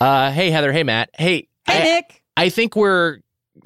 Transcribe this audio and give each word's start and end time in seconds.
Uh, 0.00 0.30
hey 0.30 0.50
Heather. 0.50 0.72
Hey 0.72 0.82
Matt. 0.82 1.10
Hey. 1.14 1.48
Hey, 1.66 1.80
I, 1.80 1.84
Nick. 1.84 2.22
I 2.36 2.48
think 2.48 2.76
we're. 2.76 3.18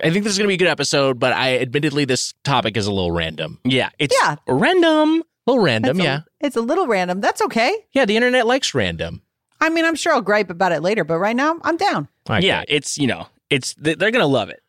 I 0.03 0.11
think 0.11 0.25
this 0.25 0.33
is 0.33 0.39
going 0.39 0.47
to 0.47 0.49
be 0.49 0.55
a 0.55 0.58
good 0.58 0.69
episode, 0.69 1.19
but 1.21 1.35
I 1.35 1.58
admittedly 1.58 2.07
this 2.07 2.33
topic 2.44 2.78
is 2.78 2.87
a 2.87 2.92
little 2.92 3.12
random. 3.12 3.58
Yeah, 3.65 3.91
it's 3.99 4.17
Yeah. 4.23 4.37
random. 4.49 5.23
A 5.47 5.50
little 5.50 5.63
random, 5.65 5.99
That's 5.99 6.07
a- 6.07 6.10
yeah. 6.10 6.21
It's 6.41 6.57
a 6.57 6.60
little 6.63 6.87
random. 6.87 7.21
That's 7.21 7.42
okay. 7.42 7.75
Yeah, 7.92 8.05
the 8.07 8.16
internet 8.16 8.46
likes 8.46 8.75
random. 8.75 9.21
I 9.61 9.68
mean, 9.68 9.84
I'm 9.84 9.95
sure 9.96 10.12
I'll 10.14 10.23
gripe 10.23 10.49
about 10.50 10.73
it 10.73 10.81
later, 10.82 11.05
but 11.05 11.18
right 11.18 11.37
now, 11.37 11.59
I'm 11.63 11.77
down. 11.77 12.09
All 12.29 12.35
right, 12.37 12.43
yeah, 12.43 12.59
great. 12.64 12.71
it's 12.77 12.96
you 12.96 13.07
know, 13.07 13.27
it's 13.51 13.75
they- 13.75 13.95
they're 13.95 14.11
gonna 14.11 14.27
love 14.27 14.49
it. 14.49 14.62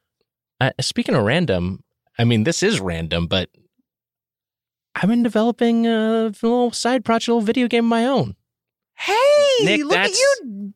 Uh, 0.59 0.71
speaking 0.81 1.15
of 1.15 1.23
random, 1.23 1.83
I 2.19 2.25
mean 2.25 2.43
this 2.43 2.61
is 2.61 2.81
random, 2.81 3.27
but 3.27 3.49
I've 4.95 5.09
been 5.09 5.23
developing 5.23 5.87
a 5.87 6.23
little 6.41 6.71
side 6.71 7.05
project, 7.05 7.29
a 7.29 7.31
little 7.33 7.45
video 7.45 7.67
game 7.69 7.85
of 7.85 7.89
my 7.89 8.05
own. 8.05 8.35
Hey, 8.95 9.15
Nick, 9.63 9.83
look 9.85 9.95
at 9.97 10.11
you 10.11 10.73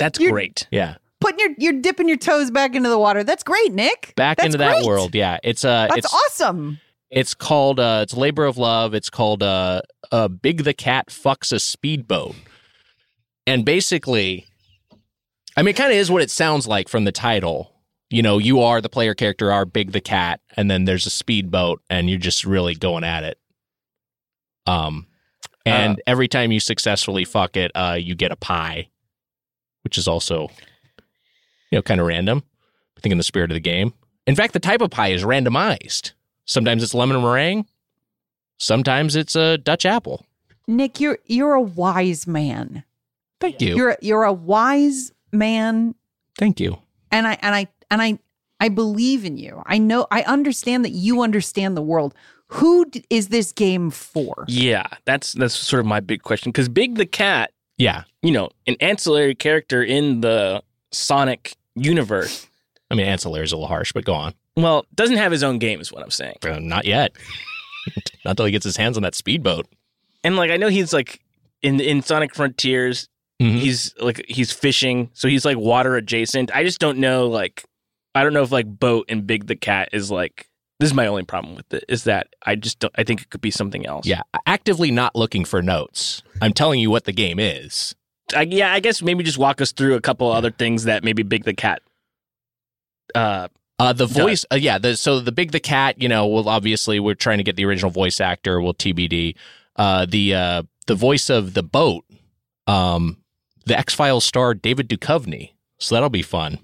That's 0.00 0.18
You're- 0.18 0.32
great. 0.32 0.66
Yeah, 0.72 0.96
putting 1.20 1.38
your 1.38 1.50
you're 1.58 1.80
dipping 1.80 2.08
your 2.08 2.16
toes 2.16 2.50
back 2.50 2.74
into 2.74 2.88
the 2.88 2.98
water. 2.98 3.22
That's 3.22 3.44
great, 3.44 3.72
Nick. 3.72 4.14
back 4.16 4.38
That's 4.38 4.46
into 4.46 4.58
that 4.58 4.78
great. 4.78 4.86
world. 4.86 5.14
Yeah, 5.14 5.38
it's 5.44 5.64
uh, 5.64 5.86
That's 5.88 6.06
it's 6.06 6.12
awesome. 6.14 6.80
it's 7.10 7.34
called 7.34 7.78
uh, 7.78 8.00
it's 8.02 8.14
labor 8.14 8.44
of 8.46 8.58
love. 8.58 8.94
It's 8.94 9.10
called 9.10 9.42
uh, 9.44 9.82
uh, 10.10 10.26
Big 10.28 10.64
the 10.64 10.74
Cat 10.74 11.08
fucks 11.10 11.52
a 11.52 11.60
speedboat, 11.60 12.34
and 13.46 13.64
basically, 13.64 14.46
I 15.56 15.62
mean, 15.62 15.68
it 15.74 15.76
kind 15.76 15.92
of 15.92 15.98
is 15.98 16.10
what 16.10 16.22
it 16.22 16.30
sounds 16.30 16.66
like 16.66 16.88
from 16.88 17.04
the 17.04 17.12
title. 17.12 17.72
You 18.12 18.22
know, 18.22 18.38
you 18.38 18.60
are 18.60 18.80
the 18.80 18.88
player 18.88 19.14
character, 19.14 19.52
are 19.52 19.64
Big 19.64 19.92
the 19.92 20.00
Cat, 20.00 20.40
and 20.56 20.68
then 20.68 20.84
there's 20.84 21.06
a 21.06 21.10
speedboat, 21.10 21.80
and 21.88 22.10
you're 22.10 22.18
just 22.18 22.44
really 22.44 22.74
going 22.74 23.04
at 23.04 23.22
it. 23.22 23.38
Um, 24.66 25.06
and 25.66 26.02
every 26.08 26.26
time 26.26 26.50
you 26.50 26.58
successfully 26.58 27.24
fuck 27.24 27.56
it, 27.56 27.70
uh, 27.74 27.96
you 28.00 28.14
get 28.16 28.32
a 28.32 28.36
pie, 28.36 28.88
which 29.82 29.98
is 29.98 30.06
also, 30.08 30.48
you 31.70 31.78
know, 31.78 31.82
kind 31.82 32.00
of 32.00 32.06
random. 32.06 32.42
I 32.96 33.00
think 33.00 33.12
in 33.12 33.18
the 33.18 33.24
spirit 33.24 33.50
of 33.50 33.54
the 33.54 33.60
game. 33.60 33.94
In 34.26 34.34
fact, 34.36 34.52
the 34.52 34.60
type 34.60 34.80
of 34.82 34.90
pie 34.90 35.08
is 35.08 35.22
randomized. 35.24 36.12
Sometimes 36.44 36.82
it's 36.82 36.94
lemon 36.94 37.20
meringue. 37.22 37.66
Sometimes 38.58 39.16
it's 39.16 39.34
a 39.36 39.56
Dutch 39.58 39.86
apple. 39.86 40.26
Nick, 40.66 41.00
you're 41.00 41.18
you're 41.26 41.54
a 41.54 41.60
wise 41.62 42.26
man. 42.26 42.84
Thank 43.40 43.60
you. 43.62 43.74
You're 43.76 43.96
you're 44.02 44.24
a 44.24 44.32
wise 44.32 45.12
man, 45.32 45.94
Thank 46.38 46.60
you. 46.60 46.78
and 47.10 47.26
I 47.26 47.38
and 47.40 47.54
I 47.54 47.66
and 47.90 48.02
I 48.02 48.18
I 48.60 48.68
believe 48.68 49.24
in 49.24 49.38
you. 49.38 49.62
I 49.66 49.78
know 49.78 50.06
I 50.10 50.22
understand 50.24 50.84
that 50.84 50.90
you 50.90 51.22
understand 51.22 51.76
the 51.76 51.82
world. 51.82 52.14
Who 52.48 52.84
d- 52.90 53.04
is 53.08 53.28
this 53.28 53.52
game 53.52 53.90
for? 53.90 54.44
Yeah, 54.48 54.86
that's 55.06 55.32
that's 55.32 55.54
sort 55.56 55.80
of 55.80 55.86
my 55.86 56.00
big 56.00 56.22
question 56.22 56.52
because 56.52 56.68
Big 56.68 56.96
the 56.96 57.06
Cat, 57.06 57.52
Yeah. 57.80 58.04
you 58.22 58.30
know, 58.30 58.50
an 58.66 58.76
ancillary 58.80 59.34
character 59.34 59.82
in 59.82 60.20
the 60.20 60.62
Sonic 60.92 61.56
universe. 61.74 62.46
I 62.90 62.94
mean, 62.94 63.06
ancillary 63.06 63.44
is 63.44 63.52
a 63.52 63.56
little 63.56 63.68
harsh, 63.68 63.92
but 63.92 64.04
go 64.04 64.12
on. 64.14 64.34
Well, 64.56 64.84
doesn't 64.94 65.16
have 65.16 65.32
his 65.32 65.42
own 65.42 65.58
game 65.58 65.80
is 65.80 65.90
what 65.92 66.02
I'm 66.02 66.10
saying. 66.10 66.36
Uh, 66.44 66.58
not 66.58 66.84
yet. 66.84 67.12
not 68.24 68.32
until 68.32 68.46
he 68.46 68.52
gets 68.52 68.64
his 68.64 68.76
hands 68.76 68.96
on 68.96 69.02
that 69.04 69.14
speedboat. 69.14 69.66
And 70.22 70.36
like 70.36 70.50
I 70.50 70.56
know 70.58 70.68
he's 70.68 70.92
like 70.92 71.20
in 71.62 71.80
in 71.80 72.02
Sonic 72.02 72.34
Frontiers, 72.34 73.08
Mhm. 73.40 73.58
he's 73.60 73.94
like 73.98 74.22
he's 74.28 74.52
fishing, 74.52 75.08
so 75.14 75.26
he's 75.28 75.46
like 75.46 75.56
water 75.56 75.96
adjacent. 75.96 76.54
I 76.54 76.62
just 76.64 76.78
don't 76.80 76.98
know 76.98 77.28
like 77.28 77.64
I 78.14 78.22
don't 78.24 78.34
know 78.34 78.42
if 78.42 78.52
like 78.52 78.66
Boat 78.66 79.06
and 79.08 79.26
Big 79.26 79.46
the 79.46 79.56
Cat 79.56 79.88
is 79.92 80.10
like 80.10 80.49
this 80.80 80.88
is 80.88 80.94
my 80.94 81.06
only 81.06 81.22
problem 81.22 81.54
with 81.54 81.72
it 81.72 81.84
is 81.88 82.04
that 82.04 82.28
I 82.44 82.56
just 82.56 82.80
don't 82.80 82.92
I 82.96 83.04
think 83.04 83.22
it 83.22 83.30
could 83.30 83.40
be 83.40 83.50
something 83.50 83.86
else. 83.86 84.06
Yeah. 84.06 84.22
Actively 84.46 84.90
not 84.90 85.14
looking 85.14 85.44
for 85.44 85.62
notes. 85.62 86.22
I'm 86.42 86.52
telling 86.52 86.80
you 86.80 86.90
what 86.90 87.04
the 87.04 87.12
game 87.12 87.38
is. 87.38 87.94
I, 88.34 88.42
yeah, 88.42 88.72
I 88.72 88.80
guess 88.80 89.02
maybe 89.02 89.22
just 89.22 89.38
walk 89.38 89.60
us 89.60 89.72
through 89.72 89.94
a 89.94 90.00
couple 90.00 90.30
other 90.32 90.50
things 90.50 90.84
that 90.84 91.04
maybe 91.04 91.22
Big 91.22 91.44
the 91.44 91.54
Cat 91.54 91.82
uh 93.14 93.48
Uh, 93.78 93.92
the 93.92 94.06
voice, 94.06 94.44
uh, 94.52 94.56
yeah. 94.56 94.78
The, 94.78 94.96
so 94.96 95.20
the 95.20 95.32
big 95.32 95.52
the 95.52 95.60
cat, 95.60 96.00
you 96.00 96.08
know, 96.08 96.26
well, 96.26 96.48
obviously 96.48 97.00
we're 97.00 97.14
trying 97.14 97.38
to 97.38 97.44
get 97.44 97.56
the 97.56 97.64
original 97.64 97.90
voice 97.90 98.20
actor. 98.20 98.60
Will 98.60 98.74
TBD. 98.74 99.36
Uh, 99.76 100.06
the 100.06 100.34
uh, 100.34 100.62
the 100.86 100.94
voice 100.94 101.30
of 101.30 101.54
the 101.54 101.62
boat, 101.62 102.04
um, 102.66 103.16
the 103.66 103.78
X 103.78 103.94
Files 103.94 104.24
star 104.24 104.54
David 104.54 104.88
Duchovny. 104.88 105.52
So 105.78 105.94
that'll 105.94 106.10
be 106.10 106.22
fun. 106.22 106.58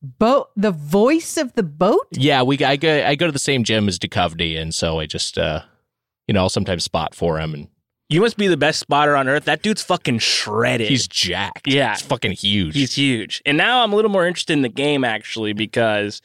The 0.00 0.08
boat, 0.08 0.50
the 0.56 0.70
voice 0.70 1.36
of 1.36 1.54
the 1.54 1.62
boat. 1.62 2.06
Yeah, 2.12 2.42
we 2.42 2.58
I 2.64 2.76
go 2.76 3.04
I 3.04 3.14
go 3.14 3.26
to 3.26 3.32
the 3.32 3.38
same 3.38 3.64
gym 3.64 3.88
as 3.88 3.98
Duchovny, 3.98 4.58
and 4.58 4.74
so 4.74 5.00
I 5.00 5.06
just 5.06 5.38
uh, 5.38 5.62
you 6.26 6.34
know, 6.34 6.40
I'll 6.40 6.48
sometimes 6.48 6.84
spot 6.84 7.14
for 7.14 7.40
him, 7.40 7.54
and 7.54 7.68
you 8.08 8.20
must 8.20 8.36
be 8.36 8.46
the 8.46 8.56
best 8.56 8.78
spotter 8.80 9.16
on 9.16 9.28
earth. 9.28 9.44
That 9.44 9.62
dude's 9.62 9.82
fucking 9.82 10.20
shredded. 10.20 10.88
he's 10.88 11.06
jacked. 11.08 11.66
Yeah. 11.66 11.90
he's 11.94 12.02
fucking 12.02 12.32
huge. 12.32 12.74
He's 12.74 12.94
huge. 12.94 13.42
And 13.44 13.58
now 13.58 13.82
I'm 13.82 13.92
a 13.92 13.96
little 13.96 14.10
more 14.10 14.26
interested 14.26 14.54
in 14.54 14.62
the 14.62 14.68
game 14.70 15.04
actually 15.04 15.52
because 15.52 16.22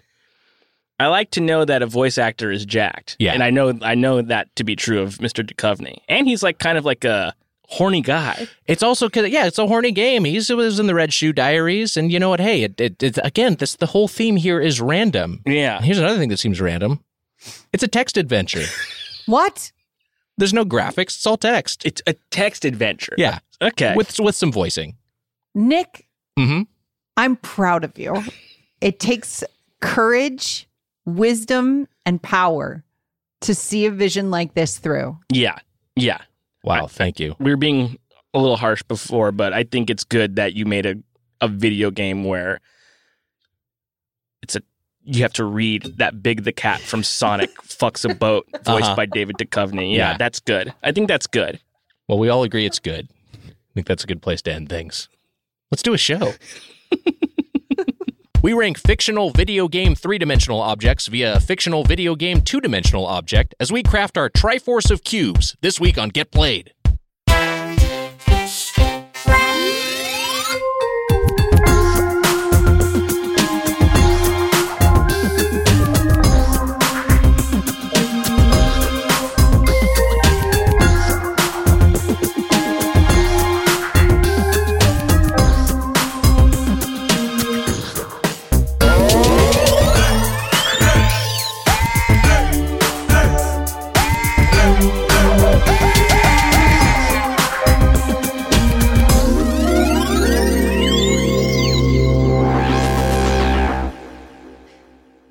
I 1.00 1.08
like 1.08 1.32
to 1.32 1.42
know 1.42 1.66
that 1.66 1.82
a 1.82 1.86
voice 1.86 2.18
actor 2.18 2.52
is 2.52 2.66
jacked. 2.66 3.18
Yeah. 3.20 3.34
And 3.34 3.44
I 3.44 3.50
know 3.50 3.78
I 3.82 3.96
know 3.96 4.22
that 4.22 4.56
to 4.56 4.64
be 4.64 4.76
true 4.76 5.02
of 5.02 5.18
Mr. 5.18 5.46
Duchovny. 5.46 5.98
And 6.08 6.28
he's 6.28 6.44
like 6.44 6.60
kind 6.60 6.78
of 6.78 6.86
like 6.86 7.04
a 7.04 7.34
horny 7.78 8.02
guy. 8.02 8.48
It's 8.68 8.84
also 8.84 9.08
because 9.08 9.30
yeah, 9.30 9.46
it's 9.48 9.60
a 9.60 9.68
horny 9.68 9.92
game. 9.92 10.24
He's 10.26 10.50
it 10.50 10.56
was 10.58 10.80
in 10.80 10.88
the 10.88 10.96
Red 10.96 11.14
Shoe 11.14 11.34
Diaries, 11.34 11.98
and 11.98 12.12
you 12.12 12.20
know 12.20 12.30
what? 12.30 12.40
Hey, 12.40 12.64
it, 12.64 12.80
it, 12.80 13.02
it 13.04 13.18
again, 13.24 13.56
this 13.56 13.76
the 13.76 13.88
whole 13.88 14.08
theme 14.08 14.36
here 14.38 14.60
is 14.60 14.80
random. 14.82 15.42
Yeah. 15.46 15.82
Here's 15.82 16.00
another 16.00 16.18
thing 16.18 16.30
that 16.30 16.38
seems 16.40 16.60
random. 16.62 17.04
It's 17.74 17.84
a 17.84 17.88
text 17.88 18.18
adventure. 18.18 18.64
What? 19.26 19.72
There's 20.38 20.54
no 20.54 20.66
graphics. 20.66 21.16
It's 21.16 21.26
all 21.26 21.38
text. 21.38 21.86
It's 21.86 22.02
a 22.06 22.14
text 22.30 22.66
adventure. 22.66 23.14
Yeah, 23.18 23.40
Okay. 23.62 23.94
with 23.96 24.20
with 24.20 24.36
some 24.36 24.52
voicing. 24.52 24.98
Nick, 25.56 26.08
Mm-hmm. 26.38 26.64
I'm 27.16 27.36
proud 27.38 27.84
of 27.86 27.98
you. 27.98 28.22
It 28.82 29.00
takes 29.00 29.44
courage, 29.80 30.68
wisdom, 31.06 31.88
and 32.06 32.22
power 32.22 32.84
to 33.42 33.54
see 33.56 33.86
a 33.86 33.92
vision 33.92 34.30
like 34.32 34.56
this 34.56 34.78
through. 34.80 35.18
yeah. 35.32 35.60
Yeah. 35.96 36.20
Wow, 36.64 36.88
thank 36.88 37.20
you. 37.20 37.36
We 37.40 37.52
were 37.52 37.58
being 37.58 37.98
a 38.34 38.40
little 38.40 38.58
harsh 38.58 38.84
before, 38.84 39.32
but 39.32 39.54
I 39.54 39.64
think 39.64 39.90
it's 39.90 40.04
good 40.04 40.38
that 40.38 40.54
you 40.54 40.66
made 40.66 40.86
a, 40.86 40.96
a 41.42 41.48
video 41.48 41.92
game 41.92 42.24
where 42.24 42.60
it's 44.42 44.56
a 44.56 44.62
you 45.06 45.22
have 45.24 45.34
to 45.34 45.44
read 45.44 45.84
that 45.98 46.24
Big 46.24 46.44
the 46.46 46.54
Cat 46.54 46.80
from 46.80 47.04
Sonic 47.04 47.50
fucks 47.64 48.10
a 48.10 48.16
boat, 48.16 48.48
voiced 48.64 48.86
Uh-huh. 48.86 48.96
by 48.96 49.06
David 49.06 49.36
Duchovny. 49.38 49.92
Yeah, 49.92 50.12
Yeah. 50.12 50.18
that's 50.18 50.40
good. 50.40 50.74
I 50.82 50.94
think 50.94 51.10
that's 51.10 51.28
good. 51.28 51.60
Well, 52.08 52.18
we 52.20 52.30
all 52.30 52.44
agree 52.44 52.66
it's 52.66 52.80
good. 52.80 53.10
I 53.34 53.74
think 53.74 53.86
that's 53.88 54.04
a 54.06 54.08
good 54.08 54.22
place 54.22 54.42
to 54.44 54.54
end 54.54 54.70
things. 54.70 55.10
Let's 55.72 55.84
do 55.84 55.94
a 55.94 55.98
show. 55.98 56.34
we 58.44 58.52
rank 58.52 58.78
fictional 58.78 59.30
video 59.30 59.70
game 59.70 59.96
three 59.96 60.18
dimensional 60.18 60.60
objects 60.60 61.08
via 61.08 61.36
a 61.36 61.40
fictional 61.40 61.86
video 61.86 62.14
game 62.14 62.42
two 62.42 62.60
dimensional 62.60 63.06
object 63.06 63.56
as 63.58 63.72
we 63.72 63.82
craft 63.82 64.18
our 64.18 64.30
Triforce 64.30 64.92
of 64.92 65.04
Cubes 65.06 65.56
this 65.62 65.80
week 65.80 65.98
on 65.98 66.10
Get 66.10 66.30
Played. 66.30 66.74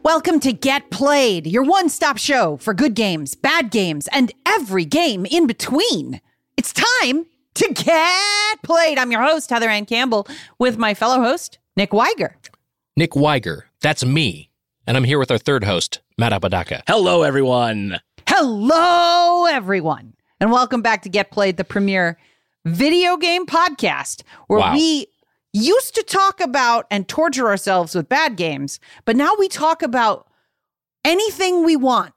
Welcome 0.03 0.41
to 0.41 0.53
Get 0.53 0.91
Played, 0.91 1.47
your 1.47 1.63
one 1.63 1.89
stop 1.89 2.19
show 2.19 2.57
for 2.57 2.75
good 2.75 2.95
games, 2.95 3.35
bad 3.35 3.71
games, 3.71 4.09
and 4.13 4.33
every 4.47 4.85
game 4.85 5.27
in 5.27 5.47
between. 5.47 6.21
It's 6.57 6.73
time 6.73 7.27
to 7.55 7.69
get 7.73 8.63
played. 8.63 8.99
I'm 8.99 9.13
your 9.13 9.23
host, 9.23 9.51
Heather 9.51 9.69
Ann 9.69 9.87
Campbell, 9.87 10.27
with 10.59 10.77
my 10.77 10.95
fellow 10.95 11.21
host, 11.23 11.59
Nick 11.77 11.91
Weiger. 11.91 12.33
Nick 12.97 13.13
Weiger, 13.13 13.63
that's 13.81 14.05
me. 14.05 14.51
And 14.87 14.97
I'm 14.97 15.05
here 15.05 15.19
with 15.19 15.31
our 15.31 15.39
third 15.39 15.65
host, 15.65 16.01
Matt 16.19 16.33
Apodaca. 16.33 16.83
Hello, 16.89 17.23
everyone. 17.23 18.01
Hello, 18.27 19.47
everyone, 19.47 20.15
and 20.41 20.51
welcome 20.51 20.83
back 20.83 21.03
to 21.03 21.09
Get 21.09 21.31
Played, 21.31 21.57
the 21.59 21.65
premier 21.65 22.19
video 22.65 23.17
game 23.17 23.47
podcast 23.47 24.23
where 24.49 24.61
Wow. 24.61 24.75
we 24.75 25.07
used 25.53 25.95
to 25.95 26.03
talk 26.03 26.41
about 26.41 26.87
and 26.91 27.09
torture 27.09 27.49
ourselves 27.49 27.95
with 27.95 28.09
bad 28.09 28.37
games, 28.37 28.81
but 29.05 29.17
now 29.17 29.33
we 29.39 29.49
talk 29.49 29.83
about 29.83 30.29
anything 31.05 31.65
we 31.65 31.77
want. 31.77 32.15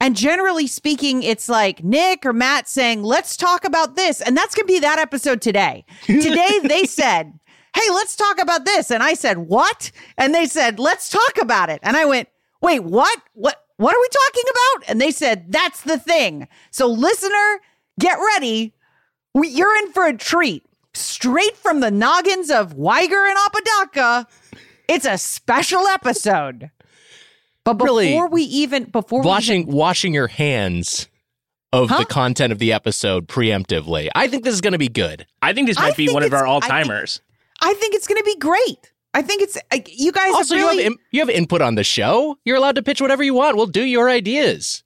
And 0.00 0.16
generally 0.16 0.66
speaking, 0.66 1.22
it's 1.22 1.48
like 1.48 1.82
Nick 1.82 2.24
or 2.24 2.32
Matt 2.32 2.68
saying, 2.68 3.02
let's 3.02 3.36
talk 3.36 3.64
about 3.64 3.96
this. 3.96 4.20
And 4.20 4.36
that's 4.36 4.54
going 4.54 4.66
to 4.66 4.72
be 4.72 4.78
that 4.80 4.98
episode 4.98 5.42
today. 5.42 5.84
Today, 6.06 6.60
they 6.62 6.84
said, 6.84 7.38
hey, 7.74 7.90
let's 7.90 8.14
talk 8.14 8.40
about 8.40 8.64
this. 8.64 8.90
And 8.90 9.02
I 9.02 9.14
said, 9.14 9.38
what? 9.38 9.90
And 10.16 10.34
they 10.34 10.46
said, 10.46 10.78
let's 10.78 11.10
talk 11.10 11.38
about 11.40 11.68
it. 11.68 11.80
And 11.82 11.96
I 11.96 12.04
went, 12.04 12.28
wait, 12.62 12.80
what? 12.80 13.20
What? 13.34 13.64
What 13.76 13.94
are 13.94 14.00
we 14.00 14.08
talking 14.08 14.44
about? 14.50 14.90
And 14.90 15.00
they 15.00 15.12
said, 15.12 15.52
that's 15.52 15.82
the 15.82 15.98
thing. 15.98 16.48
So, 16.72 16.88
listener, 16.88 17.60
get 18.00 18.18
ready. 18.34 18.74
We, 19.34 19.50
you're 19.50 19.76
in 19.84 19.92
for 19.92 20.04
a 20.04 20.16
treat. 20.16 20.64
Straight 20.98 21.56
from 21.56 21.80
the 21.80 21.90
noggins 21.90 22.50
of 22.50 22.74
Weiger 22.76 23.28
and 23.28 23.38
Apodaca, 23.46 24.26
it's 24.88 25.06
a 25.06 25.18
special 25.18 25.86
episode. 25.86 26.70
But 27.64 27.74
before 27.74 27.96
Really? 27.96 28.28
we 28.30 28.42
even, 28.42 28.84
before 28.84 29.20
we 29.20 29.26
washing 29.26 29.62
even, 29.62 29.74
washing 29.74 30.14
your 30.14 30.28
hands 30.28 31.08
of 31.72 31.90
Huh? 31.90 31.98
the 31.98 32.04
content 32.06 32.52
of 32.52 32.58
the 32.58 32.72
episode 32.72 33.28
preemptively. 33.28 34.08
I 34.14 34.26
think 34.28 34.44
this 34.44 34.54
is 34.54 34.60
going 34.62 34.72
to 34.72 34.78
be 34.78 34.88
good. 34.88 35.26
I 35.42 35.52
think 35.52 35.68
this 35.68 35.76
I 35.78 35.88
might 35.88 35.96
be 35.96 36.08
one 36.08 36.22
of 36.22 36.32
our 36.32 36.46
all 36.46 36.60
timers. 36.62 37.20
I 37.60 37.74
think 37.74 37.94
it's 37.94 38.06
going 38.06 38.18
to 38.18 38.24
be 38.24 38.36
great. 38.36 38.92
I 39.14 39.22
think 39.22 39.42
it's, 39.42 39.58
you 39.98 40.12
guys 40.12 40.32
Also, 40.34 40.54
have 40.56 40.64
really, 40.64 40.76
you 40.78 40.82
have 40.84 40.92
im- 40.92 40.98
you 41.12 41.20
have 41.20 41.30
input 41.30 41.60
on 41.60 41.74
the 41.74 41.84
show. 41.84 42.38
You're 42.44 42.56
allowed 42.56 42.76
to 42.76 42.82
pitch 42.82 43.00
whatever 43.00 43.22
you 43.22 43.34
want. 43.34 43.56
We'll 43.56 43.66
do 43.66 43.82
your 43.84 44.08
ideas. 44.08 44.82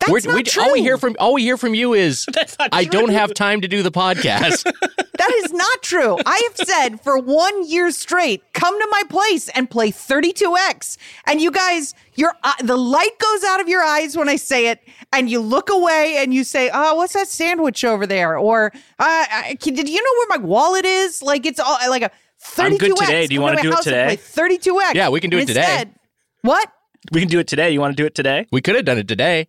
That's 0.00 0.12
We're- 0.12 0.22
not 0.26 0.36
we- 0.36 0.42
true. 0.44 0.62
All 0.62 0.72
we 0.72 0.80
hear 0.82 0.96
from 0.98 1.16
all 1.18 1.34
we 1.34 1.42
hear 1.42 1.56
from 1.56 1.74
you 1.74 1.92
is 1.94 2.26
I 2.72 2.84
don't 2.84 3.10
have 3.10 3.34
time 3.34 3.60
to 3.62 3.68
do 3.68 3.82
the 3.82 3.90
podcast. 3.92 4.70
That 5.18 5.32
is 5.44 5.52
not 5.52 5.82
true. 5.82 6.16
I 6.24 6.40
have 6.56 6.68
said 6.68 7.00
for 7.00 7.18
one 7.18 7.68
year 7.68 7.90
straight, 7.90 8.40
come 8.52 8.78
to 8.80 8.88
my 8.92 9.02
place 9.10 9.48
and 9.48 9.68
play 9.68 9.90
32X. 9.90 10.96
And 11.26 11.40
you 11.40 11.50
guys, 11.50 11.92
your 12.14 12.34
uh, 12.44 12.52
the 12.62 12.76
light 12.76 13.18
goes 13.18 13.42
out 13.42 13.60
of 13.60 13.66
your 13.68 13.82
eyes 13.82 14.16
when 14.16 14.28
I 14.28 14.36
say 14.36 14.68
it, 14.68 14.80
and 15.12 15.28
you 15.28 15.40
look 15.40 15.70
away 15.70 16.18
and 16.18 16.32
you 16.32 16.44
say, 16.44 16.70
"Oh, 16.72 16.94
what's 16.94 17.14
that 17.14 17.26
sandwich 17.26 17.84
over 17.84 18.06
there?" 18.06 18.38
Or, 18.38 18.70
uh, 18.72 18.78
I- 19.00 19.56
can- 19.60 19.74
"Did 19.74 19.88
you 19.88 19.96
know 19.96 20.20
where 20.28 20.38
my 20.38 20.46
wallet 20.46 20.84
is?" 20.84 21.20
Like 21.20 21.46
it's 21.46 21.58
all 21.58 21.76
like 21.90 22.02
a 22.02 22.10
32x. 22.40 22.60
I'm 22.64 22.76
good 22.78 22.96
today. 22.96 23.26
Do 23.26 23.34
you 23.34 23.40
want 23.40 23.56
to 23.56 23.62
do 23.62 23.72
it 23.72 23.82
today? 23.82 24.16
32x. 24.18 24.94
Yeah, 24.94 25.08
we 25.08 25.20
can 25.20 25.30
do 25.30 25.38
And 25.38 25.50
it 25.50 25.52
today. 25.52 25.62
instead- 25.68 25.94
What? 26.42 26.72
We 27.10 27.18
can 27.20 27.28
do 27.28 27.40
it 27.40 27.48
today. 27.48 27.70
You 27.70 27.80
want 27.80 27.96
to 27.96 28.00
do 28.00 28.06
it 28.06 28.14
today? 28.14 28.46
we 28.52 28.60
could 28.60 28.76
have 28.76 28.84
done 28.84 28.98
it 28.98 29.08
today. 29.08 29.48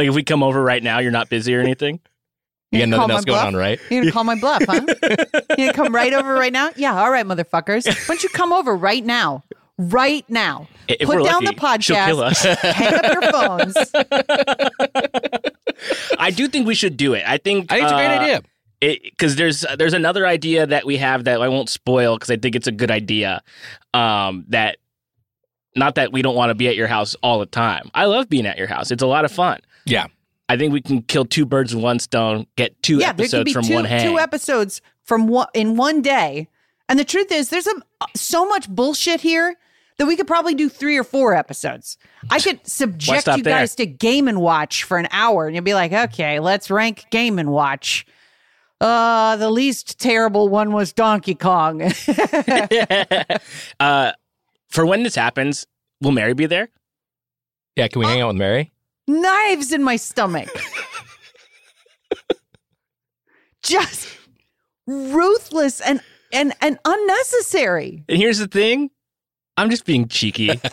Like 0.00 0.08
if 0.08 0.14
we 0.14 0.22
come 0.22 0.42
over 0.42 0.62
right 0.62 0.82
now, 0.82 1.00
you're 1.00 1.12
not 1.12 1.28
busy 1.28 1.54
or 1.54 1.60
anything. 1.60 2.00
You 2.72 2.78
got 2.78 2.88
nothing 2.88 3.10
else 3.10 3.24
going 3.26 3.36
bluff? 3.36 3.46
on, 3.48 3.54
right? 3.54 3.78
You 3.90 4.00
gonna 4.00 4.12
call 4.12 4.24
my 4.24 4.40
bluff, 4.40 4.62
huh? 4.66 4.80
you 5.58 5.66
gonna 5.66 5.74
come 5.74 5.94
right 5.94 6.14
over 6.14 6.32
right 6.32 6.54
now? 6.54 6.70
Yeah, 6.74 6.98
all 6.98 7.10
right, 7.10 7.26
motherfuckers. 7.26 7.86
Why 8.08 8.14
don't 8.14 8.22
you 8.22 8.30
come 8.30 8.50
over 8.50 8.74
right 8.74 9.04
now? 9.04 9.44
Right 9.76 10.24
now. 10.30 10.68
If 10.88 11.06
Put 11.06 11.22
down 11.22 11.44
lucky, 11.44 11.46
the 11.46 11.52
podcast. 11.52 11.82
she'll 11.82 12.06
kill 12.06 12.20
us. 12.22 12.42
Hang 12.62 12.94
up 12.94 13.12
your 13.12 13.30
phones. 13.30 13.76
I 16.18 16.30
do 16.30 16.48
think 16.48 16.66
we 16.66 16.74
should 16.74 16.96
do 16.96 17.12
it. 17.12 17.24
I 17.26 17.36
think 17.36 17.70
I 17.70 17.74
think 17.74 17.84
it's 17.84 17.92
a 17.92 17.96
great 17.96 18.06
uh, 18.06 18.20
idea. 18.22 19.00
because 19.10 19.36
there's 19.36 19.66
there's 19.76 19.92
another 19.92 20.26
idea 20.26 20.66
that 20.66 20.86
we 20.86 20.96
have 20.96 21.24
that 21.24 21.42
I 21.42 21.48
won't 21.48 21.68
spoil 21.68 22.16
because 22.16 22.30
I 22.30 22.38
think 22.38 22.56
it's 22.56 22.68
a 22.68 22.72
good 22.72 22.90
idea. 22.90 23.42
Um, 23.92 24.46
that 24.48 24.78
not 25.76 25.96
that 25.96 26.10
we 26.10 26.22
don't 26.22 26.34
want 26.34 26.48
to 26.50 26.54
be 26.54 26.68
at 26.68 26.76
your 26.76 26.88
house 26.88 27.14
all 27.22 27.38
the 27.38 27.46
time. 27.46 27.90
I 27.92 28.06
love 28.06 28.30
being 28.30 28.46
at 28.46 28.56
your 28.56 28.66
house. 28.66 28.90
It's 28.90 29.02
a 29.02 29.06
lot 29.06 29.26
of 29.26 29.32
fun. 29.32 29.60
Yeah. 29.84 30.06
I 30.48 30.56
think 30.56 30.72
we 30.72 30.80
can 30.80 31.02
kill 31.02 31.24
two 31.24 31.46
birds 31.46 31.74
with 31.74 31.84
one 31.84 32.00
stone. 32.00 32.46
Get 32.56 32.82
two 32.82 32.98
yeah, 32.98 33.12
there 33.12 33.26
could 33.28 33.34
episodes 33.40 33.44
be 33.44 33.52
from 33.52 33.64
two, 33.64 33.74
one 33.74 33.84
hang. 33.84 34.04
two 34.04 34.18
episodes 34.18 34.82
from 35.04 35.28
one 35.28 35.46
in 35.54 35.76
one 35.76 36.02
day. 36.02 36.48
And 36.88 36.98
the 36.98 37.04
truth 37.04 37.30
is, 37.30 37.50
there's 37.50 37.68
a, 37.68 37.74
so 38.16 38.46
much 38.46 38.68
bullshit 38.68 39.20
here 39.20 39.56
that 39.98 40.06
we 40.06 40.16
could 40.16 40.26
probably 40.26 40.54
do 40.54 40.68
three 40.68 40.96
or 40.96 41.04
four 41.04 41.34
episodes. 41.34 41.98
I 42.30 42.40
could 42.40 42.66
subject 42.66 43.28
you 43.28 43.42
there? 43.42 43.58
guys 43.58 43.76
to 43.76 43.86
Game 43.86 44.26
and 44.26 44.40
Watch 44.40 44.82
for 44.82 44.98
an 44.98 45.06
hour, 45.12 45.46
and 45.46 45.54
you'll 45.54 45.62
be 45.62 45.74
like, 45.74 45.92
okay, 45.92 46.40
let's 46.40 46.70
rank 46.70 47.04
Game 47.10 47.38
and 47.38 47.52
Watch. 47.52 48.04
Uh, 48.80 49.36
the 49.36 49.50
least 49.50 50.00
terrible 50.00 50.48
one 50.48 50.72
was 50.72 50.92
Donkey 50.92 51.34
Kong. 51.34 51.82
uh, 53.80 54.12
for 54.68 54.86
when 54.86 55.02
this 55.02 55.14
happens, 55.14 55.66
will 56.00 56.12
Mary 56.12 56.32
be 56.32 56.46
there? 56.46 56.70
Yeah, 57.76 57.88
can 57.88 58.00
we 58.00 58.06
hang 58.06 58.22
out 58.22 58.28
with 58.28 58.36
Mary? 58.36 58.72
Knives 59.10 59.72
in 59.72 59.82
my 59.82 59.96
stomach. 59.96 60.48
Just 63.62 64.08
ruthless 64.86 65.80
and 65.80 66.00
and 66.32 66.52
and 66.60 66.78
unnecessary. 66.84 68.04
And 68.08 68.18
here's 68.18 68.38
the 68.38 68.46
thing, 68.48 68.90
I'm 69.56 69.70
just 69.70 69.84
being 69.84 70.08
cheeky. 70.08 70.50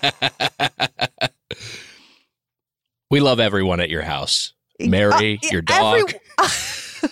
We 3.09 3.21
love 3.21 3.39
everyone 3.39 3.79
at 3.79 3.89
your 3.89 4.01
house. 4.01 4.51
Mary, 4.81 5.39
Uh, 5.41 5.47
your 5.49 5.61
dog. 5.61 5.99
every- 5.99 6.19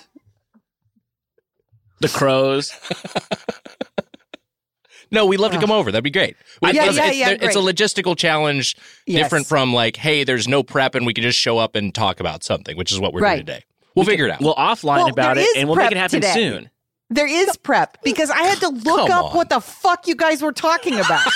the 2.01 2.09
crows. 2.09 2.73
No, 5.11 5.25
we'd 5.25 5.39
love 5.39 5.51
to 5.53 5.59
come 5.59 5.71
over. 5.71 5.91
That'd 5.91 6.03
be 6.03 6.09
great. 6.11 6.35
Yeah, 6.61 6.69
it's, 6.69 6.77
yeah, 6.77 6.89
it's- 7.05 7.15
yeah, 7.17 7.29
it's 7.41 7.55
a 7.55 7.59
logistical 7.59 8.17
challenge 8.17 8.75
Yes. 9.05 9.23
different 9.23 9.47
from 9.47 9.73
like, 9.73 9.95
hey, 9.97 10.23
there's 10.23 10.47
no 10.47 10.63
prep 10.63 10.95
and 10.95 11.05
we 11.05 11.13
can 11.13 11.21
just 11.23 11.39
show 11.39 11.57
up 11.57 11.75
and 11.75 11.93
talk 11.93 12.19
about 12.19 12.43
something, 12.43 12.75
which 12.77 12.91
is 12.91 12.99
what 12.99 13.13
we're 13.13 13.21
Right. 13.21 13.35
doing 13.35 13.45
today. 13.45 13.63
We'll 13.95 14.05
figure 14.05 14.25
it 14.25 14.31
out. 14.31 14.41
We'll 14.41 14.55
offline 14.55 14.97
Well, 14.97 15.09
about 15.09 15.37
it 15.37 15.47
and 15.55 15.69
we'll 15.69 15.77
make 15.77 15.91
it 15.91 15.97
happen 15.97 16.19
today. 16.21 16.33
soon. 16.33 16.69
There 17.09 17.27
is 17.27 17.55
prep 17.57 17.97
because 18.03 18.29
I 18.31 18.43
had 18.43 18.59
to 18.61 18.69
look 18.69 19.07
Come 19.07 19.11
up 19.11 19.25
on. 19.31 19.37
what 19.37 19.49
the 19.49 19.59
fuck 19.61 20.07
you 20.07 20.15
guys 20.15 20.41
were 20.41 20.51
talking 20.51 20.99
about. 20.99 21.21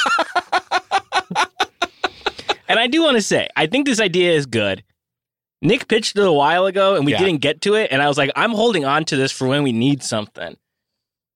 And 2.68 2.78
I 2.80 2.86
do 2.86 3.02
want 3.02 3.16
to 3.18 3.22
say, 3.22 3.48
I 3.56 3.66
think 3.66 3.88
this 3.88 4.00
idea 4.00 4.34
is 4.34 4.46
good. 4.46 4.84
Nick 5.62 5.88
pitched 5.88 6.16
it 6.18 6.22
a 6.24 6.32
while 6.32 6.68
ago 6.68 6.96
and 6.96 7.04
we 7.04 7.14
Yeah. 7.14 7.18
didn't 7.18 7.42
get 7.42 7.62
to 7.62 7.74
it. 7.74 7.92
And 7.92 8.00
I 8.00 8.08
was 8.08 8.16
like, 8.16 8.30
I'm 8.36 8.52
holding 8.52 8.86
on 8.86 9.06
to 9.06 9.16
this 9.16 9.32
for 9.32 9.48
when 9.48 9.64
we 9.64 9.72
need 9.72 10.04
something. 10.04 10.56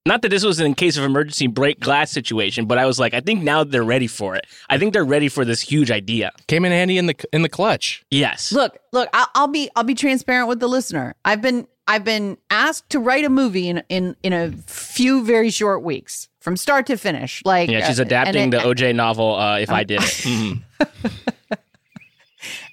Not 0.05 0.21
that 0.23 0.29
this 0.29 0.43
was 0.43 0.59
in 0.59 0.73
case 0.75 0.97
of 0.97 1.05
emergency 1.05 1.47
break 1.47 1.79
glass 1.79 2.11
situation, 2.11 2.65
but 2.65 2.77
I 2.77 2.85
was 2.85 2.99
like, 2.99 3.13
I 3.13 3.21
think 3.21 3.41
now 3.41 3.63
they're 3.63 3.83
ready 3.85 4.07
for 4.07 4.35
it. 4.35 4.45
I 4.69 4.77
think 4.77 4.91
they're 4.91 5.05
ready 5.05 5.29
for 5.29 5.45
this 5.45 5.61
huge 5.61 5.91
idea. 5.91 6.33
Came 6.47 6.65
in 6.65 6.73
handy 6.73 6.97
in 6.97 7.05
the 7.05 7.15
in 7.31 7.41
the 7.41 7.47
clutch. 7.47 8.03
Yes. 8.11 8.51
look, 8.51 8.77
look, 8.91 9.07
I'll, 9.13 9.27
I'll 9.33 9.47
be 9.47 9.69
I'll 9.77 9.85
be 9.85 9.95
transparent 9.95 10.49
with 10.49 10.59
the 10.59 10.67
listener. 10.67 11.15
I've 11.23 11.41
been 11.41 11.67
I've 11.87 12.03
been 12.03 12.37
asked 12.49 12.89
to 12.89 12.99
write 12.99 13.23
a 13.23 13.29
movie 13.29 13.69
in 13.69 13.81
in 13.87 14.17
in 14.23 14.33
a 14.33 14.51
few 14.67 15.23
very 15.23 15.49
short 15.49 15.83
weeks 15.83 16.27
from 16.41 16.57
start 16.57 16.85
to 16.87 16.97
finish. 16.97 17.41
Like 17.45 17.69
yeah, 17.69 17.87
she's 17.87 18.01
uh, 18.01 18.03
adapting 18.03 18.43
and 18.43 18.53
the 18.53 18.57
OJ 18.57 18.93
novel, 18.93 19.35
uh, 19.35 19.59
If 19.59 19.69
I 19.69 19.85
Did 19.85 20.01
It. 20.01 20.07
Mhm. 20.09 20.63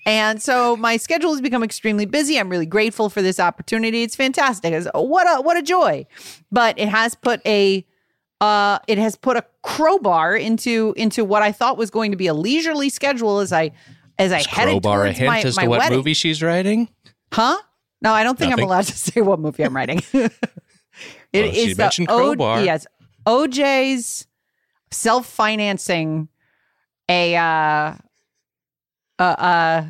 And 0.06 0.40
so 0.42 0.76
my 0.76 0.96
schedule 0.96 1.30
has 1.32 1.40
become 1.40 1.62
extremely 1.62 2.06
busy. 2.06 2.38
I'm 2.38 2.48
really 2.48 2.66
grateful 2.66 3.10
for 3.10 3.20
this 3.22 3.38
opportunity. 3.38 4.02
It's 4.02 4.16
fantastic. 4.16 4.72
It's, 4.72 4.88
what 4.94 5.26
a 5.26 5.42
what 5.42 5.56
a 5.56 5.62
joy. 5.62 6.06
But 6.50 6.78
it 6.78 6.88
has 6.88 7.14
put 7.14 7.40
a 7.46 7.86
uh 8.40 8.78
it 8.88 8.96
has 8.98 9.16
put 9.16 9.36
a 9.36 9.44
crowbar 9.62 10.34
into 10.36 10.94
into 10.96 11.24
what 11.24 11.42
I 11.42 11.52
thought 11.52 11.76
was 11.76 11.90
going 11.90 12.10
to 12.12 12.16
be 12.16 12.26
a 12.28 12.34
leisurely 12.34 12.88
schedule 12.88 13.40
as 13.40 13.52
I 13.52 13.72
as 14.18 14.32
I 14.32 14.42
headed 14.48 14.82
Crowbar 14.82 15.02
a 15.02 15.04
towards 15.08 15.18
hint 15.18 15.28
my, 15.28 15.40
as 15.42 15.56
my 15.56 15.62
to 15.64 15.68
what 15.68 15.78
wedding. 15.80 15.98
movie 15.98 16.14
she's 16.14 16.42
writing? 16.42 16.88
Huh? 17.32 17.58
No, 18.02 18.12
I 18.14 18.22
don't 18.22 18.38
think 18.38 18.50
Nothing? 18.50 18.64
I'm 18.64 18.68
allowed 18.68 18.84
to 18.84 18.96
say 18.96 19.20
what 19.20 19.38
movie 19.40 19.62
I'm 19.64 19.76
writing. 19.76 20.02
It 21.32 21.44
is 21.44 21.52
Well, 21.54 21.54
she 21.66 21.72
the 21.74 21.82
mentioned 21.82 22.10
O- 22.10 22.16
Crowbar. 22.18 22.64
yes, 22.64 22.86
OJ's 23.24 24.26
self-financing 24.90 26.28
a 27.08 27.36
uh, 27.36 27.94
uh, 29.18 29.22
uh, 29.22 29.84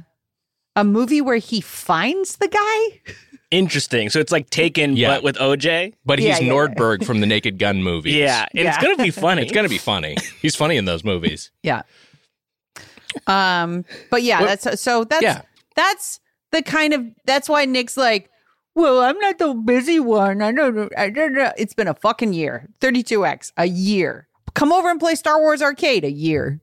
a 0.80 0.84
movie 0.84 1.20
where 1.20 1.36
he 1.36 1.60
finds 1.60 2.36
the 2.36 2.48
guy. 2.48 3.14
Interesting. 3.50 4.08
So 4.10 4.20
it's 4.20 4.30
like 4.32 4.48
Taken, 4.50 4.96
Yeah. 4.96 5.08
but 5.14 5.22
with 5.24 5.36
OJ. 5.36 5.94
But 6.06 6.18
he's 6.20 6.28
Yeah, 6.28 6.38
yeah, 6.38 6.44
yeah. 6.46 6.52
Nordberg 6.52 7.04
from 7.04 7.20
the 7.20 7.26
Naked 7.26 7.58
Gun 7.58 7.82
movies. 7.82 8.14
Yeah, 8.14 8.46
and 8.54 8.68
it's 8.68 8.78
gonna 8.78 8.96
be 8.96 9.10
funny. 9.10 9.42
It's 9.42 9.52
gonna 9.52 9.68
be 9.68 9.78
funny. 9.78 10.16
He's 10.40 10.54
funny 10.56 10.76
in 10.76 10.84
those 10.84 11.04
movies. 11.04 11.50
Yeah. 11.62 11.82
Um, 13.26 13.84
but 14.10 14.22
yeah, 14.22 14.38
Well, 14.40 14.48
that's 14.56 14.80
so 14.80 15.04
that's 15.04 15.22
yeah. 15.22 15.42
that's 15.74 16.20
the 16.52 16.62
kind 16.62 16.94
of 16.94 17.04
that's 17.24 17.48
why 17.48 17.64
Nick's 17.64 17.96
like, 17.96 18.30
well, 18.76 19.00
I'm 19.00 19.18
not 19.18 19.38
the 19.38 19.52
busy 19.52 19.98
one. 19.98 20.42
I 20.42 20.52
don't 20.52 20.76
know. 20.76 20.88
I 20.96 21.10
don't 21.10 21.32
know. 21.34 21.52
It's 21.58 21.74
been 21.74 21.88
a 21.88 21.94
fucking 21.94 22.32
year. 22.32 22.68
32x 22.80 23.52
a 23.56 23.66
year. 23.66 24.28
Come 24.54 24.72
over 24.72 24.88
and 24.90 25.00
play 25.00 25.16
Star 25.16 25.40
Wars 25.40 25.60
Arcade 25.60 26.04
a 26.04 26.10
year. 26.10 26.60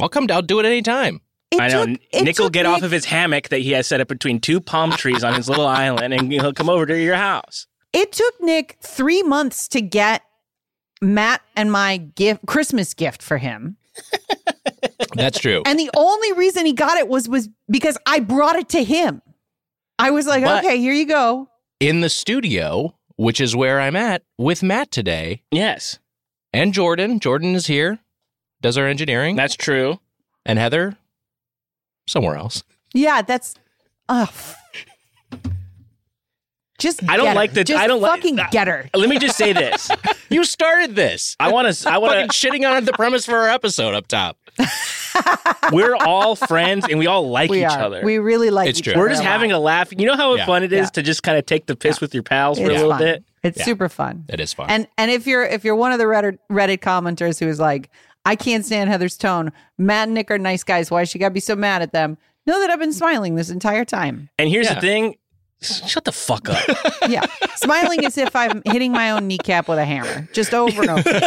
I'll 0.00 0.08
come 0.10 0.26
down, 0.26 0.44
do 0.46 0.58
it 0.60 0.66
anytime. 0.66 1.20
It 1.52 1.60
I 1.60 1.68
know. 1.68 1.86
took- 1.86 2.00
Nick 2.24 2.38
will 2.38 2.46
took 2.46 2.52
get 2.54 2.66
off 2.66 2.82
of 2.82 2.90
his 2.90 3.04
hammock 3.04 3.48
that 3.50 3.60
he 3.60 3.72
has 3.72 3.86
set 3.86 4.00
up 4.00 4.08
between 4.08 4.40
two 4.40 4.60
palm 4.60 4.90
trees 4.92 5.22
on 5.22 5.34
his 5.34 5.48
little 5.48 5.66
island, 5.66 6.14
and 6.14 6.32
he'll 6.32 6.52
come 6.52 6.68
over 6.70 6.86
to 6.86 6.98
your 6.98 7.16
house. 7.16 7.66
It 7.92 8.12
took 8.12 8.40
Nick 8.40 8.78
three 8.80 9.22
months 9.22 9.68
to 9.68 9.80
get 9.82 10.22
Matt 11.02 11.42
and 11.54 11.70
my 11.70 11.98
gift, 11.98 12.46
Christmas 12.46 12.94
gift 12.94 13.22
for 13.22 13.36
him, 13.38 13.76
That's 15.14 15.38
true. 15.38 15.62
and 15.66 15.78
the 15.78 15.90
only 15.96 16.32
reason 16.32 16.64
he 16.64 16.72
got 16.72 16.96
it 16.96 17.08
was 17.08 17.28
was 17.28 17.48
because 17.68 17.98
I 18.06 18.20
brought 18.20 18.56
it 18.56 18.68
to 18.70 18.82
him. 18.82 19.20
I 19.98 20.10
was 20.10 20.26
like, 20.26 20.42
But- 20.44 20.64
okay, 20.64 20.78
here 20.78 20.92
you 20.94 21.06
go. 21.06 21.48
in 21.80 22.00
the 22.00 22.08
studio, 22.08 22.94
which 23.16 23.40
is 23.40 23.54
where 23.54 23.80
I'm 23.80 23.96
at 23.96 24.22
with 24.38 24.62
Matt 24.62 24.90
today, 24.90 25.42
Yes, 25.50 25.98
and 26.52 26.72
Jordan. 26.72 27.20
Jordan 27.20 27.54
is 27.54 27.66
here, 27.66 27.98
does 28.62 28.78
our 28.78 28.86
engineering, 28.86 29.36
that's 29.36 29.56
true. 29.56 30.00
and 30.46 30.58
Heather 30.58 30.96
somewhere 32.06 32.36
else. 32.36 32.62
Yeah, 32.94 33.22
that's. 33.22 33.54
Uh, 34.08 34.26
Just 36.78 37.08
I 37.08 37.16
don't 37.16 37.26
get 37.26 37.36
like 37.36 37.50
her. 37.50 37.54
the- 37.56 37.64
Just 37.64 37.80
I 37.82 37.86
don't 37.86 38.00
like- 38.00 38.20
fucking 38.22 38.40
get 38.50 38.66
her. 38.66 38.90
Let 38.94 39.08
me 39.08 39.18
just 39.18 39.36
say 39.36 39.52
this. 39.52 39.90
You 40.32 40.44
started 40.44 40.96
this. 40.96 41.36
I 41.38 41.52
want 41.52 41.70
to. 41.74 41.90
I 41.90 41.98
want 41.98 42.14
to. 42.14 42.26
shitting 42.48 42.66
on 42.68 42.86
the 42.86 42.92
premise 42.94 43.26
for 43.26 43.36
our 43.36 43.50
episode 43.50 43.92
up 43.94 44.06
top. 44.08 44.38
We're 45.72 45.94
all 45.94 46.36
friends 46.36 46.86
and 46.88 46.98
we 46.98 47.06
all 47.06 47.28
like 47.28 47.50
We 47.50 47.60
each 47.66 47.70
are. 47.70 47.82
other. 47.82 48.00
We 48.02 48.16
really 48.16 48.48
like 48.48 48.70
It's 48.70 48.78
each 48.78 48.84
true. 48.86 48.94
other. 48.94 49.00
We're 49.02 49.10
just 49.10 49.20
a 49.20 49.26
having 49.26 49.52
a 49.52 49.58
laugh. 49.58 49.92
You 49.94 50.06
know 50.06 50.16
how 50.16 50.34
Yeah. 50.36 50.46
fun 50.46 50.62
it 50.64 50.72
is 50.72 50.86
Yeah. 50.86 50.90
to 50.92 51.02
just 51.02 51.22
kind 51.22 51.36
of 51.36 51.44
take 51.44 51.66
the 51.66 51.76
piss 51.76 52.00
with 52.00 52.14
your 52.14 52.22
pals 52.22 52.56
for 52.58 52.64
It's 52.64 52.70
a 52.70 52.74
little 52.76 52.90
fun. 52.92 52.98
bit. 53.00 53.24
It's 53.42 53.58
Yeah. 53.58 53.64
super 53.66 53.90
fun. 53.90 54.24
It 54.30 54.40
is 54.40 54.54
fun. 54.54 54.70
And 54.70 54.88
and 54.96 55.10
if 55.10 55.26
you're 55.26 55.44
if 55.44 55.64
you're 55.66 55.76
one 55.76 55.92
of 55.92 55.98
the 55.98 56.04
Reddit, 56.06 56.38
Reddit 56.50 56.78
commenters 56.78 57.38
who 57.38 57.46
is 57.46 57.60
like, 57.60 57.90
I 58.24 58.36
can't 58.36 58.64
stand 58.64 58.88
Heather's 58.90 59.16
tone. 59.16 59.52
Matt 59.78 60.08
and 60.08 60.14
Nick 60.14 60.30
are 60.30 60.38
nice 60.38 60.62
guys. 60.64 60.90
Why 60.90 61.04
she 61.04 61.18
got 61.18 61.28
to 61.28 61.34
be 61.34 61.40
so 61.40 61.56
mad 61.56 61.82
at 61.82 61.92
them? 61.92 62.18
Know 62.46 62.60
that 62.60 62.70
I've 62.70 62.78
been 62.78 62.92
smiling 62.92 63.34
this 63.34 63.50
entire 63.50 63.84
time. 63.84 64.28
And 64.38 64.48
here's 64.48 64.66
Yeah. 64.66 64.74
the 64.74 64.80
thing. 64.80 65.16
Shut 65.60 66.04
the 66.04 66.12
fuck 66.12 66.48
up. 66.48 66.58
Yeah, 67.08 67.24
smiling 67.56 68.04
as 68.04 68.16
if 68.18 68.34
I'm 68.36 68.62
hitting 68.64 68.92
my 68.92 69.10
own 69.10 69.26
kneecap 69.28 69.68
with 69.68 69.78
a 69.78 69.84
hammer, 69.84 70.28
just 70.32 70.54
over 70.54 70.82
and 70.82 70.90
over. 70.90 71.20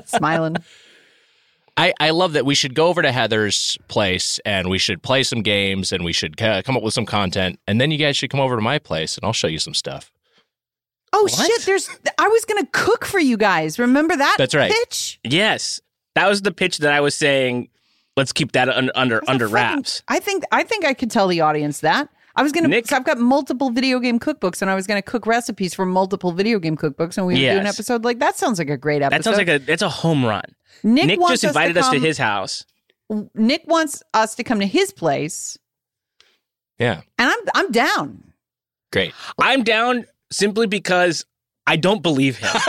Smiling. 0.06 0.56
I, 1.76 1.92
I 2.00 2.10
love 2.10 2.34
that 2.34 2.44
we 2.44 2.54
should 2.54 2.74
go 2.74 2.88
over 2.88 3.00
to 3.00 3.10
Heather's 3.12 3.78
place 3.88 4.38
and 4.44 4.68
we 4.68 4.78
should 4.78 5.02
play 5.02 5.22
some 5.22 5.42
games 5.42 5.90
and 5.92 6.04
we 6.04 6.12
should 6.12 6.40
uh, 6.42 6.62
come 6.62 6.76
up 6.76 6.82
with 6.82 6.94
some 6.94 7.06
content. 7.06 7.58
And 7.66 7.80
then 7.80 7.90
you 7.90 7.98
guys 7.98 8.16
should 8.16 8.30
come 8.30 8.40
over 8.40 8.56
to 8.56 8.62
my 8.62 8.78
place 8.78 9.16
and 9.16 9.24
I'll 9.24 9.32
show 9.32 9.46
you 9.48 9.58
some 9.58 9.74
stuff. 9.74 10.12
Oh 11.12 11.22
What? 11.24 11.32
shit! 11.32 11.62
There's. 11.62 11.88
I 12.18 12.28
was 12.28 12.44
gonna 12.46 12.66
cook 12.72 13.04
for 13.04 13.18
you 13.20 13.36
guys. 13.36 13.78
Remember 13.78 14.16
that? 14.16 14.36
That's 14.38 14.54
right. 14.54 14.72
Pitch. 14.72 15.20
yes, 15.24 15.80
that 16.14 16.28
was 16.28 16.42
the 16.42 16.52
pitch 16.52 16.78
that 16.78 16.92
I 16.92 17.00
was 17.00 17.14
saying. 17.14 17.68
Let's 18.16 18.32
keep 18.32 18.52
that 18.52 18.68
un- 18.68 18.90
under 18.94 19.16
That's 19.16 19.28
under 19.28 19.48
fucking- 19.48 19.54
wraps. 19.54 20.02
I 20.08 20.18
think. 20.20 20.44
I 20.52 20.62
think 20.64 20.84
I 20.84 20.94
could 20.94 21.10
tell 21.10 21.28
the 21.28 21.40
audience 21.40 21.80
that. 21.80 22.08
I 22.34 22.42
was 22.42 22.50
gonna. 22.52 22.68
Nick- 22.68 22.90
I've 22.92 23.04
got 23.04 23.18
multiple 23.18 23.70
video 23.70 23.98
game 24.00 24.18
cookbooks, 24.18 24.62
and 24.62 24.70
I 24.70 24.74
was 24.74 24.86
gonna 24.86 25.02
cook 25.02 25.26
recipes 25.26 25.74
from 25.74 25.90
multiple 25.90 26.32
video 26.32 26.58
game 26.58 26.76
cookbooks, 26.76 27.16
and 27.18 27.26
we 27.26 27.34
would 27.34 27.40
do 27.40 27.46
an 27.58 27.66
episode 27.66 28.04
like 28.04 28.18
that. 28.20 28.36
Sounds 28.36 28.58
like 28.58 28.70
a 28.70 28.76
great 28.78 29.02
episode. 29.02 29.18
That 29.18 29.24
sounds 29.24 29.36
like 29.38 29.48
a 29.48 29.58
that's 29.58 29.82
a 29.82 29.88
home 29.90 30.24
run. 30.24 30.44
Nick, 30.82 31.06
Nick 31.06 31.20
just 31.28 31.44
invited 31.44 31.76
us 31.76 31.88
to, 31.90 31.96
come- 31.96 32.02
his 32.04 32.18
house. 32.18 32.64
Nick 33.34 33.64
wants 33.66 34.02
us 34.14 34.34
to 34.36 34.44
come 34.44 34.60
to 34.60 34.66
his 34.66 34.92
place, 34.92 35.58
Yeah. 36.78 37.02
and 37.18 37.30
I'm 37.30 37.38
I'm 37.54 37.70
down. 37.72 38.32
Great. 38.92 39.12
I'm 39.38 39.62
down 39.62 40.06
simply 40.32 40.66
because 40.66 41.24
I 41.66 41.76
don't 41.76 42.02
believe 42.02 42.38
him. 42.38 42.50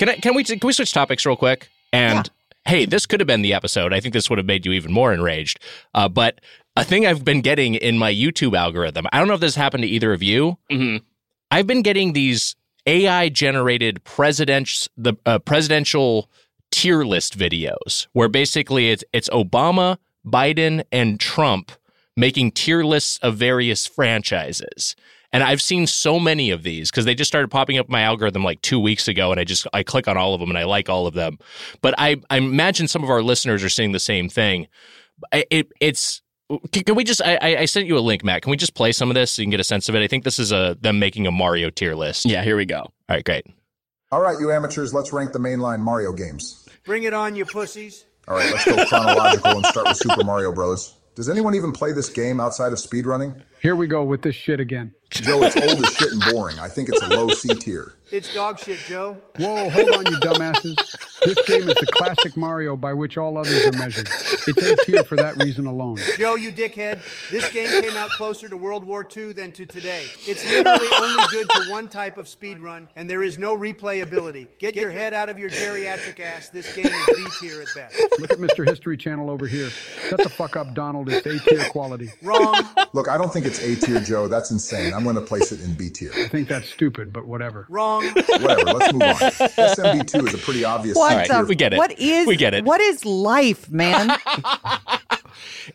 Can 0.00 0.08
I, 0.08 0.16
can 0.16 0.34
we 0.34 0.44
can 0.44 0.58
we 0.62 0.72
switch 0.72 0.94
topics 0.94 1.26
real 1.26 1.36
quick? 1.36 1.68
And 1.92 2.30
hey, 2.64 2.86
this 2.86 3.04
could 3.04 3.20
have 3.20 3.26
been 3.26 3.42
the 3.42 3.52
episode. 3.52 3.92
I 3.92 4.00
think 4.00 4.14
this 4.14 4.30
would 4.30 4.38
have 4.38 4.46
made 4.46 4.64
you 4.64 4.72
even 4.72 4.92
more 4.92 5.12
enraged. 5.12 5.60
Uh, 5.94 6.08
but 6.08 6.40
a 6.76 6.84
thing 6.84 7.06
I've 7.06 7.24
been 7.24 7.40
getting 7.40 7.74
in 7.74 7.98
my 7.98 8.12
YouTube 8.12 8.56
algorithm. 8.56 9.06
I 9.12 9.18
don't 9.18 9.28
know 9.28 9.34
if 9.34 9.40
this 9.40 9.54
happened 9.56 9.82
to 9.82 9.88
either 9.88 10.12
of 10.12 10.22
you. 10.22 10.56
Mhm. 10.70 11.02
I've 11.50 11.66
been 11.66 11.82
getting 11.82 12.12
these 12.12 12.54
AI 12.86 13.28
generated 13.28 14.02
presidents 14.04 14.88
the 14.96 15.14
uh, 15.26 15.38
presidential 15.40 16.30
tier 16.70 17.02
list 17.04 17.36
videos 17.36 18.06
where 18.12 18.28
basically 18.28 18.90
it's 18.90 19.04
it's 19.12 19.28
Obama, 19.30 19.98
Biden, 20.24 20.84
and 20.92 21.18
Trump 21.20 21.72
making 22.16 22.52
tier 22.52 22.84
lists 22.84 23.18
of 23.22 23.36
various 23.36 23.86
franchises. 23.86 24.94
And 25.32 25.42
I've 25.44 25.62
seen 25.62 25.86
so 25.86 26.18
many 26.18 26.50
of 26.50 26.64
these 26.64 26.90
because 26.90 27.04
they 27.04 27.14
just 27.14 27.30
started 27.30 27.48
popping 27.50 27.78
up 27.78 27.88
my 27.88 28.02
algorithm 28.02 28.42
like 28.42 28.60
two 28.62 28.80
weeks 28.80 29.06
ago, 29.08 29.30
and 29.30 29.38
I 29.40 29.44
just 29.44 29.66
I 29.72 29.82
click 29.82 30.08
on 30.08 30.16
all 30.16 30.34
of 30.34 30.40
them 30.40 30.48
and 30.48 30.58
I 30.58 30.64
like 30.64 30.88
all 30.88 31.06
of 31.06 31.14
them. 31.14 31.38
But 31.82 31.94
I 31.98 32.16
I 32.30 32.38
imagine 32.38 32.88
some 32.88 33.04
of 33.04 33.10
our 33.10 33.22
listeners 33.22 33.62
are 33.62 33.68
seeing 33.68 33.92
the 33.92 34.00
same 34.00 34.28
thing. 34.28 34.66
It 35.32 35.70
it's 35.80 36.22
can, 36.72 36.84
can 36.84 36.94
we 36.94 37.04
just 37.04 37.22
I, 37.22 37.36
I 37.40 37.56
I 37.60 37.64
sent 37.64 37.86
you 37.86 37.96
a 37.98 38.00
link, 38.00 38.24
Matt. 38.24 38.42
Can 38.42 38.50
we 38.50 38.56
just 38.56 38.74
play 38.74 38.92
some 38.92 39.10
of 39.10 39.14
this 39.14 39.32
so 39.32 39.42
you 39.42 39.46
can 39.46 39.50
get 39.50 39.60
a 39.60 39.64
sense 39.64 39.88
of 39.88 39.94
it? 39.94 40.02
I 40.02 40.06
think 40.06 40.24
this 40.24 40.38
is 40.38 40.52
a 40.52 40.76
them 40.80 40.98
making 40.98 41.26
a 41.26 41.30
Mario 41.30 41.70
tier 41.70 41.94
list. 41.94 42.26
yeah, 42.26 42.42
here 42.42 42.56
we 42.56 42.66
go. 42.66 42.80
All 42.80 42.92
right, 43.08 43.24
great. 43.24 43.46
All 44.12 44.20
right, 44.20 44.38
you 44.40 44.50
amateurs, 44.50 44.92
let's 44.92 45.12
rank 45.12 45.32
the 45.32 45.38
mainline 45.38 45.80
Mario 45.80 46.12
games. 46.12 46.68
Bring 46.84 47.04
it 47.04 47.14
on, 47.14 47.36
you 47.36 47.44
pussies. 47.44 48.06
All 48.26 48.36
right, 48.36 48.50
let's 48.52 48.64
go 48.64 48.84
chronological 48.86 49.52
and 49.52 49.66
start 49.66 49.88
with 49.88 49.96
Super 49.96 50.24
Mario 50.24 50.52
Bros. 50.52 50.96
Does 51.14 51.28
anyone 51.28 51.54
even 51.54 51.72
play 51.72 51.92
this 51.92 52.08
game 52.08 52.40
outside 52.40 52.72
of 52.72 52.78
speedrunning? 52.78 53.40
Here 53.60 53.76
we 53.76 53.86
go 53.86 54.02
with 54.04 54.22
this 54.22 54.34
shit 54.34 54.58
again. 54.58 54.94
Joe, 55.10 55.42
it's 55.42 55.56
old 55.56 55.84
as 55.84 55.92
shit 55.94 56.12
and 56.12 56.22
boring. 56.30 56.58
I 56.58 56.68
think 56.68 56.88
it's 56.88 57.02
a 57.02 57.08
low 57.08 57.28
C 57.28 57.52
tier. 57.54 57.94
It's 58.12 58.32
dog 58.32 58.58
shit, 58.58 58.78
Joe. 58.88 59.16
Whoa, 59.38 59.68
hold 59.70 59.90
on, 59.90 60.06
you 60.06 60.18
dumbasses. 60.18 60.76
This 61.24 61.46
game 61.46 61.68
is 61.68 61.74
the 61.74 61.86
classic 61.92 62.36
Mario 62.36 62.76
by 62.76 62.92
which 62.92 63.18
all 63.18 63.36
others 63.36 63.66
are 63.66 63.78
measured. 63.78 64.08
It's 64.08 64.48
A 64.48 64.76
tier 64.84 65.04
for 65.04 65.16
that 65.16 65.36
reason 65.36 65.66
alone. 65.66 65.98
Joe, 66.16 66.34
you 66.34 66.50
dickhead. 66.50 67.00
This 67.30 67.48
game 67.52 67.68
came 67.82 67.96
out 67.96 68.10
closer 68.10 68.48
to 68.48 68.56
World 68.56 68.84
War 68.84 69.06
II 69.16 69.32
than 69.32 69.52
to 69.52 69.66
today. 69.66 70.06
It's 70.26 70.48
literally 70.50 70.88
only 71.00 71.24
good 71.30 71.48
to 71.50 71.70
one 71.70 71.88
type 71.88 72.16
of 72.16 72.26
speed 72.26 72.58
run, 72.58 72.88
and 72.96 73.08
there 73.08 73.22
is 73.22 73.38
no 73.38 73.56
replayability. 73.56 74.48
Get 74.58 74.74
your 74.74 74.90
head 74.90 75.12
out 75.12 75.28
of 75.28 75.38
your 75.38 75.50
geriatric 75.50 76.18
ass. 76.20 76.48
This 76.48 76.74
game 76.74 76.86
is 76.86 77.06
B 77.16 77.26
tier 77.40 77.62
at 77.62 77.68
best. 77.74 77.96
Look 78.18 78.32
at 78.32 78.38
Mr. 78.38 78.66
History 78.66 78.96
Channel 78.96 79.28
over 79.30 79.46
here. 79.46 79.70
Shut 80.08 80.22
the 80.22 80.28
fuck 80.30 80.56
up, 80.56 80.74
Donald. 80.74 81.08
It's 81.10 81.26
A 81.26 81.38
tier 81.38 81.64
quality. 81.68 82.10
Wrong. 82.22 82.64
Look, 82.92 83.08
I 83.08 83.18
don't 83.18 83.32
think 83.32 83.46
it's 83.50 83.60
A 83.60 83.76
tier, 83.86 84.00
Joe. 84.00 84.28
That's 84.28 84.50
insane. 84.50 84.94
I'm 84.94 85.02
going 85.04 85.16
to 85.16 85.20
place 85.22 85.52
it 85.52 85.60
in 85.62 85.74
B 85.74 85.90
tier. 85.90 86.10
I 86.16 86.28
think 86.28 86.48
that's 86.48 86.68
stupid, 86.68 87.12
but 87.12 87.26
whatever. 87.26 87.66
Wrong. 87.68 88.04
Whatever, 88.06 88.64
let's 88.72 88.92
move 88.92 89.02
on. 89.02 89.16
SMB2 89.18 90.28
is 90.28 90.34
a 90.34 90.38
pretty 90.38 90.64
obvious 90.64 90.96
What 90.96 91.10
C 91.10 91.16
right, 91.16 91.28
the? 91.28 91.34
tier. 91.34 91.44
we 91.44 91.54
get 91.56 91.72
it. 91.74 91.76
What 91.78 91.98
is? 91.98 92.26
We 92.26 92.36
get 92.36 92.54
it. 92.54 92.64
What 92.64 92.80
is 92.80 93.04
life, 93.04 93.70
man? 93.70 94.16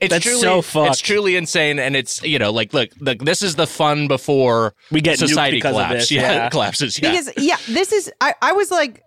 It's 0.02 0.12
That's 0.12 0.26
truly, 0.26 0.42
so 0.42 0.62
fucked. 0.62 0.92
It's 0.92 1.00
truly 1.00 1.36
insane, 1.38 1.80
and 1.80 1.96
it's 1.96 2.22
you 2.22 2.38
know 2.38 2.52
like 2.52 2.74
look, 2.74 2.90
look 3.00 3.20
this 3.20 3.42
is 3.42 3.56
the 3.56 3.66
fun 3.66 4.08
before 4.08 4.74
We 4.92 5.00
get 5.00 5.18
society 5.18 5.58
because 5.58 5.70
of 5.72 5.76
collapse. 5.76 5.94
this, 5.94 6.12
yeah, 6.12 6.22
yeah. 6.34 6.46
it 6.48 6.52
collapses. 6.52 7.00
Yeah, 7.02 7.12
because 7.12 7.32
yeah, 7.38 7.56
this 7.70 7.92
is. 7.94 8.12
I, 8.20 8.34
I 8.42 8.52
was 8.52 8.70
like, 8.72 9.02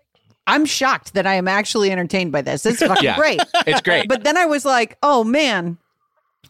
I'm 0.46 0.64
shocked 0.64 1.12
that 1.14 1.26
I 1.26 1.34
am 1.34 1.46
actually 1.46 1.90
entertained 1.92 2.32
by 2.32 2.42
this. 2.42 2.64
It's 2.64 2.78
fucking 2.86 3.04
Yeah. 3.04 3.16
great. 3.16 3.40
it's 3.66 3.82
great. 3.82 4.08
But 4.08 4.24
then 4.24 4.36
I 4.38 4.46
was 4.46 4.64
like, 4.64 4.96
oh 5.02 5.22
man, 5.24 5.76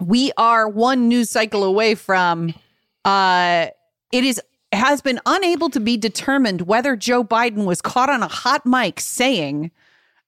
we 0.00 0.32
are 0.36 0.68
one 0.68 1.08
news 1.08 1.30
cycle 1.30 1.64
away 1.64 1.94
from 1.94 2.54
uh 3.04 3.66
it 4.12 4.24
is 4.24 4.40
has 4.72 5.00
been 5.00 5.18
unable 5.26 5.70
to 5.70 5.80
be 5.80 5.96
determined 5.96 6.62
whether 6.62 6.94
Joe 6.94 7.24
Biden 7.24 7.64
was 7.64 7.80
caught 7.80 8.10
on 8.10 8.22
a 8.22 8.28
hot 8.28 8.66
mic 8.66 9.00
saying 9.00 9.70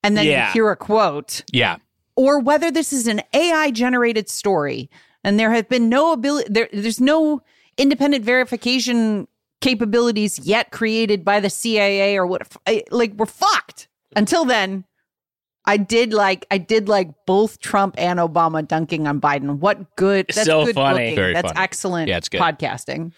and 0.02 0.16
then 0.16 0.26
Yeah. 0.26 0.46
you 0.48 0.52
hear 0.52 0.70
a 0.70 0.76
quote 0.76 1.44
yeah, 1.52 1.76
or 2.16 2.40
whether 2.40 2.70
this 2.70 2.92
is 2.92 3.06
an 3.06 3.22
AI 3.34 3.70
generated 3.70 4.28
story 4.28 4.88
and 5.22 5.38
there 5.38 5.50
have 5.52 5.68
been 5.68 5.88
no 5.88 6.12
ability 6.12 6.48
there 6.50 6.68
there's 6.72 7.00
no 7.00 7.42
independent 7.76 8.24
verification 8.24 9.28
capabilities 9.60 10.38
yet 10.38 10.70
created 10.70 11.22
by 11.24 11.38
the 11.38 11.50
CIA 11.50 12.16
or 12.16 12.26
what 12.26 12.50
like 12.90 13.12
we're 13.14 13.26
fucked. 13.26 13.88
Until 14.16 14.44
then, 14.44 14.84
I 15.66 15.76
did 15.76 16.12
like 16.12 16.46
I 16.50 16.58
did 16.58 16.88
like 16.88 17.10
both 17.26 17.60
Trump 17.60 17.94
and 17.98 18.18
Obama 18.18 18.66
dunking 18.66 19.06
on 19.06 19.20
Biden. 19.20 19.58
What 19.58 19.94
good 19.96 20.26
that's 20.28 20.44
So 20.46 20.64
good 20.66 20.74
funny. 20.74 21.14
Very 21.14 21.32
that's 21.34 21.48
funny. 21.52 21.60
excellent 21.62 22.08
Yeah, 22.08 22.16
it's 22.16 22.28
good. 22.28 22.40
podcasting. 22.40 23.12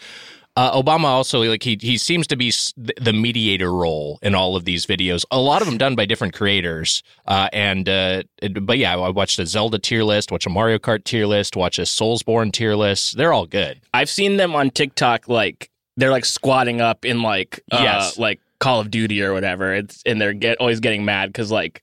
Uh, 0.54 0.82
Obama 0.82 1.04
also 1.04 1.40
like 1.44 1.62
he 1.62 1.78
he 1.80 1.96
seems 1.96 2.26
to 2.26 2.36
be 2.36 2.52
the 2.76 3.12
mediator 3.14 3.72
role 3.72 4.18
in 4.20 4.34
all 4.34 4.54
of 4.54 4.66
these 4.66 4.84
videos. 4.84 5.24
A 5.30 5.40
lot 5.40 5.62
of 5.62 5.66
them 5.66 5.78
done 5.78 5.94
by 5.94 6.04
different 6.04 6.34
creators. 6.34 7.02
Uh, 7.26 7.48
and 7.54 7.88
uh, 7.88 8.22
it- 8.42 8.66
but 8.66 8.76
yeah, 8.76 8.94
I 8.98 9.08
watched 9.08 9.38
a 9.38 9.46
Zelda 9.46 9.78
tier 9.78 10.04
list, 10.04 10.30
watch 10.30 10.44
a 10.44 10.50
Mario 10.50 10.78
Kart 10.78 11.04
tier 11.04 11.26
list, 11.26 11.56
watch 11.56 11.78
a 11.78 11.82
Soulsborne 11.82 12.52
tier 12.52 12.74
list. 12.76 13.16
They're 13.16 13.32
all 13.32 13.46
good. 13.46 13.80
I've 13.94 14.10
seen 14.10 14.36
them 14.36 14.54
on 14.54 14.68
TikTok 14.70 15.26
like 15.26 15.70
they're 15.96 16.10
like 16.10 16.26
squatting 16.26 16.82
up 16.82 17.06
in 17.06 17.22
like 17.22 17.60
uh, 17.72 17.78
Yes. 17.80 18.18
like 18.18 18.38
Call 18.60 18.78
of 18.80 18.90
Duty 18.90 19.22
or 19.22 19.32
whatever. 19.32 19.72
It's 19.72 20.02
and 20.04 20.20
they're 20.20 20.34
get 20.34 20.58
always 20.60 20.80
getting 20.80 21.06
mad 21.06 21.30
because 21.30 21.50
like 21.50 21.82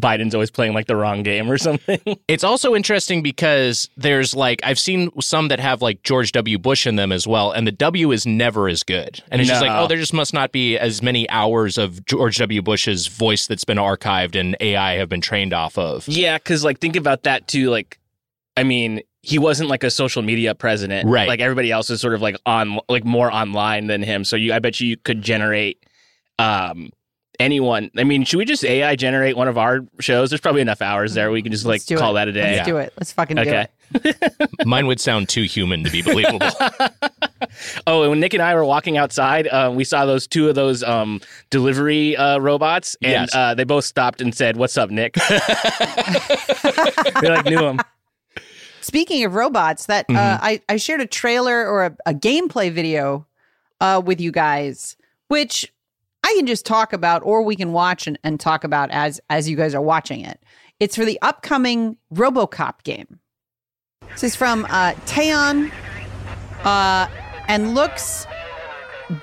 Biden's 0.00 0.34
always 0.34 0.50
playing 0.50 0.74
like 0.74 0.86
the 0.86 0.96
wrong 0.96 1.22
game 1.22 1.50
or 1.50 1.58
something. 1.58 2.00
It's 2.28 2.44
also 2.44 2.74
interesting 2.74 3.22
because 3.22 3.88
there's 3.96 4.34
like 4.34 4.60
I've 4.64 4.78
seen 4.78 5.10
some 5.20 5.48
that 5.48 5.60
have 5.60 5.80
like 5.80 6.02
George 6.02 6.32
W. 6.32 6.58
Bush 6.58 6.86
in 6.86 6.96
them 6.96 7.12
as 7.12 7.26
well, 7.26 7.52
and 7.52 7.66
the 7.66 7.72
W 7.72 8.10
is 8.12 8.26
never 8.26 8.68
as 8.68 8.82
good. 8.82 9.22
And 9.30 9.40
it's 9.40 9.48
just 9.48 9.62
like, 9.62 9.70
oh, 9.70 9.86
there 9.86 9.96
just 9.96 10.12
must 10.12 10.34
not 10.34 10.52
be 10.52 10.76
as 10.76 11.02
many 11.02 11.28
hours 11.30 11.78
of 11.78 12.04
George 12.04 12.36
W. 12.38 12.62
Bush's 12.62 13.06
voice 13.06 13.46
that's 13.46 13.64
been 13.64 13.78
archived 13.78 14.38
and 14.38 14.56
AI 14.60 14.94
have 14.94 15.08
been 15.08 15.20
trained 15.20 15.52
off 15.52 15.78
of. 15.78 16.06
yeah, 16.08 16.36
because 16.36 16.64
like 16.64 16.78
think 16.80 16.96
about 16.96 17.22
that 17.22 17.46
too. 17.48 17.70
Like, 17.70 17.98
I 18.56 18.64
mean, 18.64 19.00
he 19.22 19.38
wasn't 19.38 19.68
like 19.70 19.82
a 19.84 19.90
social 19.90 20.22
media 20.22 20.54
president, 20.54 21.08
Right. 21.08 21.28
Like 21.28 21.40
everybody 21.40 21.70
else 21.70 21.90
is 21.90 22.00
sort 22.00 22.14
of 22.14 22.20
like 22.22 22.36
on 22.44 22.78
like 22.88 23.04
more 23.04 23.32
online 23.32 23.86
than 23.86 24.02
him. 24.02 24.24
So 24.24 24.36
you, 24.36 24.52
I 24.52 24.58
bet 24.58 24.80
you, 24.80 24.88
you 24.88 24.96
could 24.96 25.22
generate 25.22 25.82
um 26.38 26.90
anyone. 27.40 27.90
I 27.96 28.04
mean, 28.04 28.24
should 28.24 28.38
we 28.38 28.44
just 28.44 28.64
AI 28.64 28.96
generate 28.96 29.36
one 29.36 29.48
of 29.48 29.56
our 29.58 29.80
shows? 30.00 30.30
There's 30.30 30.40
probably 30.40 30.60
enough 30.62 30.82
hours 30.82 31.14
there. 31.14 31.30
We 31.30 31.42
can 31.42 31.52
just 31.52 31.64
like 31.64 31.82
call 31.86 32.12
it. 32.12 32.20
that 32.20 32.28
a 32.28 32.32
day. 32.32 32.56
Let's 32.56 32.66
do 32.68 32.76
it. 32.78 32.92
Let's 32.98 33.12
fucking 33.12 33.36
do 33.36 33.42
it. 33.42 33.70
Mine 34.66 34.86
would 34.86 35.00
sound 35.00 35.28
too 35.28 35.42
human 35.44 35.84
to 35.84 35.90
be 35.90 36.02
believable. 36.02 36.48
Oh, 37.86 38.02
and 38.02 38.10
when 38.10 38.20
Nick 38.20 38.34
and 38.34 38.42
I 38.42 38.54
were 38.54 38.64
walking 38.64 38.96
outside, 38.98 39.46
uh, 39.46 39.70
we 39.74 39.84
saw 39.84 40.04
those 40.04 40.26
two 40.26 40.48
of 40.48 40.54
those 40.54 40.82
um, 40.82 41.20
delivery 41.50 42.16
uh, 42.16 42.38
robots, 42.38 42.96
and 43.02 43.12
Yes. 43.12 43.34
uh, 43.34 43.54
they 43.54 43.64
both 43.64 43.84
stopped 43.84 44.20
and 44.20 44.34
said, 44.34 44.56
"What's 44.56 44.76
up, 44.76 44.90
Nick?" 44.90 45.14
they 47.20 47.28
like 47.30 47.44
knew 47.46 47.64
him. 47.64 47.80
Speaking 48.80 49.24
of 49.24 49.34
robots, 49.34 49.86
that 49.86 50.06
Mm-hmm. 50.08 50.16
uh, 50.16 50.38
I 50.40 50.60
I 50.68 50.76
shared 50.76 51.00
a 51.00 51.06
trailer 51.06 51.66
or 51.66 51.86
a, 51.86 51.96
a 52.06 52.14
gameplay 52.14 52.70
video 52.70 53.26
uh, 53.80 54.02
with 54.04 54.20
you 54.20 54.32
guys, 54.32 54.96
which 55.28 55.72
I 56.26 56.34
can 56.36 56.44
just 56.44 56.66
talk 56.66 56.92
about, 56.92 57.22
or 57.22 57.42
we 57.42 57.54
can 57.54 57.72
watch 57.72 58.08
and, 58.08 58.18
and 58.24 58.40
talk 58.40 58.64
about 58.64 58.90
as 58.90 59.20
as 59.30 59.48
you 59.48 59.56
guys 59.56 59.76
are 59.76 59.80
watching 59.80 60.22
it. 60.22 60.42
It's 60.80 60.96
for 60.96 61.04
the 61.04 61.20
upcoming 61.22 61.98
RoboCop 62.12 62.82
game. 62.82 63.20
This 64.10 64.24
is 64.24 64.34
from 64.34 64.64
uh, 64.64 64.94
Teyon, 65.06 65.70
uh, 66.64 67.06
and 67.46 67.76
looks 67.76 68.26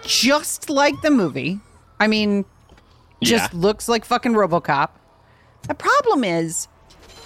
just 0.06 0.70
like 0.70 0.94
the 1.02 1.12
movie. 1.12 1.60
I 2.00 2.08
mean, 2.08 2.46
just 3.22 3.54
looks 3.54 3.90
like 3.90 4.06
fucking 4.06 4.32
RoboCop. 4.32 4.92
The 5.68 5.76
problem 5.76 6.24
is, 6.24 6.70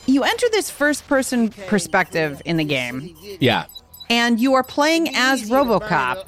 you 0.08 0.24
enter 0.24 0.48
this 0.50 0.72
first 0.72 1.08
person 1.08 1.50
perspective 1.50 2.42
in 2.46 2.58
the 2.58 2.66
game, 2.66 3.16
yeah. 3.40 3.66
and 4.10 4.40
you 4.40 4.56
are 4.56 4.64
playing 4.64 5.16
as 5.16 5.52
RoboCop, 5.52 6.26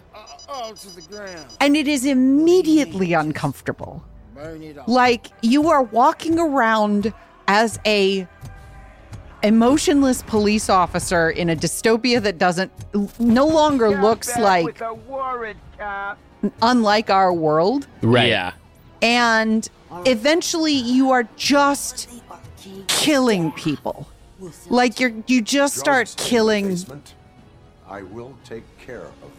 and 1.62 1.76
it 1.78 1.88
is 1.88 2.06
immediately 2.06 3.14
uncomfortable. 3.14 4.04
Like 4.88 5.28
you 5.42 5.70
are 5.70 5.84
walking 5.84 6.40
around 6.40 7.14
as 7.48 7.80
a 7.86 8.28
emotionless 9.44 10.22
police 10.24 10.70
officer 10.70 11.30
in 11.30 11.50
a 11.50 11.56
dystopia 11.56 12.22
that 12.22 12.38
doesn't 12.38 12.72
no 13.20 13.48
longer 13.48 14.02
looks 14.02 14.38
like 14.38 14.82
unlike 16.62 17.10
our 17.10 17.34
world 17.34 17.88
Right. 18.02 18.30
Yeah. 18.30 18.52
and 19.02 19.68
eventually 20.06 20.74
you 20.74 21.12
are 21.12 21.24
just 21.38 22.10
killing 22.88 23.52
people 23.54 24.08
like 24.70 25.00
you're 25.00 25.14
you 25.28 25.42
just 25.42 25.78
start 25.78 26.14
killing 26.18 26.78
I 27.88 28.04
will 28.04 28.38
take 28.44 28.66
care 28.78 29.06
of 29.06 29.32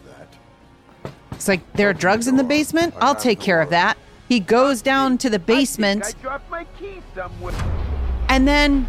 It's 1.41 1.47
like 1.47 1.73
there 1.73 1.89
are 1.89 1.93
drugs 1.93 2.27
in 2.27 2.35
the 2.35 2.43
basement? 2.43 2.93
I'll 3.01 3.15
take 3.15 3.39
care 3.39 3.61
of 3.61 3.71
that. 3.71 3.97
He 4.29 4.39
goes 4.39 4.83
down 4.83 5.17
to 5.17 5.29
the 5.29 5.39
basement. 5.39 6.15
And 8.29 8.47
then 8.47 8.87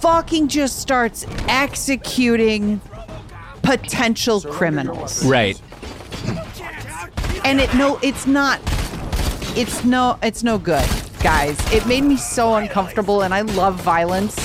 fucking 0.00 0.48
just 0.48 0.80
starts 0.80 1.24
executing 1.48 2.82
potential 3.62 4.42
criminals. 4.42 5.24
Right. 5.24 5.58
and 7.46 7.58
it 7.58 7.72
no 7.74 7.98
it's 8.02 8.26
not 8.26 8.60
it's 9.56 9.82
no 9.82 10.18
it's 10.22 10.42
no 10.42 10.58
good 10.58 10.86
guys. 11.22 11.58
It 11.72 11.86
made 11.86 12.04
me 12.04 12.18
so 12.18 12.56
uncomfortable 12.56 13.22
and 13.22 13.32
i 13.32 13.40
love 13.40 13.80
violence 13.80 14.36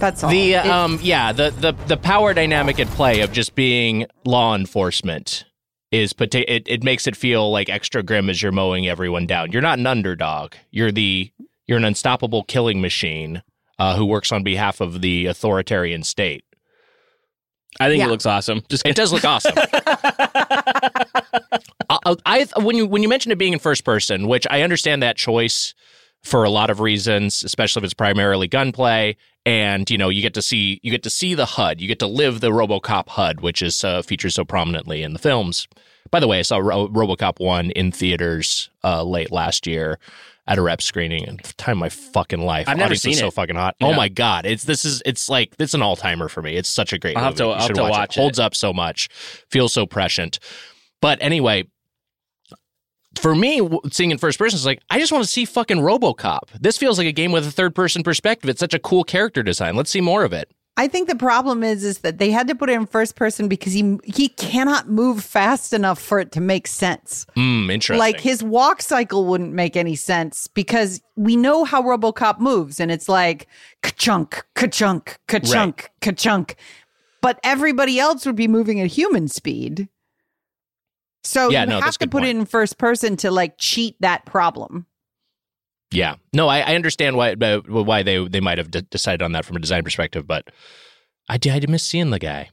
that's 0.00 0.24
all 0.24 0.30
The 0.30 0.54
It- 0.54 0.66
um 0.66 0.98
yeah 1.02 1.32
the 1.32 1.50
the 1.50 1.72
the 1.86 1.96
power 1.96 2.34
dynamic 2.34 2.80
at 2.80 2.88
play 2.88 3.20
of 3.20 3.32
just 3.32 3.54
being 3.54 4.06
law 4.24 4.54
enforcement 4.56 5.44
is 5.92 6.12
pota- 6.12 6.44
it 6.48 6.64
it 6.66 6.82
makes 6.82 7.06
it 7.06 7.14
feel 7.16 7.50
like 7.50 7.68
extra 7.68 8.02
grim 8.02 8.30
as 8.30 8.42
you're 8.42 8.52
mowing 8.52 8.88
everyone 8.88 9.26
down. 9.26 9.50
You're 9.52 9.62
not 9.62 9.78
an 9.78 9.86
underdog. 9.86 10.54
You're 10.70 10.92
the 10.92 11.30
you're 11.66 11.78
an 11.78 11.84
unstoppable 11.84 12.42
killing 12.44 12.80
machine 12.80 13.42
uh, 13.78 13.96
who 13.96 14.04
works 14.04 14.30
on 14.32 14.42
behalf 14.42 14.80
of 14.80 15.00
the 15.00 15.26
authoritarian 15.26 16.02
state. 16.02 16.44
I 17.78 17.88
think 17.88 18.00
Yeah. 18.00 18.06
it 18.06 18.10
looks 18.10 18.26
awesome. 18.26 18.62
Just 18.68 18.84
It 18.86 18.96
does 18.96 19.12
look 19.12 19.24
awesome. 19.24 19.54
I, 21.90 22.16
I 22.24 22.46
when 22.62 22.76
you 22.76 22.86
when 22.86 23.02
you 23.02 23.08
mentioned 23.08 23.32
it 23.32 23.36
being 23.38 23.52
in 23.52 23.58
first 23.58 23.84
person, 23.84 24.26
which 24.28 24.46
I 24.50 24.62
understand 24.62 25.02
that 25.02 25.16
choice 25.16 25.74
for 26.22 26.44
a 26.44 26.50
lot 26.50 26.70
of 26.70 26.80
reasons, 26.80 27.42
especially 27.42 27.80
if 27.80 27.84
it's 27.84 27.94
primarily 27.94 28.46
gunplay, 28.46 29.16
and 29.50 29.90
you 29.90 29.98
know 29.98 30.08
you 30.08 30.22
get 30.22 30.34
to 30.34 30.42
see 30.42 30.78
you 30.82 30.90
get 30.92 31.02
to 31.02 31.10
see 31.10 31.34
the 31.34 31.44
HUD, 31.46 31.80
you 31.80 31.88
get 31.88 31.98
to 31.98 32.06
live 32.06 32.40
the 32.40 32.50
RoboCop 32.50 33.08
HUD, 33.08 33.40
which 33.40 33.62
is 33.62 33.82
uh, 33.82 34.02
featured 34.02 34.32
so 34.32 34.44
prominently 34.44 35.02
in 35.02 35.12
the 35.12 35.18
films. 35.18 35.66
By 36.10 36.20
the 36.20 36.28
way, 36.28 36.38
I 36.38 36.42
saw 36.42 36.58
Ro- 36.58 36.88
RoboCop 36.88 37.40
one 37.40 37.70
in 37.72 37.90
theaters 37.92 38.70
uh, 38.84 39.02
late 39.02 39.32
last 39.32 39.66
year 39.66 39.98
at 40.46 40.58
a 40.58 40.62
rep 40.62 40.80
screening, 40.82 41.26
and 41.28 41.40
the 41.40 41.52
time 41.54 41.72
of 41.72 41.78
my 41.78 41.88
fucking 41.88 42.40
life. 42.42 42.68
I've 42.68 42.76
never 42.76 42.86
Audience 42.86 43.02
seen 43.02 43.14
so 43.14 43.30
fucking 43.30 43.56
hot. 43.56 43.74
Oh 43.80 43.92
my 43.92 44.08
god, 44.08 44.46
it's 44.46 44.64
this 44.64 44.84
is 44.84 45.02
it's 45.04 45.28
like 45.28 45.52
it's 45.58 45.74
an 45.74 45.82
all 45.82 45.96
timer 45.96 46.28
for 46.28 46.42
me. 46.42 46.56
It's 46.56 46.68
such 46.68 46.92
a 46.92 46.98
great 46.98 47.16
I'll 47.16 47.24
have 47.24 47.34
to- 47.36 47.44
I'll 47.46 47.54
have 47.54 47.62
should 47.66 47.76
to 47.76 47.82
watch, 47.82 47.90
watch 47.92 48.16
it. 48.16 48.20
it. 48.20 48.22
Holds 48.22 48.38
up 48.38 48.54
so 48.54 48.72
much, 48.72 49.08
feels 49.50 49.72
so 49.72 49.84
prescient. 49.86 50.38
But 51.00 51.18
anyway, 51.20 51.64
for 53.18 53.34
me, 53.34 53.66
seeing 53.90 54.10
in 54.10 54.18
first 54.18 54.38
person 54.38 54.56
is 54.56 54.64
like 54.66 54.80
I 54.90 54.98
just 54.98 55.12
want 55.12 55.24
to 55.24 55.30
see 55.30 55.44
fucking 55.44 55.78
RoboCop. 55.78 56.40
This 56.60 56.78
feels 56.78 56.98
like 56.98 57.06
a 57.08 57.12
game 57.12 57.32
with 57.32 57.46
a 57.46 57.50
third 57.50 57.74
person 57.74 58.02
perspective. 58.02 58.48
It's 58.50 58.60
such 58.60 58.74
a 58.74 58.78
cool 58.78 59.04
character 59.04 59.42
design. 59.42 59.76
Let's 59.76 59.90
see 59.90 60.00
more 60.00 60.24
of 60.24 60.32
it. 60.32 60.50
i 60.76 60.86
think 60.88 61.08
the 61.08 61.16
problem 61.16 61.62
is 61.64 61.82
is 61.84 61.98
that 61.98 62.18
they 62.18 62.30
had 62.30 62.46
to 62.46 62.54
put 62.54 62.70
it 62.70 62.74
in 62.74 62.86
first 62.86 63.16
person 63.16 63.48
because 63.48 63.72
he 63.72 63.98
he 64.04 64.28
cannot 64.28 64.88
move 64.88 65.22
fast 65.22 65.72
enough 65.72 65.98
for 66.00 66.20
it 66.20 66.30
to 66.32 66.40
make 66.40 66.66
sense 66.68 67.26
Hmm, 67.34 67.68
interesting. 67.68 67.98
like 67.98 68.20
his 68.20 68.42
walk 68.42 68.80
cycle 68.80 69.24
wouldn't 69.26 69.52
make 69.52 69.76
any 69.76 69.96
sense 69.96 70.46
because 70.46 71.02
we 71.16 71.36
know 71.36 71.64
how 71.64 71.82
RoboCop 71.82 72.38
moves, 72.38 72.80
and 72.80 72.90
it's 72.90 73.08
like 73.08 73.46
ka-chunk, 73.82 74.42
ka-chunk, 74.54 75.18
ka-chunk, 75.26 75.90
ka-chunk. 76.00 76.54
But 77.20 77.38
everybody 77.44 77.98
else 78.00 78.24
would 78.24 78.36
be 78.36 78.48
moving 78.48 78.80
at 78.80 78.86
human 78.86 79.28
speed. 79.28 79.89
So 81.22 81.50
Yeah, 81.50 81.62
you 81.62 81.68
no, 81.70 81.80
have 81.80 81.92
to 81.94 81.98
good 82.06 82.10
put 82.10 82.24
it 82.24 82.28
in 82.36 82.44
first 82.46 82.78
person 82.78 83.16
to 83.18 83.30
like 83.30 83.56
cheat 83.58 83.96
that 84.00 84.24
problem. 84.26 84.86
yeah, 85.92 86.16
no, 86.32 86.48
I, 86.48 86.60
I 86.60 86.74
understand 86.74 87.16
why 87.16 87.32
uh, 87.32 87.60
why 87.66 88.02
they 88.02 88.26
they 88.26 88.40
might 88.40 88.58
have 88.58 88.70
d- 88.70 88.86
decided 88.90 89.22
on 89.22 89.32
that 89.32 89.44
from 89.44 89.56
a 89.56 89.60
design 89.60 89.82
perspective, 89.84 90.26
but 90.26 90.48
I 91.28 91.36
did 91.36 91.52
I 91.68 91.70
miss 91.70 91.82
seeing 91.84 92.10
the 92.10 92.18
guy. 92.18 92.50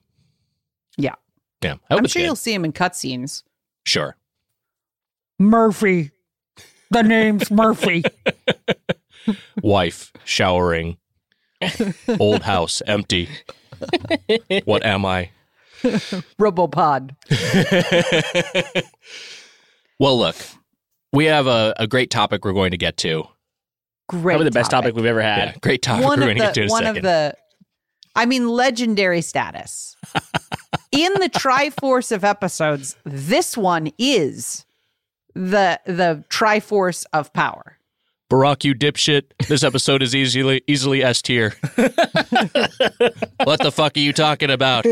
Yeah. 0.98 1.16
yeah. 1.64 1.76
I 1.90 1.96
I'm 1.96 2.06
sure 2.08 2.20
good. 2.22 2.26
you'll 2.26 2.36
see 2.36 2.54
him 2.54 2.66
in 2.66 2.74
cutscenes. 2.74 3.44
Sure. 3.86 4.18
Murphy. 5.40 6.12
The 6.90 7.04
name's 7.04 7.52
Murphy. 7.52 8.04
wife 9.62 10.12
showering 10.24 10.98
old 12.20 12.44
house 12.44 12.82
empty 12.88 13.28
what 14.64 14.86
am 14.86 15.06
i 15.06 15.30
Robopod. 16.40 17.16
well 20.00 20.18
look 20.18 20.36
we 21.14 21.26
have 21.26 21.48
a, 21.48 21.74
a 21.78 21.88
great 21.88 22.12
topic 22.12 22.44
we're 22.46 22.54
going 22.54 22.72
to 22.72 22.78
get 22.78 22.98
to 22.98 23.24
Great. 24.10 24.34
probably 24.34 24.46
the 24.46 24.52
best 24.52 24.72
topic 24.72 24.96
we've 24.96 25.06
ever 25.06 25.22
had. 25.22 25.38
yeah, 25.38 25.56
great 25.62 25.82
topic 25.82 26.06
one 26.06 26.20
we're 26.20 26.30
of 26.30 26.38
going 26.38 26.38
to 26.38 26.44
get 26.44 26.54
to 26.56 26.62
the 26.62 26.66
in 26.66 26.70
a 26.70 26.72
one 26.72 26.84
second 26.84 26.98
of 26.98 27.04
the 27.04 27.36
I 28.18 28.26
mean 28.26 28.50
legendary 28.50 29.22
status. 29.22 29.96
In 30.92 31.14
the 31.14 31.30
Triforce 31.30 32.12
of 32.12 32.24
episodes, 32.24 32.98
this 33.04 33.56
one 33.56 33.92
is 34.00 34.66
the 35.36 35.80
the 35.86 36.24
Triforce 36.30 37.06
of 37.14 37.32
power. 37.34 37.77
Barack 38.30 38.64
you 38.64 38.76
dipshit. 38.76 39.24
This 39.48 39.64
episode 39.64 40.02
is 40.02 40.16
easily 40.16 40.62
easily 40.68 41.04
s 41.04 41.22
tier. 41.22 41.56
What 43.44 43.62
the 43.62 43.72
fuck 43.74 43.96
are 43.96 44.02
you 44.02 44.14
talking 44.14 44.50
about? 44.50 44.86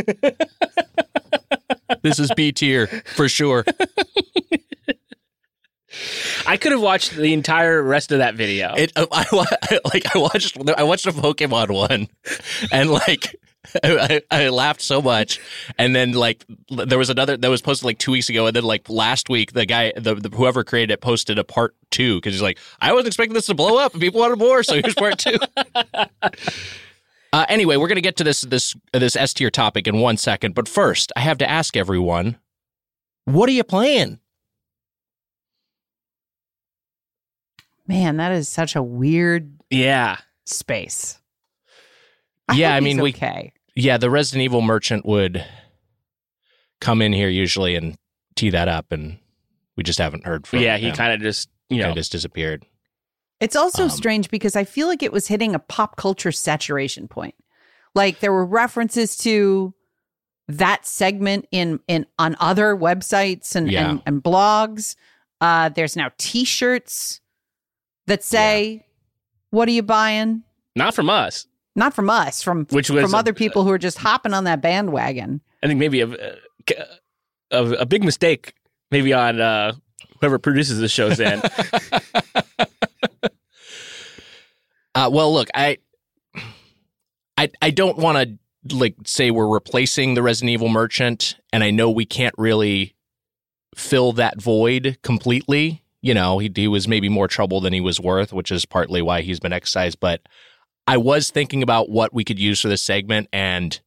This 2.02 2.20
is 2.20 2.32
b 2.36 2.52
tier 2.52 2.88
for 3.16 3.28
sure 3.28 3.66
I 6.46 6.58
could 6.58 6.72
have 6.72 6.82
watched 6.82 7.16
the 7.16 7.34
entire 7.34 7.82
rest 7.82 8.12
of 8.12 8.20
that 8.20 8.36
video. 8.36 8.74
It, 8.76 8.92
uh, 8.96 9.06
I, 9.12 9.26
wa- 9.32 9.46
like 9.94 10.16
I 10.16 10.20
watched 10.20 10.58
I 10.78 10.84
watched 10.84 11.06
a 11.08 11.12
Pokemon 11.12 11.72
one, 11.72 12.08
and 12.72 12.90
like 12.90 13.36
I, 13.84 14.22
I 14.32 14.50
laughed 14.50 14.82
so 14.82 15.02
much, 15.02 15.40
and 15.78 15.96
then 15.96 16.14
like 16.14 16.46
there 16.70 16.98
was 16.98 17.10
another 17.10 17.38
that 17.38 17.50
was 17.50 17.62
posted 17.62 17.86
like 17.86 17.98
two 17.98 18.12
weeks 18.12 18.30
ago, 18.30 18.48
and 18.48 18.56
then 18.56 18.64
like 18.64 18.90
last 18.90 19.30
week 19.30 19.54
the 19.54 19.66
guy 19.66 19.92
the, 19.96 20.16
the 20.16 20.30
whoever 20.30 20.64
created 20.64 20.94
it 20.94 21.02
posted 21.02 21.40
a 21.40 21.44
part 21.44 21.76
two 21.92 22.16
because 22.18 22.34
he's 22.34 22.42
like 22.42 22.60
I 22.80 22.94
wasn't 22.94 23.08
expecting 23.08 23.34
this 23.34 23.48
to 23.48 23.54
blow 23.56 23.78
up 23.78 23.94
and 23.94 24.02
people 24.02 24.20
wanted 24.22 24.38
more, 24.40 24.64
so 24.64 24.76
here's 24.76 24.96
part 24.96 25.18
two. 25.18 25.38
uh, 27.34 27.46
anyway, 27.50 27.78
we're 27.78 27.88
gonna 27.88 28.02
get 28.02 28.18
to 28.18 28.24
this 28.24 28.42
this 28.42 28.76
this 28.94 29.16
S 29.16 29.34
tier 29.34 29.50
topic 29.50 29.88
in 29.88 30.00
one 30.00 30.18
second, 30.18 30.56
but 30.56 30.68
first 30.68 31.12
I 31.16 31.22
have 31.22 31.38
to 31.40 31.50
ask 31.50 31.76
everyone, 31.76 32.38
what 33.26 33.50
are 33.50 33.54
you 33.54 33.64
playing? 33.64 34.20
Man, 37.88 38.18
that 38.18 38.32
is 38.32 38.50
such 38.50 38.76
a 38.76 38.82
weird 38.84 39.52
yeah. 39.70 40.18
space. 40.46 41.20
Yeah, 42.54 42.76
I 42.76 42.80
mean, 42.80 42.98
he's 42.98 43.04
we- 43.04 43.10
okay. 43.14 43.54
yeah, 43.76 43.98
the 43.98 44.10
Resident 44.10 44.44
Evil 44.44 44.62
merchant 44.62 45.06
would 45.06 45.44
come 46.82 47.02
in 47.02 47.14
here 47.14 47.30
usually 47.30 47.76
and 47.76 47.98
tee 48.36 48.50
that 48.52 48.68
up 48.68 48.92
and 48.92 49.18
We 49.78 49.84
just 49.84 50.00
haven't 50.00 50.26
heard 50.26 50.46
from. 50.48 50.60
yeah, 50.60 50.78
he 50.78 50.92
kind 50.92 51.14
of 51.14 51.22
just 51.22 51.50
you 51.70 51.78
know 51.78 51.86
Kinda 51.86 52.00
just 52.00 52.12
disappeared. 52.12 52.66
It's 53.40 53.56
also 53.56 53.84
Um, 53.84 53.90
strange 53.90 54.30
because 54.30 54.56
I 54.56 54.64
feel 54.64 54.88
like 54.88 55.04
it 55.04 55.12
was 55.12 55.28
hitting 55.28 55.54
a 55.56 55.60
pop 55.60 55.96
culture 55.98 56.32
saturation 56.32 57.08
point. 57.08 57.36
Like 57.94 58.20
there 58.20 58.32
were 58.32 58.46
references 58.46 59.18
to 59.20 59.74
that 60.48 60.86
segment 60.86 61.48
in 61.52 61.80
in 61.88 62.06
on 62.20 62.36
other 62.40 62.76
websites 62.76 63.56
and 63.56 63.70
Yeah. 63.72 63.90
and, 63.90 64.02
and 64.06 64.24
blogs. 64.24 64.96
Uh, 65.42 65.70
there's 65.70 65.96
now 65.96 66.12
T-shirts 66.18 67.20
that 68.08 68.24
say, 68.24 68.86
"What 69.52 69.68
are 69.68 69.72
you 69.72 69.84
buying?" 69.84 70.44
not 70.76 70.94
from 70.94 71.10
us. 71.10 71.48
Not 71.78 71.94
from 71.94 72.10
us, 72.10 72.42
from 72.42 72.66
Which 72.72 72.90
was 72.90 73.04
from 73.04 73.14
a- 73.14 73.18
other 73.18 73.34
people 73.34 73.64
who 73.64 73.72
are 73.72 73.78
just 73.78 73.98
hopping 73.98 74.34
on 74.34 74.46
that 74.46 74.62
bandwagon. 74.62 75.42
I 75.62 75.68
think 75.68 75.80
maybe 75.80 76.02
a 76.02 76.38
a, 77.52 77.64
a 77.80 77.86
big 77.86 78.04
mistake 78.04 78.54
maybe 78.92 79.14
on 79.14 79.42
uh, 79.42 79.74
whoever 80.20 80.40
produces 80.40 80.80
the 80.80 80.88
show's 80.88 81.20
end. 81.20 81.42
Uh, 84.94 85.10
well, 85.12 85.34
look, 85.34 85.50
I, 85.54 85.78
I, 87.38 87.52
I 87.62 87.70
don't 87.72 87.98
want 87.98 88.40
to 88.70 88.76
like 88.76 88.96
say 89.06 89.30
we're 89.30 89.48
replacing 89.48 90.14
the 90.14 90.24
Resident 90.24 90.52
Evil 90.52 90.70
merchant, 90.70 91.36
and 91.52 91.64
I 91.64 91.72
know 91.72 91.92
we 91.92 92.06
can't 92.06 92.34
really 92.38 92.96
fill 93.76 94.14
that 94.14 94.42
void 94.42 94.98
completely. 95.04 95.84
You 96.06 96.14
know, 96.14 96.38
he, 96.38 96.52
he 96.56 96.68
was 96.68 96.88
maybe 96.88 97.10
more 97.10 97.28
trouble 97.28 97.62
than 97.62 97.74
he 97.74 97.82
was 97.82 98.00
worth, 98.00 98.32
which 98.32 98.52
is 98.52 98.64
partly 98.64 99.02
why 99.02 99.22
he's 99.22 99.40
been 99.40 99.52
excised. 99.52 100.00
But 100.00 100.22
I 100.86 100.98
was 100.98 101.32
thinking 101.32 101.64
about 101.64 101.90
what 101.90 102.14
we 102.14 102.24
could 102.24 102.38
use 102.38 102.62
for 102.62 102.68
this 102.68 102.84
segment, 102.84 103.28
and 103.34 103.80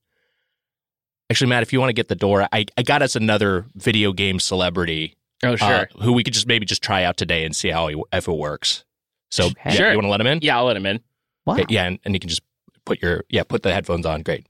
actually, 1.31 1.49
Matt, 1.49 1.63
if 1.63 1.73
you 1.73 1.79
want 1.79 1.91
to 1.91 1.95
get 1.95 2.09
the 2.09 2.17
door, 2.17 2.49
I, 2.53 2.67
I 2.77 2.83
got 2.83 3.03
us 3.03 3.15
another 3.15 3.67
video 3.77 4.13
game 4.13 4.41
celebrity 4.41 5.15
oh 5.45 5.53
uh, 5.53 5.57
sure, 5.57 5.89
who 6.03 6.13
we 6.13 6.25
could 6.25 6.35
just 6.35 6.49
maybe 6.49 6.67
just 6.67 6.83
try 6.83 7.05
out 7.05 7.17
today 7.17 7.45
and 7.45 7.55
see 7.55 7.69
how 7.69 7.87
he, 7.87 8.03
if 8.13 8.27
it 8.27 8.33
works. 8.33 8.85
So, 9.31 9.45
Okay. 9.47 9.55
yeah, 9.67 9.71
Sure. 9.71 9.91
you 9.91 9.97
want 9.97 10.07
to 10.07 10.11
let 10.11 10.21
him 10.21 10.27
in? 10.27 10.41
yeah, 10.43 10.57
I'll 10.57 10.65
let 10.65 10.77
him 10.77 10.87
in. 10.87 10.99
Wow. 11.47 11.55
Okay, 11.55 11.67
yeah, 11.69 11.85
and, 11.85 12.01
and 12.05 12.15
you 12.15 12.19
can 12.19 12.29
just 12.31 12.43
put 12.85 13.01
your 13.01 13.23
yeah, 13.29 13.45
put 13.45 13.63
the 13.63 13.73
headphones 13.73 14.07
on. 14.07 14.23
Great. 14.23 14.45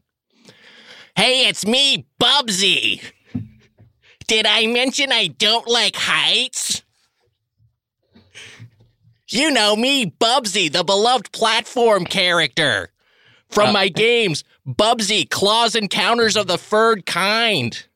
Hey, 1.16 1.48
it's 1.48 1.66
me, 1.66 2.06
Bubsy. 2.18 3.02
Did 4.26 4.46
I 4.46 4.66
mention 4.68 5.12
I 5.12 5.26
don't 5.26 5.68
like 5.68 5.96
heights? 5.96 6.82
You 9.30 9.50
know 9.50 9.76
me, 9.76 10.06
Bubsy, 10.06 10.72
the 10.72 10.84
beloved 10.84 11.32
platform 11.32 12.04
character 12.06 12.90
from 13.50 13.72
my 13.72 13.88
games, 13.94 14.42
Bubsy 14.66 15.28
Claws 15.28 15.74
Encounters 15.74 16.36
of 16.36 16.46
the 16.46 16.58
Furred 16.58 17.04
Kind. 17.04 17.86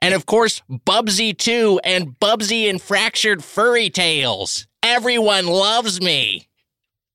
And 0.00 0.14
of 0.14 0.26
course, 0.26 0.62
Bubsy 0.70 1.36
2 1.36 1.80
and 1.84 2.18
Bubsy 2.18 2.70
and 2.70 2.80
Fractured 2.80 3.44
Furry 3.44 3.90
Tales. 3.90 4.66
Everyone 4.82 5.46
loves 5.46 6.00
me. 6.00 6.48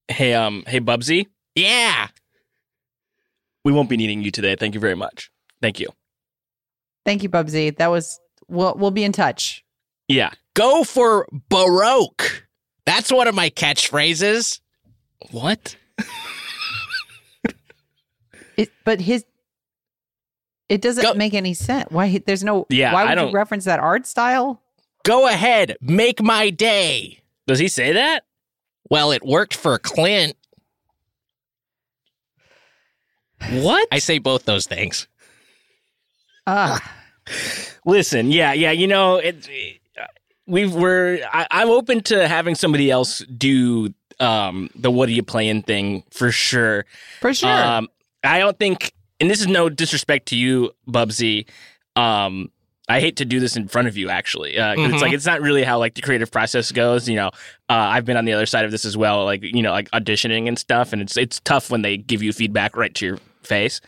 Hey, 0.09 0.33
um, 0.33 0.63
hey, 0.67 0.79
Bubsy, 0.81 1.27
Yeah. 1.55 2.09
we 3.63 3.71
won't 3.71 3.89
be 3.89 3.97
needing 3.97 4.21
you 4.21 4.31
today. 4.31 4.55
Thank 4.55 4.73
you 4.75 4.81
very 4.81 4.95
much. 4.95 5.31
Thank 5.61 5.79
you. 5.79 5.87
Thank 7.05 7.23
you, 7.23 7.29
Bubsy. 7.29 7.75
That 7.77 7.87
was 7.87 8.19
we'll 8.47 8.75
we'll 8.77 8.91
be 8.91 9.03
in 9.05 9.11
touch. 9.13 9.63
Yeah, 10.09 10.31
Go 10.53 10.83
for 10.83 11.27
Baroque. 11.49 12.42
That's 12.85 13.11
one 13.11 13.27
of 13.27 13.35
my 13.35 13.49
catchphrases. 13.49 14.59
what? 15.31 15.75
It, 18.55 18.69
but 18.85 19.01
his 19.01 19.25
it 20.69 20.79
doesn't 20.81 21.01
Go- 21.01 21.13
make 21.15 21.33
any 21.33 21.55
sense. 21.55 21.89
Why 21.89 22.21
there's 22.27 22.43
no 22.43 22.67
Yeah, 22.69 22.93
why 22.93 23.01
I 23.01 23.09
would 23.09 23.15
don't- 23.15 23.27
you 23.29 23.33
reference 23.33 23.65
that 23.65 23.79
art 23.79 24.05
style? 24.05 24.61
Go 25.03 25.27
ahead, 25.27 25.75
make 25.81 26.21
my 26.21 26.51
day. 26.51 27.19
Does 27.47 27.57
he 27.57 27.67
say 27.67 27.93
that? 27.93 28.25
Well, 28.91 29.11
it 29.11 29.23
worked 29.25 29.55
for 29.55 29.77
Clint. 29.79 30.35
What? 33.49 33.87
I 33.91 33.97
say 33.99 34.19
both 34.19 34.45
those 34.45 34.67
things. 34.67 35.07
Ah, 36.45 36.79
Listen, 37.85 38.31
yeah, 38.31 38.53
yeah. 38.53 38.71
You 38.71 38.87
know, 38.87 39.17
it, 39.17 39.47
we 40.47 40.65
were. 40.67 41.19
I, 41.31 41.47
I'm 41.51 41.69
open 41.69 42.01
to 42.03 42.27
having 42.27 42.55
somebody 42.55 42.91
else 42.91 43.19
do 43.19 43.93
um, 44.19 44.69
the 44.75 44.91
"What 44.91 45.09
are 45.09 45.13
you 45.13 45.23
playing?" 45.23 45.63
thing 45.63 46.03
for 46.11 46.31
sure. 46.31 46.85
for 47.21 47.33
sure. 47.33 47.49
Um, 47.49 47.89
I 48.23 48.39
don't 48.39 48.57
think, 48.57 48.93
and 49.19 49.29
this 49.29 49.41
is 49.41 49.47
no 49.47 49.69
disrespect 49.69 50.27
to 50.29 50.35
you, 50.35 50.71
Bubsy. 50.87 51.47
Um, 51.95 52.51
I 52.89 52.99
hate 52.99 53.15
to 53.17 53.25
do 53.25 53.39
this 53.39 53.55
in 53.55 53.67
front 53.69 53.87
of 53.87 53.95
you, 53.95 54.09
actually. 54.09 54.57
Uh, 54.59 54.75
'cause 54.75 54.91
It's 54.93 55.01
like 55.01 55.13
it's 55.13 55.25
not 55.25 55.41
really 55.41 55.63
how 55.63 55.79
like 55.79 55.93
the 55.95 56.01
creative 56.01 56.29
process 56.31 56.71
goes. 56.71 57.07
You 57.07 57.15
know, 57.15 57.27
uh, 57.69 57.73
I've 57.73 58.05
been 58.05 58.17
on 58.17 58.25
the 58.25 58.33
other 58.33 58.45
side 58.45 58.65
of 58.65 58.71
this 58.71 58.83
as 58.85 58.97
well, 58.97 59.23
like 59.25 59.41
you 59.43 59.61
know, 59.61 59.71
like 59.71 59.89
auditioning 59.91 60.47
and 60.47 60.59
stuff, 60.59 60.91
and 60.93 61.01
it's 61.01 61.15
it's 61.17 61.39
tough 61.41 61.69
when 61.71 61.81
they 61.81 61.97
give 61.97 62.21
you 62.21 62.33
feedback 62.33 62.75
right 62.75 62.93
to 62.95 63.05
your 63.05 63.17
face. 63.43 63.79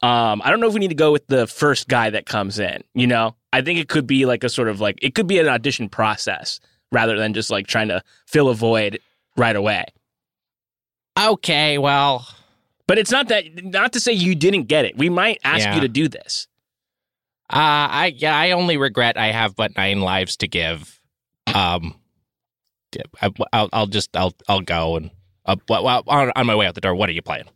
Um, 0.00 0.40
I 0.44 0.50
don't 0.50 0.60
know 0.60 0.68
if 0.68 0.74
we 0.74 0.80
need 0.80 0.88
to 0.88 0.94
go 0.94 1.10
with 1.12 1.26
the 1.26 1.46
first 1.46 1.88
guy 1.88 2.10
that 2.10 2.24
comes 2.26 2.58
in. 2.58 2.84
You 2.94 3.06
know, 3.08 3.34
I 3.52 3.62
think 3.62 3.78
it 3.78 3.88
could 3.88 4.06
be 4.06 4.26
like 4.26 4.44
a 4.44 4.48
sort 4.48 4.68
of 4.68 4.80
like 4.80 4.98
it 5.02 5.14
could 5.14 5.26
be 5.26 5.38
an 5.38 5.48
audition 5.48 5.88
process 5.88 6.60
rather 6.92 7.16
than 7.16 7.32
just 7.34 7.50
like 7.50 7.66
trying 7.66 7.88
to 7.88 8.02
fill 8.26 8.48
a 8.48 8.54
void 8.54 8.98
right 9.36 9.56
away. 9.56 9.84
Okay, 11.18 11.78
well, 11.78 12.26
But 12.86 12.98
it's 12.98 13.10
not 13.10 13.28
that 13.28 13.44
not 13.64 13.92
to 13.94 14.00
say 14.00 14.12
you 14.12 14.34
didn't 14.34 14.64
get 14.64 14.84
it. 14.84 14.96
We 14.96 15.08
might 15.10 15.38
ask 15.44 15.64
Yeah. 15.64 15.74
you 15.76 15.80
to 15.82 15.88
do 15.88 16.08
this. 16.08 16.46
uh, 17.50 17.56
I 17.90 18.14
yeah, 18.16 18.36
I 18.36 18.50
only 18.52 18.76
regret 18.76 19.16
I 19.16 19.32
have 19.32 19.56
but 19.56 19.76
nine 19.76 20.00
lives 20.00 20.36
to 20.38 20.48
give. 20.48 21.00
Um, 21.54 21.94
I, 23.20 23.30
I'll 23.52 23.68
I'll 23.72 23.86
just 23.86 24.16
I'll 24.16 24.34
I'll 24.48 24.60
go 24.60 24.96
and 24.96 25.10
uh, 25.46 25.56
on, 25.68 26.32
on 26.36 26.46
my 26.46 26.54
way 26.54 26.66
out 26.66 26.74
the 26.74 26.80
door. 26.80 26.94
What 26.94 27.08
are 27.08 27.12
you 27.12 27.22
playing? 27.22 27.48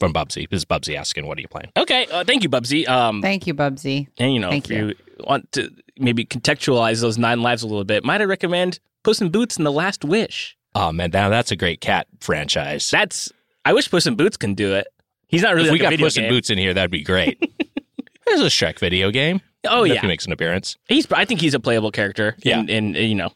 From 0.00 0.12
Bubsy. 0.12 0.48
This 0.48 0.58
is 0.58 0.64
Bubsy 0.64 0.94
asking, 0.96 1.26
"What 1.26 1.38
are 1.38 1.40
you 1.40 1.48
playing?" 1.48 1.72
Okay, 1.76 2.06
uh, 2.06 2.22
thank 2.24 2.42
you, 2.44 2.48
Bubsy. 2.48 2.88
Um, 2.88 3.20
Thank 3.20 3.46
you, 3.46 3.54
Bubsy. 3.54 4.06
and 4.18 4.32
you 4.32 4.38
know, 4.40 4.50
thank 4.50 4.70
if 4.70 4.76
you. 4.76 4.94
want 5.26 5.50
to 5.52 5.70
maybe 5.98 6.24
contextualize 6.24 7.00
those 7.00 7.18
nine 7.18 7.42
lives 7.42 7.62
a 7.64 7.66
little 7.66 7.84
bit, 7.84 8.04
might 8.04 8.20
I 8.20 8.24
recommend 8.24 8.78
Puss 9.02 9.20
in 9.20 9.30
Boots 9.30 9.56
and 9.56 9.66
The 9.66 9.72
Last 9.72 10.04
Wish? 10.04 10.56
Oh 10.76 10.92
man, 10.92 11.10
now 11.12 11.28
that's 11.28 11.50
a 11.50 11.56
great 11.56 11.80
cat 11.80 12.06
franchise. 12.20 12.88
That's 12.90 13.32
I 13.64 13.72
wish 13.72 13.90
Puss 13.90 14.06
in 14.06 14.14
Boots 14.14 14.36
can 14.36 14.54
do 14.54 14.74
it. 14.74 14.86
He's 15.26 15.42
not 15.42 15.54
really 15.54 15.66
if 15.66 15.72
like 15.72 15.80
we 15.80 15.80
a 15.80 15.82
got 15.82 15.90
video 15.90 16.06
Puss 16.06 16.16
in. 16.16 16.28
Boots 16.28 16.50
in 16.50 16.58
here, 16.58 16.72
that'd 16.74 16.90
be 16.92 17.02
great. 17.02 17.38
There's 18.26 18.40
a 18.40 18.44
Shrek 18.44 18.78
video 18.78 19.10
game. 19.10 19.40
Oh 19.66 19.82
If 19.84 19.94
yeah, 19.94 20.00
he 20.02 20.06
makes 20.06 20.26
an 20.26 20.32
appearance. 20.32 20.76
he's. 20.88 21.10
I 21.10 21.24
think 21.24 21.40
he's 21.40 21.54
a 21.54 21.60
playable 21.60 21.90
character. 21.90 22.36
Yeah. 22.44 22.60
in, 22.60 22.68
in 22.68 22.94
you 22.94 23.14
know, 23.16 23.32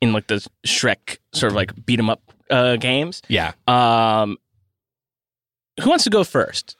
in 0.00 0.12
like 0.12 0.28
the 0.28 0.46
Shrek 0.64 1.18
sort 1.32 1.50
of 1.50 1.56
like 1.56 1.72
beat 1.84 1.98
'em 1.98 2.08
up 2.08 2.22
uh, 2.50 2.76
games. 2.76 3.20
Yeah, 3.28 3.52
Um, 3.66 4.36
who 5.82 5.88
wants 5.90 6.04
to 6.04 6.10
go 6.10 6.24
first? 6.24 6.76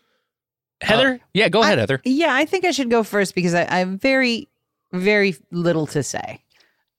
Heather. 0.80 1.20
yeah. 1.33 1.48
Go 1.48 1.62
ahead, 1.62 1.78
I- 1.78 1.83
Heather. 1.83 2.00
Yeah, 2.04 2.35
I 2.35 2.44
think 2.44 2.64
I 2.64 2.70
should 2.70 2.90
go 2.90 3.02
first 3.02 3.35
because 3.35 3.54
I, 3.54 3.62
I 3.62 3.78
have 3.78 3.88
very, 4.00 4.48
very 4.92 5.35
little 5.50 5.87
to 5.88 6.02
say. 6.02 6.42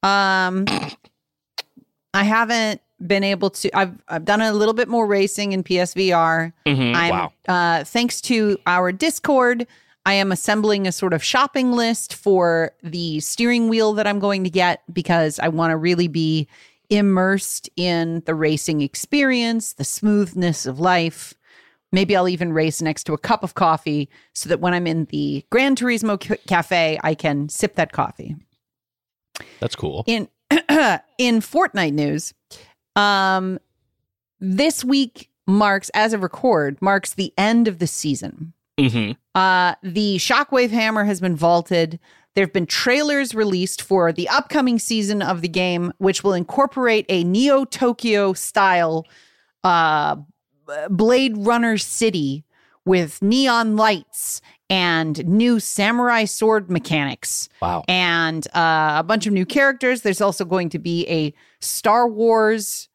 Um, 0.04 0.66
I 2.14 2.24
haven't 2.24 2.82
been 3.06 3.24
able 3.24 3.50
to. 3.50 3.78
I've 3.78 3.94
I've 4.08 4.26
done 4.26 4.42
a 4.42 4.54
little 4.54 4.74
bit 4.74 4.88
more 4.88 5.06
racing 5.06 5.52
in 5.52 5.64
PSVR. 5.64 6.54
Mhm. 6.66 6.96
I'm, 6.96 7.10
Wow. 7.12 7.34
Uh, 7.48 7.84
thanks 7.84 8.22
to 8.22 8.58
our 8.66 8.92
Discord, 8.92 9.68
I 10.06 10.14
am 10.14 10.32
assembling 10.32 10.88
a 10.88 10.92
sort 10.92 11.14
of 11.14 11.24
shopping 11.24 11.74
list 11.74 12.14
for 12.16 12.72
the 12.82 13.20
steering 13.20 13.68
wheel 13.68 13.94
that 13.94 14.08
I'm 14.08 14.20
going 14.20 14.44
to 14.46 14.50
get 14.50 14.82
because 14.94 15.40
I 15.40 15.50
want 15.50 15.72
to 15.72 15.78
really 15.78 16.08
be 16.08 16.48
immersed 16.90 17.70
in 17.76 18.22
the 18.26 18.34
racing 18.36 18.82
experience, 18.82 19.74
the 19.74 19.84
smoothness 19.84 20.66
of 20.66 20.80
life. 20.80 21.34
Maybe 21.96 22.14
I'll 22.14 22.28
even 22.28 22.52
race 22.52 22.82
next 22.82 23.06
to 23.06 23.14
a 23.14 23.18
cup 23.18 23.42
of 23.42 23.54
coffee 23.54 24.10
so 24.34 24.50
that 24.50 24.60
when 24.60 24.74
I'm 24.74 24.86
in 24.86 25.06
the 25.06 25.46
Gran 25.50 25.78
Turismo 25.78 26.20
ca- 26.22 26.36
cafe, 26.46 27.00
I 27.06 27.16
can 27.16 27.48
sip 27.48 27.76
that 27.76 27.94
coffee. 27.94 28.36
That's 29.62 29.78
cool. 29.78 30.04
In 30.06 30.28
in 31.18 31.40
Fortnite 31.40 31.94
news, 31.94 32.34
um, 32.98 33.60
this 34.42 34.84
week 34.84 35.30
marks, 35.48 35.90
as 35.94 36.12
of 36.12 36.22
record, 36.22 36.82
marks 36.82 37.14
the 37.14 37.34
end 37.38 37.70
of 37.70 37.80
the 37.80 37.88
season. 37.88 38.52
Mhm. 38.78 39.16
Uh, 39.34 39.76
the 39.82 40.18
Shockwave 40.18 40.72
Hammer 40.72 41.06
has 41.06 41.22
been 41.22 41.38
vaulted. 41.38 41.98
There 42.34 42.44
have 42.44 42.52
been 42.52 42.66
trailers 42.66 43.34
released 43.34 43.82
for 43.82 44.12
the 44.12 44.28
upcoming 44.28 44.80
season 44.80 45.22
of 45.22 45.40
the 45.42 45.48
game, 45.48 45.94
which 46.00 46.26
will 46.26 46.34
incorporate 46.34 47.06
a 47.08 47.24
Neo 47.24 47.64
Tokyo 47.64 48.34
style 48.34 49.06
uh, 49.64 50.18
Blade 50.90 51.38
Runner 51.38 51.78
city 51.78 52.44
with 52.86 53.22
neon 53.22 53.76
lights 53.76 54.42
and 54.70 55.26
new 55.28 55.60
samurai 55.60 56.26
sword 56.26 56.70
mechanics 56.70 57.50
Wow. 57.62 57.84
and 57.88 58.46
uh, 58.56 58.96
a 58.98 59.04
bunch 59.04 59.26
of 59.28 59.34
new 59.34 59.46
characters. 59.46 60.02
There's 60.02 60.22
also 60.22 60.46
going 60.46 60.70
to 60.70 60.80
be 60.80 61.08
a 61.08 61.34
Star 61.62 62.08
Wars 62.08 62.88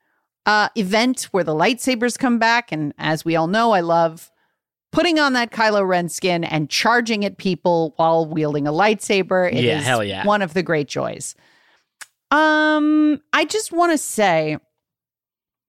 uh, 0.47 0.69
event 0.77 1.29
where 1.33 1.45
the 1.45 1.55
lightsabers 1.55 2.19
come 2.19 2.39
back. 2.39 2.73
And 2.73 2.93
as 2.99 3.25
we 3.25 3.37
all 3.37 3.47
know, 3.47 3.73
I 3.73 3.81
love 3.81 4.31
putting 4.93 5.19
on 5.21 5.33
that 5.35 5.51
Kylo 5.53 5.87
Ren 5.87 6.09
skin 6.09 6.43
and 6.45 6.69
charging 6.71 7.25
at 7.25 7.37
people 7.37 7.95
while 7.97 8.27
wielding 8.27 8.67
a 8.67 8.73
lightsaber. 8.73 9.53
It 9.53 9.63
Yeah, 9.65 9.79
is 9.79 9.85
hell 9.85 10.03
yeah. 10.03 10.25
one 10.27 10.43
of 10.43 10.55
the 10.55 10.63
great 10.63 10.89
joys. 10.89 11.35
Um, 12.31 13.21
I 13.33 13.45
just 13.45 13.73
want 13.73 13.93
to 13.93 13.99
say 13.99 14.57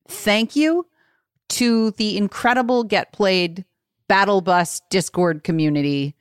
thank 0.07 0.55
you 0.55 0.85
to 1.51 1.91
the 1.91 2.17
incredible 2.17 2.83
Get 2.83 3.11
Played 3.11 3.65
Battle 4.07 4.41
Bus 4.41 4.81
Discord 4.89 5.43
community. 5.43 6.15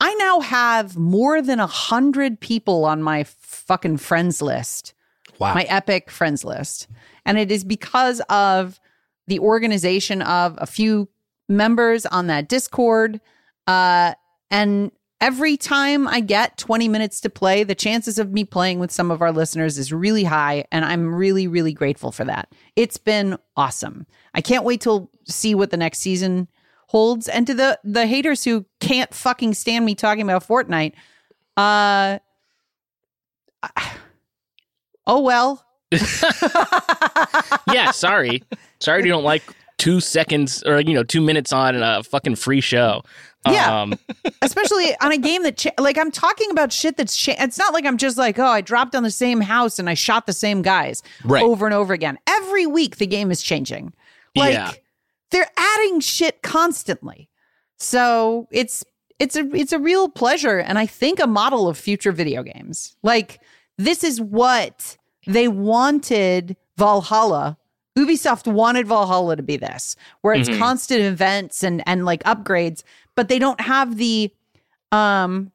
I 0.00 0.14
now 0.14 0.40
have 0.40 0.96
more 0.96 1.40
than 1.40 1.60
a 1.60 1.66
hundred 1.66 2.40
people 2.40 2.84
on 2.84 3.02
my 3.02 3.24
fucking 3.24 3.96
friends 3.98 4.42
list, 4.42 4.94
Wow. 5.38 5.54
my 5.54 5.62
epic 5.64 6.10
friends 6.10 6.44
list. 6.44 6.88
And 7.24 7.38
it 7.38 7.50
is 7.50 7.64
because 7.64 8.20
of 8.28 8.78
the 9.26 9.38
organization 9.38 10.20
of 10.22 10.56
a 10.58 10.66
few 10.66 11.08
members 11.48 12.04
on 12.06 12.26
that 12.26 12.48
Discord. 12.48 13.20
Uh, 13.66 14.14
and 14.50 14.92
every 15.20 15.56
time 15.56 16.06
I 16.06 16.20
get 16.20 16.58
20 16.58 16.88
minutes 16.88 17.20
to 17.22 17.30
play, 17.30 17.64
the 17.64 17.74
chances 17.74 18.18
of 18.18 18.32
me 18.32 18.44
playing 18.44 18.78
with 18.78 18.90
some 18.90 19.10
of 19.10 19.22
our 19.22 19.32
listeners 19.32 19.78
is 19.78 19.92
really 19.92 20.24
high. 20.24 20.64
And 20.70 20.84
I'm 20.84 21.14
really, 21.14 21.46
really 21.46 21.72
grateful 21.72 22.12
for 22.12 22.24
that. 22.24 22.52
It's 22.76 22.98
been 22.98 23.38
awesome. 23.56 24.06
I 24.34 24.40
can't 24.40 24.64
wait 24.64 24.80
to 24.82 25.08
see 25.24 25.54
what 25.54 25.70
the 25.70 25.76
next 25.76 25.98
season 25.98 26.48
holds. 26.88 27.28
And 27.28 27.46
to 27.46 27.54
the 27.54 27.78
the 27.82 28.06
haters 28.06 28.44
who 28.44 28.66
can't 28.80 29.12
fucking 29.12 29.54
stand 29.54 29.84
me 29.84 29.94
talking 29.94 30.22
about 30.22 30.46
Fortnite, 30.46 30.92
uh 31.56 32.18
oh 35.06 35.20
well. 35.20 35.64
yeah, 37.72 37.90
sorry. 37.92 38.42
Sorry 38.80 39.02
you 39.02 39.08
don't 39.08 39.24
like 39.24 39.42
two 39.84 40.00
seconds 40.00 40.62
or, 40.64 40.80
you 40.80 40.94
know, 40.94 41.04
two 41.04 41.20
minutes 41.20 41.52
on 41.52 41.74
a 41.82 42.02
fucking 42.02 42.36
free 42.36 42.60
show. 42.60 43.02
Yeah. 43.46 43.82
Um, 43.82 43.94
especially 44.42 44.96
on 45.00 45.12
a 45.12 45.18
game 45.18 45.42
that 45.42 45.58
cha- 45.58 45.70
like 45.78 45.98
i'm 45.98 46.10
talking 46.10 46.50
about 46.50 46.72
shit 46.72 46.96
that's 46.96 47.14
cha- 47.14 47.34
it's 47.38 47.58
not 47.58 47.74
like 47.74 47.84
i'm 47.84 47.98
just 47.98 48.16
like 48.16 48.38
oh 48.38 48.46
i 48.46 48.62
dropped 48.62 48.94
on 48.94 49.02
the 49.02 49.10
same 49.10 49.42
house 49.42 49.78
and 49.78 49.90
i 49.90 49.92
shot 49.92 50.24
the 50.24 50.32
same 50.32 50.62
guys 50.62 51.02
Right. 51.26 51.42
over 51.42 51.66
and 51.66 51.74
over 51.74 51.92
again 51.92 52.16
every 52.26 52.66
week 52.66 52.96
the 52.96 53.06
game 53.06 53.30
is 53.30 53.42
changing 53.42 53.92
like 54.34 54.54
Yeah. 54.54 54.72
they're 55.30 55.50
adding 55.58 56.00
shit 56.00 56.40
constantly 56.40 57.28
so 57.76 58.48
it's 58.50 58.82
it's 59.18 59.36
a 59.36 59.46
it's 59.54 59.72
a 59.72 59.78
real 59.78 60.08
pleasure 60.08 60.58
and 60.58 60.78
i 60.78 60.86
think 60.86 61.20
a 61.20 61.26
model 61.26 61.68
of 61.68 61.76
future 61.76 62.12
video 62.12 62.42
games 62.42 62.96
like 63.02 63.40
this 63.76 64.02
is 64.02 64.22
what 64.22 64.96
they 65.26 65.48
wanted 65.48 66.56
valhalla 66.78 67.58
ubisoft 67.96 68.50
wanted 68.52 68.86
valhalla 68.86 69.36
to 69.36 69.42
be 69.42 69.56
this 69.56 69.94
where 70.22 70.34
it's 70.34 70.48
Mhm. 70.48 70.58
constant 70.58 71.00
events 71.00 71.62
and 71.62 71.82
and 71.86 72.04
like 72.04 72.22
upgrades 72.24 72.82
but 73.14 73.28
they 73.28 73.38
don't 73.38 73.60
have 73.60 73.96
the 73.98 74.32
um 74.92 75.52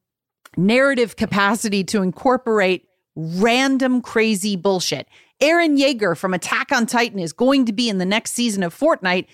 narrative 0.58 1.16
capacity 1.16 1.84
to 1.84 2.02
incorporate 2.02 2.86
random 3.16 4.02
crazy 4.02 4.56
bullshit. 4.56 5.08
Eren 5.42 5.78
Yeager 5.80 6.18
from 6.18 6.34
Attack 6.34 6.72
on 6.72 6.86
Titan 6.86 7.20
is 7.20 7.32
going 7.34 7.66
to 7.66 7.72
be 7.74 7.88
in 7.90 7.98
the 7.98 8.06
next 8.06 8.32
season 8.34 8.64
of 8.64 8.78
Fortnite 8.78 9.26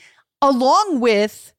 along 0.42 1.00
with 1.00 1.54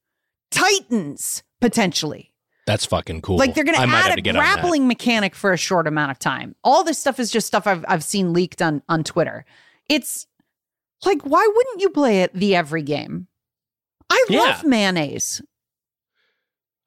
Titans 0.51 1.43
potentially. 1.59 2.33
That's 2.65 2.85
fucking 2.85 3.21
cool. 3.21 3.37
Like 3.37 3.55
they're 3.55 3.63
going 3.63 3.75
to 3.77 3.81
add 3.95 4.17
a 4.19 4.21
grappling 4.33 4.87
mechanic 4.87 5.35
for 5.35 5.53
a 5.53 5.57
short 5.57 5.87
amount 5.87 6.11
of 6.11 6.19
time. 6.19 6.55
All 6.63 6.83
this 6.83 6.99
stuff 6.99 7.19
is 7.19 7.31
just 7.31 7.47
stuff 7.47 7.65
I've 7.65 7.83
I've 7.87 8.03
seen 8.03 8.33
leaked 8.33 8.61
on 8.61 8.81
on 8.89 9.03
Twitter. 9.03 9.45
It's 9.89 10.27
like 11.05 11.21
why 11.23 11.47
wouldn't 11.55 11.81
you 11.81 11.89
play 11.89 12.21
it 12.21 12.33
the 12.33 12.55
every 12.55 12.81
game? 12.81 13.27
I 14.09 14.25
Yeah. 14.29 14.39
love 14.39 14.63
mayonnaise. 14.63 15.41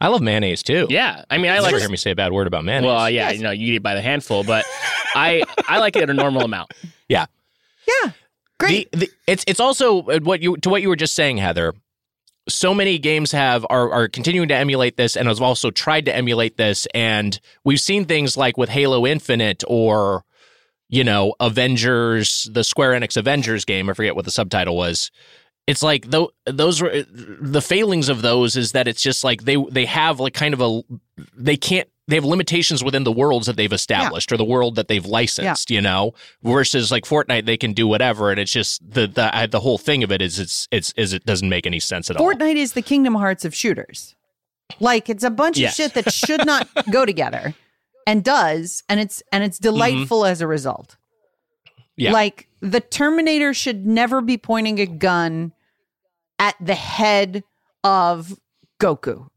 I 0.01 0.09
love 0.09 0.23
mayonnaise 0.23 0.63
too. 0.63 0.87
yeah. 0.89 1.25
I 1.29 1.37
mean, 1.37 1.51
I 1.51 1.57
You 1.57 1.63
like 1.63 1.73
never 1.73 1.81
hear 1.81 1.91
me 1.91 1.99
say 1.99 2.13
a 2.13 2.17
bad 2.17 2.33
word 2.33 2.47
about 2.47 2.65
mayonnaise. 2.65 2.87
Well, 2.89 3.11
yeah, 3.11 3.29
Yes. 3.31 3.37
you 3.39 3.43
know, 3.45 3.51
you 3.51 3.73
eat 3.73 3.77
it 3.77 3.83
by 3.83 3.95
the 3.95 4.01
handful, 4.01 4.45
but 4.45 4.65
I 5.15 5.43
I 5.69 5.79
like 5.79 5.97
it 5.97 6.03
at 6.03 6.11
a 6.11 6.15
normal 6.15 6.43
amount. 6.43 6.73
Yeah. 7.09 7.27
Yeah. 7.87 8.13
Great. 8.59 8.91
The, 8.93 8.99
the, 8.99 9.11
it's 9.27 9.45
it's 9.47 9.61
also 9.61 10.03
uh, 10.03 10.21
what 10.21 10.41
you 10.43 10.57
to 10.59 10.71
what 10.71 10.81
you 10.83 10.89
were 10.89 10.97
just 10.97 11.15
saying, 11.15 11.37
Heather. 11.39 11.75
So 12.49 12.73
many 12.75 12.99
games 12.99 13.33
have 13.33 13.67
are 13.69 13.91
are 13.93 14.09
continuing 14.09 14.49
to 14.49 14.55
emulate 14.55 14.97
this, 14.97 15.17
and 15.17 15.29
have 15.29 15.41
also 15.43 15.71
tried 15.71 16.07
to 16.07 16.15
emulate 16.17 16.57
this, 16.57 16.87
and 16.95 17.39
we've 17.65 17.81
seen 17.81 18.07
things 18.07 18.37
like 18.37 18.57
with 18.57 18.71
Halo 18.71 19.07
Infinite 19.07 19.63
or 19.69 20.25
you 20.91 21.05
know 21.05 21.35
Avengers, 21.41 22.49
the 22.53 22.65
Square 22.65 22.93
Enix 23.01 23.17
Avengers 23.17 23.65
game. 23.65 23.89
I 23.89 23.95
forget 23.95 24.15
what 24.17 24.25
the 24.27 24.31
subtitle 24.31 24.77
was. 24.77 25.11
It's 25.67 25.83
like 25.83 26.11
tho- 26.11 26.33
those 26.47 26.83
were 26.83 27.05
the 27.11 27.63
failings 27.63 28.09
of 28.09 28.23
those 28.23 28.57
is 28.57 28.73
that 28.73 28.89
it's 28.89 29.01
just 29.03 29.23
like 29.25 29.45
they 29.45 29.57
they 29.71 29.87
have 29.87 30.19
like 30.21 30.35
kind 30.35 30.53
of 30.53 30.61
a 30.61 30.83
they 31.37 31.57
can't 31.57 31.89
they 32.09 32.17
have 32.17 32.25
limitations 32.25 32.83
within 32.83 33.05
the 33.05 33.13
worlds 33.13 33.47
that 33.47 33.55
they've 33.57 33.73
established 33.73 34.33
or 34.33 34.37
the 34.37 34.45
world 34.45 34.75
that 34.75 34.89
they've 34.89 35.07
licensed, 35.07 35.71
you 35.71 35.81
know, 35.81 36.13
versus 36.43 36.91
like 36.91 37.05
Fortnite 37.05 37.47
they 37.47 37.57
can 37.57 37.73
do 37.73 37.87
whatever 37.87 38.33
and 38.33 38.41
it's 38.41 38.51
just 38.51 38.81
the 38.85 39.07
the 39.07 39.49
the 39.49 39.61
whole 39.61 39.79
thing 39.79 40.03
of 40.03 40.11
it 40.11 40.21
is 40.21 40.41
it's 40.41 40.67
it's 40.73 40.93
is 40.97 41.13
it 41.13 41.25
doesn't 41.25 41.49
make 41.49 41.67
any 41.67 41.79
sense 41.79 42.11
at 42.11 42.17
all. 42.17 42.27
Fortnite 42.27 42.57
is 42.57 42.73
the 42.73 42.83
Kingdom 42.83 43.15
Hearts 43.15 43.45
of 43.45 43.55
shooters. 43.55 44.17
Like 44.81 45.09
it's 45.09 45.23
a 45.23 45.31
bunch 45.31 45.57
Yes. 45.59 45.73
of 45.79 45.85
shit 45.85 45.95
that 45.95 46.13
should 46.13 46.45
not 46.47 46.67
go 46.91 47.05
together 47.07 47.55
and 48.07 48.25
does 48.25 48.83
and 48.89 49.01
it's 49.01 49.23
and 49.33 49.45
it's 49.45 49.59
mm-hmm. 49.59 49.75
delightful 49.75 50.25
as 50.25 50.41
a 50.41 50.47
result. 50.47 50.97
Yeah. 51.97 52.13
Like 52.13 52.49
the 52.61 52.81
Terminator 52.81 53.53
should 53.55 53.87
never 53.87 54.21
be 54.21 54.39
pointing 54.39 54.81
a 54.81 54.87
gun 54.87 55.53
at 56.39 56.55
the 56.61 56.75
head 56.75 57.45
of 57.85 58.39
Goku. 58.81 59.29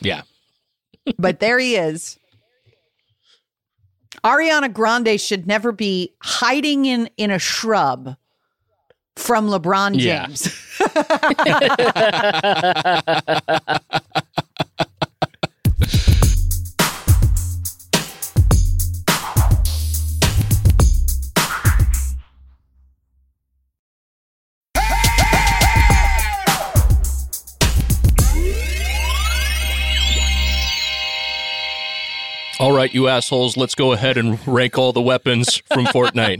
Yeah. 0.00 0.22
But 1.18 1.40
there 1.40 1.58
he 1.58 1.74
is. 1.74 2.16
Ariana 4.22 4.72
Grande 4.72 5.20
should 5.20 5.48
never 5.48 5.72
be 5.72 6.14
hiding 6.22 6.84
in 6.84 7.10
in 7.16 7.32
a 7.32 7.40
shrub 7.40 8.14
from 9.16 9.48
LeBron 9.48 9.98
James. 9.98 10.46
Yeah. 10.78 13.00
All 32.62 32.70
right, 32.70 32.94
you 32.94 33.08
assholes, 33.08 33.56
let's 33.56 33.74
go 33.74 33.90
ahead 33.90 34.16
and 34.16 34.38
rank 34.46 34.78
all 34.78 34.92
the 34.92 35.02
weapons 35.02 35.56
from 35.66 35.84
Fortnite. 35.86 36.38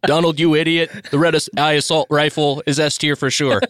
Donald, 0.06 0.40
you 0.40 0.54
idiot. 0.54 0.90
The 1.10 1.18
red 1.18 1.36
eye 1.58 1.72
assault 1.74 2.06
rifle 2.08 2.62
is 2.66 2.80
S 2.80 2.96
tier 2.96 3.14
for 3.14 3.30
sure. 3.30 3.60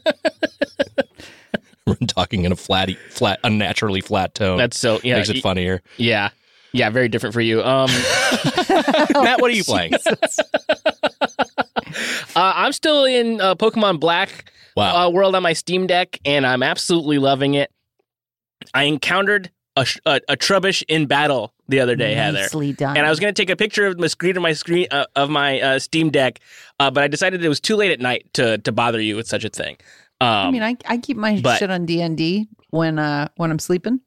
We're 1.84 1.96
talking 2.06 2.44
in 2.44 2.52
a 2.52 2.56
flat, 2.56 2.90
flat, 3.10 3.40
unnaturally 3.42 4.02
flat 4.02 4.36
tone. 4.36 4.56
That's 4.56 4.78
so 4.78 5.00
yeah. 5.02 5.16
makes 5.16 5.30
it 5.30 5.42
funnier. 5.42 5.82
Yeah. 5.96 6.30
Yeah, 6.70 6.90
very 6.90 7.08
different 7.08 7.34
for 7.34 7.40
you. 7.40 7.60
Um 7.60 7.90
Matt, 8.70 9.40
what 9.40 9.50
are 9.50 9.54
you 9.54 9.64
playing? 9.64 9.94
Uh, 12.36 12.52
I'm 12.54 12.72
still 12.72 13.04
in 13.04 13.40
uh, 13.40 13.56
Pokemon 13.56 13.98
Black 13.98 14.52
Wow. 14.76 15.06
uh, 15.06 15.10
world 15.10 15.36
on 15.36 15.42
my 15.44 15.52
Steam 15.52 15.86
Deck, 15.86 16.18
and 16.24 16.44
I'm 16.44 16.62
absolutely 16.62 17.18
loving 17.18 17.54
it. 17.54 17.70
I 18.72 18.84
encountered 18.84 19.50
a, 19.76 19.86
a, 20.06 20.20
a 20.30 20.36
Trubbish 20.36 20.82
in 20.88 21.06
battle 21.06 21.52
the 21.68 21.80
other 21.80 21.96
day, 21.96 22.14
Heather. 22.14 22.46
Done. 22.74 22.96
And 22.96 23.06
I 23.06 23.10
was 23.10 23.18
going 23.20 23.34
to 23.34 23.40
take 23.42 23.50
a 23.50 23.56
picture 23.56 23.86
of 23.86 23.98
the 23.98 24.08
screen 24.08 24.36
of 24.36 24.42
my 24.42 24.52
screen 24.52 24.86
uh, 24.90 25.06
of 25.16 25.30
my 25.30 25.60
uh, 25.60 25.78
Steam 25.78 26.10
Deck, 26.10 26.40
uh, 26.78 26.90
but 26.90 27.02
I 27.02 27.08
decided 27.08 27.44
it 27.44 27.48
was 27.48 27.60
too 27.60 27.76
late 27.76 27.90
at 27.90 28.00
night 28.00 28.26
to 28.34 28.58
to 28.58 28.72
bother 28.72 29.00
you 29.00 29.16
with 29.16 29.26
such 29.26 29.44
a 29.44 29.48
thing. 29.48 29.76
Um, 30.20 30.28
I 30.28 30.50
mean, 30.52 30.62
I, 30.62 30.76
I 30.86 30.98
keep 30.98 31.16
my 31.16 31.40
but- 31.42 31.58
shit 31.58 31.70
on 31.70 31.86
D 31.86 32.00
and 32.00 32.16
D 32.16 32.48
when 32.70 32.98
uh 32.98 33.28
when 33.36 33.50
I'm 33.50 33.58
sleeping. 33.58 34.00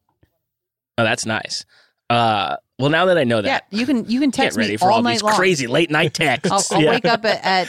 oh, 0.96 1.04
that's 1.04 1.26
nice. 1.26 1.64
Uh, 2.10 2.56
well, 2.78 2.88
now 2.90 3.04
that 3.06 3.18
I 3.18 3.24
know 3.24 3.42
that, 3.42 3.66
Yeah, 3.70 3.78
you 3.78 3.84
can 3.84 4.08
you 4.08 4.18
can 4.20 4.30
get 4.30 4.42
text 4.44 4.56
ready 4.58 4.72
me 4.72 4.76
for 4.78 4.86
all 4.90 4.96
all 4.98 5.02
night 5.02 5.12
these 5.14 5.22
long. 5.22 5.34
crazy 5.34 5.66
late 5.66 5.90
night 5.90 6.14
texts. 6.14 6.50
I'll, 6.72 6.76
I'll 6.78 6.82
Yeah. 6.82 6.90
wake 6.92 7.04
up 7.04 7.24
at, 7.26 7.44
at 7.44 7.68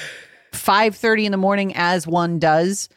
five 0.54 0.96
thirty 0.96 1.26
in 1.26 1.32
the 1.34 1.38
morning 1.38 1.74
as 1.76 2.08
one 2.08 2.40
does, 2.40 2.88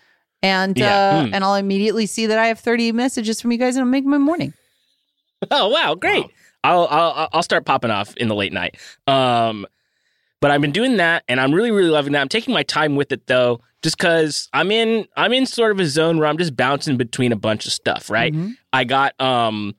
and 0.43 0.77
Yeah. 0.79 0.95
uh, 0.97 1.25
Hmm. 1.27 1.35
and 1.35 1.45
I'll 1.45 1.55
immediately 1.55 2.07
see 2.07 2.27
that 2.27 2.39
I 2.39 2.47
have 2.49 2.59
thirty 2.61 2.93
messages 2.93 3.41
from 3.41 3.53
you 3.53 3.59
guys, 3.59 3.77
and 3.77 3.85
I'll 3.85 3.91
make 3.91 4.05
my 4.05 4.19
morning. 4.19 4.53
Oh 5.51 5.69
wow, 5.69 5.95
great! 5.95 6.27
I'll 6.65 6.87
I'll 6.91 7.29
I'll 7.33 7.43
start 7.43 7.65
popping 7.65 7.91
off 7.91 8.17
in 8.17 8.29
the 8.29 8.35
late 8.35 8.53
night. 8.53 8.77
Um, 9.07 9.67
but 10.41 10.51
I've 10.51 10.61
been 10.61 10.73
doing 10.73 10.97
that, 10.99 11.25
and 11.29 11.41
I'm 11.41 11.53
really 11.53 11.71
really 11.71 11.91
loving 11.91 12.13
that. 12.13 12.21
I'm 12.21 12.29
taking 12.29 12.55
my 12.55 12.63
time 12.63 12.95
with 12.97 13.11
it 13.13 13.27
though, 13.27 13.61
just 13.83 13.97
because 13.99 14.49
I'm 14.53 14.71
in 14.71 15.07
I'm 15.17 15.33
in 15.33 15.47
sort 15.47 15.73
of 15.73 15.81
a 15.81 15.87
zone 15.87 16.19
where 16.19 16.29
I'm 16.29 16.39
just 16.39 16.57
bouncing 16.57 16.97
between 16.97 17.33
a 17.33 17.37
bunch 17.37 17.67
of 17.67 17.73
stuff. 17.73 18.11
Right? 18.11 18.33
Mhm. 18.33 18.57
I 18.73 18.85
got 18.85 19.21
um, 19.21 19.75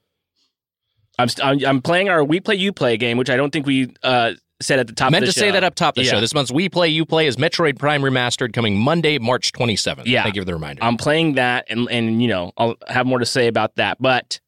I'm 1.19 1.29
st- 1.29 1.45
I'm, 1.45 1.65
I'm 1.65 1.81
playing 1.81 2.09
our 2.09 2.23
we 2.23 2.39
play 2.39 2.55
you 2.55 2.73
play 2.73 2.97
game, 2.97 3.17
which 3.17 3.29
I 3.29 3.35
don't 3.37 3.51
think 3.51 3.65
we 3.65 3.93
uh 4.03 4.33
said 4.63 4.79
at 4.79 4.87
the 4.87 4.93
top. 4.93 5.11
Meant 5.11 5.23
of 5.23 5.29
to 5.29 5.33
the 5.35 5.39
say 5.39 5.51
that 5.51 5.63
up 5.63 5.75
top 5.75 5.89
of 5.97 6.01
the 6.01 6.05
Yeah. 6.05 6.11
show. 6.13 6.19
This 6.21 6.33
month's 6.33 6.51
We 6.51 6.69
Play, 6.69 6.87
You 6.89 7.05
Play 7.05 7.27
is 7.27 7.37
Metroid 7.37 7.77
Prime 7.77 8.01
Remastered 8.01 8.53
coming 8.53 8.77
Monday, 8.79 9.19
March 9.19 9.51
27th. 9.51 10.07
Yeah. 10.07 10.23
Thank 10.23 10.35
you 10.35 10.41
for 10.41 10.45
the 10.45 10.53
reminder. 10.53 10.83
I'm 10.83 10.97
playing 10.97 11.33
that, 11.35 11.65
and 11.69 11.89
and 11.91 12.21
you 12.21 12.27
know 12.27 12.51
I'll 12.57 12.75
have 12.87 13.05
more 13.05 13.19
to 13.19 13.25
say 13.25 13.47
about 13.47 13.75
that. 13.75 13.97
But 14.01 14.39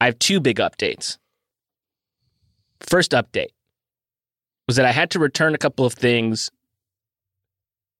I 0.00 0.06
have 0.06 0.18
two 0.18 0.40
big 0.40 0.56
updates. 0.58 1.18
first 2.80 3.10
update 3.12 3.48
was 4.68 4.76
that 4.76 4.86
I 4.86 4.92
had 4.92 5.10
to 5.10 5.18
return 5.18 5.54
a 5.54 5.58
couple 5.58 5.84
of 5.84 5.94
things 5.94 6.50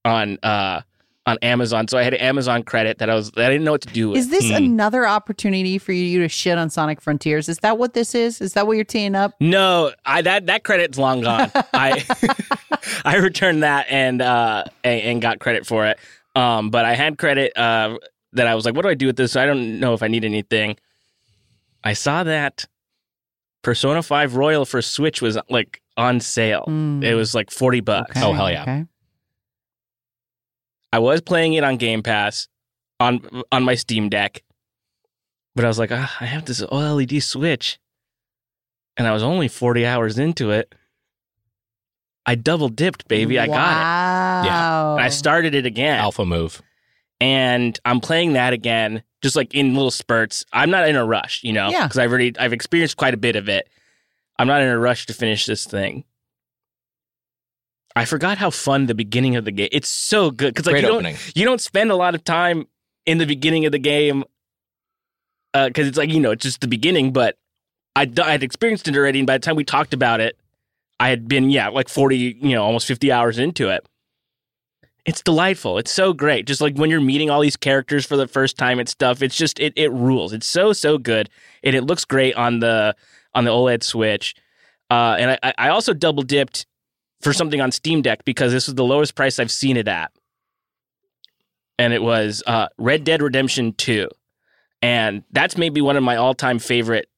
on 0.05 0.39
uh 0.43 0.83
on 1.29 1.37
Amazon. 1.43 1.87
So 1.89 1.99
I 1.99 2.03
had 2.03 2.15
Amazon 2.15 2.63
credit 2.63 2.99
that 2.99 3.11
I 3.11 3.15
was 3.15 3.31
I 3.37 3.49
didn't 3.49 3.65
know 3.65 3.73
what 3.73 3.83
to 3.83 3.89
do 3.93 4.09
with. 4.11 4.19
Is 4.19 4.31
this 4.31 4.49
Hmm. 4.49 4.55
another 4.57 5.07
opportunity 5.07 5.77
for 5.79 5.93
you 5.93 6.21
to 6.21 6.29
shit 6.29 6.57
on 6.57 6.71
Sonic 6.71 7.01
Frontiers? 7.03 7.49
Is 7.49 7.59
that 7.59 7.77
what 7.79 7.93
this 7.93 8.15
is? 8.15 8.41
Is 8.41 8.55
that 8.55 8.67
what 8.67 8.77
you're 8.77 8.85
teeing 8.85 9.15
up? 9.15 9.35
No, 9.39 9.93
I 10.07 10.23
that 10.23 10.47
that 10.47 10.65
credit's 10.65 10.97
long 10.99 11.21
gone. 11.21 11.51
I 11.75 12.05
I 13.05 13.17
returned 13.17 13.63
that 13.63 13.87
and 13.91 14.23
uh 14.23 14.65
and, 14.83 15.01
and 15.03 15.23
got 15.23 15.39
credit 15.39 15.67
for 15.67 15.87
it. 15.87 15.99
Um, 16.35 16.71
but 16.71 16.85
I 16.85 16.95
had 16.95 17.19
credit 17.19 17.57
uh 17.57 17.99
that 18.33 18.47
I 18.47 18.55
was 18.55 18.65
like, 18.65 18.75
what 18.75 18.83
do 18.83 18.89
I 18.89 18.95
do 18.95 19.07
with 19.07 19.17
this? 19.17 19.37
I 19.37 19.45
don't 19.47 19.81
know 19.81 19.95
if 19.95 20.03
I 20.03 20.09
need 20.09 20.25
anything. 20.25 20.77
I 21.85 21.93
saw 21.93 22.25
that 22.25 22.65
Persona 23.63 24.03
Five 24.03 24.35
Royal 24.37 24.65
for 24.65 24.81
Switch 24.83 25.21
was 25.21 25.37
like 25.51 25.83
on 25.97 26.21
sale. 26.21 26.65
Mm. 26.69 27.05
It 27.05 27.15
was 27.15 27.35
like 27.35 27.51
forty 27.51 27.81
bucks. 27.81 28.17
Okay, 28.17 28.25
Oh, 28.25 28.33
hell 28.33 28.51
yeah. 28.51 28.63
Okay. 28.63 28.85
I 30.93 30.99
was 30.99 31.21
playing 31.21 31.55
it 31.55 31.65
on 31.65 31.77
Game 31.77 32.03
Pass 32.03 32.49
on 33.01 33.21
on 33.53 33.63
my 33.65 33.75
Steam 33.75 34.09
Deck, 34.09 34.43
but 35.55 35.65
I 35.65 35.69
was 35.69 35.79
like, 35.79 35.91
ah, 35.93 36.17
I 36.21 36.27
have 36.27 36.45
this 36.47 36.61
OLED 36.63 37.23
Switch, 37.23 37.79
and 38.97 39.07
I 39.07 39.13
was 39.13 39.23
only 39.23 39.49
forty 39.49 39.85
hours 39.87 40.19
into 40.19 40.51
it. 40.51 40.75
I 42.27 42.35
double 42.35 42.69
dipped, 42.69 43.09
baby. 43.09 43.39
I 43.39 43.47
got 43.47 43.53
wow. 43.55 44.43
Yeah. 44.45 44.91
it. 44.91 44.93
And 44.97 45.01
I 45.05 45.09
started 45.09 45.55
it 45.55 45.65
again, 45.67 45.99
Alpha 45.99 46.25
move. 46.27 46.61
and 47.21 47.79
I'm 47.87 48.01
playing 48.01 48.35
that 48.35 48.53
again, 48.53 49.03
just 49.23 49.35
like 49.37 49.55
in 49.55 49.75
little 49.75 49.91
spurts. 49.91 50.45
I'm 50.53 50.71
not 50.71 50.89
in 50.89 50.97
a 50.97 51.05
rush, 51.07 51.43
you 51.43 51.53
know, 51.55 51.71
Yeah. 51.71 51.85
because 51.87 51.99
I've 51.99 52.11
already 52.11 52.35
I've 52.39 52.53
experienced 52.53 52.97
quite 52.97 53.15
a 53.15 53.19
bit 53.19 53.37
of 53.37 53.49
it. 53.49 53.69
I'm 54.39 54.47
not 54.47 54.61
in 54.63 54.69
a 54.69 54.79
rush 54.79 55.07
to 55.07 55.15
finish 55.15 55.47
this 55.47 55.65
thing. 55.67 56.05
I 57.99 58.05
forgot 58.05 58.39
how 58.39 58.51
fun 58.51 58.87
the 58.87 58.95
beginning 58.95 59.37
of 59.37 59.45
the 59.45 59.51
game. 59.51 59.69
It's 59.73 59.89
so 59.89 60.31
good 60.31 60.55
because 60.55 60.67
like 60.67 60.75
Great 60.75 60.85
you 60.85 60.91
opening. 60.91 61.15
don't 61.15 61.37
you 61.37 61.45
don't 61.45 61.61
spend 61.61 61.91
a 61.91 61.97
lot 61.97 62.15
of 62.15 62.25
time 62.25 62.67
in 63.07 63.19
the 63.19 63.27
beginning 63.27 63.67
of 63.67 63.73
the 63.73 63.79
game 63.79 64.25
because 65.53 65.89
it's 65.89 65.99
like 65.99 66.11
you 66.11 66.21
know 66.21 66.31
it's 66.31 66.45
just 66.45 66.61
the 66.61 66.69
beginning. 66.69 67.13
But 67.13 67.37
I 67.97 68.11
I 68.23 68.33
had 68.33 68.43
experienced 68.43 68.89
it 68.89 68.97
already, 68.97 69.19
and 69.19 69.27
by 69.27 69.35
the 69.35 69.43
time 69.43 69.57
we 69.57 69.65
talked 69.65 69.93
about 69.93 70.21
it, 70.21 70.39
I 71.01 71.09
had 71.09 71.29
been 71.29 71.51
yeah 71.51 71.69
like 71.69 71.89
forty 71.89 72.39
you 72.41 72.55
know 72.55 72.63
almost 72.63 72.87
fifty 72.87 73.11
hours 73.11 73.39
into 73.39 73.69
it. 73.69 73.87
It's 75.05 75.23
delightful. 75.23 75.79
It's 75.79 75.91
so 75.91 76.13
great. 76.13 76.47
Just 76.47 76.61
like 76.61 76.77
when 76.77 76.91
you're 76.91 77.01
meeting 77.01 77.31
all 77.31 77.41
these 77.41 77.57
characters 77.57 78.05
for 78.05 78.17
the 78.17 78.29
first 78.29 78.59
time 78.59 78.79
and 78.79 78.89
stuff. 78.89 79.23
It's 79.23 79.37
just 79.37 79.59
it 79.59 79.73
it 79.75 79.91
rules. 79.91 80.33
It's 80.33 80.47
so 80.47 80.73
so 80.73 80.99
good, 80.99 81.31
and 81.65 81.75
it 81.75 81.83
looks 81.83 82.05
great 82.05 82.35
on 82.35 82.61
the 82.61 82.95
on 83.35 83.45
the 83.45 83.51
OLED 83.51 83.83
Switch. 83.83 84.37
Uh, 84.91 85.17
and 85.19 85.39
I 85.43 85.55
I 85.59 85.69
also 85.71 85.95
double 85.95 86.23
dipped 86.23 86.67
for 87.21 87.33
something 87.33 87.61
on 87.61 87.73
Steam 87.73 88.03
Deck 88.03 88.25
because 88.25 88.53
this 88.53 88.67
was 88.67 88.75
the 88.75 88.85
lowest 88.85 89.15
price 89.15 89.39
I've 89.39 89.51
seen 89.51 89.77
it 89.77 89.89
at, 89.89 90.13
and 91.79 91.93
it 91.93 92.03
was 92.03 92.43
uh, 92.47 92.69
Red 92.79 93.05
Dead 93.05 93.23
Redemption 93.23 93.73
Two, 93.73 94.09
and 94.83 95.25
that's 95.33 95.57
maybe 95.57 95.81
one 95.81 95.97
of 95.97 96.03
my 96.03 96.17
all 96.17 96.35
time 96.35 96.59
favorite 96.59 97.09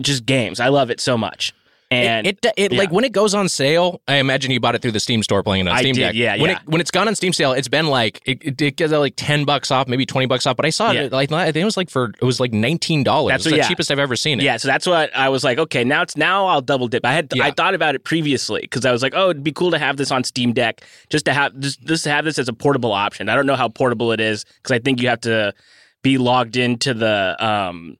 just 0.00 0.26
games. 0.26 0.60
I 0.60 0.68
love 0.68 0.90
it 0.90 1.00
so 1.00 1.16
much. 1.16 1.52
And 1.94 2.26
it, 2.26 2.38
it, 2.44 2.52
it 2.56 2.72
yeah. 2.72 2.78
like 2.78 2.90
when 2.92 3.04
it 3.04 3.12
goes 3.12 3.34
on 3.34 3.48
sale. 3.48 4.00
I 4.08 4.16
imagine 4.16 4.50
you 4.50 4.60
bought 4.60 4.74
it 4.74 4.82
through 4.82 4.92
the 4.92 5.00
Steam 5.00 5.22
store, 5.22 5.42
playing 5.42 5.66
it 5.66 5.70
on 5.70 5.76
I 5.76 5.80
Steam 5.80 5.94
did, 5.94 6.00
Deck. 6.02 6.14
yeah, 6.14 6.36
When 6.40 6.50
yeah. 6.50 6.56
it 6.58 6.66
when 6.66 6.80
it's 6.80 6.90
gone 6.90 7.08
on 7.08 7.14
Steam 7.14 7.32
sale, 7.32 7.52
it's 7.52 7.68
been 7.68 7.86
like 7.86 8.20
it, 8.26 8.60
it, 8.60 8.76
gets 8.76 8.92
like 8.92 9.14
ten 9.16 9.44
bucks 9.44 9.70
off, 9.70 9.88
maybe 9.88 10.04
twenty 10.06 10.26
bucks 10.26 10.46
off. 10.46 10.56
But 10.56 10.66
I 10.66 10.70
saw 10.70 10.90
Yeah. 10.90 11.02
it 11.02 11.12
like 11.12 11.30
I 11.32 11.46
think 11.46 11.56
it 11.62 11.64
was 11.64 11.76
like 11.76 11.90
for 11.90 12.12
it 12.20 12.24
was 12.24 12.40
like 12.40 12.52
nineteen 12.52 13.02
dollars. 13.04 13.32
That's 13.32 13.46
what- 13.46 13.56
the 13.56 13.62
cheapest 13.62 13.90
I've 13.90 13.98
ever 13.98 14.16
seen 14.16 14.40
it. 14.40 14.44
Yeah, 14.44 14.56
so 14.56 14.68
that's 14.68 14.86
what 14.86 15.14
I 15.16 15.28
was 15.28 15.44
like. 15.44 15.58
Okay, 15.58 15.84
now 15.84 16.02
it's 16.02 16.16
now 16.16 16.46
I'll 16.46 16.60
double 16.60 16.88
dip. 16.88 17.04
I 17.04 17.12
had. 17.12 17.32
I 17.40 17.50
thought 17.50 17.74
about 17.74 17.94
it 17.94 18.04
previously 18.04 18.62
because 18.62 18.84
I 18.84 18.92
was 18.92 19.02
like, 19.02 19.12
oh, 19.16 19.30
it'd 19.30 19.44
be 19.44 19.52
cool 19.52 19.70
to 19.70 19.78
have 19.78 19.96
this 19.96 20.10
on 20.10 20.24
Steam 20.24 20.52
Deck, 20.52 20.82
just 21.10 21.24
to 21.26 21.32
have 21.32 21.58
just 21.60 21.82
just 21.84 22.04
to 22.04 22.10
have 22.10 22.24
this 22.24 22.38
as 22.38 22.48
a 22.48 22.52
portable 22.52 22.92
option. 22.92 23.28
I 23.28 23.34
don't 23.34 23.46
know 23.46 23.56
how 23.56 23.68
portable 23.68 24.12
it 24.12 24.20
is 24.20 24.44
because 24.44 24.72
I 24.72 24.78
think 24.78 25.00
you 25.00 25.08
have 25.08 25.20
to 25.22 25.54
be 26.02 26.18
logged 26.18 26.56
into 26.56 26.92
the 26.94 27.36
um 27.44 27.96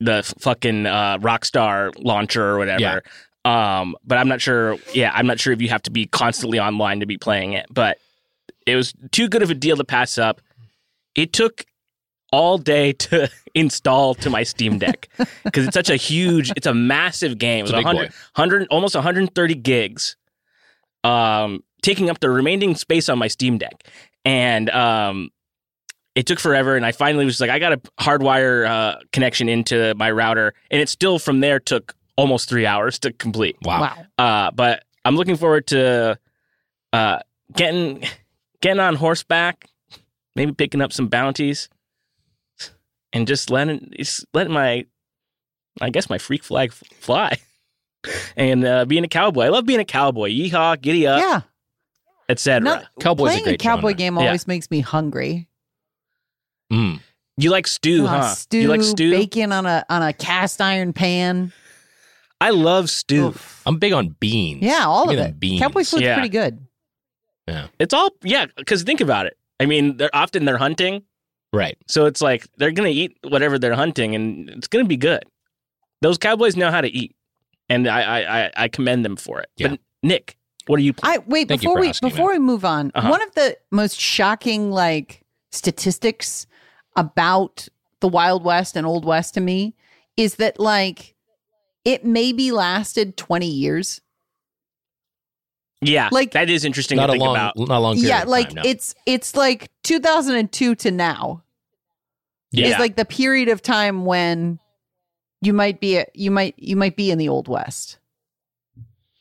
the 0.00 0.22
fucking 0.40 0.86
uh, 0.86 1.18
Rockstar 1.18 1.92
launcher 2.02 2.44
or 2.44 2.58
whatever. 2.58 2.80
Yeah. 2.80 3.00
Um, 3.44 3.96
but 4.04 4.18
I'm 4.18 4.28
not 4.28 4.40
sure. 4.40 4.76
Yeah, 4.92 5.12
I'm 5.14 5.26
not 5.26 5.38
sure 5.38 5.52
if 5.52 5.60
you 5.60 5.68
have 5.68 5.82
to 5.82 5.90
be 5.90 6.06
constantly 6.06 6.58
online 6.58 7.00
to 7.00 7.06
be 7.06 7.18
playing 7.18 7.52
it. 7.52 7.66
But 7.70 7.98
it 8.66 8.76
was 8.76 8.94
too 9.12 9.28
good 9.28 9.42
of 9.42 9.50
a 9.50 9.54
deal 9.54 9.76
to 9.76 9.84
pass 9.84 10.18
up. 10.18 10.40
It 11.14 11.32
took 11.32 11.64
all 12.32 12.58
day 12.58 12.92
to 13.04 13.30
install 13.54 14.14
to 14.16 14.30
my 14.30 14.42
Steam 14.42 14.78
Deck 14.78 15.08
because 15.44 15.66
it's 15.66 15.74
such 15.74 15.90
a 15.90 15.96
huge, 15.96 16.50
it's 16.56 16.66
a 16.66 16.74
massive 16.74 17.38
game. 17.38 17.64
It's 17.64 17.72
It 17.72 17.76
was 17.76 17.80
big 17.80 17.86
100, 17.86 18.08
boy. 18.08 18.14
100 18.34 18.68
almost 18.70 18.94
130 18.94 19.54
gigs, 19.56 20.16
um, 21.04 21.62
taking 21.82 22.10
up 22.10 22.20
the 22.20 22.30
remaining 22.30 22.74
space 22.74 23.08
on 23.08 23.18
my 23.18 23.28
Steam 23.28 23.58
Deck, 23.58 23.84
and 24.24 24.70
um, 24.70 25.30
it 26.14 26.26
took 26.26 26.38
forever. 26.38 26.76
And 26.76 26.86
I 26.86 26.92
finally 26.92 27.24
was 27.24 27.40
like, 27.40 27.50
I 27.50 27.58
got 27.58 27.72
a 27.72 27.76
hardwire 28.00 28.68
uh, 28.68 28.96
connection 29.12 29.48
into 29.48 29.94
my 29.96 30.10
router, 30.10 30.54
and 30.70 30.80
it 30.80 30.88
still 30.88 31.18
from 31.18 31.40
there 31.40 31.58
took 31.58 31.94
almost 32.16 32.48
three 32.48 32.66
hours 32.66 32.98
to 33.00 33.12
complete. 33.12 33.56
Wow. 33.62 33.80
Wow. 33.80 34.24
Uh, 34.24 34.50
but 34.52 34.84
I'm 35.04 35.16
looking 35.16 35.36
forward 35.36 35.66
to 35.68 36.18
uh, 36.92 37.18
getting 37.54 38.04
getting 38.60 38.80
on 38.80 38.94
horseback, 38.96 39.68
maybe 40.36 40.52
picking 40.52 40.80
up 40.80 40.92
some 40.92 41.08
bounties, 41.08 41.68
and 43.12 43.26
just 43.26 43.50
letting 43.50 43.92
just 43.96 44.24
letting 44.32 44.52
my, 44.52 44.86
I 45.80 45.90
guess 45.90 46.08
my 46.08 46.18
freak 46.18 46.44
flag 46.44 46.72
fly, 46.72 47.36
and 48.36 48.64
uh, 48.64 48.84
being 48.84 49.04
a 49.04 49.08
cowboy. 49.08 49.46
I 49.46 49.48
love 49.48 49.66
being 49.66 49.80
a 49.80 49.84
cowboy. 49.84 50.30
Yeehaw, 50.30 50.80
giddy 50.80 51.06
up, 51.06 51.20
yeah. 51.20 51.40
etc. 52.28 52.60
No, 52.60 52.82
Cowboy's 53.00 53.32
playing 53.32 53.42
a, 53.42 53.44
great 53.44 53.60
cowboy 53.60 53.88
genre. 53.88 53.94
game 53.94 54.16
Yeah. 54.16 54.26
always 54.26 54.46
makes 54.46 54.70
me 54.70 54.80
hungry. 54.80 55.48
Mm. 56.72 57.00
You 57.36 57.50
like 57.50 57.66
stew, 57.66 58.04
Uh, 58.06 58.08
huh? 58.08 58.34
Stew, 58.34 58.58
you 58.60 58.68
like 58.68 58.82
stew? 58.82 59.10
bacon 59.10 59.52
on 59.52 59.66
a 59.66 59.84
on 59.88 60.02
a 60.02 60.12
cast 60.12 60.60
iron 60.60 60.92
pan. 60.92 61.52
I 62.40 62.50
love 62.50 62.90
stew. 62.90 63.28
Oof. 63.28 63.62
I'm 63.66 63.78
big 63.78 63.92
on 63.92 64.16
beans. 64.20 64.62
Yeah, 64.62 64.84
all 64.86 65.08
Give 65.08 65.18
of 65.18 65.26
it. 65.26 65.40
Beans. 65.40 65.60
Cowboy 65.60 65.84
food's 65.84 66.02
Yeah. 66.02 66.14
pretty 66.14 66.28
good. 66.28 66.58
Yeah, 67.48 67.66
it's 67.78 67.92
all 67.94 68.10
yeah. 68.22 68.46
Because 68.56 68.82
think 68.82 69.00
about 69.00 69.26
it. 69.26 69.36
I 69.60 69.66
mean, 69.66 69.96
they're 69.96 70.14
often 70.14 70.44
they're 70.44 70.58
hunting, 70.58 71.02
Right. 71.52 71.76
so 71.88 72.06
it's 72.06 72.20
like 72.20 72.46
they're 72.56 72.72
gonna 72.72 72.88
eat 72.88 73.16
whatever 73.22 73.58
they're 73.58 73.74
hunting, 73.74 74.14
and 74.14 74.48
it's 74.50 74.66
gonna 74.68 74.84
be 74.84 74.96
good. 74.96 75.24
Those 76.02 76.18
cowboys 76.18 76.56
know 76.56 76.70
how 76.70 76.80
to 76.80 76.88
eat, 76.88 77.14
and 77.68 77.88
I 77.88 78.00
I 78.02 78.40
I, 78.46 78.50
I 78.64 78.68
commend 78.68 79.04
them 79.04 79.16
for 79.16 79.40
it. 79.40 79.48
Yeah. 79.56 79.68
But 79.68 79.80
Nick, 80.02 80.36
what 80.66 80.78
are 80.78 80.82
you? 80.82 80.94
I 81.02 81.18
wait 81.18 81.48
Thank 81.48 81.62
before 81.62 81.78
we 81.80 81.88
asking, 81.88 82.08
before 82.10 82.32
we 82.32 82.38
move 82.38 82.64
on. 82.64 82.92
Uh-huh. 82.94 83.08
One 83.10 83.22
of 83.22 83.34
the 83.34 83.56
most 83.70 83.98
shocking 84.00 84.70
like 84.70 85.22
statistics 85.52 86.46
about 86.96 87.68
the 88.00 88.08
Wild 88.08 88.44
West 88.44 88.76
and 88.76 88.86
Old 88.86 89.04
West 89.04 89.34
to 89.34 89.40
me 89.40 89.74
is 90.16 90.36
that 90.36 90.58
like 90.60 91.14
it 91.84 92.04
maybe 92.04 92.50
lasted 92.50 93.16
20 93.16 93.46
years. 93.46 94.00
Yeah, 95.80 96.08
Like- 96.12 96.32
that 96.32 96.48
is 96.48 96.64
interesting 96.64 96.96
Not 96.96 97.06
to 97.06 97.12
a 97.12 97.14
think 97.14 97.24
long, 97.24 97.36
about. 97.36 97.58
not 97.58 97.70
a 97.70 97.78
long 97.78 97.94
period 97.96 98.08
yeah, 98.08 98.22
of 98.22 98.28
like 98.28 98.46
time, 98.48 98.54
no. 98.56 98.62
it's 98.64 98.94
it's 99.04 99.36
like 99.36 99.70
2002 99.82 100.74
to 100.76 100.90
now 100.90 101.42
Yeah, 102.52 102.68
is 102.68 102.78
like 102.78 102.96
the 102.96 103.04
period 103.04 103.48
of 103.50 103.60
time 103.60 104.06
when 104.06 104.60
you 105.42 105.52
might 105.52 105.80
be 105.80 106.02
you 106.14 106.30
might 106.30 106.54
you 106.56 106.76
might 106.76 106.96
be 106.96 107.10
in 107.10 107.18
the 107.18 107.28
Old 107.28 107.48
West. 107.48 107.98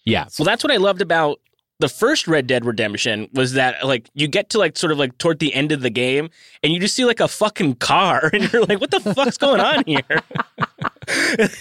yeah. 0.06 0.28
well, 0.40 0.46
that's 0.46 0.64
what 0.64 0.72
I 0.72 0.78
loved 0.78 1.02
about 1.02 1.42
the 1.84 1.90
first 1.90 2.30
Red 2.30 2.48
Dead 2.48 2.64
Redemption 2.64 3.28
was 3.34 3.54
that 3.54 3.86
like 3.86 4.10
you 4.14 4.30
get 4.30 4.50
to 4.52 4.58
like 4.58 4.78
sort 4.78 4.94
of 4.94 4.98
like 4.98 5.18
toward 5.18 5.40
the 5.40 5.54
end 5.54 5.74
of 5.74 5.82
the 5.82 5.90
game, 5.90 6.30
and 6.64 6.72
you 6.72 6.80
just 6.80 6.96
see 6.96 7.04
like 7.04 7.20
a 7.20 7.28
fucking 7.28 7.76
car, 7.76 8.30
and 8.34 8.52
you're 8.54 8.64
like, 8.64 8.80
what 8.80 8.90
the 8.90 9.02
fuck's 9.02 9.38
going 9.38 9.60
on 9.60 9.84
here? 9.86 10.00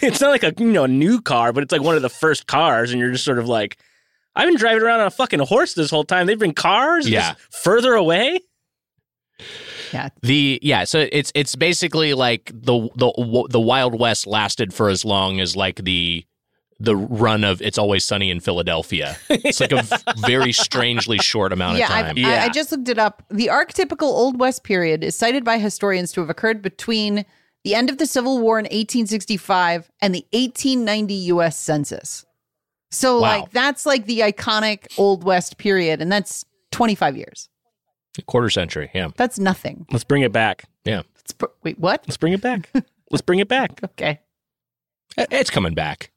it's 0.00 0.20
not 0.20 0.30
like 0.30 0.44
a 0.44 0.54
you 0.56 0.70
know 0.70 0.84
a 0.84 0.88
new 0.88 1.20
car, 1.20 1.52
but 1.52 1.64
it's 1.64 1.72
like 1.72 1.82
one 1.82 1.96
of 1.96 2.02
the 2.02 2.08
first 2.08 2.46
cars, 2.46 2.92
and 2.92 3.00
you're 3.00 3.10
just 3.10 3.24
sort 3.24 3.40
of 3.40 3.48
like. 3.48 3.78
I've 4.36 4.48
been 4.48 4.56
driving 4.56 4.82
around 4.82 5.00
on 5.00 5.08
a 5.08 5.10
fucking 5.10 5.40
horse 5.40 5.74
this 5.74 5.90
whole 5.90 6.04
time. 6.04 6.26
They've 6.26 6.38
been 6.38 6.54
cars 6.54 7.06
Yeah. 7.06 7.32
just 7.34 7.62
further 7.62 7.92
away. 7.94 8.40
Yeah. 9.92 10.08
The 10.22 10.58
yeah, 10.62 10.84
so 10.84 11.06
it's 11.12 11.32
it's 11.34 11.54
basically 11.56 12.14
like 12.14 12.50
the 12.54 12.88
the 12.94 13.46
the 13.50 13.60
Wild 13.60 13.98
West 13.98 14.26
lasted 14.26 14.72
for 14.72 14.88
as 14.88 15.04
long 15.04 15.40
as 15.40 15.54
like 15.56 15.84
the 15.84 16.24
the 16.82 16.96
run 16.96 17.44
of 17.44 17.62
It's 17.62 17.78
Always 17.78 18.04
Sunny 18.04 18.30
in 18.30 18.40
Philadelphia. 18.40 19.16
It's 19.30 19.60
like 19.60 19.72
a 19.72 19.84
very 20.26 20.52
strangely 20.52 21.18
short 21.18 21.52
amount 21.52 21.78
yeah, 21.78 21.84
of 21.84 21.90
time. 21.90 22.06
I've, 22.06 22.18
Yeah. 22.18 22.42
I 22.44 22.48
just 22.48 22.72
looked 22.72 22.88
it 22.88 22.98
up. 22.98 23.22
The 23.30 23.46
archetypical 23.46 24.02
Old 24.02 24.38
West 24.40 24.64
period 24.64 25.04
is 25.04 25.14
cited 25.16 25.44
by 25.44 25.58
historians 25.58 26.12
to 26.12 26.20
have 26.20 26.28
occurred 26.30 26.60
between 26.60 27.24
the 27.64 27.74
end 27.76 27.88
of 27.88 27.98
the 27.98 28.06
Civil 28.06 28.40
War 28.40 28.58
in 28.58 28.64
1865 28.64 29.90
and 30.00 30.14
the 30.14 30.26
1890 30.32 31.14
U.S. 31.14 31.56
Census. 31.56 32.24
So, 32.90 33.14
Wow. 33.20 33.20
like, 33.40 33.50
that's 33.52 33.86
like 33.86 34.06
the 34.06 34.20
iconic 34.20 34.86
Old 34.98 35.24
West 35.24 35.58
period, 35.58 36.02
and 36.02 36.10
that's 36.10 36.44
25 36.72 37.16
years. 37.16 37.48
Quarter 38.26 38.50
century, 38.50 38.90
yeah. 38.94 39.08
That's 39.16 39.38
nothing. 39.38 39.86
Let's 39.90 40.04
bring 40.04 40.22
it 40.22 40.32
back. 40.32 40.64
It's 40.84 41.32
pr- 41.32 41.46
wait, 41.62 41.78
what? 41.78 42.04
Let's 42.06 42.16
bring 42.18 42.32
it 42.34 42.42
back. 42.42 42.68
Let's 43.10 43.22
bring 43.22 43.38
it 43.38 43.48
back. 43.48 43.80
Okay. 43.84 44.20
It's 45.16 45.50
coming 45.50 45.74
back. 45.74 46.11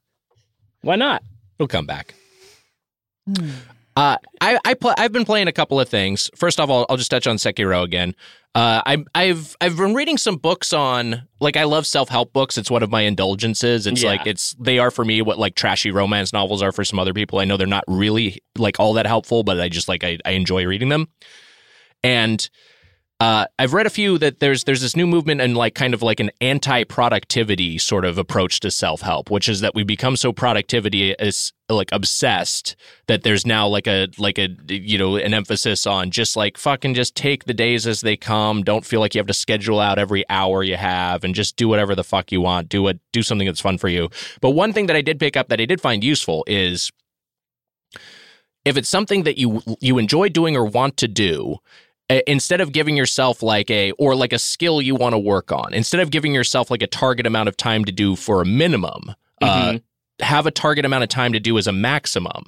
Why 0.86 0.94
not? 0.96 1.22
It'll 1.58 1.66
come 1.68 1.84
back. 1.86 2.14
Uh, 3.96 4.16
I 4.40 4.58
I 4.64 4.74
pl- 4.74 4.94
I've 4.96 5.10
been 5.12 5.24
playing 5.24 5.48
a 5.48 5.52
couple 5.52 5.80
of 5.80 5.88
things. 5.88 6.30
First 6.36 6.60
off, 6.60 6.68
I'll, 6.70 6.86
I'll 6.88 6.96
just 6.96 7.10
touch 7.10 7.26
on 7.26 7.36
Sekiro 7.36 7.82
again. 7.82 8.14
Uh, 8.54 8.82
I, 8.86 9.04
I've 9.14 9.56
I've 9.60 9.76
been 9.76 9.94
reading 9.94 10.16
some 10.16 10.36
books 10.36 10.72
on 10.72 11.26
like 11.40 11.56
I 11.56 11.64
love 11.64 11.86
self 11.86 12.08
help 12.08 12.32
books. 12.32 12.56
It's 12.56 12.70
one 12.70 12.82
of 12.82 12.90
my 12.90 13.00
indulgences. 13.02 13.86
It's 13.86 14.02
Yeah. 14.02 14.10
like 14.10 14.26
it's 14.26 14.54
they 14.60 14.78
are 14.78 14.90
for 14.90 15.04
me 15.04 15.22
what 15.22 15.38
like 15.38 15.54
trashy 15.56 15.90
romance 15.90 16.32
novels 16.32 16.62
are 16.62 16.72
for 16.72 16.84
some 16.84 16.98
other 16.98 17.14
people. 17.14 17.38
I 17.38 17.46
know 17.46 17.56
they're 17.56 17.66
not 17.66 17.84
really 17.88 18.42
like 18.56 18.78
all 18.78 18.92
that 18.94 19.06
helpful, 19.06 19.42
but 19.42 19.60
I 19.60 19.68
just 19.68 19.88
like 19.88 20.04
I, 20.04 20.18
I 20.24 20.32
enjoy 20.32 20.64
reading 20.66 20.88
them. 20.90 21.08
And 22.04 22.48
uh, 23.18 23.46
I've 23.58 23.72
read 23.72 23.86
a 23.86 23.90
few 23.90 24.18
that 24.18 24.40
there's 24.40 24.64
there's 24.64 24.82
this 24.82 24.94
new 24.94 25.06
movement 25.06 25.40
and 25.40 25.56
like 25.56 25.74
kind 25.74 25.94
of 25.94 26.02
like 26.02 26.20
an 26.20 26.30
anti-productivity 26.42 27.78
sort 27.78 28.04
of 28.04 28.18
approach 28.18 28.60
to 28.60 28.70
self-help, 28.70 29.30
which 29.30 29.48
is 29.48 29.60
that 29.60 29.74
we 29.74 29.84
become 29.84 30.16
so 30.16 30.34
productivity 30.34 31.12
is 31.12 31.54
like 31.70 31.88
obsessed 31.92 32.76
that 33.08 33.22
there's 33.22 33.46
now 33.46 33.66
like 33.66 33.86
a 33.86 34.08
like 34.18 34.38
a 34.38 34.50
you 34.68 34.98
know 34.98 35.16
an 35.16 35.32
emphasis 35.32 35.86
on 35.86 36.10
just 36.10 36.36
like 36.36 36.58
fucking 36.58 36.92
just 36.92 37.14
take 37.14 37.44
the 37.44 37.54
days 37.54 37.86
as 37.86 38.02
they 38.02 38.18
come. 38.18 38.62
Don't 38.62 38.84
feel 38.84 39.00
like 39.00 39.14
you 39.14 39.18
have 39.18 39.26
to 39.28 39.34
schedule 39.34 39.80
out 39.80 39.98
every 39.98 40.28
hour 40.28 40.62
you 40.62 40.76
have 40.76 41.24
and 41.24 41.34
just 41.34 41.56
do 41.56 41.68
whatever 41.68 41.94
the 41.94 42.04
fuck 42.04 42.30
you 42.30 42.42
want. 42.42 42.68
Do 42.68 42.86
it. 42.88 43.00
Do 43.12 43.22
something 43.22 43.46
that's 43.46 43.62
fun 43.62 43.78
for 43.78 43.88
you. 43.88 44.10
But 44.42 44.50
one 44.50 44.74
thing 44.74 44.86
that 44.88 44.96
I 44.96 45.00
did 45.00 45.18
pick 45.18 45.38
up 45.38 45.48
that 45.48 45.60
I 45.60 45.64
did 45.64 45.80
find 45.80 46.04
useful 46.04 46.44
is 46.46 46.92
if 48.66 48.76
it's 48.76 48.90
something 48.90 49.22
that 49.22 49.38
you 49.38 49.62
you 49.80 49.96
enjoy 49.96 50.28
doing 50.28 50.54
or 50.54 50.66
want 50.66 50.98
to 50.98 51.08
do 51.08 51.56
instead 52.08 52.60
of 52.60 52.72
giving 52.72 52.96
yourself 52.96 53.42
like 53.42 53.70
a 53.70 53.90
or 53.92 54.14
like 54.14 54.32
a 54.32 54.38
skill 54.38 54.80
you 54.80 54.94
want 54.94 55.12
to 55.12 55.18
work 55.18 55.50
on 55.50 55.74
instead 55.74 56.00
of 56.00 56.10
giving 56.10 56.32
yourself 56.32 56.70
like 56.70 56.82
a 56.82 56.86
target 56.86 57.26
amount 57.26 57.48
of 57.48 57.56
time 57.56 57.84
to 57.84 57.92
do 57.92 58.14
for 58.14 58.40
a 58.40 58.44
minimum 58.44 59.14
uh, 59.42 59.78
have 60.20 60.46
a 60.46 60.50
target 60.50 60.84
amount 60.84 61.02
of 61.02 61.08
time 61.08 61.32
to 61.32 61.40
do 61.40 61.58
as 61.58 61.66
a 61.66 61.72
maximum. 61.72 62.44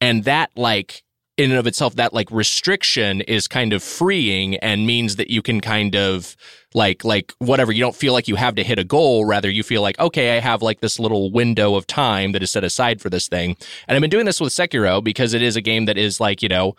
And 0.00 0.24
that 0.24 0.50
like 0.56 1.02
in 1.38 1.50
and 1.50 1.58
of 1.58 1.66
itself 1.66 1.96
that 1.96 2.12
like 2.12 2.30
restriction 2.30 3.22
is 3.22 3.48
kind 3.48 3.72
of 3.72 3.82
freeing 3.82 4.56
and 4.56 4.86
means 4.86 5.16
that 5.16 5.30
you 5.30 5.40
can 5.40 5.60
kind 5.60 5.96
of 5.96 6.36
like 6.74 7.04
like 7.04 7.32
whatever 7.38 7.72
you 7.72 7.80
don't 7.80 7.96
feel 7.96 8.12
like 8.12 8.28
you 8.28 8.36
have 8.36 8.54
to 8.54 8.62
hit 8.62 8.78
a 8.78 8.84
goal 8.84 9.24
rather 9.24 9.50
you 9.50 9.62
feel 9.62 9.80
like 9.80 9.98
okay 9.98 10.36
i 10.36 10.40
have 10.40 10.60
like 10.60 10.80
this 10.80 10.98
little 10.98 11.30
window 11.32 11.74
of 11.74 11.86
time 11.86 12.32
that 12.32 12.42
is 12.42 12.50
set 12.50 12.64
aside 12.64 13.00
for 13.00 13.08
this 13.08 13.28
thing. 13.28 13.56
And 13.88 13.96
i've 13.96 14.02
been 14.02 14.10
doing 14.10 14.26
this 14.26 14.42
with 14.42 14.52
sekiro 14.52 15.02
because 15.02 15.32
it 15.32 15.40
is 15.40 15.56
a 15.56 15.62
game 15.62 15.86
that 15.86 15.96
is 15.96 16.20
like 16.20 16.42
you 16.42 16.50
know 16.50 16.76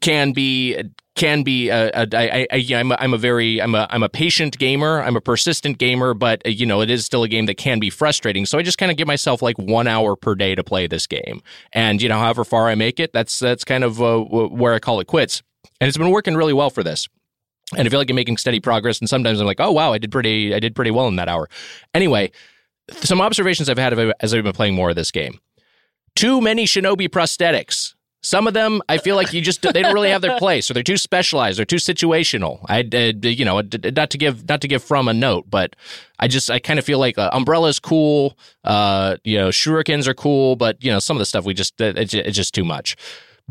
can 0.00 0.32
be 0.32 0.80
can 1.18 1.42
be 1.42 1.68
a, 1.68 1.90
a, 1.90 2.08
I, 2.14 2.46
I, 2.50 2.56
yeah, 2.56 2.78
I'm 2.78 2.92
a, 2.92 2.96
I'm 2.98 3.12
a 3.12 3.18
very 3.18 3.60
I'm 3.60 3.74
a 3.74 3.86
I'm 3.90 4.02
a 4.02 4.08
patient 4.08 4.56
gamer. 4.56 5.02
I'm 5.02 5.16
a 5.16 5.20
persistent 5.20 5.76
gamer, 5.76 6.14
but 6.14 6.40
uh, 6.46 6.50
you 6.50 6.64
know 6.64 6.80
it 6.80 6.88
is 6.88 7.04
still 7.04 7.24
a 7.24 7.28
game 7.28 7.46
that 7.46 7.56
can 7.56 7.80
be 7.80 7.90
frustrating. 7.90 8.46
So 8.46 8.56
I 8.56 8.62
just 8.62 8.78
kind 8.78 8.90
of 8.90 8.96
give 8.96 9.06
myself 9.06 9.42
like 9.42 9.58
one 9.58 9.86
hour 9.86 10.16
per 10.16 10.34
day 10.34 10.54
to 10.54 10.64
play 10.64 10.86
this 10.86 11.06
game, 11.06 11.42
and 11.72 12.00
you 12.00 12.08
know 12.08 12.18
however 12.18 12.44
far 12.44 12.68
I 12.68 12.74
make 12.74 12.98
it, 12.98 13.12
that's 13.12 13.38
that's 13.38 13.64
kind 13.64 13.84
of 13.84 14.00
uh, 14.00 14.18
where 14.20 14.72
I 14.72 14.78
call 14.78 15.00
it 15.00 15.06
quits. 15.06 15.42
And 15.80 15.88
it's 15.88 15.98
been 15.98 16.10
working 16.10 16.36
really 16.36 16.54
well 16.54 16.70
for 16.70 16.82
this. 16.82 17.08
And 17.76 17.86
I 17.86 17.90
feel 17.90 18.00
like 18.00 18.08
I'm 18.08 18.16
making 18.16 18.38
steady 18.38 18.60
progress. 18.60 18.98
And 18.98 19.08
sometimes 19.08 19.40
I'm 19.40 19.46
like, 19.46 19.60
oh 19.60 19.72
wow, 19.72 19.92
I 19.92 19.98
did 19.98 20.10
pretty 20.10 20.54
I 20.54 20.60
did 20.60 20.74
pretty 20.74 20.90
well 20.90 21.08
in 21.08 21.16
that 21.16 21.28
hour. 21.28 21.50
Anyway, 21.92 22.30
some 22.92 23.20
observations 23.20 23.68
I've 23.68 23.78
had 23.78 23.92
as 24.20 24.32
I've 24.32 24.44
been 24.44 24.52
playing 24.52 24.74
more 24.74 24.90
of 24.90 24.96
this 24.96 25.10
game. 25.10 25.40
Too 26.14 26.40
many 26.40 26.64
shinobi 26.64 27.08
prosthetics. 27.08 27.94
Some 28.20 28.48
of 28.48 28.54
them, 28.54 28.82
I 28.88 28.98
feel 28.98 29.14
like 29.14 29.32
you 29.32 29.40
just 29.40 29.62
they 29.62 29.80
don't 29.80 29.94
really 29.94 30.10
have 30.10 30.22
their 30.22 30.38
place, 30.38 30.68
or 30.68 30.74
they're 30.74 30.82
too 30.82 30.96
specialized, 30.96 31.58
they're 31.58 31.64
too 31.64 31.76
situational. 31.76 32.64
I, 32.68 32.80
uh, 32.80 33.12
you 33.28 33.44
know, 33.44 33.60
not 33.60 34.10
to 34.10 34.18
give 34.18 34.48
not 34.48 34.60
to 34.60 34.68
give 34.68 34.82
from 34.82 35.06
a 35.06 35.14
note, 35.14 35.48
but 35.48 35.76
I 36.18 36.26
just 36.26 36.50
I 36.50 36.58
kind 36.58 36.80
of 36.80 36.84
feel 36.84 36.98
like 36.98 37.16
uh, 37.16 37.30
Umbrella's 37.32 37.78
cool, 37.78 38.36
uh, 38.64 39.16
you 39.22 39.38
know, 39.38 39.48
Shurikens 39.50 40.08
are 40.08 40.14
cool, 40.14 40.56
but 40.56 40.82
you 40.82 40.90
know, 40.90 40.98
some 40.98 41.16
of 41.16 41.20
the 41.20 41.26
stuff 41.26 41.44
we 41.44 41.54
just 41.54 41.80
it's, 41.80 42.12
it's 42.12 42.36
just 42.36 42.54
too 42.54 42.64
much. 42.64 42.96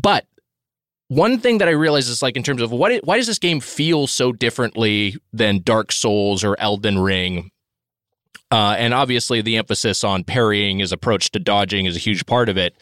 But 0.00 0.26
one 1.08 1.38
thing 1.38 1.58
that 1.58 1.68
I 1.68 1.72
realize 1.72 2.08
is 2.08 2.20
like 2.20 2.36
in 2.36 2.42
terms 2.42 2.60
of 2.60 2.70
what 2.70 2.92
it, 2.92 3.04
why 3.04 3.16
does 3.16 3.26
this 3.26 3.38
game 3.38 3.60
feel 3.60 4.06
so 4.06 4.32
differently 4.32 5.16
than 5.32 5.62
Dark 5.62 5.92
Souls 5.92 6.44
or 6.44 6.60
Elden 6.60 6.98
Ring? 6.98 7.50
Uh, 8.50 8.76
and 8.78 8.94
obviously, 8.94 9.40
the 9.40 9.56
emphasis 9.56 10.04
on 10.04 10.24
parrying 10.24 10.78
his 10.78 10.92
approach 10.92 11.30
to 11.30 11.38
dodging 11.38 11.86
is 11.86 11.96
a 11.96 12.00
huge 12.00 12.26
part 12.26 12.48
of 12.50 12.58
it. 12.58 12.76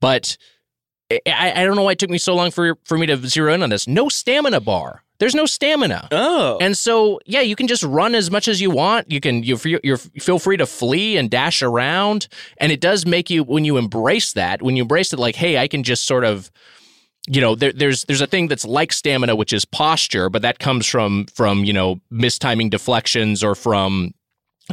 But 0.00 0.38
I, 1.10 1.52
I 1.56 1.64
don't 1.64 1.76
know 1.76 1.82
why 1.82 1.92
it 1.92 1.98
took 1.98 2.10
me 2.10 2.18
so 2.18 2.34
long 2.34 2.50
for 2.50 2.76
for 2.84 2.96
me 2.96 3.06
to 3.06 3.16
zero 3.26 3.52
in 3.52 3.62
on 3.62 3.70
this. 3.70 3.88
No 3.88 4.08
stamina 4.08 4.60
bar. 4.60 5.02
There's 5.18 5.34
no 5.34 5.44
stamina. 5.44 6.08
Oh. 6.12 6.56
And 6.62 6.76
so, 6.76 7.20
yeah, 7.26 7.42
you 7.42 7.54
can 7.54 7.68
just 7.68 7.82
run 7.82 8.14
as 8.14 8.30
much 8.30 8.48
as 8.48 8.60
you 8.60 8.70
want. 8.70 9.10
You 9.10 9.20
can 9.20 9.42
you 9.42 9.58
you 9.64 9.96
feel 9.96 10.38
free 10.38 10.56
to 10.56 10.66
flee 10.66 11.18
and 11.18 11.30
dash 11.30 11.62
around, 11.62 12.26
and 12.56 12.72
it 12.72 12.80
does 12.80 13.04
make 13.04 13.28
you 13.28 13.44
when 13.44 13.64
you 13.64 13.76
embrace 13.76 14.32
that, 14.32 14.62
when 14.62 14.76
you 14.76 14.82
embrace 14.82 15.12
it, 15.12 15.18
like, 15.18 15.36
hey, 15.36 15.58
I 15.58 15.68
can 15.68 15.82
just 15.82 16.06
sort 16.06 16.24
of, 16.24 16.50
you 17.28 17.40
know, 17.40 17.54
there, 17.54 17.72
there's 17.72 18.04
there's 18.04 18.22
a 18.22 18.26
thing 18.26 18.48
that's 18.48 18.64
like 18.64 18.94
stamina, 18.94 19.36
which 19.36 19.52
is 19.52 19.66
posture, 19.66 20.30
but 20.30 20.40
that 20.40 20.58
comes 20.58 20.86
from 20.86 21.26
from 21.34 21.64
you 21.64 21.74
know 21.74 22.00
mistiming 22.10 22.70
deflections 22.70 23.44
or 23.44 23.54
from 23.54 24.14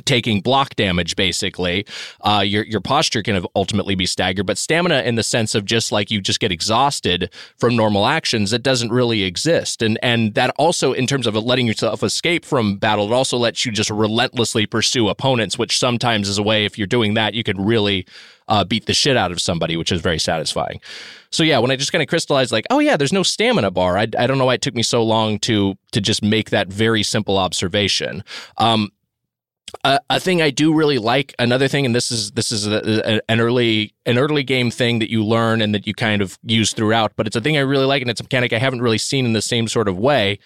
taking 0.06 0.42
block 0.42 0.76
damage 0.76 1.16
basically. 1.16 1.86
Uh, 2.22 2.44
your 2.46 2.64
your 2.66 2.82
posture 2.82 3.22
can 3.22 3.46
ultimately 3.56 3.96
be 3.96 4.06
staggered 4.06 4.46
but 4.46 4.58
stamina 4.58 5.02
in 5.02 5.16
the 5.16 5.24
sense 5.24 5.56
of 5.56 5.66
just 5.66 5.92
like 5.92 6.12
you 6.12 6.22
just 6.22 6.40
get 6.40 6.52
exhausted 6.52 7.32
from 7.58 7.76
normal 7.76 8.06
actions 8.06 8.54
it 8.54 8.64
doesn't 8.64 8.92
really 8.92 9.24
exist. 9.24 9.82
And 9.82 10.00
and 10.02 10.34
that 10.36 10.54
also 10.58 10.94
in 10.94 11.08
terms 11.08 11.28
of 11.28 11.36
letting 11.36 11.68
yourself 11.68 12.04
escape 12.04 12.46
from 12.46 12.78
battle 12.78 13.12
it 13.12 13.14
also 13.14 13.38
lets 13.38 13.66
you 13.66 13.72
just 13.72 13.90
relentlessly 13.90 14.66
pursue 14.66 15.08
opponents 15.10 15.58
which 15.58 15.78
sometimes 15.78 16.30
is 16.30 16.38
a 16.38 16.44
way 16.44 16.66
if 16.66 16.78
you're 16.78 16.88
doing 16.88 17.14
that 17.14 17.34
you 17.34 17.44
can 17.44 17.64
really 17.64 18.06
uh, 18.48 18.64
beat 18.64 18.86
the 18.86 18.94
shit 18.94 19.18
out 19.18 19.32
of 19.32 19.42
somebody 19.42 19.76
which 19.76 19.92
is 19.92 20.02
very 20.02 20.20
satisfying. 20.20 20.80
So 21.30 21.44
yeah 21.44 21.60
when 21.60 21.72
i 21.72 21.76
just 21.76 21.92
kind 21.92 22.02
of 22.02 22.08
crystallized 22.08 22.52
like 22.52 22.66
oh 22.70 22.80
yeah 22.80 22.98
there's 22.98 23.14
no 23.14 23.24
stamina 23.24 23.72
bar. 23.72 23.98
I, 23.98 24.04
I 24.18 24.28
don't 24.28 24.38
know 24.38 24.46
why 24.46 24.56
it 24.56 24.62
took 24.62 24.76
me 24.76 24.84
so 24.84 25.04
long 25.04 25.40
to 25.40 25.78
to 25.92 26.02
just 26.02 26.24
make 26.24 26.50
that 26.50 26.68
very 26.68 27.04
simple 27.04 27.38
observation. 27.38 28.24
Um, 28.58 28.92
a, 29.84 30.00
a 30.10 30.20
thing 30.20 30.42
I 30.42 30.50
do 30.50 30.74
really 30.74 30.98
like, 30.98 31.34
another 31.40 31.68
thing, 31.68 31.86
and 31.86 31.94
this 31.94 32.12
is 32.12 32.32
this 32.32 32.52
is 32.52 32.68
a, 32.68 33.16
a, 33.18 33.22
an 33.30 33.40
early 33.40 33.94
an 34.06 34.18
early 34.18 34.44
game 34.44 34.72
thing 34.72 35.00
that 35.00 35.10
you 35.10 35.24
learn 35.24 35.62
and 35.62 35.74
that 35.74 35.86
you 35.88 35.94
kind 35.94 36.22
of 36.22 36.38
use 36.44 36.74
throughout, 36.74 37.14
but 37.16 37.28
it's 37.28 37.36
a 37.36 37.42
thing 37.42 37.58
I 37.58 37.62
really 37.62 37.86
like, 37.86 38.02
and 38.02 38.10
it's 38.10 38.22
a 38.22 38.24
mechanic 38.24 38.54
I 38.54 38.60
haven't 38.60 38.82
really 38.82 38.98
seen 38.98 39.26
in 39.26 39.34
the 39.34 39.42
same 39.42 39.68
sort 39.68 39.88
of 39.88 39.98
way 39.98 40.40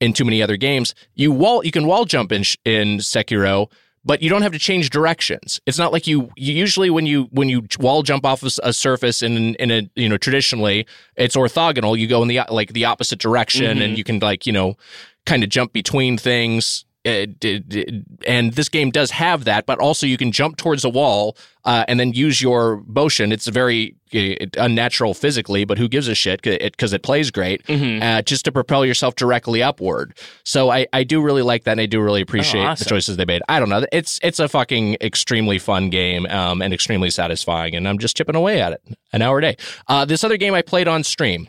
in 0.00 0.12
too 0.12 0.24
many 0.24 0.42
other 0.42 0.56
games. 0.56 0.94
You 1.14 1.32
wall 1.32 1.64
you 1.64 1.70
can 1.70 1.86
wall 1.86 2.04
jump 2.04 2.32
in 2.32 2.42
in 2.64 2.98
Sekiro, 2.98 3.70
but 4.04 4.22
you 4.22 4.28
don't 4.30 4.42
have 4.42 4.52
to 4.52 4.58
change 4.58 4.90
directions. 4.90 5.60
It's 5.66 5.78
not 5.78 5.92
like 5.92 6.06
you, 6.06 6.30
you 6.36 6.52
usually 6.52 6.90
when 6.90 7.06
you 7.06 7.28
when 7.30 7.48
you 7.48 7.66
wall 7.78 8.02
jump 8.02 8.24
off 8.26 8.42
a 8.42 8.72
surface 8.72 9.22
in 9.22 9.54
in 9.56 9.70
a 9.70 9.88
you 9.94 10.08
know 10.08 10.16
traditionally 10.16 10.86
it's 11.16 11.36
orthogonal. 11.36 11.98
You 11.98 12.08
go 12.08 12.22
in 12.22 12.28
the 12.28 12.40
like 12.50 12.72
the 12.72 12.84
opposite 12.84 13.18
direction, 13.20 13.64
Mm-hmm. 13.66 13.82
and 13.82 13.98
you 13.98 14.04
can 14.04 14.18
like 14.18 14.46
you 14.46 14.52
know 14.52 14.76
kind 15.24 15.42
of 15.44 15.50
jump 15.50 15.72
between 15.72 16.16
things 16.16 16.84
and 17.06 18.52
this 18.54 18.68
game 18.68 18.90
does 18.90 19.10
have 19.12 19.44
that, 19.44 19.66
but 19.66 19.78
also 19.78 20.06
you 20.06 20.16
can 20.16 20.32
jump 20.32 20.56
towards 20.56 20.84
a 20.84 20.88
wall 20.88 21.36
uh, 21.64 21.84
and 21.88 21.98
then 22.00 22.12
use 22.12 22.40
your 22.42 22.82
motion. 22.86 23.32
It's 23.32 23.46
very 23.46 23.94
uh, 24.14 24.46
unnatural 24.58 25.14
physically, 25.14 25.64
but 25.64 25.78
who 25.78 25.88
gives 25.88 26.08
a 26.08 26.14
shit 26.14 26.42
because 26.42 26.92
it, 26.92 27.02
plays 27.02 27.30
great 27.30 27.64
Mm-hmm. 27.66 28.02
uh, 28.02 28.22
just 28.22 28.44
to 28.46 28.52
propel 28.52 28.84
yourself 28.84 29.14
directly 29.16 29.62
upward. 29.62 30.16
So 30.44 30.70
I, 30.70 30.86
I 30.92 31.04
do 31.04 31.20
really 31.22 31.42
like 31.42 31.64
that, 31.64 31.72
and 31.72 31.80
I 31.80 31.86
do 31.86 32.00
really 32.00 32.20
appreciate 32.20 32.62
Oh, 32.62 32.66
awesome. 32.68 32.84
the 32.84 32.88
choices 32.90 33.16
they 33.16 33.24
made. 33.24 33.42
I 33.48 33.58
don't 33.60 33.68
know, 33.68 33.84
it's 33.92 34.18
it's 34.22 34.38
a 34.38 34.48
fucking 34.48 34.96
extremely 35.00 35.58
fun 35.58 35.90
game 35.90 36.26
um, 36.26 36.62
and 36.62 36.72
extremely 36.74 37.10
satisfying, 37.10 37.74
and 37.74 37.88
I'm 37.88 37.98
just 37.98 38.16
chipping 38.16 38.36
away 38.36 38.60
at 38.60 38.72
it 38.72 38.82
an 39.12 39.22
hour 39.22 39.38
a 39.38 39.42
day. 39.42 39.56
Uh, 39.88 40.04
this 40.04 40.24
other 40.24 40.36
game 40.36 40.54
I 40.54 40.62
played 40.62 40.88
on 40.88 41.04
stream. 41.04 41.48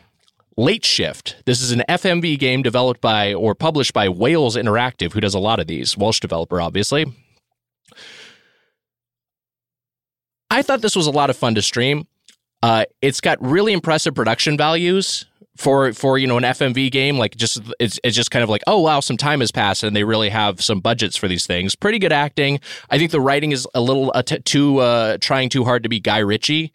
Late 0.58 0.84
Shift. 0.84 1.36
This 1.46 1.62
is 1.62 1.70
an 1.70 1.84
FMV 1.88 2.36
game 2.36 2.62
developed 2.62 3.00
by 3.00 3.32
or 3.32 3.54
published 3.54 3.92
by 3.92 4.08
Wales 4.08 4.56
Interactive, 4.56 5.12
who 5.12 5.20
does 5.20 5.32
a 5.32 5.38
lot 5.38 5.60
of 5.60 5.68
these. 5.68 5.96
Welsh 5.96 6.18
developer, 6.18 6.60
obviously. 6.60 7.06
I 10.50 10.62
thought 10.62 10.80
this 10.80 10.96
was 10.96 11.06
a 11.06 11.12
lot 11.12 11.30
of 11.30 11.36
fun 11.36 11.54
to 11.54 11.62
stream. 11.62 12.08
Uh, 12.60 12.86
it's 13.00 13.20
got 13.20 13.40
really 13.40 13.72
impressive 13.72 14.16
production 14.16 14.56
values 14.56 15.26
for 15.58 15.92
for 15.92 16.16
you 16.18 16.26
know 16.28 16.36
an 16.38 16.44
FMV 16.44 16.90
game. 16.90 17.18
Like 17.18 17.36
just 17.36 17.60
it's 17.80 17.98
it's 18.04 18.14
just 18.16 18.30
kind 18.30 18.42
of 18.44 18.48
like 18.48 18.62
oh 18.66 18.78
wow, 18.80 19.00
some 19.00 19.16
time 19.16 19.40
has 19.40 19.50
passed 19.50 19.82
and 19.82 19.94
they 19.94 20.04
really 20.04 20.28
have 20.30 20.62
some 20.62 20.80
budgets 20.80 21.16
for 21.16 21.26
these 21.28 21.46
things. 21.46 21.74
Pretty 21.74 21.98
good 21.98 22.12
acting. 22.12 22.60
I 22.90 22.96
think 22.96 23.10
the 23.10 23.20
writing 23.20 23.50
is 23.52 23.66
a 23.74 23.80
little 23.80 24.12
uh, 24.14 24.22
t- 24.22 24.38
too 24.38 24.78
uh, 24.78 25.18
trying 25.20 25.48
too 25.48 25.64
hard 25.64 25.82
to 25.82 25.88
be 25.88 25.98
Guy 26.00 26.18
Ritchie, 26.18 26.72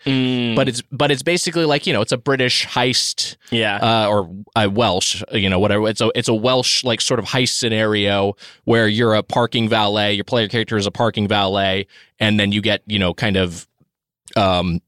but 0.55 0.67
it's 0.67 0.81
but 0.91 1.11
it's 1.11 1.23
basically 1.23 1.65
like 1.65 1.87
you 1.87 1.93
know 1.93 2.01
it's 2.01 2.11
a 2.11 2.17
British 2.17 2.67
heist 2.67 3.37
Yeah. 3.51 3.77
uh, 3.77 4.07
or 4.09 4.29
uh, 4.55 4.67
Welsh, 4.71 5.23
you 5.31 5.49
know, 5.49 5.59
whatever. 5.59 5.87
It's 5.87 6.01
a 6.01 6.11
it's 6.13 6.27
a 6.27 6.33
Welsh 6.35 6.83
like 6.83 6.99
sort 7.01 7.19
of 7.19 7.25
heist 7.25 7.57
scenario 7.57 8.35
where 8.65 8.87
you're 8.89 9.15
a 9.15 9.23
parking 9.23 9.69
valet. 9.69 10.13
Your 10.13 10.25
player 10.25 10.49
character 10.49 10.75
is 10.77 10.85
a 10.85 10.91
parking 10.91 11.27
valet, 11.29 11.87
and 12.19 12.37
then 12.39 12.51
you 12.51 12.61
get 12.61 12.81
you 12.85 12.99
know 12.99 13.13
kind 13.13 13.37
of 13.37 13.65
um 14.35 14.81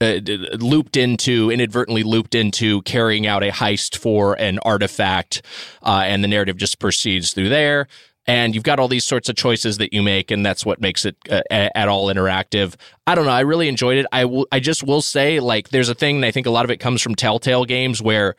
uh, 0.00 0.18
looped 0.58 0.96
into 0.96 1.50
inadvertently 1.50 2.02
looped 2.02 2.34
into 2.34 2.82
carrying 2.82 3.26
out 3.26 3.42
a 3.42 3.50
heist 3.50 3.96
for 3.96 4.34
an 4.40 4.58
artifact, 4.60 5.42
uh, 5.82 6.02
and 6.04 6.22
the 6.24 6.28
narrative 6.28 6.56
just 6.56 6.78
proceeds 6.78 7.32
through 7.32 7.48
there. 7.48 7.86
and 8.26 8.54
you've 8.54 8.64
got 8.64 8.80
all 8.80 8.88
these 8.88 9.04
sorts 9.04 9.28
of 9.28 9.36
choices 9.36 9.76
that 9.78 9.92
you 9.92 10.02
make, 10.02 10.30
and 10.30 10.44
that's 10.46 10.64
what 10.64 10.80
makes 10.80 11.04
it 11.04 11.14
uh, 11.30 11.42
at 11.50 11.88
all 11.88 12.06
interactive. 12.06 12.74
I 13.06 13.14
don't 13.14 13.26
know. 13.26 13.30
I 13.32 13.40
really 13.40 13.68
enjoyed 13.68 13.98
it. 13.98 14.06
I 14.12 14.24
will. 14.24 14.46
I 14.50 14.60
just 14.60 14.82
will 14.82 15.02
say, 15.02 15.40
like, 15.40 15.68
there's 15.68 15.90
a 15.90 15.94
thing. 15.94 16.16
And 16.16 16.24
I 16.24 16.30
think 16.30 16.46
a 16.46 16.50
lot 16.50 16.64
of 16.64 16.70
it 16.70 16.78
comes 16.80 17.02
from 17.02 17.14
Telltale 17.14 17.66
games 17.66 18.00
where 18.00 18.34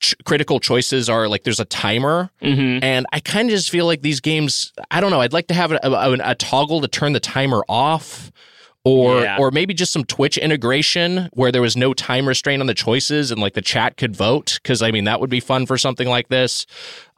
ch- 0.00 0.14
critical 0.24 0.60
choices 0.60 1.08
are 1.10 1.28
like 1.28 1.42
there's 1.42 1.58
a 1.60 1.64
timer, 1.64 2.30
Mm-hmm. 2.40 2.84
and 2.84 3.04
I 3.12 3.18
kind 3.18 3.48
of 3.48 3.54
just 3.56 3.68
feel 3.68 3.84
like 3.86 4.02
these 4.02 4.20
games. 4.20 4.72
I 4.92 5.00
don't 5.00 5.10
know. 5.10 5.20
I'd 5.20 5.32
like 5.32 5.48
to 5.48 5.54
have 5.54 5.72
a, 5.72 5.80
a, 5.82 6.12
a 6.30 6.34
toggle 6.36 6.80
to 6.82 6.88
turn 6.88 7.12
the 7.12 7.20
timer 7.20 7.64
off. 7.68 8.30
Or, 8.88 9.20
Yeah. 9.22 9.36
or 9.40 9.50
maybe 9.50 9.74
just 9.74 9.92
some 9.92 10.04
Twitch 10.04 10.38
integration 10.38 11.28
where 11.32 11.50
there 11.50 11.60
was 11.62 11.76
no 11.76 11.92
time 11.92 12.26
restraint 12.28 12.60
on 12.60 12.68
the 12.68 12.74
choices 12.74 13.32
and 13.32 13.40
like 13.40 13.54
the 13.54 13.60
chat 13.62 13.96
could 13.96 14.14
vote 14.14 14.60
because 14.62 14.80
I 14.80 14.92
mean 14.92 15.04
that 15.04 15.20
would 15.20 15.28
be 15.30 15.40
fun 15.40 15.66
for 15.66 15.76
something 15.76 16.08
like 16.08 16.28
this. 16.28 16.66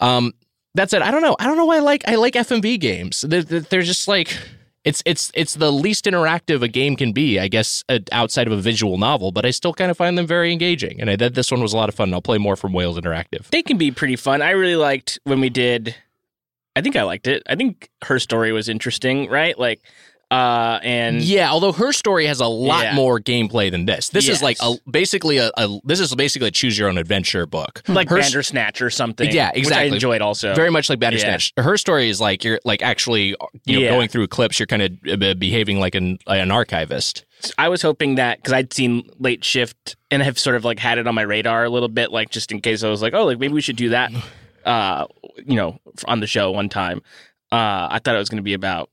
Um, 0.00 0.32
that's 0.74 0.94
it. 0.94 1.02
I 1.02 1.10
don't 1.10 1.20
know. 1.20 1.36
I 1.38 1.44
don't 1.44 1.56
know 1.58 1.66
why 1.66 1.76
I 1.76 1.80
like 1.80 2.04
I 2.08 2.14
like 2.14 2.34
FMV 2.34 2.80
games. 2.80 3.20
They're, 3.20 3.42
they're 3.42 3.82
just 3.82 4.08
like 4.08 4.34
it's 4.84 5.02
it's 5.04 5.30
it's 5.34 5.54
the 5.54 5.70
least 5.70 6.06
interactive 6.06 6.62
a 6.62 6.68
game 6.68 6.96
can 6.96 7.12
be, 7.12 7.38
I 7.38 7.48
guess, 7.48 7.84
outside 8.12 8.46
of 8.46 8.52
a 8.54 8.60
visual 8.60 8.96
novel. 8.96 9.30
But 9.32 9.44
I 9.44 9.50
still 9.50 9.74
kind 9.74 9.90
of 9.90 9.96
find 9.98 10.16
them 10.16 10.26
very 10.26 10.52
engaging, 10.52 11.00
and 11.00 11.10
I 11.10 11.16
that 11.16 11.34
this 11.34 11.50
one 11.50 11.60
was 11.60 11.74
a 11.74 11.76
lot 11.76 11.88
of 11.90 11.94
fun. 11.94 12.14
I'll 12.14 12.22
play 12.22 12.38
more 12.38 12.56
from 12.56 12.72
Wales 12.72 12.96
Interactive. 12.98 13.48
They 13.50 13.62
can 13.62 13.76
be 13.76 13.90
pretty 13.90 14.16
fun. 14.16 14.40
I 14.40 14.50
really 14.50 14.76
liked 14.76 15.18
when 15.24 15.40
we 15.40 15.50
did. 15.50 15.94
I 16.76 16.80
think 16.80 16.96
I 16.96 17.02
liked 17.02 17.26
it. 17.26 17.42
I 17.46 17.56
think 17.56 17.90
her 18.04 18.18
story 18.18 18.52
was 18.52 18.68
interesting, 18.68 19.28
right? 19.28 19.58
Like, 19.58 19.80
uh, 20.30 20.78
and 20.82 21.22
Yeah, 21.22 21.50
although 21.50 21.72
her 21.72 21.92
story 21.92 22.26
has 22.26 22.40
a 22.40 22.46
lot 22.46 22.84
Yeah. 22.84 22.94
more 22.94 23.18
gameplay 23.18 23.70
than 23.70 23.86
this. 23.86 24.10
This 24.10 24.28
is 24.28 24.42
like 24.42 24.58
a 24.60 24.74
basically 24.90 25.38
a, 25.38 25.50
a 25.56 25.78
this 25.84 26.00
is 26.00 26.14
basically 26.14 26.48
a 26.48 26.50
choose 26.50 26.78
your 26.78 26.88
own 26.88 26.98
adventure 26.98 27.46
book. 27.46 27.82
like 27.88 28.08
her, 28.10 28.18
Bandersnatch 28.20 28.82
or 28.82 28.90
something. 28.90 29.30
Yeah, 29.30 29.48
Which 29.48 29.56
I 29.56 29.58
exactly. 29.60 29.88
enjoyed 29.94 30.20
also. 30.20 30.54
very 30.54 30.70
much 30.70 30.90
like 30.90 30.98
Bandersnatch. 30.98 31.52
Her 31.56 31.76
story 31.78 32.10
is 32.10 32.20
like 32.20 32.44
you're 32.44 32.60
like 32.64 32.82
actually 32.82 33.34
you 33.64 33.74
know 33.76 33.78
Yeah. 33.80 33.90
going 33.90 34.08
through 34.08 34.26
clips. 34.28 34.58
You're 34.58 34.66
kind 34.66 34.82
of 34.82 35.22
uh, 35.22 35.34
behaving 35.34 35.80
like 35.80 35.94
an 35.94 36.18
an 36.26 36.50
archivist. 36.50 37.24
I 37.56 37.68
was 37.68 37.80
hoping 37.82 38.16
that 38.16 38.38
because 38.38 38.52
I'd 38.52 38.72
seen 38.72 39.08
Late 39.18 39.44
Shift 39.44 39.96
and 40.10 40.22
have 40.22 40.38
sort 40.38 40.56
of 40.56 40.64
like 40.64 40.78
had 40.78 40.98
it 40.98 41.06
on 41.06 41.14
my 41.14 41.22
radar 41.22 41.64
a 41.64 41.70
little 41.70 41.88
bit, 41.88 42.10
like 42.10 42.30
just 42.30 42.50
in 42.52 42.60
case 42.60 42.82
I 42.82 42.88
was 42.90 43.00
like, 43.00 43.14
oh, 43.14 43.24
like 43.26 43.38
maybe 43.38 43.54
we 43.54 43.60
should 43.60 43.76
do 43.76 43.90
that, 43.90 44.10
uh, 44.66 45.06
you 45.46 45.54
know, 45.56 45.78
on 46.06 46.20
the 46.20 46.26
show 46.26 46.50
one 46.50 46.68
time. 46.68 46.98
Uh, 47.52 47.88
I 47.92 48.00
thought 48.04 48.14
it 48.14 48.18
was 48.18 48.28
going 48.28 48.38
to 48.38 48.42
be 48.42 48.54
about 48.54 48.90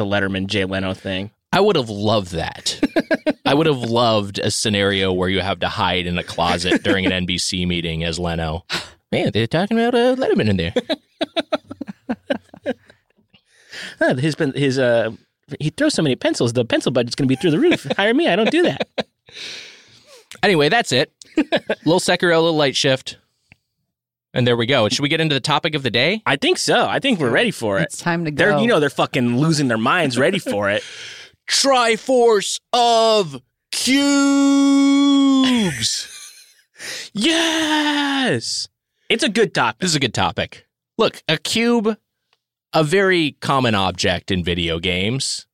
the 0.00 0.06
Letterman 0.06 0.46
Jay 0.46 0.64
Leno 0.64 0.94
thing. 0.94 1.30
I 1.52 1.60
would 1.60 1.76
have 1.76 1.90
loved 1.90 2.32
that. 2.32 2.80
I 3.44 3.54
would 3.54 3.66
have 3.66 3.78
loved 3.78 4.38
a 4.38 4.50
scenario 4.50 5.12
where 5.12 5.28
you 5.28 5.40
have 5.40 5.60
to 5.60 5.68
hide 5.68 6.06
in 6.06 6.16
a 6.16 6.24
closet 6.24 6.82
during 6.82 7.06
an 7.06 7.26
NBC 7.26 7.66
meeting 7.66 8.02
as 8.02 8.18
Leno. 8.18 8.64
Man, 9.12 9.30
they're 9.32 9.46
talking 9.46 9.78
about 9.78 9.94
uh, 9.94 10.16
Letterman 10.16 10.48
in 10.48 10.56
there. 10.56 10.74
His 14.18 14.34
his 14.54 14.78
uh, 14.78 15.10
he 15.58 15.70
throws 15.70 15.92
so 15.92 16.02
many 16.02 16.16
pencils. 16.16 16.54
The 16.54 16.64
pencil 16.64 16.90
budget's 16.90 17.14
going 17.14 17.28
to 17.28 17.34
be 17.34 17.36
through 17.36 17.50
the 17.50 17.58
roof. 17.58 17.86
Hire 17.96 18.14
me. 18.14 18.28
I 18.28 18.36
don't 18.36 18.50
do 18.50 18.62
that. 18.62 18.88
Anyway, 20.44 20.68
that's 20.68 20.92
it. 20.92 21.12
little 21.84 21.98
Sekiro, 21.98 22.40
little 22.40 22.56
light 22.56 22.76
shift. 22.76 23.18
And 24.32 24.46
there 24.46 24.56
we 24.56 24.66
go. 24.66 24.88
Should 24.88 25.02
we 25.02 25.08
get 25.08 25.20
into 25.20 25.34
the 25.34 25.40
topic 25.40 25.74
of 25.74 25.82
the 25.82 25.90
day? 25.90 26.22
I 26.24 26.36
think 26.36 26.58
so. 26.58 26.86
I 26.86 27.00
think 27.00 27.18
we're 27.18 27.30
ready 27.30 27.50
for 27.50 27.78
it. 27.78 27.84
It's 27.84 27.98
time 27.98 28.24
to 28.26 28.30
go. 28.30 28.36
They're 28.44 28.58
you 28.58 28.68
know 28.68 28.78
they're 28.80 28.88
fucking 28.90 29.38
losing 29.38 29.68
their 29.68 29.78
minds, 29.78 30.16
ready 30.18 30.38
for 30.38 30.70
it. 30.70 30.84
Triforce 31.48 32.60
of 32.72 33.42
cubes. 33.72 34.06
yes, 37.12 38.68
it's 39.08 39.24
a 39.24 39.28
good 39.28 39.52
topic. 39.52 39.80
This 39.80 39.90
is 39.90 39.96
a 39.96 40.00
good 40.00 40.14
topic. 40.14 40.66
Look, 40.96 41.22
a 41.28 41.36
cube, 41.38 41.96
a 42.72 42.84
very 42.84 43.32
common 43.40 43.74
object 43.74 44.30
in 44.30 44.44
video 44.44 44.78
games. 44.78 45.46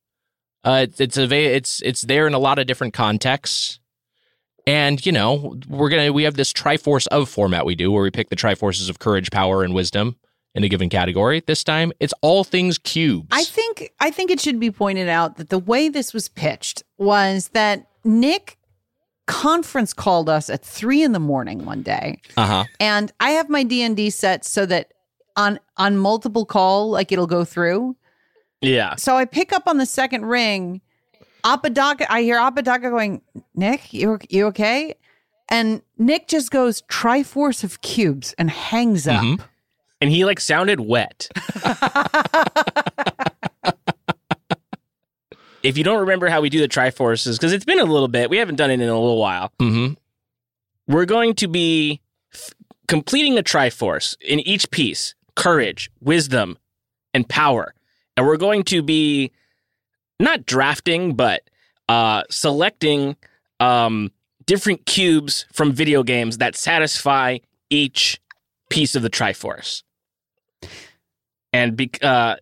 Uh, 0.63 0.81
it's 0.83 0.99
it's 0.99 1.17
a 1.17 1.25
va- 1.25 1.55
it's 1.55 1.81
it's 1.81 2.01
there 2.03 2.27
in 2.27 2.33
a 2.35 2.39
lot 2.39 2.59
of 2.59 2.67
different 2.67 2.93
contexts, 2.93 3.79
and 4.67 5.03
you 5.03 5.11
know 5.11 5.57
we're 5.67 5.89
gonna 5.89 6.13
we 6.13 6.23
have 6.23 6.35
this 6.35 6.53
Triforce 6.53 7.07
of 7.07 7.27
format 7.27 7.65
we 7.65 7.73
do 7.73 7.91
where 7.91 8.03
we 8.03 8.11
pick 8.11 8.29
the 8.29 8.35
Triforces 8.35 8.89
of 8.89 8.99
courage, 8.99 9.31
power, 9.31 9.63
and 9.63 9.73
wisdom 9.73 10.17
in 10.53 10.63
a 10.63 10.69
given 10.69 10.89
category. 10.89 11.41
This 11.47 11.63
time 11.63 11.91
it's 11.99 12.13
all 12.21 12.43
things 12.43 12.77
cubes. 12.77 13.29
I 13.31 13.43
think 13.45 13.91
I 13.99 14.11
think 14.11 14.29
it 14.29 14.39
should 14.39 14.59
be 14.59 14.69
pointed 14.69 15.09
out 15.09 15.37
that 15.37 15.49
the 15.49 15.57
way 15.59 15.89
this 15.89 16.13
was 16.13 16.29
pitched 16.29 16.83
was 16.99 17.47
that 17.49 17.87
Nick 18.03 18.57
conference 19.25 19.93
called 19.93 20.29
us 20.29 20.49
at 20.49 20.63
three 20.63 21.01
in 21.01 21.13
the 21.13 21.19
morning 21.19 21.65
one 21.65 21.81
day, 21.81 22.21
uh 22.35 22.45
huh. 22.45 22.63
and 22.79 23.11
I 23.19 23.31
have 23.31 23.49
my 23.49 23.63
D 23.63 23.81
and 23.81 23.95
D 23.97 24.09
set 24.09 24.45
so 24.45 24.65
that 24.67 24.93
on 25.35 25.59
on 25.77 25.97
multiple 25.97 26.45
call, 26.45 26.89
like 26.89 27.11
it'll 27.11 27.27
go 27.27 27.45
through. 27.45 27.95
Yeah, 28.59 28.95
So 28.95 29.15
I 29.15 29.25
pick 29.25 29.53
up 29.53 29.67
on 29.67 29.77
the 29.77 29.85
second 29.85 30.25
ring. 30.25 30.81
Apodaca, 31.43 32.11
I 32.11 32.21
hear 32.23 32.37
Apodaca 32.39 32.89
going, 32.89 33.21
Nick, 33.55 33.93
you 33.93 34.19
you 34.29 34.45
okay? 34.47 34.95
And 35.49 35.81
Nick 35.97 36.27
just 36.27 36.51
goes 36.51 36.81
Triforce 36.83 37.63
of 37.63 37.81
cubes 37.81 38.33
and 38.37 38.49
hangs 38.49 39.07
up. 39.07 39.23
Mhm. 39.23 39.39
and 40.01 40.09
he 40.11 40.25
like 40.25 40.39
sounded 40.39 40.79
wet. 40.81 41.29
if 45.63 45.77
you 45.77 45.83
don't 45.83 45.99
remember 45.99 46.29
how 46.29 46.41
we 46.41 46.49
do 46.49 46.59
the 46.59 46.67
Triforces, 46.67 47.33
because 47.37 47.53
it's 47.53 47.65
been 47.65 47.79
a 47.79 47.83
little 47.85 48.07
bit, 48.07 48.29
we 48.29 48.37
haven't 48.37 48.55
done 48.55 48.69
it 48.71 48.75
in 48.75 48.81
a 48.89 48.99
little 48.99 49.17
while. 49.19 49.51
Mm-hmm. 49.59 49.93
We're 50.91 51.05
going 51.05 51.33
to 51.35 51.47
be 51.47 52.01
f- 52.33 52.51
completing 52.87 53.37
a 53.37 53.43
Triforce 53.43 54.15
in 54.21 54.39
each 54.41 54.69
piece: 54.71 55.15
courage, 55.35 55.89
wisdom, 56.01 56.57
and 57.13 57.27
power. 57.27 57.73
And 58.15 58.25
we're 58.25 58.37
going 58.37 58.63
to 58.65 58.81
be 58.81 59.31
not 60.19 60.45
drafting, 60.45 61.13
but 61.15 61.43
uh, 61.89 62.23
selecting 62.29 63.15
um, 63.59 64.11
different 64.45 64.85
cubes 64.85 65.45
from 65.53 65.71
video 65.71 66.03
games 66.03 66.37
that 66.39 66.55
satisfy 66.55 67.37
each 67.69 68.19
piece 68.69 68.95
of 68.95 69.01
the 69.01 69.09
Triforce. 69.09 69.83
And 71.53 71.75
be, 71.77 71.89
uh, 72.01 72.35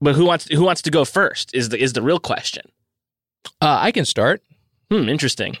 but 0.00 0.14
who 0.14 0.24
wants 0.26 0.46
who 0.48 0.62
wants 0.62 0.82
to 0.82 0.90
go 0.90 1.04
first 1.04 1.54
is 1.54 1.70
the 1.70 1.78
is 1.82 1.94
the 1.94 2.02
real 2.02 2.18
question. 2.18 2.70
Uh, 3.62 3.78
I 3.80 3.90
can 3.92 4.04
start. 4.04 4.42
Hmm, 4.90 5.08
interesting. 5.08 5.56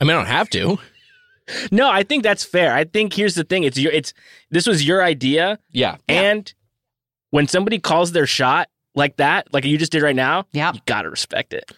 I 0.00 0.04
mean, 0.04 0.12
I 0.12 0.14
don't 0.18 0.26
have 0.26 0.50
to. 0.50 0.78
No, 1.72 1.90
I 1.90 2.04
think 2.04 2.22
that's 2.22 2.44
fair. 2.44 2.72
I 2.72 2.84
think 2.84 3.12
here's 3.12 3.34
the 3.34 3.42
thing: 3.42 3.64
it's 3.64 3.76
your 3.76 3.90
it's 3.92 4.14
this 4.50 4.64
was 4.64 4.86
your 4.86 5.02
idea, 5.02 5.58
Yeah. 5.72 5.96
and 6.08 6.50
when 7.30 7.48
somebody 7.48 7.80
calls 7.80 8.12
their 8.12 8.28
shot 8.28 8.68
like 8.94 9.16
that, 9.16 9.52
like 9.52 9.64
you 9.64 9.78
just 9.78 9.92
did 9.92 10.02
right 10.02 10.16
now, 10.16 10.46
Yep. 10.52 10.74
you 10.74 10.80
gotta 10.86 11.10
respect 11.10 11.52
it. 11.54 11.70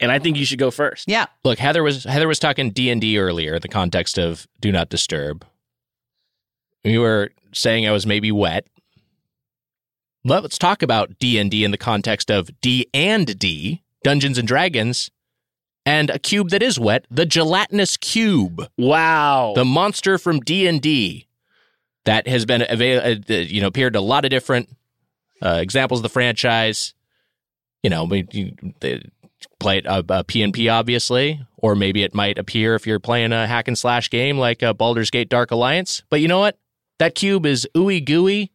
And 0.00 0.10
I 0.10 0.18
think 0.18 0.36
you 0.36 0.44
should 0.44 0.58
go 0.58 0.70
first. 0.70 1.08
Yeah. 1.08 1.26
Look, 1.44 1.58
Heather 1.58 1.82
was 1.82 2.04
Heather 2.04 2.28
was 2.28 2.38
talking 2.38 2.70
D 2.70 2.90
and 2.90 3.00
D 3.00 3.18
earlier 3.18 3.54
in 3.54 3.62
the 3.62 3.68
context 3.68 4.18
of 4.18 4.46
do 4.60 4.70
not 4.72 4.88
disturb. 4.88 5.46
We 6.84 6.98
were 6.98 7.30
saying 7.52 7.86
I 7.86 7.92
was 7.92 8.04
maybe 8.06 8.30
wet. 8.32 8.66
Let's 10.24 10.58
talk 10.58 10.82
about 10.82 11.18
D 11.18 11.38
and 11.38 11.50
D 11.50 11.64
in 11.64 11.70
the 11.70 11.78
context 11.78 12.30
of 12.30 12.50
D 12.60 12.86
and 12.94 13.38
D, 13.38 13.82
Dungeons 14.02 14.38
and 14.38 14.48
Dragons, 14.48 15.10
and 15.86 16.08
a 16.10 16.18
cube 16.18 16.48
that 16.50 16.62
is 16.62 16.78
wet, 16.78 17.06
the 17.10 17.26
gelatinous 17.26 17.96
cube, 17.96 18.68
Wow. 18.78 19.52
the 19.54 19.64
monster 19.66 20.16
from 20.18 20.40
D 20.40 20.66
and 20.66 20.80
D, 20.80 21.28
that 22.04 22.26
has 22.26 22.46
been 22.46 22.62
avail- 22.68 23.00
uh, 23.02 23.32
you 23.34 23.60
know 23.60 23.66
appeared 23.68 23.94
in 23.94 23.98
a 23.98 24.04
lot 24.04 24.24
of 24.24 24.30
different 24.30 24.70
uh, 25.44 25.58
examples 25.60 26.00
of 26.00 26.02
the 26.02 26.08
franchise. 26.08 26.94
You 27.82 27.90
know, 27.90 28.10
you- 28.12 28.56
they 28.80 29.02
play 29.60 29.78
it 29.78 29.86
uh, 29.86 30.02
uh, 30.08 30.22
PNP 30.22 30.72
obviously, 30.72 31.44
or 31.58 31.74
maybe 31.74 32.02
it 32.02 32.14
might 32.14 32.38
appear 32.38 32.74
if 32.74 32.86
you're 32.86 32.98
playing 33.00 33.32
a 33.32 33.46
hack 33.46 33.68
and 33.68 33.78
slash 33.78 34.08
game 34.10 34.38
like 34.38 34.62
uh, 34.62 34.72
Baldur's 34.72 35.10
Gate 35.10 35.28
Dark 35.28 35.50
Alliance. 35.50 36.02
But 36.08 36.20
you 36.20 36.28
know 36.28 36.40
what? 36.40 36.58
That 36.98 37.14
cube 37.14 37.44
is 37.44 37.68
ooey 37.74 38.02
gooey, 38.04 38.52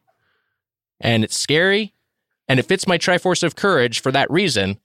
and 0.99 1.23
it's 1.23 1.37
scary, 1.37 1.93
and 2.47 2.59
it 2.59 2.63
fits 2.65 2.87
my 2.87 2.97
Triforce 2.97 3.43
of 3.43 3.55
Courage 3.55 4.01
for 4.01 4.11
that 4.11 4.29
reason. 4.31 4.79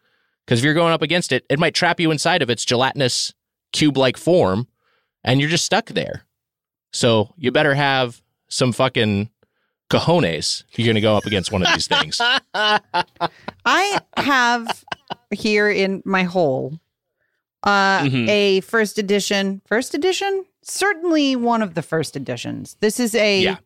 Because 0.44 0.58
if 0.60 0.64
you're 0.64 0.74
going 0.74 0.92
up 0.92 1.00
against 1.02 1.32
it, 1.32 1.46
it 1.48 1.58
might 1.58 1.74
trap 1.74 1.98
you 2.00 2.10
inside 2.10 2.42
of 2.42 2.50
its 2.50 2.64
gelatinous 2.64 3.32
cube-like 3.72 4.16
form, 4.18 4.68
and 5.22 5.40
you're 5.40 5.48
just 5.48 5.64
stuck 5.64 5.86
there. 5.86 6.24
So 6.92 7.32
you 7.38 7.50
better 7.50 7.74
have 7.74 8.20
some 8.48 8.72
fucking 8.72 9.30
cojones 9.90 10.64
you're 10.76 10.86
going 10.86 10.94
to 10.94 11.00
go 11.00 11.16
up 11.16 11.26
against 11.26 11.52
one 11.52 11.62
of 11.64 11.72
these 11.74 11.86
things. 11.86 12.20
I 12.54 14.00
have 14.16 14.84
here 15.30 15.68
in 15.70 16.02
my 16.04 16.22
hole 16.24 16.78
uh, 17.62 18.00
Mhm. 18.02 18.28
a 18.28 18.60
first 18.60 18.98
edition. 18.98 19.62
First 19.66 19.94
edition? 19.94 20.44
Certainly 20.62 21.36
one 21.36 21.62
of 21.62 21.74
the 21.74 21.82
first 21.82 22.16
editions. 22.16 22.76
This 22.80 22.98
is 23.00 23.14
a 23.14 23.40
Yeah. 23.40 23.56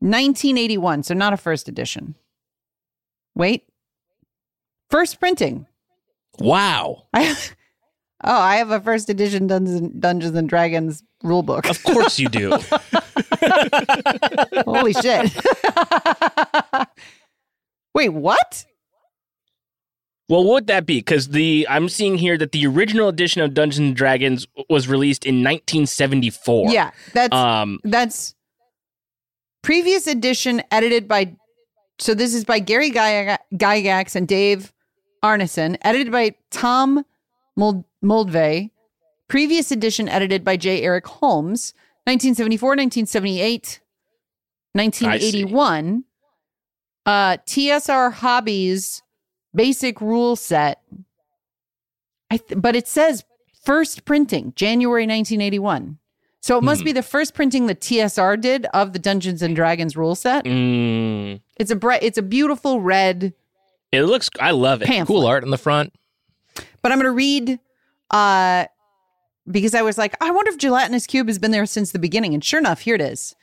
1981, 0.00 1.02
so 1.02 1.14
not 1.14 1.32
a 1.32 1.36
first 1.36 1.68
edition. 1.68 2.14
Wait. 3.34 3.64
First 4.90 5.18
printing. 5.20 5.66
Wow. 6.38 7.06
I 7.14 7.36
Oh, 8.24 8.32
I 8.40 8.56
have 8.56 8.70
a 8.70 8.80
first 8.80 9.08
edition 9.10 9.46
Dungeons, 9.46 9.92
Dungeons 9.98 10.36
and 10.36 10.48
Dragons 10.48 11.02
rule 11.22 11.42
book. 11.42 11.68
Of 11.68 11.82
course 11.82 12.18
you 12.18 12.28
do. 12.28 12.50
Holy 14.64 14.92
shit. 14.94 15.30
Wait, 17.94 18.08
what? 18.10 18.64
well, 20.28 20.44
what 20.44 20.52
would 20.54 20.66
that 20.66 20.86
be? 20.86 20.98
Because 20.98 21.28
the 21.28 21.66
I'm 21.70 21.88
seeing 21.88 22.18
here 22.18 22.36
that 22.38 22.52
the 22.52 22.66
original 22.66 23.08
edition 23.08 23.42
of 23.42 23.54
Dungeons 23.54 23.88
and 23.88 23.96
Dragons 23.96 24.46
was 24.68 24.88
released 24.88 25.24
in 25.24 25.36
1974. 25.36 26.70
Yeah, 26.72 26.90
that's 27.12 27.34
Um. 27.34 27.78
that's 27.84 28.34
previous 29.62 30.06
edition 30.06 30.62
edited 30.70 31.06
by 31.08 31.34
so 31.98 32.12
this 32.14 32.34
is 32.34 32.44
by 32.44 32.58
Gary 32.58 32.90
Gygax 32.90 34.14
and 34.16 34.28
Dave 34.28 34.72
Arneson, 35.24 35.76
edited 35.82 36.12
by 36.12 36.34
Tom 36.50 37.04
Mold- 37.56 37.84
Moldvay. 38.06 38.70
Previous 39.28 39.70
edition 39.72 40.08
edited 40.08 40.44
by 40.44 40.56
J. 40.56 40.82
Eric 40.82 41.06
Holmes, 41.06 41.74
1974, 42.04 42.68
1978, 42.70 43.80
1981. 44.72 46.04
Uh, 47.04 47.36
TSR 47.46 48.12
Hobbies 48.12 49.02
basic 49.54 50.00
rule 50.00 50.36
set. 50.36 50.80
I 52.30 52.36
th- 52.36 52.60
but 52.60 52.76
it 52.76 52.86
says 52.88 53.24
first 53.64 54.04
printing 54.04 54.52
January 54.56 55.04
1981. 55.06 55.98
So 56.42 56.58
it 56.58 56.62
must 56.62 56.82
Hmm. 56.82 56.84
be 56.86 56.92
the 56.92 57.02
first 57.02 57.34
printing 57.34 57.66
the 57.66 57.74
TSR 57.74 58.36
did 58.40 58.66
of 58.66 58.92
the 58.92 58.98
Dungeons 58.98 59.42
and 59.42 59.56
Dragons 59.56 59.96
rule 59.96 60.14
set. 60.14 60.44
Mm, 60.44 61.40
It's 61.58 61.70
a 61.72 61.76
bright, 61.76 62.02
it's 62.02 62.18
a 62.18 62.22
beautiful 62.22 62.80
red 62.80 63.32
it 63.92 64.02
looks. 64.02 64.28
I 64.40 64.50
love 64.50 64.82
it. 64.82 64.86
pamphlet. 64.88 65.06
Cool 65.16 65.26
art 65.26 65.42
in 65.44 65.50
the 65.50 65.58
front. 65.58 65.92
But 66.82 66.92
I'm 66.92 66.98
going 66.98 67.04
to 67.06 67.10
read 67.12 67.58
uh 68.10 68.66
because 69.50 69.74
I 69.76 69.82
was 69.82 69.96
like, 69.96 70.16
I 70.20 70.30
wonder 70.32 70.50
if 70.50 70.58
gelatinous 70.58 71.06
cube 71.06 71.28
has 71.28 71.38
been 71.38 71.52
there 71.52 71.66
since 71.66 71.92
the 71.92 72.00
beginning. 72.00 72.34
And 72.34 72.42
sure 72.44 72.58
enough, 72.58 72.80
here 72.80 72.96
it 72.96 73.00
is 73.00 73.36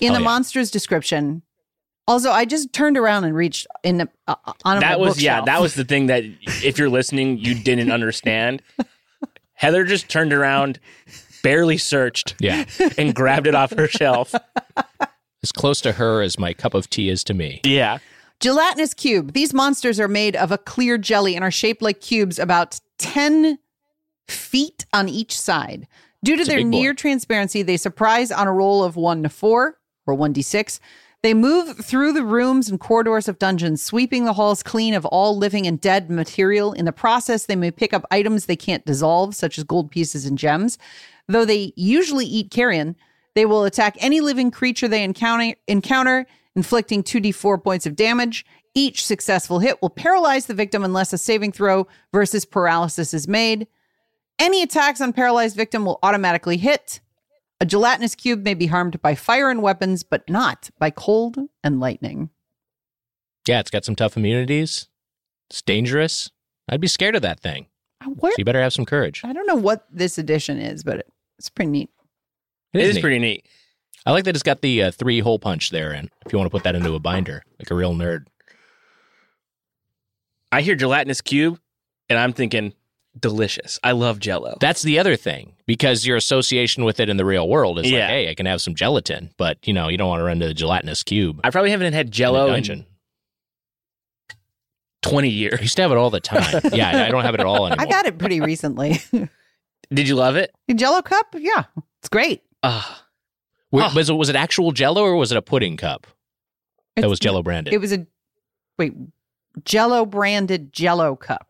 in 0.00 0.10
Oh, 0.12 0.14
the 0.14 0.20
yeah. 0.20 0.24
monsters 0.24 0.70
description. 0.70 1.42
Also, 2.06 2.30
I 2.30 2.44
just 2.44 2.72
turned 2.72 2.96
around 2.96 3.24
and 3.24 3.34
reached 3.34 3.66
in 3.82 3.98
the 3.98 4.08
uh, 4.28 4.36
on 4.64 4.76
my 4.76 4.80
That 4.80 5.00
was 5.00 5.20
yeah. 5.20 5.40
That 5.44 5.60
was 5.60 5.74
the 5.74 5.84
thing 5.84 6.06
that 6.06 6.22
if 6.64 6.78
you're 6.78 6.88
listening, 6.88 7.38
you 7.38 7.54
didn't 7.54 7.90
understand. 7.90 8.62
Heather 9.54 9.84
just 9.84 10.08
turned 10.08 10.32
around, 10.32 10.78
barely 11.42 11.76
searched, 11.76 12.36
Yeah. 12.38 12.64
and 12.98 13.12
grabbed 13.14 13.46
it 13.48 13.54
off 13.56 13.72
her 13.72 13.88
shelf. 13.88 14.32
as 15.42 15.50
close 15.52 15.80
to 15.80 15.92
her 15.92 16.22
as 16.22 16.38
my 16.38 16.54
cup 16.54 16.74
of 16.74 16.88
tea 16.88 17.08
is 17.10 17.24
to 17.24 17.34
me. 17.34 17.60
Yeah. 17.64 17.98
Gelatinous 18.40 18.94
cube. 18.94 19.32
These 19.32 19.52
monsters 19.52 19.98
are 19.98 20.06
made 20.08 20.36
of 20.36 20.52
a 20.52 20.58
clear 20.58 20.96
jelly 20.96 21.34
and 21.34 21.42
are 21.44 21.50
shaped 21.50 21.82
like 21.82 22.00
cubes 22.00 22.38
about 22.38 22.78
10 22.98 23.58
feet 24.30 24.86
on 24.92 25.08
each 25.08 25.38
side. 25.38 25.86
Due 26.24 26.36
to 26.36 26.42
It's 26.42 26.48
their 26.48 26.64
near 26.64 26.94
transparency, 26.94 27.62
they 27.62 27.76
surprise 27.76 28.30
on 28.32 28.48
a 28.48 28.52
roll 28.52 28.82
of 28.82 28.96
1 28.96 29.22
to 29.22 29.28
4 29.28 29.78
or 30.06 30.16
1d6. 30.16 30.80
They 31.22 31.34
move 31.34 31.78
through 31.78 32.12
the 32.12 32.24
rooms 32.24 32.68
and 32.68 32.78
corridors 32.78 33.28
of 33.28 33.38
dungeons, 33.40 33.82
sweeping 33.82 34.24
the 34.24 34.34
halls 34.34 34.62
clean 34.62 34.94
of 34.94 35.04
all 35.06 35.36
living 35.36 35.66
and 35.66 35.80
dead 35.80 36.10
material. 36.10 36.72
In 36.72 36.84
the 36.84 36.92
process, 36.92 37.46
they 37.46 37.56
may 37.56 37.72
pick 37.72 37.92
up 37.92 38.06
items 38.10 38.46
they 38.46 38.56
can't 38.56 38.86
dissolve, 38.86 39.34
such 39.34 39.58
as 39.58 39.64
gold 39.64 39.90
pieces 39.90 40.26
and 40.26 40.38
gems. 40.38 40.78
Though 41.26 41.44
they 41.44 41.72
usually 41.76 42.24
eat 42.24 42.52
carrion, 42.52 42.94
they 43.34 43.46
will 43.46 43.64
attack 43.64 43.96
any 43.98 44.20
living 44.20 44.50
creature 44.50 44.88
they 44.88 45.02
encounter, 45.02 45.54
encounter 45.66 46.26
inflicting 46.54 47.02
2d4 47.02 47.62
points 47.62 47.86
of 47.86 47.96
damage. 47.96 48.46
Each 48.74 49.04
successful 49.04 49.58
hit 49.58 49.80
will 49.82 49.90
paralyze 49.90 50.46
the 50.46 50.54
victim 50.54 50.84
unless 50.84 51.12
a 51.12 51.18
saving 51.18 51.52
throw 51.52 51.86
versus 52.12 52.44
paralysis 52.44 53.12
is 53.12 53.26
made. 53.26 53.66
Any 54.38 54.62
attacks 54.62 55.00
on 55.00 55.12
paralyzed 55.12 55.56
victim 55.56 55.84
will 55.84 55.98
automatically 56.02 56.56
hit. 56.56 57.00
A 57.60 57.66
gelatinous 57.66 58.14
cube 58.14 58.44
may 58.44 58.54
be 58.54 58.66
harmed 58.66 59.02
by 59.02 59.14
fire 59.14 59.50
and 59.50 59.62
weapons, 59.62 60.04
but 60.04 60.28
not 60.30 60.70
by 60.78 60.90
cold 60.90 61.38
and 61.64 61.80
lightning. 61.80 62.30
Yeah, 63.48 63.58
it's 63.58 63.70
got 63.70 63.84
some 63.84 63.96
tough 63.96 64.16
immunities. 64.16 64.86
It's 65.50 65.62
dangerous. 65.62 66.30
I'd 66.68 66.80
be 66.80 66.86
scared 66.86 67.16
of 67.16 67.22
that 67.22 67.40
thing. 67.40 67.66
Where, 68.06 68.30
So 68.32 68.36
you 68.38 68.44
better 68.44 68.62
have 68.62 68.72
some 68.72 68.84
courage. 68.84 69.22
I 69.24 69.32
don't 69.32 69.46
know 69.46 69.56
what 69.56 69.86
this 69.90 70.18
edition 70.18 70.58
is, 70.58 70.84
but 70.84 71.06
it's 71.38 71.48
pretty 71.48 71.70
neat. 71.70 71.90
It 72.72 72.82
is 72.82 72.96
neat. 72.96 73.00
pretty 73.00 73.18
neat. 73.18 73.46
I 74.06 74.12
like 74.12 74.24
that 74.24 74.36
it's 74.36 74.42
got 74.42 74.62
the 74.62 74.84
uh, 74.84 74.90
three 74.90 75.20
hole 75.20 75.38
punch 75.38 75.70
there, 75.70 75.90
and 75.92 76.10
if 76.24 76.32
you 76.32 76.38
want 76.38 76.46
to 76.46 76.54
put 76.54 76.62
that 76.64 76.76
into 76.76 76.94
a 76.94 77.00
binder, 77.00 77.42
like 77.58 77.70
a 77.70 77.74
real 77.74 77.94
nerd. 77.94 78.26
I 80.52 80.62
hear 80.62 80.76
gelatinous 80.76 81.20
cube, 81.20 81.58
and 82.08 82.18
I'm 82.18 82.32
thinking 82.32 82.72
delicious. 83.20 83.78
I 83.82 83.92
love 83.92 84.18
Jello. 84.18 84.56
That's 84.60 84.82
the 84.82 84.98
other 84.98 85.16
thing 85.16 85.54
because 85.66 86.06
your 86.06 86.16
association 86.16 86.84
with 86.84 87.00
it 87.00 87.08
in 87.08 87.16
the 87.16 87.24
real 87.24 87.48
world 87.48 87.78
is 87.78 87.90
Yeah. 87.90 88.00
like, 88.00 88.08
hey, 88.08 88.30
I 88.30 88.34
can 88.34 88.46
have 88.46 88.60
some 88.60 88.74
gelatin, 88.74 89.30
but 89.36 89.58
you 89.66 89.72
know, 89.72 89.88
you 89.88 89.96
don't 89.96 90.08
want 90.08 90.20
to 90.20 90.24
run 90.24 90.40
to 90.40 90.46
the 90.46 90.54
gelatinous 90.54 91.02
cube. 91.02 91.40
I 91.44 91.50
probably 91.50 91.70
haven't 91.70 91.92
had 91.92 92.06
in 92.06 92.12
Jello 92.12 92.46
in 92.48 92.52
dungeon. 92.54 92.86
20 95.02 95.28
I 95.28 95.30
years. 95.30 95.60
used 95.60 95.76
to 95.76 95.82
have 95.82 95.92
it 95.92 95.96
all 95.96 96.10
the 96.10 96.20
time. 96.20 96.60
yeah, 96.72 97.04
I 97.06 97.10
don't 97.10 97.24
have 97.24 97.34
it 97.34 97.40
at 97.40 97.46
all 97.46 97.66
anymore. 97.66 97.76
I've 97.86 97.92
had 97.94 98.06
it 98.06 98.18
pretty 98.18 98.40
recently. 98.40 98.98
Did 99.92 100.08
you 100.08 100.16
love 100.16 100.36
it? 100.36 100.54
Jello 100.74 101.00
cup? 101.02 101.26
Yeah, 101.38 101.64
it's 102.00 102.08
great. 102.08 102.42
Ah, 102.62 103.04
Were- 103.70 103.82
Oh. 103.84 103.92
was, 103.94 104.10
it, 104.10 104.14
was 104.14 104.28
it 104.28 104.36
actual 104.36 104.72
Jello 104.72 105.02
or 105.02 105.14
was 105.16 105.30
it 105.32 105.38
a 105.38 105.42
pudding 105.42 105.76
cup 105.76 106.02
that 106.96 107.02
It's- 107.02 107.10
was 107.10 107.20
Jello 107.20 107.42
branded? 107.42 107.72
It 107.72 107.78
was 107.78 107.92
a 107.92 108.06
wait, 108.78 108.92
Jello 109.64 110.04
branded 110.04 110.72
Jello 110.72 111.16
cup. 111.16 111.47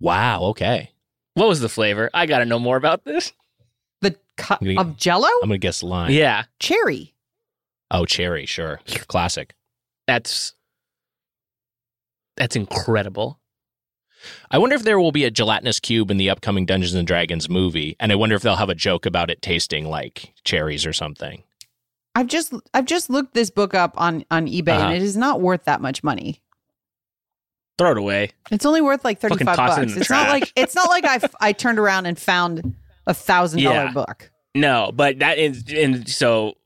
Wow. 0.00 0.42
Okay. 0.50 0.90
what 1.34 1.48
was 1.48 1.60
the 1.60 1.68
flavor? 1.68 2.10
I 2.14 2.26
got 2.26 2.38
to 2.38 2.44
know 2.44 2.58
more 2.58 2.76
about 2.76 3.04
this. 3.04 3.32
The 4.00 4.16
cup 4.36 4.60
gonna- 4.60 4.80
of 4.80 4.96
Jello? 4.96 5.28
I'm 5.42 5.48
gonna 5.48 5.58
guess 5.58 5.82
lime. 5.82 6.10
Yeah, 6.12 6.44
Cherry. 6.58 7.14
Oh, 7.90 8.04
cherry. 8.06 8.46
Sure. 8.46 8.80
Classic. 9.08 9.54
that's 10.06 10.54
that's 12.36 12.56
incredible. 12.56 13.38
I 14.50 14.58
wonder 14.58 14.76
if 14.76 14.82
there 14.82 15.00
will 15.00 15.12
be 15.12 15.24
a 15.24 15.30
gelatinous 15.30 15.80
cube 15.80 16.10
in 16.10 16.16
the 16.18 16.30
upcoming 16.30 16.66
Dungeons 16.66 16.94
and 16.94 17.06
Dragons 17.06 17.48
movie, 17.48 17.96
and 17.98 18.12
I 18.12 18.16
wonder 18.16 18.36
if 18.36 18.42
they'll 18.42 18.56
have 18.56 18.68
a 18.68 18.74
joke 18.74 19.06
about 19.06 19.30
it 19.30 19.40
tasting 19.42 19.86
like 19.86 20.32
cherries 20.44 20.84
or 20.86 20.92
something. 20.92 21.42
I've 22.14 22.26
just 22.26 22.52
I've 22.74 22.84
just 22.86 23.08
looked 23.10 23.34
this 23.34 23.50
book 23.50 23.74
up 23.74 23.94
on 24.00 24.24
on 24.30 24.46
eBay 24.46 24.68
Uh-huh. 24.76 24.86
and 24.88 24.96
it 24.96 25.02
is 25.02 25.16
not 25.16 25.40
worth 25.40 25.64
that 25.64 25.80
much 25.80 26.02
money. 26.02 26.40
Throw 27.80 27.92
it 27.92 27.96
away. 27.96 28.32
It's 28.50 28.66
only 28.66 28.82
worth 28.82 29.06
like 29.06 29.20
35 29.20 29.56
toss 29.56 29.78
it 29.78 29.82
in 29.84 29.88
bucks. 29.88 30.00
It's 30.02 30.10
not 30.10 30.28
like 30.28 30.52
it's 30.54 30.74
not 30.74 30.90
like 30.90 31.06
I 31.06 31.18
I 31.40 31.52
turned 31.52 31.78
around 31.78 32.04
and 32.04 32.18
found 32.18 32.74
a 33.06 33.14
thousand 33.14 33.62
dollar 33.62 33.90
book. 33.90 34.30
No, 34.54 34.92
but 34.94 35.20
that 35.20 35.38
is, 35.38 35.64
and 35.74 36.06
so 36.06 36.58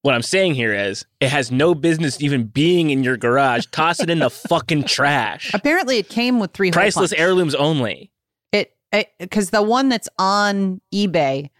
what 0.00 0.14
I'm 0.14 0.22
saying 0.22 0.54
here 0.54 0.72
is 0.72 1.04
it 1.20 1.28
has 1.28 1.52
no 1.52 1.74
business 1.74 2.22
even 2.22 2.44
being 2.44 2.88
in 2.88 3.04
your 3.04 3.18
garage. 3.18 3.66
Toss 3.70 4.00
it 4.00 4.08
in 4.08 4.20
the 4.20 4.30
fucking 4.30 4.84
trash. 4.84 5.52
Apparently, 5.52 5.98
it 5.98 6.08
came 6.08 6.40
with 6.40 6.52
three 6.52 6.70
Priceless 6.70 7.10
punch. 7.10 7.20
heirlooms 7.20 7.54
only. 7.54 8.10
It 8.50 8.74
because 9.18 9.50
the 9.50 9.62
one 9.62 9.90
that's 9.90 10.08
on 10.18 10.80
eBay 10.94 11.50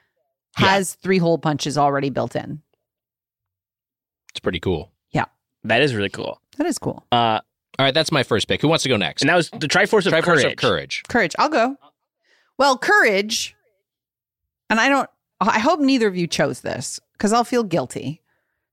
has 0.54 0.94
three 0.94 1.18
hole 1.18 1.36
punches 1.36 1.76
already 1.76 2.08
built 2.08 2.34
in. 2.34 2.62
It's 4.30 4.40
pretty 4.40 4.60
cool. 4.60 4.90
Yeah, 5.10 5.26
that 5.64 5.82
is 5.82 5.94
really 5.94 6.08
cool. 6.08 6.40
That 6.56 6.66
is 6.66 6.78
cool. 6.78 7.04
Uh, 7.12 7.40
All 7.78 7.84
right, 7.84 7.94
that's 7.94 8.10
my 8.12 8.22
first 8.22 8.48
pick. 8.48 8.60
Who 8.62 8.68
wants 8.68 8.82
to 8.84 8.88
go 8.88 8.96
next? 8.96 9.22
and 9.22 9.28
that 9.28 9.36
was 9.36 9.50
the 9.50 9.68
Triforce 9.68 10.06
of 10.06 10.12
Triforce 10.12 10.22
Courage. 10.24 10.44
of 10.44 10.56
Courage. 10.56 11.02
Courage. 11.08 11.34
I'll 11.38 11.48
go. 11.48 11.76
Well, 12.58 12.78
courage, 12.78 13.54
and 14.70 14.80
I 14.80 14.88
don't. 14.88 15.10
I 15.40 15.58
hope 15.58 15.80
neither 15.80 16.06
of 16.08 16.16
you 16.16 16.26
chose 16.26 16.62
this 16.62 16.98
because 17.12 17.32
I'll 17.34 17.44
feel 17.44 17.62
guilty 17.62 18.22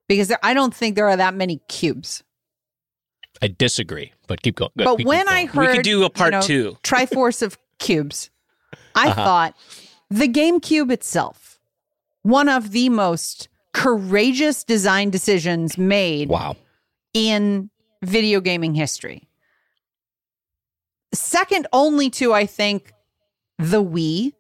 because 0.08 0.30
there, 0.30 0.40
I 0.42 0.54
don't 0.54 0.74
think 0.74 0.96
there 0.96 1.10
are 1.10 1.18
that 1.18 1.34
many 1.34 1.58
cubes. 1.68 2.24
I 3.42 3.48
disagree, 3.50 4.14
but 4.28 4.42
keep 4.42 4.56
going. 4.56 4.72
But 4.76 4.98
Keep 4.98 5.08
when 5.08 5.26
going. 5.26 5.38
I 5.38 5.46
heard 5.48 5.68
We 5.70 5.76
could 5.76 5.84
do 5.84 6.04
a 6.06 6.10
part 6.10 6.32
you 6.34 6.40
know, 6.40 6.46
two. 6.46 6.78
Triforce 6.84 7.42
of 7.42 7.58
cubes, 7.80 8.30
I 8.96 9.10
Uh-huh. 9.10 9.16
thought 9.26 9.58
the 10.10 10.30
GameCube 10.30 10.90
itself, 10.92 11.60
one 12.22 12.48
of 12.48 12.72
the 12.72 12.88
most 12.88 13.50
courageous 13.74 14.64
design 14.64 15.10
decisions 15.10 15.78
made 15.78 16.30
wow, 16.30 16.56
in 17.14 17.70
video 18.04 18.42
gaming 18.42 18.76
history. 18.76 19.28
Second 21.14 21.68
only 21.74 22.10
to, 22.12 22.34
I 22.34 22.46
think, 22.46 22.92
the 23.60 23.84
Wii 23.84 24.34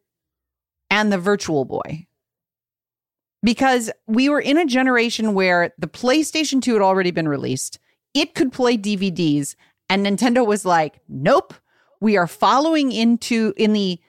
and 0.89 1.11
the 1.11 1.17
Virtual 1.17 1.65
Boy. 1.65 2.07
Because 3.43 3.91
we 4.07 4.29
were 4.29 4.39
in 4.39 4.57
a 4.57 4.65
generation 4.65 5.33
where 5.33 5.73
the 5.77 5.87
PlayStation 5.87 6.61
2 6.61 6.73
had 6.73 6.81
already 6.81 7.11
been 7.11 7.27
released, 7.27 7.77
it 8.13 8.35
could 8.35 8.51
play 8.51 8.77
DVDs, 8.77 9.55
and 9.89 10.05
Nintendo 10.05 10.45
was 10.45 10.65
like, 10.65 11.01
nope, 11.09 11.53
we 11.99 12.15
are 12.15 12.27
following 12.27 12.91
into 12.91 13.53
in 13.57 13.73
the 13.73 13.99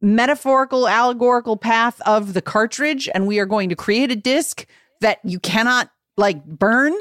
metaphorical, 0.00 0.88
allegorical 0.88 1.56
path 1.56 2.00
of 2.06 2.32
the 2.34 2.42
cartridge, 2.42 3.08
and 3.14 3.26
we 3.26 3.38
are 3.38 3.46
going 3.46 3.68
to 3.68 3.76
create 3.76 4.12
a 4.12 4.16
disc 4.16 4.66
that 5.00 5.18
you 5.24 5.40
cannot 5.40 5.90
like 6.16 6.44
burn 6.44 6.94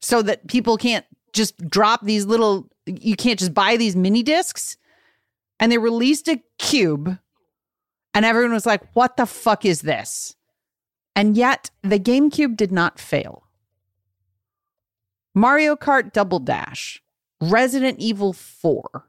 so 0.00 0.22
that 0.22 0.46
people 0.46 0.76
can't 0.76 1.04
just 1.36 1.56
drop 1.68 2.02
these 2.02 2.26
little 2.26 2.68
you 2.86 3.14
can't 3.16 3.38
just 3.38 3.54
buy 3.54 3.76
these 3.76 3.94
mini 3.94 4.22
discs 4.22 4.76
and 5.60 5.70
they 5.70 5.78
released 5.78 6.28
a 6.28 6.42
cube 6.58 7.18
And 8.14 8.24
everyone 8.24 8.54
was 8.54 8.64
like, 8.64 8.82
what 8.94 9.18
the 9.18 9.26
fuck 9.26 9.66
is 9.66 9.82
this? 9.82 10.34
And 11.14 11.36
yet 11.36 11.70
the 11.82 11.98
GameCube 12.00 12.56
did 12.56 12.72
not 12.72 12.98
fail. 12.98 13.44
Mario 15.34 15.76
Kart 15.76 16.14
Double 16.14 16.38
Dash, 16.38 17.02
Resident 17.42 17.98
Evil 17.98 18.32
4, 18.32 19.06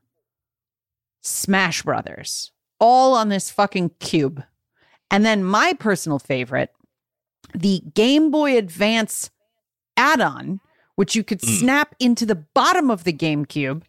Smash 1.21 1.83
Brothers, 1.83 2.51
all 2.81 3.13
on 3.15 3.29
this 3.29 3.49
fucking 3.49 3.91
cube. 4.01 4.43
And 5.09 5.25
then 5.25 5.41
my 5.41 5.71
personal 5.71 6.19
favorite, 6.19 6.71
the 7.53 7.81
Game 7.93 8.29
Boy 8.29 8.57
Advance 8.57 9.29
add 9.95 10.19
on, 10.19 10.59
which 10.97 11.15
you 11.15 11.23
could 11.23 11.41
snap 11.43 11.95
into 11.99 12.25
the 12.25 12.35
bottom 12.35 12.89
of 12.89 13.03
the 13.03 13.13
GameCube, 13.13 13.83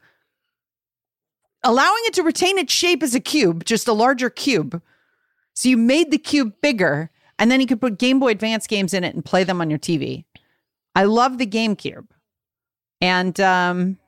allowing 1.64 2.02
it 2.04 2.12
to 2.12 2.22
retain 2.22 2.58
its 2.58 2.72
shape 2.72 3.02
as 3.02 3.14
a 3.14 3.20
cube, 3.20 3.64
just 3.64 3.88
a 3.88 3.94
larger 3.94 4.28
cube. 4.28 4.82
So 5.54 5.70
you 5.70 5.78
made 5.78 6.10
the 6.10 6.18
cube 6.18 6.52
bigger, 6.60 7.10
and 7.38 7.50
then 7.50 7.60
you 7.60 7.66
could 7.66 7.80
put 7.80 7.98
Game 7.98 8.20
Boy 8.20 8.28
Advance 8.28 8.66
games 8.66 8.92
in 8.92 9.04
it 9.04 9.14
and 9.14 9.24
play 9.24 9.42
them 9.42 9.62
on 9.62 9.70
your 9.70 9.78
TV. 9.78 10.26
I 10.94 11.04
love 11.04 11.38
the 11.38 11.46
GameCube. 11.46 12.08
And 13.00 13.40
um, 13.40 13.98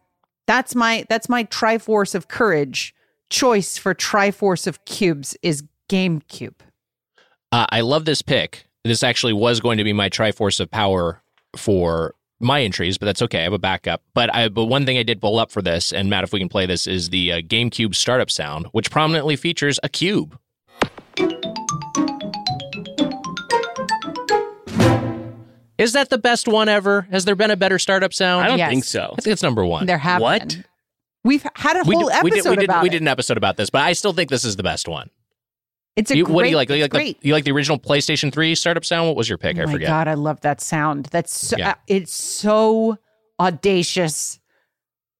that's 0.46 0.74
my 0.74 1.06
that's 1.08 1.28
my 1.28 1.44
Triforce 1.44 2.14
of 2.14 2.28
Courage 2.28 2.94
choice 3.30 3.78
for 3.78 3.94
Triforce 3.94 4.66
of 4.66 4.84
Cubes 4.84 5.36
is 5.40 5.64
GameCube. 5.88 6.56
Uh, 7.50 7.66
I 7.70 7.80
love 7.80 8.04
this 8.04 8.20
pick. 8.20 8.66
This 8.84 9.02
actually 9.02 9.32
was 9.32 9.58
going 9.60 9.78
to 9.78 9.84
be 9.84 9.94
my 9.94 10.10
Triforce 10.10 10.60
of 10.60 10.70
Power 10.70 11.22
for 11.56 12.14
my 12.40 12.62
entries, 12.62 12.98
but 12.98 13.06
that's 13.06 13.22
okay. 13.22 13.40
I 13.40 13.42
have 13.44 13.52
a 13.52 13.58
backup. 13.58 14.02
But 14.14 14.34
I 14.34 14.48
but 14.48 14.64
one 14.66 14.86
thing 14.86 14.98
I 14.98 15.02
did 15.02 15.20
pull 15.20 15.38
up 15.38 15.50
for 15.50 15.62
this, 15.62 15.92
and 15.92 16.08
Matt, 16.10 16.24
if 16.24 16.32
we 16.32 16.38
can 16.38 16.48
play 16.48 16.66
this, 16.66 16.86
is 16.86 17.10
the 17.10 17.32
uh, 17.32 17.36
GameCube 17.40 17.94
startup 17.94 18.30
sound, 18.30 18.66
which 18.72 18.90
prominently 18.90 19.36
features 19.36 19.78
a 19.82 19.88
cube. 19.88 20.38
Is 25.78 25.94
that 25.94 26.10
the 26.10 26.18
best 26.18 26.46
one 26.46 26.68
ever? 26.68 27.02
Has 27.10 27.24
there 27.24 27.34
been 27.34 27.50
a 27.50 27.56
better 27.56 27.78
startup 27.78 28.12
sound? 28.12 28.44
I 28.44 28.48
don't 28.48 28.58
Yes. 28.58 28.70
think 28.70 28.84
so. 28.84 29.14
I 29.16 29.20
think 29.22 29.32
it's 29.32 29.42
number 29.42 29.64
one. 29.64 29.86
There 29.86 29.96
have 29.96 30.20
What? 30.20 30.48
been. 30.48 30.64
We've 31.24 31.44
had 31.56 31.76
a 31.76 31.82
we, 31.86 31.94
whole 31.94 32.10
episode 32.10 32.24
we 32.24 32.30
did, 32.30 32.44
we 32.50 32.56
did, 32.56 32.64
about 32.64 32.82
we 32.82 32.88
it. 32.88 32.92
did 32.92 33.02
an 33.02 33.08
episode 33.08 33.36
about 33.38 33.56
this, 33.56 33.70
but 33.70 33.82
I 33.82 33.92
still 33.94 34.12
think 34.12 34.28
this 34.30 34.44
is 34.44 34.56
the 34.56 34.62
best 34.62 34.88
one. 34.88 35.08
It's 35.96 36.10
a 36.10 36.16
You- 36.16 36.24
great, 36.24 36.34
what 36.34 36.42
do 36.44 36.50
you 36.50 36.56
like? 36.56 36.68
You 36.70 36.76
it's 36.84 36.94
like 36.94 37.20
the 37.20 37.28
you 37.28 37.32
like 37.34 37.44
the 37.44 37.52
original 37.52 37.78
PlayStation 37.78 38.32
Three 38.32 38.54
startup 38.54 38.84
sound? 38.84 39.08
What 39.08 39.16
was 39.16 39.28
your 39.28 39.38
pick? 39.38 39.58
Oh 39.58 39.62
I 39.62 39.66
my 39.66 39.72
forget. 39.72 39.88
god, 39.88 40.08
I 40.08 40.14
love 40.14 40.40
that 40.42 40.60
sound. 40.60 41.06
That's 41.06 41.32
so, 41.48 41.56
Yeah. 41.58 41.70
uh, 41.70 41.74
it's 41.88 42.12
so 42.14 42.96
audacious. 43.38 44.38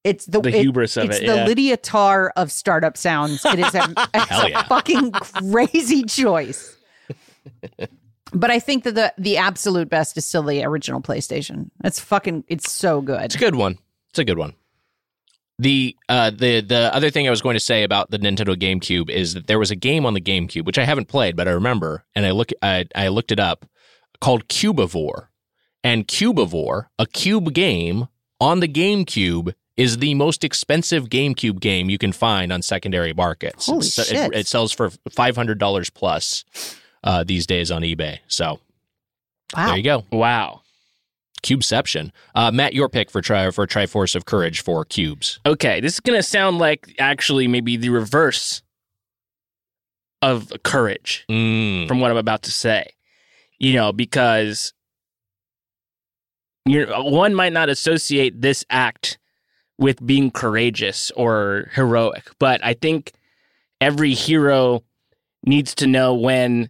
It's 0.03 0.25
the 0.25 0.41
The 0.41 0.49
it- 0.49 0.61
hubris 0.61 0.97
of 0.97 1.05
it's 1.09 1.19
it, 1.19 1.27
the 1.27 1.35
yeah. 1.35 1.45
Lydia 1.45 1.77
Tár 1.77 2.29
of 2.35 2.51
startup 2.51 2.97
sounds. 2.97 3.43
It 3.45 3.59
is 3.59 3.75
a, 3.75 3.93
it's 4.15 4.31
a 4.43 4.49
yeah. 4.49 4.63
fucking 4.63 5.11
crazy 5.11 6.03
choice. 6.03 6.75
but 8.33 8.49
I 8.49 8.59
think 8.59 8.83
that 8.85 8.95
the 8.95 9.13
the 9.17 9.37
absolute 9.37 9.89
best 9.89 10.17
is 10.17 10.25
still 10.25 10.43
the 10.43 10.63
original 10.63 11.01
PlayStation. 11.01 11.69
It's 11.83 11.99
fucking 11.99 12.45
it's 12.47 12.71
so 12.71 13.01
good. 13.01 13.21
It's 13.21 13.35
a 13.35 13.39
good 13.39 13.55
one. 13.55 13.77
It's 14.11 14.19
a 14.19 14.25
good 14.25 14.37
one. 14.37 14.53
The 15.61 15.95
uh 16.09 16.31
the 16.31 16.61
the 16.61 16.89
other 16.93 17.09
thing 17.11 17.27
I 17.27 17.29
was 17.29 17.41
going 17.41 17.53
to 17.55 17.59
say 17.59 17.83
about 17.83 18.09
the 18.09 18.17
Nintendo 18.17 18.55
GameCube 18.55 19.09
is 19.09 19.35
that 19.35 19.45
there 19.47 19.59
was 19.59 19.69
a 19.69 19.75
game 19.75 20.05
on 20.07 20.13
the 20.15 20.21
GameCube 20.21 20.65
which 20.65 20.77
I 20.79 20.85
haven't 20.85 21.07
played 21.07 21.35
but 21.35 21.47
I 21.47 21.51
remember 21.51 22.03
and 22.15 22.25
I 22.25 22.31
look 22.31 22.51
I 22.63 22.85
I 22.95 23.09
looked 23.09 23.31
it 23.31 23.39
up 23.39 23.65
called 24.19 24.47
Cubivore. 24.47 25.27
And 25.83 26.07
Cubivore, 26.07 26.87
a 26.99 27.05
cube 27.07 27.53
game 27.53 28.07
on 28.39 28.59
the 28.59 28.67
GameCube 28.67 29.53
is 29.77 29.97
the 29.97 30.13
most 30.15 30.43
expensive 30.43 31.09
GameCube 31.09 31.59
game 31.59 31.89
you 31.89 31.97
can 31.97 32.11
find 32.11 32.51
on 32.53 32.61
secondary 32.61 33.13
markets. 33.13 33.65
Holy 33.67 33.85
It's- 33.87 34.07
shit. 34.07 34.31
It, 34.33 34.39
it 34.41 34.47
sells 34.47 34.71
for 34.71 34.89
$500 34.89 35.93
plus 35.93 36.45
uh 37.03 37.23
these 37.23 37.45
days 37.47 37.69
on 37.71 37.81
eBay. 37.83 38.19
So, 38.27 38.59
Wow. 39.55 39.67
there 39.67 39.77
you 39.77 39.83
go. 39.83 40.05
Wow. 40.11 40.60
Cubeception. 41.43 42.11
Uh, 42.35 42.51
Matt, 42.51 42.73
your 42.73 42.87
pick 42.89 43.09
for 43.09 43.21
tri 43.21 43.49
for 43.51 43.65
Triforce 43.67 44.15
of 44.15 44.25
Courage 44.25 44.61
for 44.61 44.85
cubes. 44.85 45.39
Okay, 45.45 45.79
this 45.81 45.93
is 45.95 45.99
going 45.99 46.17
to 46.17 46.23
sound 46.23 46.57
like 46.59 46.95
actually 46.99 47.47
maybe 47.47 47.77
the 47.77 47.89
reverse 47.89 48.61
of 50.21 50.51
courage 50.63 51.25
Mm. 51.29 51.87
from 51.87 51.99
what 51.99 52.11
I'm 52.11 52.17
about 52.17 52.43
to 52.43 52.51
say. 52.51 52.91
You 53.57 53.73
know, 53.73 53.91
because 53.91 54.73
you 56.65 56.85
one 56.87 57.33
might 57.33 57.53
not 57.53 57.69
associate 57.69 58.41
this 58.41 58.63
act 58.69 59.17
with 59.77 60.05
being 60.05 60.29
courageous 60.29 61.11
or 61.15 61.69
heroic, 61.73 62.29
but 62.37 62.63
I 62.63 62.73
think 62.73 63.13
every 63.79 64.13
hero 64.13 64.83
needs 65.43 65.73
to 65.75 65.87
know 65.87 66.13
when 66.13 66.69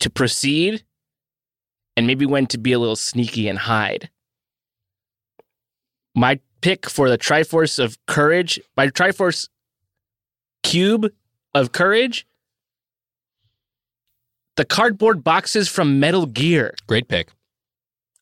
to 0.00 0.10
proceed 0.10 0.84
and 1.96 2.06
maybe 2.06 2.26
when 2.26 2.46
to 2.48 2.58
be 2.58 2.72
a 2.72 2.78
little 2.78 2.96
sneaky 2.96 3.48
and 3.48 3.58
hide. 3.58 4.10
My 6.14 6.40
pick 6.60 6.88
for 6.88 7.08
the 7.10 7.18
Triforce 7.18 7.82
of 7.82 7.98
Courage, 8.06 8.60
my 8.76 8.88
Triforce 8.88 9.48
cube 10.62 11.10
of 11.54 11.72
courage, 11.72 12.26
the 14.56 14.64
cardboard 14.64 15.24
boxes 15.24 15.68
from 15.68 15.98
Metal 16.00 16.26
Gear 16.26 16.74
Great 16.86 17.08
pick. 17.08 17.28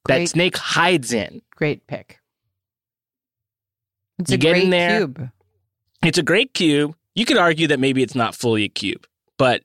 that 0.06 0.16
Great. 0.16 0.28
Snake 0.30 0.56
hides 0.56 1.12
in. 1.12 1.42
Great 1.54 1.86
pick. 1.86 2.18
It's 4.18 4.30
You 4.30 4.34
a 4.36 4.38
get 4.38 4.56
in 4.56 4.62
great 4.62 4.70
there. 4.70 4.98
cube. 5.00 5.30
It's 6.02 6.18
a 6.18 6.22
great 6.22 6.54
cube. 6.54 6.94
You 7.14 7.24
could 7.26 7.36
argue 7.36 7.66
that 7.68 7.78
maybe 7.78 8.02
it's 8.02 8.14
not 8.14 8.34
fully 8.34 8.64
a 8.64 8.68
cube, 8.68 9.06
but 9.36 9.62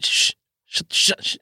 shh, 0.00 0.32
shh, 0.66 0.82
shh, 0.90 1.12
shh. 1.20 1.36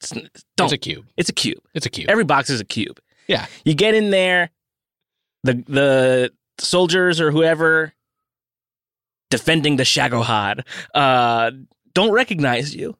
It's, 0.00 0.12
don't. 0.56 0.66
It's 0.66 0.72
a 0.72 0.78
cube. 0.78 1.06
It's 1.16 1.28
a 1.28 1.32
cube. 1.32 1.62
It's 1.74 1.86
a 1.86 1.90
cube. 1.90 2.08
Every 2.08 2.24
box 2.24 2.50
is 2.50 2.60
a 2.60 2.64
cube. 2.64 3.00
Yeah. 3.26 3.46
You 3.64 3.74
get 3.74 3.94
in 3.94 4.10
there, 4.10 4.50
the 5.44 5.62
the 5.66 6.32
soldiers 6.58 7.20
or 7.20 7.30
whoever 7.30 7.92
defending 9.30 9.76
the 9.76 9.84
Shagohod 9.84 10.64
uh, 10.94 11.50
don't 11.94 12.12
recognize 12.12 12.74
you 12.74 12.96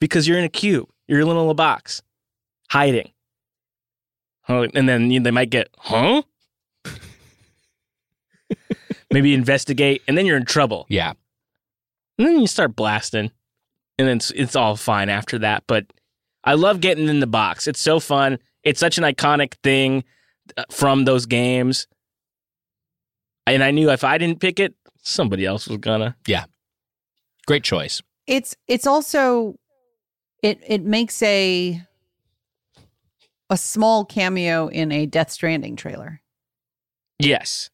because 0.00 0.26
you're 0.26 0.38
in 0.38 0.44
a 0.44 0.48
cube. 0.50 0.88
You're 1.06 1.20
in 1.20 1.24
a 1.24 1.28
little 1.28 1.54
box, 1.54 2.02
hiding. 2.70 3.10
And 4.48 4.88
then 4.88 5.08
they 5.22 5.30
might 5.30 5.50
get, 5.50 5.68
huh? 5.78 6.22
Maybe 9.10 9.32
investigate, 9.32 10.02
and 10.06 10.18
then 10.18 10.26
you're 10.26 10.36
in 10.36 10.44
trouble. 10.44 10.86
yeah. 10.88 11.12
And 12.18 12.28
then 12.28 12.38
you 12.38 12.46
start 12.46 12.76
blasting, 12.76 13.32
and 13.98 14.08
then 14.08 14.18
it's, 14.18 14.30
it's 14.32 14.54
all 14.54 14.76
fine 14.76 15.08
after 15.08 15.38
that. 15.40 15.64
But 15.66 15.86
I 16.44 16.54
love 16.54 16.80
getting 16.80 17.08
in 17.08 17.20
the 17.20 17.26
box. 17.26 17.66
It's 17.66 17.80
so 17.80 17.98
fun. 18.00 18.38
It's 18.62 18.78
such 18.80 18.98
an 18.98 19.04
iconic 19.04 19.54
thing 19.62 20.04
uh, 20.56 20.64
from 20.70 21.04
those 21.04 21.26
games. 21.26 21.86
And 23.46 23.62
I 23.62 23.70
knew 23.70 23.90
if 23.90 24.04
I 24.04 24.18
didn't 24.18 24.40
pick 24.40 24.60
it, 24.60 24.74
somebody 25.02 25.44
else 25.46 25.66
was 25.68 25.78
gonna. 25.78 26.16
Yeah. 26.26 26.44
Great 27.46 27.64
choice. 27.64 28.00
It's 28.26 28.56
it's 28.68 28.86
also 28.86 29.56
it 30.42 30.60
it 30.66 30.82
makes 30.82 31.22
a 31.22 31.82
a 33.50 33.56
small 33.58 34.04
cameo 34.04 34.68
in 34.68 34.90
a 34.92 35.04
Death 35.06 35.30
Stranding 35.30 35.76
trailer. 35.76 36.22
Yes, 37.18 37.68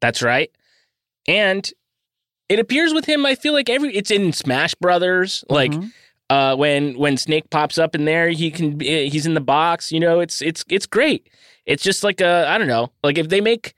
that's 0.00 0.22
right. 0.22 0.50
And 1.28 1.70
it 2.48 2.58
appears 2.58 2.94
with 2.94 3.04
him. 3.04 3.26
I 3.26 3.34
feel 3.34 3.52
like 3.52 3.68
every 3.68 3.94
it's 3.94 4.10
in 4.10 4.32
Smash 4.32 4.74
Brothers. 4.76 5.44
Like 5.50 5.72
Mhm. 5.72 5.92
Uh, 6.30 6.56
when 6.56 6.98
when 6.98 7.16
Snake 7.16 7.50
pops 7.50 7.78
up 7.78 7.94
in 7.94 8.04
there, 8.04 8.28
he 8.28 8.50
can 8.50 8.80
he's 8.80 9.26
in 9.26 9.34
the 9.34 9.40
box. 9.40 9.92
You 9.92 10.00
know, 10.00 10.20
it's 10.20 10.42
it's 10.42 10.64
it's 10.68 10.86
great. 10.86 11.28
It's 11.64 11.82
just 11.82 12.02
like 12.02 12.20
a 12.20 12.46
I 12.48 12.58
don't 12.58 12.68
know. 12.68 12.92
Like 13.02 13.18
if 13.18 13.28
they 13.28 13.40
make 13.40 13.74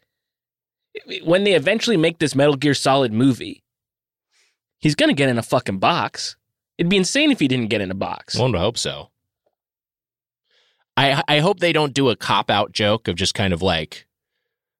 when 1.24 1.44
they 1.44 1.55
eventually 1.55 1.96
make 1.96 2.18
this 2.18 2.34
Metal 2.34 2.57
Gear 2.57 2.74
Solid 2.74 3.12
movie, 3.12 3.62
he's 4.78 4.94
gonna 4.94 5.14
get 5.14 5.28
in 5.28 5.38
a 5.38 5.42
fucking 5.42 5.78
box. 5.78 6.36
It'd 6.78 6.90
be 6.90 6.96
insane 6.96 7.30
if 7.30 7.40
he 7.40 7.49
didn't 7.49 7.68
get 7.68 7.80
in 7.80 7.90
a 7.90 7.94
box. 7.94 8.36
One 8.36 8.53
would 8.53 8.61
hope 8.61 8.78
so. 8.78 9.11
I 10.96 11.22
I 11.28 11.40
hope 11.40 11.61
they 11.61 11.72
don't 11.72 11.94
do 11.94 12.09
a 12.09 12.16
cop 12.16 12.51
out 12.51 12.72
joke 12.72 13.09
of 13.09 13.16
just 13.16 13.34
kind 13.34 13.53
of 13.53 13.62
like 13.62 14.07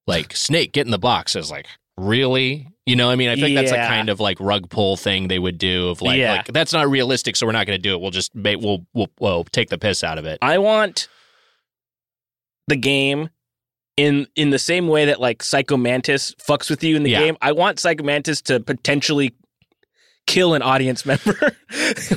like 0.07 0.35
Snake 0.35 0.73
get 0.73 0.87
in 0.87 0.91
the 0.91 0.99
box 0.99 1.37
as 1.37 1.51
like 1.51 1.67
really 1.99 2.69
you 2.89 2.97
know 2.97 3.07
what 3.07 3.13
I 3.13 3.17
mean 3.17 3.29
I 3.29 3.37
think 3.37 3.55
that's 3.55 3.71
a 3.73 3.77
kind 3.77 4.09
of 4.09 4.19
like 4.21 4.39
rug 4.41 4.69
pull 4.71 4.97
thing 4.97 5.29
they 5.29 5.39
would 5.39 5.59
do 5.59 5.89
of 5.89 6.03
like 6.03 6.19
Yeah. 6.19 6.33
like 6.33 6.47
that's 6.47 6.73
not 6.73 6.89
realistic 6.89 7.37
so 7.37 7.47
we're 7.47 7.53
not 7.53 7.67
going 7.67 7.79
to 7.79 7.83
do 7.83 7.95
it 7.95 8.01
we'll 8.01 8.11
just 8.11 8.35
ma- 8.35 8.55
we'll, 8.59 8.87
we'll 8.95 9.11
we'll 9.21 9.45
take 9.45 9.69
the 9.71 9.79
piss 9.79 10.03
out 10.03 10.19
of 10.19 10.25
it 10.27 10.39
I 10.43 10.59
want 10.59 11.09
the 12.67 12.77
game 12.77 13.31
in 13.97 14.27
in 14.37 14.51
the 14.51 14.59
same 14.59 14.87
way 14.89 15.07
that 15.07 15.21
like 15.21 15.43
Psycho 15.43 15.77
Mantis 15.77 16.35
fucks 16.37 16.71
with 16.71 16.85
you 16.85 16.95
in 16.97 17.03
the 17.03 17.11
Yeah. 17.11 17.21
game. 17.21 17.37
I 17.43 17.53
want 17.53 17.81
Psycho 17.81 18.05
Mantis 18.05 18.41
to 18.43 18.61
potentially 18.61 19.35
kill 20.29 20.55
an 20.55 20.63
audience 20.63 21.05
member 21.05 21.35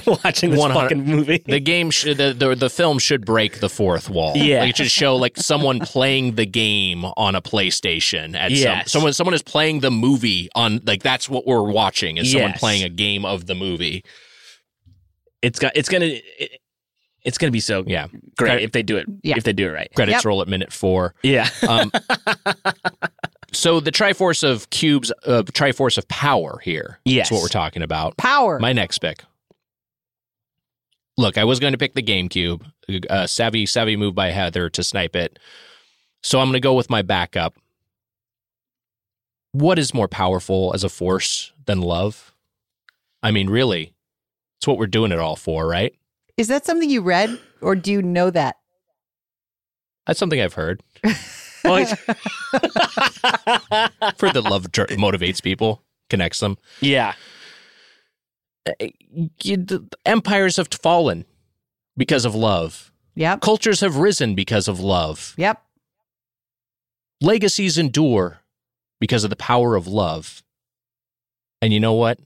watching 0.06 0.52
this 0.52 0.60
100 0.60 0.74
fucking 0.74 1.04
movie. 1.06 1.44
the 1.48 1.60
game 1.60 1.90
should 1.90 2.18
the, 2.18 2.34
the 2.34 2.54
the 2.54 2.70
film 2.70 3.00
should 3.00 3.26
break 3.26 3.60
the 3.60 3.70
fourth 3.70 4.10
wall. 4.10 4.34
Yeah. 4.36 4.60
like 4.60 4.70
it 4.72 4.78
should 4.78 4.92
show 4.92 5.16
like 5.16 5.38
someone 5.38 5.80
playing 5.96 6.36
the 6.36 6.46
game 6.46 7.06
on 7.06 7.34
a 7.36 7.42
PlayStation. 7.42 8.36
At 8.36 8.52
Yes. 8.52 8.92
some, 8.92 9.00
someone 9.00 9.14
someone 9.14 9.34
is 9.34 9.42
playing 9.42 9.80
the 9.80 9.90
movie 9.90 10.50
on 10.54 10.82
like 10.86 11.02
that's 11.02 11.28
what 11.30 11.48
we're 11.48 11.64
watching 11.72 12.18
is 12.18 12.32
someone 12.32 12.52
Yes. 12.52 12.60
playing 12.60 12.84
a 12.84 12.90
game 12.90 13.26
of 13.26 13.48
the 13.48 13.56
movie. 13.56 14.04
It's 15.42 15.58
got. 15.58 15.72
It's 15.76 15.90
gonna. 15.90 16.06
It, 16.06 16.60
it's 17.24 17.38
gonna 17.38 17.52
be 17.52 17.60
so 17.60 17.84
Yeah. 17.88 18.08
great 18.38 18.62
if 18.64 18.72
they 18.74 18.84
do 18.84 18.98
it. 18.98 19.06
Yeah. 19.24 19.36
If 19.38 19.44
they 19.44 19.54
do 19.54 19.68
it 19.68 19.72
right. 19.72 19.90
Credits 19.96 20.18
Yep. 20.18 20.26
roll 20.26 20.42
at 20.42 20.48
minute 20.48 20.72
four. 20.74 21.14
Yeah. 21.24 21.48
Um, 21.68 21.92
so 23.52 23.80
the 23.80 23.92
Triforce 23.92 24.44
of 24.44 24.70
cubes, 24.70 25.12
uh, 25.26 25.44
Triforce 25.44 25.98
of 25.98 26.08
power 26.08 26.60
here. 26.64 27.00
Yes. 27.06 27.30
That's 27.30 27.32
what 27.32 27.42
we're 27.42 27.50
talking 27.50 27.82
about. 27.82 28.18
Power. 28.18 28.60
My 28.60 28.74
next 28.74 29.00
pick. 29.00 29.24
Look, 31.18 31.38
I 31.38 31.44
was 31.44 31.60
going 31.60 31.74
to 31.74 31.78
pick 31.78 31.94
the 31.94 32.04
GameCube. 32.04 32.64
Uh, 33.10 33.28
savvy, 33.28 33.66
savvy 33.66 33.96
move 33.96 34.16
by 34.16 34.32
Heather 34.32 34.70
to 34.70 34.84
snipe 34.84 35.16
it. 35.16 35.38
So 36.24 36.40
I'm 36.40 36.48
going 36.48 36.54
to 36.54 36.60
go 36.60 36.74
with 36.74 36.90
my 36.90 37.02
backup. 37.02 37.56
What 39.52 39.78
is 39.78 39.94
more 39.94 40.08
powerful 40.08 40.72
as 40.74 40.84
a 40.84 40.90
force 40.90 41.52
than 41.66 41.82
love? 41.82 42.34
I 43.22 43.32
mean, 43.32 43.50
really, 43.50 43.94
it's 44.58 44.68
what 44.68 44.78
we're 44.78 44.88
doing 44.88 45.12
it 45.12 45.20
all 45.20 45.36
for, 45.36 45.68
right? 45.68 45.94
Is 46.38 46.48
that 46.48 46.66
something 46.66 46.90
you 46.90 47.02
read 47.02 47.38
or 47.62 47.76
do 47.76 47.92
you 47.92 48.02
know 48.02 48.30
that? 48.30 48.56
That's 50.08 50.20
something 50.20 50.42
I've 50.42 50.54
heard. 50.54 50.82
Well, 51.64 51.86
For 54.18 54.32
the 54.32 54.42
love 54.44 54.72
dr- 54.72 54.90
motivates 54.90 55.42
people, 55.42 55.84
connects 56.10 56.40
them. 56.40 56.58
yeah. 56.80 57.14
Eh, 58.80 58.90
you- 59.44 59.88
empires 60.06 60.58
have 60.58 60.68
fallen 60.68 61.26
because 61.98 62.26
of 62.26 62.36
love. 62.36 62.92
Yep. 63.16 63.42
Cultures 63.42 63.82
have 63.82 63.98
risen 63.98 64.36
because 64.36 64.68
of 64.68 64.80
love. 64.80 65.34
Yep. 65.38 65.62
Legacies 67.22 67.78
endure 67.78 68.40
because 69.00 69.24
of 69.24 69.30
the 69.30 69.36
power 69.36 69.76
of 69.76 69.88
love. 69.88 70.44
And 71.62 71.74
you 71.74 71.80
know 71.80 71.94
what? 71.94 72.20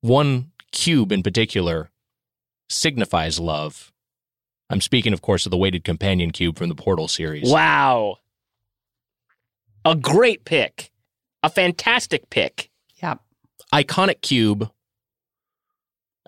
One 0.00 0.50
cube 0.72 1.12
in 1.12 1.22
particular 1.22 1.90
signifies 2.68 3.40
love. 3.40 3.92
I'm 4.70 4.80
speaking, 4.80 5.12
of 5.12 5.22
course, 5.22 5.46
of 5.46 5.50
the 5.50 5.56
weighted 5.56 5.84
companion 5.84 6.30
cube 6.30 6.58
from 6.58 6.68
the 6.68 6.74
Portal 6.74 7.08
series. 7.08 7.50
Wow. 7.50 8.18
A 9.84 9.94
great 9.94 10.44
pick. 10.44 10.90
A 11.42 11.50
fantastic 11.50 12.30
pick. 12.30 12.70
Yep. 13.02 13.20
Iconic 13.72 14.20
cube. 14.20 14.70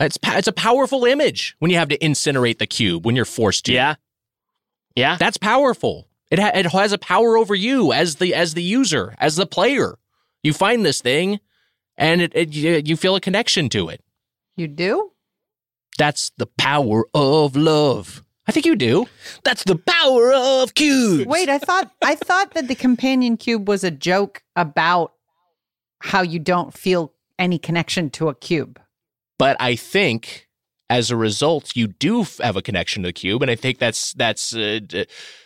It's, 0.00 0.18
it's 0.24 0.48
a 0.48 0.52
powerful 0.52 1.04
image 1.04 1.54
when 1.60 1.70
you 1.70 1.78
have 1.78 1.88
to 1.88 1.98
incinerate 1.98 2.58
the 2.58 2.66
cube 2.66 3.06
when 3.06 3.14
you're 3.14 3.24
forced 3.24 3.66
to. 3.66 3.72
Yeah. 3.72 3.94
Yeah. 4.96 5.16
That's 5.18 5.36
powerful. 5.36 6.08
It, 6.30 6.38
ha- 6.38 6.52
it 6.54 6.66
has 6.66 6.92
a 6.92 6.98
power 6.98 7.36
over 7.36 7.54
you 7.54 7.92
as 7.92 8.16
the 8.16 8.34
as 8.34 8.54
the 8.54 8.62
user, 8.62 9.14
as 9.18 9.36
the 9.36 9.46
player. 9.46 9.98
You 10.42 10.52
find 10.52 10.84
this 10.84 11.00
thing, 11.00 11.38
and 11.96 12.20
it, 12.20 12.32
it 12.34 12.52
you, 12.54 12.82
you 12.84 12.96
feel 12.96 13.14
a 13.14 13.20
connection 13.20 13.68
to 13.70 13.88
it. 13.88 14.02
You 14.56 14.66
do? 14.66 15.12
That's 15.96 16.30
the 16.36 16.46
power 16.46 17.04
of 17.14 17.54
love. 17.54 18.24
I 18.46 18.52
think 18.52 18.66
you 18.66 18.76
do. 18.76 19.06
That's 19.42 19.64
the 19.64 19.76
power 19.76 20.32
of 20.34 20.74
cubes. 20.74 21.26
Wait, 21.26 21.48
I 21.48 21.58
thought 21.58 21.90
I 22.02 22.14
thought 22.14 22.52
that 22.54 22.68
the 22.68 22.74
companion 22.74 23.36
cube 23.36 23.68
was 23.68 23.84
a 23.84 23.90
joke 23.90 24.42
about 24.54 25.12
how 26.00 26.20
you 26.22 26.38
don't 26.38 26.74
feel 26.74 27.12
any 27.38 27.58
connection 27.58 28.10
to 28.10 28.28
a 28.28 28.34
cube. 28.34 28.78
But 29.38 29.56
I 29.60 29.76
think 29.76 30.48
as 30.90 31.10
a 31.10 31.16
result, 31.16 31.74
you 31.74 31.86
do 31.88 32.26
have 32.42 32.56
a 32.56 32.62
connection 32.62 33.02
to 33.02 33.08
the 33.08 33.12
cube, 33.14 33.40
and 33.40 33.50
I 33.50 33.56
think 33.56 33.78
that's 33.78 34.12
that's 34.12 34.54
uh, 34.54 34.80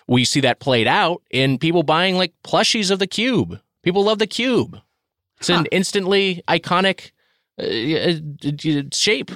we 0.08 0.24
see 0.24 0.40
that 0.40 0.58
played 0.58 0.88
out 0.88 1.22
in 1.30 1.58
people 1.58 1.84
buying 1.84 2.16
like 2.16 2.34
plushies 2.42 2.90
of 2.90 2.98
the 2.98 3.06
cube. 3.06 3.60
People 3.84 4.02
love 4.04 4.18
the 4.18 4.26
cube. 4.26 4.76
It's 5.38 5.48
Huh. 5.48 5.60
an 5.60 5.66
instantly 5.70 6.42
iconic 6.48 7.12
uh, 7.60 7.64
uh, 7.64 8.82
shape 8.92 9.30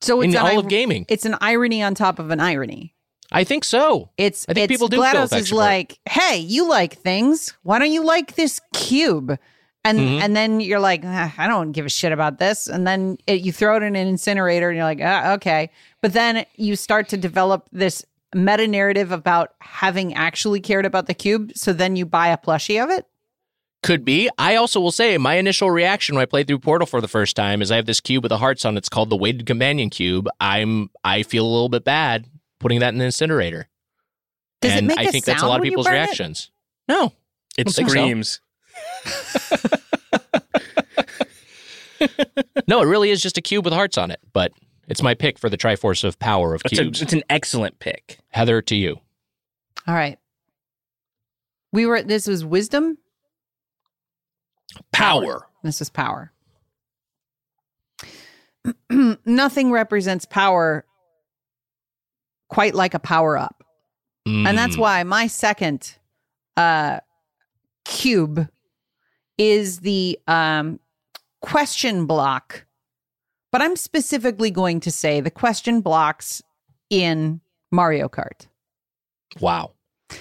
So 0.00 0.22
it's 0.22 0.34
in 0.34 0.40
all 0.40 0.54
ir- 0.54 0.58
of 0.60 0.68
gaming. 0.68 1.04
It's 1.10 1.26
an 1.26 1.36
irony 1.42 1.82
on 1.82 1.94
top 1.94 2.18
of 2.18 2.30
an 2.30 2.40
irony. 2.40 2.94
I 3.32 3.44
think 3.44 3.64
so. 3.64 4.10
It's 4.16 4.46
I 4.48 4.54
think 4.54 4.64
it's 4.64 4.72
people 4.72 4.88
do 4.88 4.98
GLaDOS 4.98 5.36
is 5.38 5.52
like, 5.52 5.98
hey, 6.08 6.36
you 6.38 6.68
like 6.68 6.94
things. 6.98 7.54
Why 7.62 7.78
don't 7.78 7.90
you 7.92 8.04
like 8.04 8.34
this 8.34 8.60
cube? 8.74 9.38
And 9.84 9.98
Mhm. 9.98 10.20
and 10.22 10.36
then 10.36 10.60
you're 10.60 10.78
like, 10.78 11.02
"Ah, 11.04 11.34
I 11.36 11.48
don't 11.48 11.72
give 11.72 11.86
a 11.86 11.88
shit 11.88 12.12
about 12.12 12.38
this. 12.38 12.68
And 12.68 12.86
then 12.86 13.18
it, 13.26 13.40
you 13.40 13.50
throw 13.52 13.74
it 13.76 13.82
in 13.82 13.96
an 13.96 14.06
incinerator, 14.06 14.68
and 14.68 14.76
you're 14.76 14.84
like, 14.86 15.00
ah, 15.02 15.32
okay. 15.32 15.70
But 16.00 16.12
then 16.12 16.44
you 16.56 16.76
start 16.76 17.08
to 17.08 17.16
develop 17.16 17.68
this 17.72 18.04
meta 18.34 18.68
narrative 18.68 19.10
about 19.10 19.54
having 19.60 20.14
actually 20.14 20.60
cared 20.60 20.86
about 20.86 21.06
the 21.06 21.14
cube. 21.14 21.50
So 21.56 21.72
then 21.72 21.96
you 21.96 22.06
buy 22.06 22.28
a 22.28 22.38
plushie 22.38 22.82
of 22.82 22.90
it. 22.90 23.06
Could 23.82 24.04
be. 24.04 24.30
I 24.38 24.54
also 24.54 24.78
will 24.78 24.92
say 24.92 25.18
my 25.18 25.34
initial 25.34 25.68
reaction 25.72 26.14
when 26.14 26.22
I 26.22 26.26
played 26.26 26.46
through 26.46 26.60
Portal 26.60 26.86
for 26.86 27.00
the 27.00 27.08
first 27.08 27.34
time 27.34 27.60
is 27.60 27.72
I 27.72 27.76
have 27.76 27.86
this 27.86 28.00
cube 28.00 28.22
with 28.22 28.30
the 28.30 28.38
hearts 28.38 28.64
on. 28.64 28.76
it. 28.76 28.78
It's 28.78 28.88
called 28.88 29.10
the 29.10 29.16
weighted 29.16 29.44
companion 29.46 29.90
cube. 29.90 30.28
I'm 30.40 30.90
I 31.02 31.24
feel 31.24 31.44
a 31.44 31.50
little 31.50 31.68
bit 31.68 31.82
bad 31.82 32.26
putting 32.62 32.80
that 32.80 32.92
in 32.94 32.98
the 32.98 33.04
incinerator. 33.04 33.68
Does 34.60 34.72
it 34.72 34.78
and 34.78 34.86
make 34.86 34.98
I 34.98 35.02
a 35.02 35.10
think 35.10 35.24
that's 35.24 35.42
a 35.42 35.46
lot 35.46 35.58
of 35.60 35.64
people's 35.64 35.86
burn 35.86 35.94
it? 35.96 35.98
reactions. 35.98 36.50
No. 36.88 37.12
It 37.58 37.64
don't 37.64 37.74
so. 37.74 37.86
screams. 37.86 38.40
No, 42.66 42.80
it 42.82 42.86
really 42.86 43.10
is 43.10 43.20
just 43.22 43.38
a 43.38 43.40
cube 43.40 43.64
with 43.64 43.74
hearts 43.74 43.96
on 43.98 44.10
it, 44.10 44.20
but 44.32 44.52
it's 44.88 45.02
my 45.02 45.14
pick 45.14 45.38
for 45.38 45.48
the 45.48 45.56
Triforce 45.56 46.04
of 46.04 46.18
Power 46.18 46.54
of 46.54 46.62
It's, 46.64 46.78
a, 46.78 46.82
cubes. 46.82 47.02
it's 47.02 47.12
an 47.12 47.22
excellent 47.30 47.78
pick. 47.78 48.18
Heather, 48.30 48.60
to 48.62 48.74
you. 48.74 48.98
All 49.86 49.94
right. 49.94 50.18
We 51.72 51.86
were. 51.86 52.02
This 52.02 52.26
was 52.26 52.44
wisdom. 52.44 52.98
Power. 54.90 55.46
This 55.62 55.80
is 55.80 55.90
power. 55.90 56.32
Nothing 58.90 59.70
represents 59.70 60.24
power 60.24 60.84
quite 62.52 62.74
like 62.74 62.94
a 62.94 62.98
power 62.98 63.36
up. 63.38 63.64
And 64.26 64.56
that's 64.56 64.76
Mm. 64.76 64.80
why 64.80 65.02
my 65.02 65.26
second 65.26 65.96
uh 66.56 67.00
cube 67.84 68.48
is 69.38 69.80
the 69.80 70.18
um 70.28 70.78
question 71.40 72.06
block. 72.06 72.64
But 73.50 73.60
I'm 73.62 73.76
specifically 73.76 74.50
going 74.50 74.80
to 74.80 74.90
say 74.90 75.20
the 75.20 75.30
question 75.30 75.80
blocks 75.80 76.42
in 76.90 77.40
Mario 77.70 78.08
Kart. 78.08 78.46
Wow. 79.40 79.72
The 80.08 80.18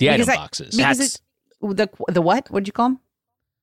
Because 0.00 0.28
item 0.28 0.30
I- 0.30 0.36
boxes. 0.36 0.76
because 0.76 0.98
That's- 0.98 1.14
it- 1.16 1.76
the 1.76 1.88
the 2.12 2.22
what? 2.22 2.48
What'd 2.50 2.66
you 2.66 2.72
call 2.72 2.88
them? 2.90 3.00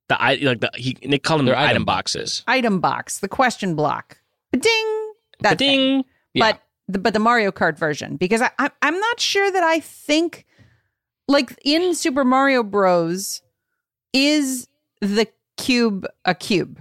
The 0.09 0.22
I 0.22 0.36
like 0.36 0.61
the 0.61 0.72
he, 0.76 0.97
they 1.05 1.20
call 1.20 1.38
them 1.38 1.45
They're 1.47 1.55
item 1.55 1.70
item 1.70 1.86
boxes. 1.86 2.43
Item 2.47 2.80
box, 2.80 3.20
the 3.20 3.28
question 3.28 3.76
block. 3.76 4.18
Ding. 4.51 5.13
That. 5.41 5.57
Ding. 5.57 6.05
Yeah. 6.34 6.51
but 6.51 6.61
the, 6.88 7.00
but 7.00 7.14
the 7.14 7.20
Mario 7.20 7.52
Kart 7.52 7.78
version 7.78 8.16
because 8.18 8.42
I, 8.42 8.50
I 8.60 8.70
I'm 8.82 9.00
not 9.00 9.20
sure 9.20 9.52
that 9.52 9.64
I 9.64 9.80
think 9.80 10.46
like 11.28 11.58
in 11.66 11.94
Super 11.96 12.24
Mario 12.24 12.64
Bros 12.64 13.42
is 14.14 14.68
the 15.02 15.28
cube 15.58 16.06
a 16.26 16.34
cube 16.36 16.80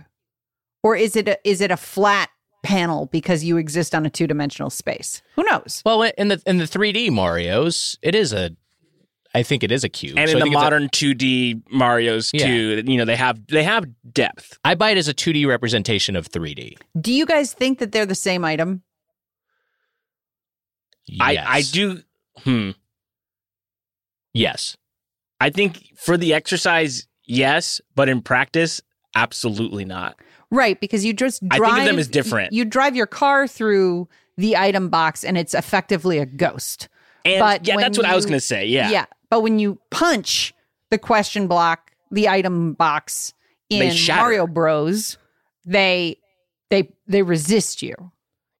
or 0.82 0.96
is 0.96 1.16
it 1.16 1.28
a, 1.28 1.38
is 1.48 1.60
it 1.60 1.70
a 1.70 1.76
flat 1.76 2.30
panel 2.62 3.06
because 3.06 3.44
you 3.44 3.56
exist 3.56 3.94
on 3.94 4.06
a 4.06 4.10
two 4.10 4.26
dimensional 4.26 4.70
space? 4.70 5.22
Who 5.34 5.44
knows? 5.44 5.82
Well, 5.84 6.02
in 6.02 6.28
the 6.28 6.42
in 6.46 6.58
the 6.58 6.64
3D 6.64 7.10
Mario's, 7.10 7.98
it 8.02 8.14
is 8.14 8.32
a 8.32 8.50
I 9.34 9.42
think 9.42 9.62
it 9.62 9.70
is 9.70 9.84
a 9.84 9.88
cube. 9.90 10.16
And 10.18 10.30
So 10.30 10.36
in 10.36 10.38
the 10.38 10.44
think 10.44 10.54
a- 10.56 10.58
modern 10.58 10.88
2D 10.88 11.62
Mario's 11.70 12.30
Yeah. 12.32 12.46
too, 12.46 12.82
you 12.86 12.96
know, 12.96 13.04
they 13.04 13.16
have 13.16 13.44
they 13.48 13.64
have 13.64 13.84
depth. 14.12 14.58
I 14.64 14.74
buy 14.74 14.90
it 14.90 14.98
as 14.98 15.08
a 15.08 15.14
2D 15.14 15.46
representation 15.46 16.16
of 16.16 16.28
3D. 16.28 16.76
Do 17.00 17.12
you 17.12 17.26
guys 17.26 17.52
think 17.52 17.78
that 17.80 17.92
they're 17.92 18.06
the 18.06 18.14
same 18.14 18.44
item? 18.44 18.82
I 21.20 21.36
I 21.46 21.62
do 21.62 22.02
hmm. 22.38 22.70
Yes. 24.32 24.76
I 25.40 25.50
think 25.50 25.92
for 25.96 26.16
the 26.16 26.34
exercise, 26.34 27.06
yes, 27.24 27.80
but 27.94 28.08
in 28.08 28.22
practice, 28.22 28.82
absolutely 29.14 29.84
not. 29.84 30.18
Right, 30.50 30.80
because 30.80 31.04
you 31.04 31.12
just 31.12 31.42
I 31.50 31.58
drive 31.58 31.70
think 31.74 31.80
of 31.80 31.86
them 31.86 31.98
as 31.98 32.08
different. 32.08 32.52
You 32.52 32.64
drive 32.64 32.94
your 32.94 33.06
car 33.06 33.48
through 33.48 34.08
the 34.36 34.56
item 34.56 34.88
box 34.88 35.24
and 35.24 35.36
it's 35.36 35.54
effectively 35.54 36.18
a 36.18 36.26
ghost. 36.26 36.88
And 37.24 37.40
But 37.40 37.66
yeah, 37.66 37.76
that's 37.76 37.98
what 37.98 38.06
I 38.06 38.14
was 38.14 38.26
going 38.26 38.38
to 38.38 38.46
say. 38.46 38.66
Yeah. 38.66 38.90
Yeah. 38.90 39.06
But 39.30 39.40
when 39.40 39.58
you 39.58 39.78
punch 39.90 40.54
the 40.90 40.98
question 40.98 41.48
block, 41.48 41.92
the 42.10 42.28
item 42.28 42.74
box 42.74 43.32
in 43.70 43.92
shatter. 43.92 44.22
Mario 44.22 44.46
Bros, 44.46 45.18
they 45.64 46.18
they 46.70 46.90
they 47.06 47.22
resist 47.22 47.82
you. 47.82 47.94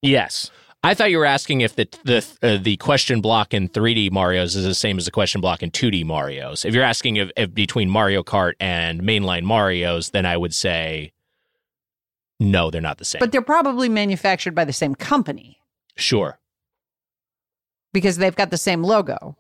Yes. 0.03 0.51
I 0.87 0.95
thought 0.95 1.11
you 1.11 1.19
were 1.19 1.27
asking 1.27 1.63
if 1.63 1.75
the 1.75 1.89
the 2.05 2.25
uh, 2.43 2.59
the 2.63 2.77
question 2.77 3.21
block 3.21 3.53
in 3.53 3.69
3D 3.69 4.13
Mario's 4.13 4.55
is 4.55 4.65
the 4.65 4.73
same 4.73 4.99
as 4.99 5.07
the 5.07 5.11
question 5.11 5.41
block 5.41 5.61
in 5.61 5.73
2D 5.73 6.05
Mario's. 6.05 6.65
If 6.65 6.75
you're 6.75 6.85
asking 6.85 7.17
if, 7.17 7.33
if 7.37 7.53
between 7.53 7.91
Mario 7.91 8.23
Kart 8.23 8.53
and 8.61 9.03
mainline 9.03 9.43
Mario's, 9.43 10.11
then 10.11 10.25
I 10.25 10.37
would 10.37 10.55
say 10.55 11.13
no, 12.39 12.71
they're 12.71 12.81
not 12.81 12.99
the 12.99 13.05
same. 13.05 13.19
But 13.19 13.33
they're 13.33 13.43
probably 13.43 13.89
manufactured 13.89 14.55
by 14.55 14.65
the 14.65 14.73
same 14.73 14.95
company 14.95 15.59
sure. 15.97 16.39
because 17.93 18.19
they've 18.19 18.37
got 18.37 18.51
the 18.51 18.57
same 18.57 18.85
logo. 18.85 19.37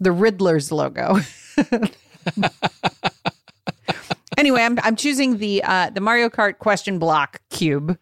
The 0.00 0.10
Riddler's 0.10 0.72
logo. 0.72 1.18
anyway, 4.36 4.62
I'm 4.62 4.76
I'm 4.82 4.96
choosing 4.96 5.38
the 5.38 5.62
uh 5.62 5.90
the 5.90 6.00
Mario 6.00 6.28
Kart 6.28 6.58
question 6.58 6.98
block 6.98 7.40
cube 7.50 7.96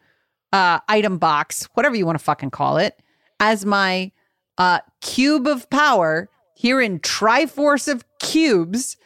uh, 0.52 0.80
item 0.88 1.18
box, 1.18 1.68
whatever 1.74 1.94
you 1.96 2.06
want 2.06 2.18
to 2.18 2.24
fucking 2.24 2.50
call 2.50 2.76
it, 2.76 3.00
as 3.40 3.64
my 3.64 4.12
uh, 4.58 4.80
cube 5.00 5.46
of 5.46 5.68
power 5.70 6.28
here 6.54 6.80
in 6.80 7.00
Triforce 7.00 7.88
of 7.90 8.04
Cubes. 8.20 8.96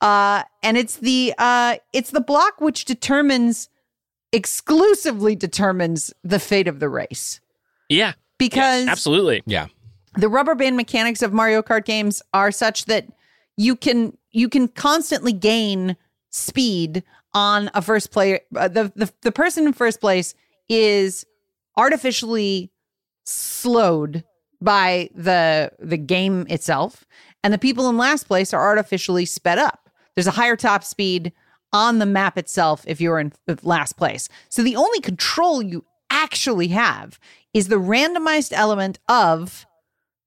Uh, 0.00 0.42
and 0.62 0.76
it's 0.78 0.96
the 0.96 1.34
uh, 1.38 1.76
it's 1.92 2.10
the 2.10 2.20
block 2.20 2.60
which 2.60 2.84
determines 2.86 3.68
exclusively 4.32 5.34
determines 5.34 6.12
the 6.22 6.38
fate 6.38 6.68
of 6.68 6.78
the 6.80 6.88
race 6.88 7.40
Yeah, 7.88 8.12
because 8.38 8.86
absolutely. 8.86 9.42
Yeah. 9.44 9.66
the 10.16 10.28
rubber 10.28 10.54
band 10.54 10.76
mechanics 10.76 11.20
of 11.20 11.32
Mario 11.32 11.62
Kart 11.62 11.84
games 11.84 12.22
are 12.32 12.50
such 12.52 12.84
that 12.86 13.06
you 13.56 13.76
can 13.76 14.16
you 14.30 14.48
can 14.48 14.68
constantly 14.68 15.32
gain 15.32 15.96
speed 16.30 17.02
on 17.34 17.70
a 17.74 17.82
first 17.82 18.10
player. 18.12 18.40
Uh, 18.56 18.68
the, 18.68 18.92
the 18.94 19.12
the 19.22 19.32
person 19.32 19.66
in 19.66 19.72
first 19.72 20.00
place 20.00 20.34
is 20.70 21.26
artificially 21.76 22.70
slowed 23.24 24.24
by 24.62 25.10
the 25.14 25.72
the 25.78 25.96
game 25.98 26.46
itself, 26.48 27.04
and 27.44 27.52
the 27.52 27.58
people 27.58 27.88
in 27.90 27.96
last 27.98 28.24
place 28.26 28.54
are 28.54 28.62
artificially 28.62 29.26
sped 29.26 29.58
up. 29.58 29.90
There's 30.14 30.26
a 30.26 30.32
higher 30.32 30.56
top 30.56 30.84
speed 30.84 31.32
on 31.72 31.98
the 31.98 32.06
map 32.06 32.36
itself 32.38 32.84
if 32.86 33.00
you're 33.00 33.20
in 33.20 33.32
last 33.62 33.96
place. 33.96 34.28
So 34.48 34.62
the 34.62 34.76
only 34.76 35.00
control 35.00 35.62
you 35.62 35.84
actually 36.10 36.68
have 36.68 37.18
is 37.54 37.68
the 37.68 37.76
randomized 37.76 38.52
element 38.52 38.98
of 39.08 39.66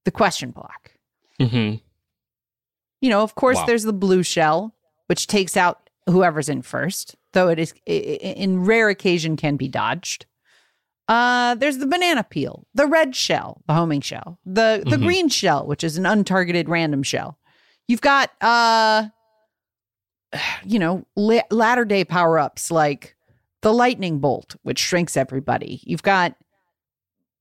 the 0.04 0.10
question 0.10 0.50
block. 0.50 0.92
hmm 1.40 1.74
You 3.00 3.10
know, 3.10 3.22
of 3.22 3.34
course, 3.34 3.58
Wow. 3.58 3.66
there's 3.66 3.82
the 3.84 3.92
blue 3.92 4.22
shell, 4.22 4.74
which 5.06 5.26
takes 5.26 5.56
out 5.56 5.90
whoever's 6.08 6.48
in 6.48 6.62
first, 6.62 7.14
though 7.34 7.48
it 7.48 7.58
is 7.58 7.74
in 7.86 8.64
rare 8.64 8.88
occasion 8.88 9.36
can 9.36 9.56
be 9.56 9.68
dodged. 9.68 10.24
Uh, 11.06 11.54
there's 11.56 11.78
the 11.78 11.86
banana 11.86 12.24
peel, 12.24 12.66
the 12.74 12.86
red 12.86 13.14
shell, 13.14 13.60
the 13.68 13.74
homing 13.74 14.00
shell, 14.00 14.38
the 14.46 14.82
the 14.86 14.96
Mhm. 14.96 15.02
green 15.04 15.28
shell, 15.28 15.66
which 15.66 15.84
is 15.84 15.98
an 15.98 16.04
untargeted 16.04 16.66
random 16.68 17.02
shell. 17.02 17.38
You've 17.88 18.00
got 18.00 18.30
uh, 18.40 19.08
you 20.64 20.78
know, 20.78 21.06
la- 21.16 21.42
latter 21.50 21.84
day 21.84 22.04
power 22.04 22.38
ups 22.38 22.70
like 22.70 23.16
the 23.62 23.72
lightning 23.72 24.18
bolt, 24.18 24.56
which 24.62 24.78
shrinks 24.78 25.16
everybody. 25.16 25.80
You've 25.84 26.02
got 26.02 26.34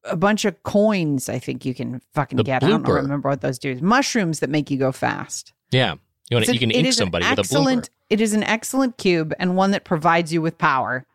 a 0.06 0.16
bunch 0.18 0.46
of 0.46 0.62
coins. 0.64 1.30
I 1.30 1.40
think 1.40 1.66
you 1.66 1.74
can 1.74 2.02
fucking 2.14 2.38
The 2.38 2.44
get. 2.44 2.64
I 2.64 2.68
don't 2.68 2.84
blooper. 2.84 2.96
remember 2.96 3.30
what 3.30 3.42
those 3.42 3.60
do. 3.60 3.76
Mushrooms 3.82 4.40
that 4.40 4.50
make 4.50 4.70
you 4.70 4.78
go 4.78 4.92
fast. 4.92 5.54
Yeah. 5.72 5.96
You, 6.30 6.38
It's 6.38 6.52
you 6.54 6.60
can 6.60 6.72
ink 6.72 6.92
somebody 6.94 7.26
with 7.30 7.40
a 7.40 7.42
blooper. 7.44 7.88
It 8.10 8.22
is 8.22 8.34
an 8.34 8.44
excellent 8.44 8.98
cube 8.98 9.34
and 9.40 9.56
one 9.58 9.72
that 9.72 9.84
provides 9.86 10.32
you 10.34 10.42
with 10.42 10.58
power. 10.58 11.06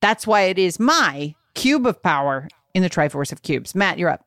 That's 0.00 0.26
why 0.26 0.42
it 0.42 0.58
is 0.58 0.78
my 0.80 1.34
cube 1.60 1.86
of 1.86 2.02
power 2.02 2.48
in 2.74 2.82
the 2.82 2.90
Triforce 2.90 3.32
of 3.32 3.42
Cubes. 3.42 3.74
Matt, 3.74 3.98
you're 3.98 4.10
up. 4.10 4.24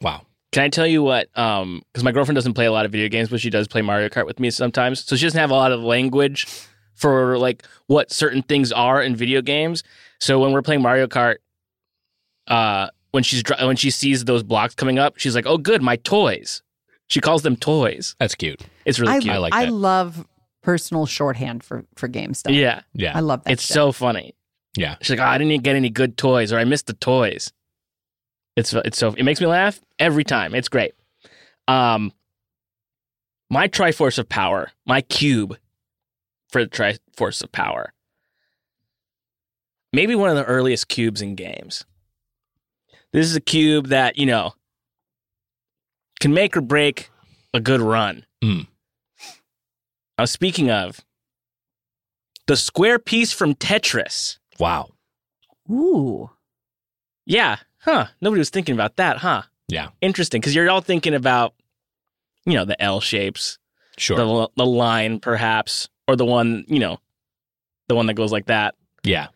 Wow. 0.00 0.22
Can 0.52 0.62
I 0.62 0.68
tell 0.70 0.86
you 0.86 1.02
what? 1.02 1.28
Um, 1.38 1.82
because 1.92 2.02
my 2.04 2.12
girlfriend 2.12 2.36
doesn't 2.36 2.54
play 2.54 2.66
a 2.66 2.72
lot 2.72 2.86
of 2.86 2.92
video 2.92 3.08
games, 3.08 3.28
but 3.28 3.40
she 3.40 3.50
does 3.50 3.68
play 3.68 3.82
Mario 3.82 4.08
Kart 4.08 4.24
with 4.26 4.40
me 4.40 4.50
sometimes. 4.50 5.04
So 5.04 5.14
she 5.16 5.26
doesn't 5.26 5.38
have 5.38 5.50
a 5.50 5.54
lot 5.54 5.72
of 5.72 5.80
language 5.80 6.46
for 6.94 7.36
like 7.38 7.64
what 7.86 8.10
certain 8.10 8.42
things 8.42 8.72
are 8.72 9.02
in 9.02 9.14
video 9.14 9.42
games. 9.42 9.82
So 10.20 10.38
when 10.40 10.52
we're 10.52 10.62
playing 10.62 10.80
Mario 10.82 11.06
Kart, 11.06 11.36
uh, 12.46 12.88
when 13.10 13.22
she's 13.22 13.42
dri- 13.42 13.56
when 13.64 13.76
she 13.76 13.90
sees 13.90 14.24
those 14.24 14.42
blocks 14.42 14.74
coming 14.74 14.98
up, 14.98 15.18
she's 15.18 15.34
like, 15.34 15.46
"Oh, 15.46 15.58
good, 15.58 15.82
my 15.82 15.96
toys." 15.96 16.62
She 17.08 17.20
calls 17.20 17.42
them 17.42 17.56
toys. 17.56 18.14
That's 18.18 18.34
cute. 18.34 18.60
It's 18.84 18.98
really 18.98 19.14
I, 19.14 19.20
cute. 19.20 19.34
I 19.34 19.38
like 19.38 19.54
I 19.54 19.64
that. 19.66 19.72
love 19.72 20.26
personal 20.62 21.06
shorthand 21.06 21.62
for 21.62 21.84
for 21.94 22.08
game 22.08 22.34
stuff. 22.34 22.52
yeah, 22.52 22.82
Yeah. 22.94 23.16
I 23.16 23.20
love 23.20 23.44
that. 23.44 23.52
it's 23.52 23.62
shit. 23.62 23.74
so 23.74 23.92
funny. 23.92 24.34
Yeah. 24.76 24.96
She's 25.00 25.10
like, 25.10 25.20
"Oh, 25.20 25.30
I 25.30 25.38
didn't 25.38 25.62
get 25.62 25.76
any 25.76 25.90
good 25.90 26.16
toys, 26.16 26.52
or 26.52 26.58
I 26.58 26.64
missed 26.64 26.86
the 26.86 26.94
toys." 26.94 27.52
It's 28.56 28.72
it's 28.72 28.98
so 28.98 29.14
it 29.16 29.22
makes 29.22 29.40
me 29.40 29.46
laugh 29.46 29.80
every 29.98 30.24
time. 30.24 30.54
It's 30.54 30.68
great. 30.68 30.94
Um, 31.66 32.12
my 33.50 33.68
Triforce 33.68 34.18
of 34.18 34.28
Power, 34.28 34.72
my 34.86 35.00
cube 35.00 35.56
for 36.50 36.64
the 36.64 36.70
Triforce 36.70 37.42
of 37.42 37.52
Power, 37.52 37.92
maybe 39.92 40.14
one 40.14 40.30
of 40.30 40.36
the 40.36 40.44
earliest 40.44 40.88
cubes 40.88 41.22
in 41.22 41.34
games. 41.34 41.84
This 43.12 43.26
is 43.26 43.36
a 43.36 43.40
cube 43.40 43.88
that 43.88 44.18
you 44.18 44.26
know 44.26 44.54
can 46.20 46.34
make 46.34 46.56
or 46.56 46.60
break 46.60 47.10
a 47.54 47.60
good 47.60 47.80
run. 47.80 48.26
Mm. 48.42 48.66
Now, 50.18 50.24
speaking 50.24 50.70
of 50.70 51.00
the 52.48 52.56
square 52.56 52.98
piece 52.98 53.30
from 53.30 53.54
Tetris. 53.54 54.37
Wow. 54.58 54.90
Ooh. 55.70 56.30
Yeah. 57.26 57.56
Huh. 57.80 58.06
Nobody 58.20 58.38
was 58.40 58.50
thinking 58.50 58.74
about 58.74 58.96
that, 58.96 59.18
huh? 59.18 59.42
Yeah. 59.68 59.88
Interesting. 60.00 60.40
Because 60.40 60.54
you're 60.54 60.70
all 60.70 60.80
thinking 60.80 61.14
about, 61.14 61.54
you 62.46 62.54
know, 62.54 62.64
the 62.64 62.80
L 62.82 63.00
shapes, 63.00 63.58
Sure. 63.96 64.16
the, 64.16 64.48
the 64.56 64.66
line 64.66 65.20
perhaps, 65.20 65.88
or 66.06 66.16
the 66.16 66.24
one, 66.24 66.64
you 66.68 66.78
know, 66.78 66.98
the 67.88 67.94
one 67.94 68.06
that 68.06 68.14
goes 68.14 68.32
like 68.32 68.46
that. 68.46 68.74
yeah. 69.04 69.28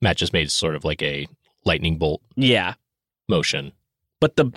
Matt 0.00 0.16
just 0.16 0.32
made 0.32 0.50
sort 0.50 0.74
of 0.74 0.84
like 0.84 1.00
a 1.00 1.28
lightning 1.64 1.96
bolt 1.96 2.22
Yeah. 2.34 2.74
motion. 3.28 3.70
But 4.18 4.34
the, 4.34 4.50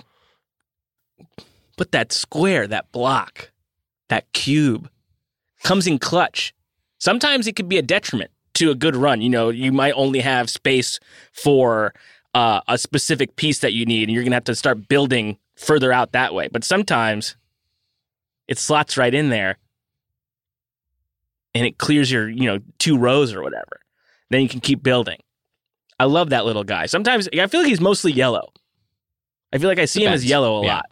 but 1.76 1.92
that 1.92 2.10
square, 2.12 2.66
that 2.66 2.90
block, 2.90 3.52
that 4.08 4.32
cube 4.32 4.90
comes 5.62 5.86
in 5.86 6.00
clutch. 6.00 6.52
Sometimes 6.98 7.46
it 7.46 7.54
could 7.54 7.68
be 7.68 7.78
a 7.78 7.82
detriment 7.82 8.30
to 8.56 8.70
a 8.70 8.74
good 8.74 8.96
run. 8.96 9.20
You 9.20 9.30
know, 9.30 9.48
you 9.48 9.72
might 9.72 9.92
only 9.92 10.20
have 10.20 10.50
space 10.50 10.98
for 11.32 11.94
uh, 12.34 12.60
a 12.68 12.76
specific 12.78 13.36
piece 13.36 13.60
that 13.60 13.72
you 13.72 13.86
need, 13.86 14.04
and 14.08 14.12
you're 14.14 14.22
going 14.22 14.32
to 14.32 14.36
have 14.36 14.44
to 14.44 14.54
start 14.54 14.88
building 14.88 15.38
further 15.56 15.92
out 15.92 16.12
that 16.12 16.34
way. 16.34 16.48
But 16.48 16.64
sometimes 16.64 17.36
it 18.48 18.58
slots 18.58 18.96
right 18.96 19.14
in 19.14 19.30
there 19.30 19.56
and 21.54 21.64
it 21.66 21.78
clears 21.78 22.10
your, 22.10 22.28
you 22.28 22.44
know, 22.44 22.58
two 22.78 22.98
rows 22.98 23.32
or 23.32 23.42
whatever. 23.42 23.80
Then 24.30 24.42
you 24.42 24.48
can 24.48 24.60
keep 24.60 24.82
building. 24.82 25.18
I 25.98 26.04
love 26.04 26.28
that 26.30 26.44
little 26.44 26.64
guy. 26.64 26.86
Sometimes 26.86 27.28
I 27.38 27.46
feel 27.46 27.60
like 27.60 27.68
he's 27.70 27.80
mostly 27.80 28.12
yellow. 28.12 28.52
I 29.52 29.58
feel 29.58 29.68
like 29.68 29.78
I 29.78 29.86
see 29.86 30.04
him 30.04 30.12
as 30.12 30.24
yellow 30.24 30.58
a 30.58 30.64
Yeah. 30.66 30.74
lot. 30.76 30.86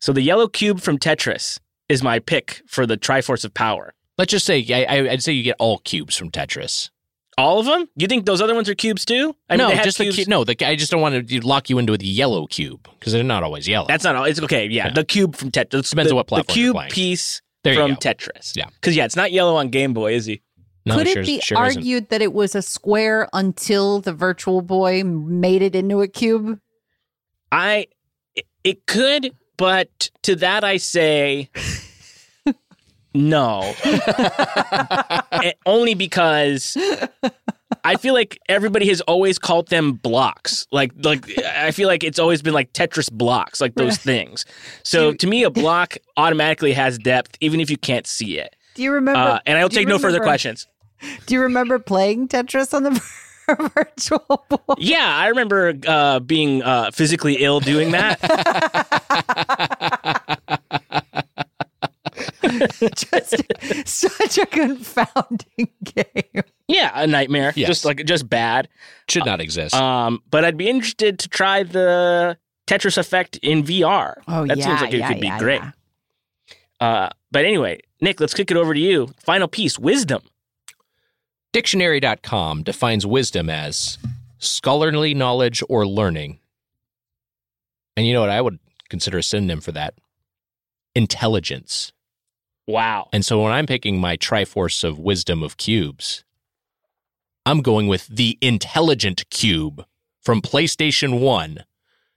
So 0.00 0.12
the 0.12 0.22
yellow 0.22 0.48
cube 0.48 0.80
from 0.80 0.98
Tetris 0.98 1.60
is 1.88 2.02
my 2.02 2.18
pick 2.18 2.62
for 2.66 2.86
the 2.86 2.96
Triforce 2.96 3.44
of 3.44 3.54
Power. 3.54 3.94
Let's 4.18 4.30
just 4.32 4.44
say 4.46 4.64
I, 4.70 4.96
I, 4.96 5.10
I'd 5.12 5.22
say 5.22 5.32
you 5.32 5.42
get 5.44 5.56
all 5.58 5.78
cubes 5.78 6.16
from 6.16 6.30
Tetris. 6.30 6.90
All 7.38 7.60
of 7.60 7.66
them? 7.66 7.88
You 7.94 8.08
think 8.08 8.26
those 8.26 8.40
other 8.40 8.54
ones 8.54 8.68
are 8.68 8.74
cubes 8.74 9.04
too? 9.04 9.36
I 9.48 9.54
no, 9.54 9.68
they 9.68 9.76
have 9.76 9.84
just 9.84 9.96
cubes- 9.98 10.16
the 10.16 10.22
cube. 10.24 10.28
No, 10.28 10.42
the, 10.42 10.56
I 10.66 10.74
just 10.74 10.90
don't 10.90 11.00
want 11.00 11.28
to 11.28 11.40
lock 11.46 11.70
you 11.70 11.78
into 11.78 11.96
the 11.96 12.04
yellow 12.06 12.46
cube 12.48 12.88
because 12.98 13.12
they're 13.12 13.22
not 13.22 13.44
always 13.44 13.68
yellow. 13.68 13.86
That's 13.86 14.02
not 14.02 14.16
all. 14.16 14.24
It's 14.24 14.42
okay. 14.42 14.66
Yeah, 14.66 14.86
Yeah. 14.88 14.92
the 14.92 15.04
cube 15.04 15.36
from 15.36 15.52
Tetris. 15.52 15.90
Depends 15.90 16.08
the, 16.08 16.10
on 16.10 16.16
what 16.16 16.26
platform 16.26 16.52
The 16.54 16.60
you're 16.60 16.74
cube 16.74 16.90
piece 16.90 17.40
There 17.62 17.74
from. 17.76 17.94
Tetris. 17.94 18.56
Yeah. 18.56 18.66
because 18.74 18.96
yeah, 18.96 19.04
it's 19.04 19.14
not 19.14 19.30
yellow 19.30 19.54
on 19.54 19.68
Game 19.68 19.94
Boy, 19.94 20.14
is 20.14 20.26
he? 20.26 20.42
no, 20.84 20.96
Could 20.96 21.08
sure, 21.08 21.22
it 21.22 21.26
be 21.26 21.40
sure 21.40 21.64
isn't. 21.66 21.78
argued 21.78 22.08
that 22.08 22.22
it 22.22 22.32
was 22.32 22.56
a 22.56 22.62
square 22.62 23.28
until 23.32 24.00
the 24.00 24.12
Virtual 24.12 24.60
Boy 24.60 25.04
made 25.04 25.62
it 25.62 25.76
into 25.76 26.00
a 26.00 26.08
cube? 26.08 26.58
I. 27.52 27.86
It, 28.34 28.46
it 28.64 28.86
could, 28.86 29.32
but 29.56 30.10
to 30.22 30.34
that 30.36 30.64
I 30.64 30.76
say. 30.78 31.50
No. 33.14 33.74
Eh, 35.30 35.52
only 35.66 35.94
because 35.94 36.76
I 37.84 37.96
feel 37.96 38.12
like 38.12 38.40
everybody 38.48 38.88
has 38.88 39.00
always 39.02 39.38
called 39.38 39.68
them 39.68 39.92
blocks. 39.92 40.66
Like 40.72 40.90
like 41.04 41.26
I 41.44 41.70
feel 41.70 41.86
like 41.86 42.02
it's 42.02 42.18
always 42.18 42.42
been 42.42 42.54
like 42.54 42.72
Tetris 42.72 43.12
blocks, 43.12 43.60
like 43.60 43.74
those 43.76 43.98
things. 43.98 44.44
So 44.82 45.12
to 45.12 45.26
me 45.26 45.44
a 45.44 45.50
block 45.50 45.96
automatically 46.16 46.72
has 46.72 46.98
depth 46.98 47.36
even 47.40 47.60
if 47.60 47.70
you 47.70 47.76
can't 47.76 48.06
see 48.06 48.38
it. 48.38 48.56
Do 48.74 48.82
you 48.82 48.90
remember? 48.92 49.20
Uh, 49.20 49.38
and 49.46 49.58
I'll 49.58 49.68
do 49.68 49.74
you 49.74 49.80
take 49.80 49.88
no 49.88 49.98
further 49.98 50.20
questions. 50.20 50.66
Do 51.26 51.34
you 51.34 51.42
remember 51.42 51.78
playing 51.78 52.28
Tetris 52.28 52.74
on 52.74 52.82
the 52.82 53.00
Virtual 53.74 54.44
Boy? 54.48 54.74
Yeah, 54.78 55.06
I 55.06 55.28
remember 55.28 55.74
uh, 55.86 56.18
being 56.20 56.62
uh, 56.62 56.90
physically 56.90 57.36
ill 57.44 57.60
doing 57.60 57.92
that. 57.92 58.18
Just 62.96 63.88
such 63.88 64.38
a 64.38 64.46
confounding 64.46 65.68
game. 65.84 66.42
yeah, 66.66 66.90
a 66.94 67.06
nightmare. 67.06 67.52
Yes. 67.56 67.68
Just 67.68 67.84
like 67.84 68.04
just 68.04 68.28
bad. 68.28 68.68
Should 69.08 69.24
not 69.26 69.40
exist. 69.40 69.74
Um, 69.74 70.22
but 70.30 70.44
I'd 70.44 70.56
be 70.56 70.68
interested 70.68 71.18
to 71.20 71.28
try 71.28 71.62
the 71.62 72.38
Tetris 72.66 72.98
effect 72.98 73.38
in 73.42 73.64
VR. 73.64 74.14
Oh 74.28 74.46
that 74.46 74.58
yeah, 74.58 74.64
seems 74.64 74.80
like 74.80 74.94
it 74.94 74.98
yeah, 74.98 75.08
could 75.08 75.20
be 75.20 75.26
yeah, 75.26 75.38
great. 75.38 75.60
yeah. 75.60 75.70
Uh, 76.80 77.08
but 77.30 77.44
anyway, 77.44 77.80
Nick, 78.00 78.20
let's 78.20 78.34
kick 78.34 78.50
it 78.50 78.56
over 78.56 78.74
to 78.74 78.80
you. 78.80 79.08
Final 79.18 79.48
piece, 79.48 79.78
wisdom. 79.78 80.22
Dictionary.com 81.52 82.62
defines 82.62 83.06
wisdom 83.06 83.50
as 83.50 83.98
scholarly 84.38 85.14
knowledge 85.14 85.62
or 85.68 85.86
learning. 85.86 86.38
And 87.96 88.06
you 88.06 88.12
know 88.12 88.20
what 88.20 88.30
I 88.30 88.40
would 88.40 88.58
consider 88.88 89.18
a 89.18 89.22
synonym 89.22 89.60
for 89.60 89.72
that? 89.72 89.94
Intelligence. 90.94 91.92
Wow. 92.68 93.08
And 93.14 93.24
so 93.24 93.42
when 93.42 93.50
I'm 93.50 93.66
picking 93.66 93.98
my 93.98 94.18
Triforce 94.18 94.84
of 94.84 94.98
Wisdom 94.98 95.42
of 95.42 95.56
cubes, 95.56 96.22
I'm 97.46 97.62
going 97.62 97.88
with 97.88 98.06
the 98.08 98.36
Intelligent 98.42 99.24
Qube 99.30 99.86
from 100.20 100.42
PlayStation 100.42 101.18
1. 101.18 101.64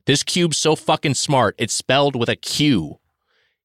This 0.06 0.24
cube's 0.24 0.58
so 0.58 0.76
fucking 0.76 1.14
smart, 1.14 1.56
it's 1.58 1.74
spelled 1.74 2.18
with 2.18 2.28
a 2.28 2.36
Q. 2.36 3.00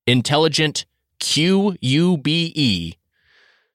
Intelligent 0.07 0.87
Q 1.19 1.77
U 1.81 2.17
B 2.19 2.53
E. 2.55 2.95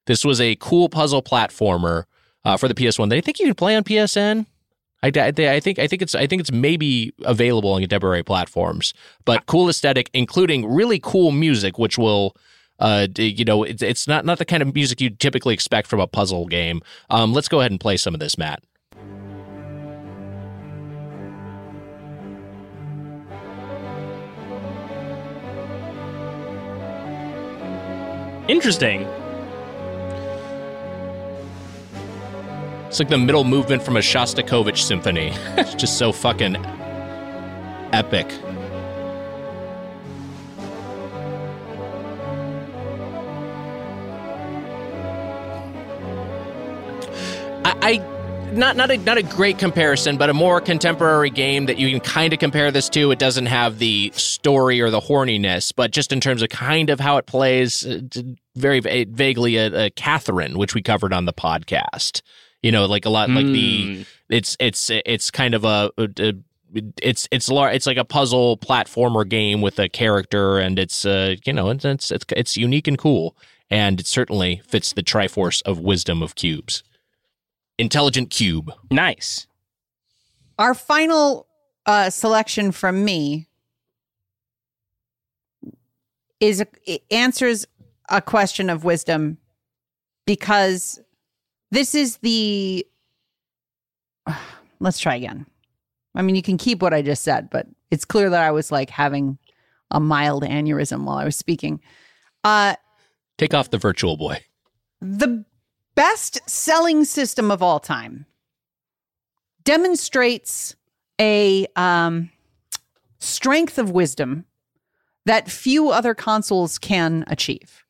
This 0.06 0.24
was 0.24 0.40
a 0.40 0.56
cool 0.62 0.88
puzzle 0.88 1.22
platformer 1.22 2.06
uh, 2.46 2.56
for 2.56 2.70
the 2.70 2.74
PS1 2.74 3.10
that 3.10 3.18
I 3.18 3.22
think 3.22 3.40
you 3.40 3.46
can 3.48 3.56
play 3.56 3.76
on 3.76 3.84
PSN. 3.84 4.46
I, 5.04 5.08
I, 5.08 5.60
think 5.60 5.80
I 5.80 5.88
think 5.88 6.02
it's 6.02 6.16
I 6.16 6.28
think 6.28 6.40
it's 6.40 6.52
maybe 6.52 7.12
available 7.26 7.74
on 7.74 7.82
contemporary 7.82 8.24
platforms, 8.24 8.94
but 9.26 9.48
cool 9.48 9.68
aesthetic, 9.68 10.10
including 10.14 10.72
really 10.72 11.00
cool 11.00 11.32
music, 11.32 11.78
which 11.78 11.98
will 11.98 12.38
uh, 12.82 13.08
you 13.18 13.46
know, 13.46 13.64
it's, 13.64 13.82
it's 13.82 14.08
not 14.08 14.26
not 14.26 14.40
the 14.40 14.46
kind 14.46 14.62
of 14.64 14.74
music 14.74 15.00
you 15.00 15.12
typically 15.12 15.54
expect 15.54 15.88
from 15.88 16.00
a 16.00 16.08
puzzle 16.08 16.48
game. 16.48 16.82
Um, 17.10 17.32
let's 17.32 17.48
go 17.48 17.60
ahead 17.60 17.72
and 17.72 17.80
play 17.80 17.96
some 17.96 18.14
of 18.14 18.20
this, 18.20 18.38
Matt. 18.38 18.64
Interesting. 28.48 29.08
It's 32.88 33.00
like 33.00 33.08
the 33.08 33.18
middle 33.18 33.46
movement 33.46 33.84
from 33.84 33.96
a 33.96 34.02
Shostakovich 34.02 34.80
symphony. 34.80 35.32
it's 35.58 35.76
just 35.76 35.98
so 35.98 36.12
fucking 36.12 36.58
epic. 37.94 38.28
I, 47.64 47.76
I 47.82 48.52
not 48.52 48.76
not 48.76 48.92
a 48.92 48.98
not 48.98 49.18
a 49.18 49.24
great 49.24 49.58
comparison, 49.58 50.18
but 50.18 50.30
a 50.30 50.34
more 50.34 50.60
contemporary 50.60 51.30
game 51.30 51.68
that 51.68 51.78
you 51.78 51.90
can 51.90 52.00
kind 52.00 52.34
of 52.34 52.40
compare 52.40 52.72
this 52.72 52.90
to. 52.90 53.12
It 53.12 53.20
doesn't 53.20 53.46
have 53.46 53.80
the 53.80 54.12
story 54.16 54.82
or 54.82 54.90
the 54.90 55.00
horniness, 55.00 55.72
but 55.76 55.92
just 55.92 56.12
in 56.12 56.20
terms 56.20 56.42
of 56.42 56.50
kind 56.50 56.90
of 56.90 57.00
how 57.00 57.18
it 57.18 57.26
plays, 57.26 57.86
uh, 57.86 58.02
very 58.56 58.80
vaguely 58.80 59.58
a, 59.58 59.86
a 59.86 59.90
Catherine, 59.92 60.58
which 60.58 60.76
we 60.76 60.82
covered 60.82 61.14
on 61.14 61.26
the 61.26 61.34
podcast. 61.34 62.22
You 62.62 62.72
know, 62.72 62.86
like 62.86 63.06
a 63.06 63.10
lot, 63.10 63.30
like 63.30 63.46
the 63.46 64.06
it's 64.30 64.56
it's 64.60 64.90
it's 64.90 65.32
kind 65.32 65.56
of 65.56 65.66
a, 65.66 65.92
a 65.98 66.34
it's 67.02 67.28
it's 67.32 67.50
it's 67.50 67.88
like 67.88 67.98
a 67.98 68.06
puzzle 68.06 68.58
platformer 68.58 69.28
game 69.28 69.62
with 69.62 69.80
a 69.80 69.90
character, 69.90 70.60
and 70.60 70.78
it's 70.78 71.06
uh 71.06 71.36
you 71.46 71.54
know 71.54 71.70
it's 71.70 71.86
it's 71.86 72.12
it's, 72.12 72.26
it's 72.36 72.58
unique 72.58 72.88
and 72.88 72.98
cool, 72.98 73.36
and 73.70 74.00
it 74.00 74.08
certainly 74.08 74.62
fits 74.68 74.94
the 74.94 75.04
Triforce 75.04 75.62
of 75.64 75.80
wisdom 75.80 76.22
of 76.22 76.36
cubes. 76.36 76.84
Intelligent 77.82 78.30
Qube. 78.30 78.70
Nice. 78.92 79.48
Our 80.60 80.76
final 80.76 81.48
uh, 81.88 82.12
selection 82.12 82.72
from 82.72 83.04
me 83.04 83.48
is 86.40 86.64
it 86.86 87.04
answers 87.10 87.66
a 88.08 88.22
question 88.22 88.70
of 88.70 88.84
wisdom 88.84 89.40
because 90.28 91.00
this 91.72 91.96
is 91.96 92.18
the. 92.18 92.86
Let's 94.80 95.00
try 95.00 95.16
again. 95.16 95.48
I 96.14 96.22
mean, 96.22 96.36
you 96.36 96.44
can 96.44 96.58
keep 96.58 96.84
what 96.84 96.94
I 96.94 97.02
just 97.02 97.24
said, 97.24 97.50
but 97.50 97.66
it's 97.90 98.06
clear 98.06 98.30
that 98.30 98.44
I 98.44 98.52
was 98.52 98.72
like 98.72 98.92
having 98.92 99.40
a 99.90 100.00
mild 100.00 100.44
aneurysm 100.44 101.04
while 101.06 101.18
I 101.18 101.26
was 101.26 101.36
speaking. 101.36 101.82
Uh, 102.44 102.76
Take 103.40 103.56
off 103.56 103.72
the 103.72 103.80
virtual 103.80 104.18
boy. 104.18 104.40
the 105.02 105.46
best 105.96 106.40
selling 106.50 107.04
system 107.06 107.52
of 107.52 107.62
all 107.62 107.80
time 107.80 108.26
demonstrates 109.64 110.76
a 111.20 111.68
um, 111.76 112.32
strength 113.20 113.78
of 113.78 113.92
wisdom 113.92 114.46
that 115.26 115.50
few 115.50 115.90
other 115.90 116.14
consoles 116.14 116.78
can 116.78 117.24
achieve. 117.28 117.86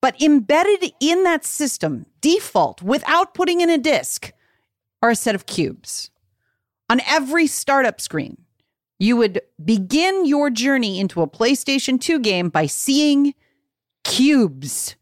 But 0.00 0.20
embedded 0.22 0.92
in 1.00 1.24
that 1.24 1.44
system, 1.44 2.06
default, 2.20 2.80
without 2.80 3.34
putting 3.34 3.60
in 3.60 3.68
a 3.68 3.76
disk, 3.76 4.32
are 5.02 5.10
a 5.10 5.16
set 5.16 5.34
of 5.34 5.46
cubes. 5.46 6.10
On 6.88 7.00
every 7.06 7.46
startup 7.46 8.00
screen, 8.00 8.38
you 8.98 9.16
would 9.16 9.40
begin 9.62 10.26
your 10.26 10.50
journey 10.50 10.98
into 11.00 11.22
a 11.22 11.28
PlayStation 11.28 12.00
2 12.00 12.18
game 12.20 12.48
by 12.48 12.66
seeing 12.66 13.34
cubes. 14.04 14.96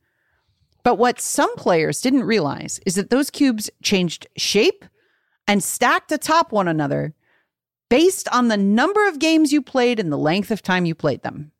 But 0.88 0.96
what 0.96 1.20
some 1.20 1.54
players 1.56 2.00
didn't 2.00 2.22
realize 2.22 2.80
is 2.86 2.94
that 2.94 3.10
those 3.10 3.28
cubes 3.28 3.68
changed 3.82 4.26
shape 4.38 4.86
and 5.46 5.62
stacked 5.62 6.10
atop 6.10 6.50
one 6.50 6.66
another 6.66 7.12
based 7.90 8.26
on 8.32 8.48
the 8.48 8.56
number 8.56 9.06
of 9.06 9.18
games 9.18 9.52
you 9.52 9.60
played 9.60 10.00
and 10.00 10.10
the 10.10 10.16
length 10.16 10.50
of 10.50 10.62
time 10.62 10.86
you 10.86 10.94
played 10.94 11.22
them. 11.22 11.52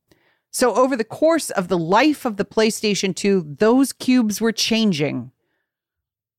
So, 0.51 0.75
over 0.75 0.97
the 0.97 1.05
course 1.05 1.51
of 1.51 1.69
the 1.69 1.77
life 1.77 2.25
of 2.25 2.39
the 2.39 2.45
PlayStation 2.47 3.15
2, 3.15 3.57
those 3.59 3.93
cubes 3.93 4.41
were 4.41 4.51
changing 4.51 5.31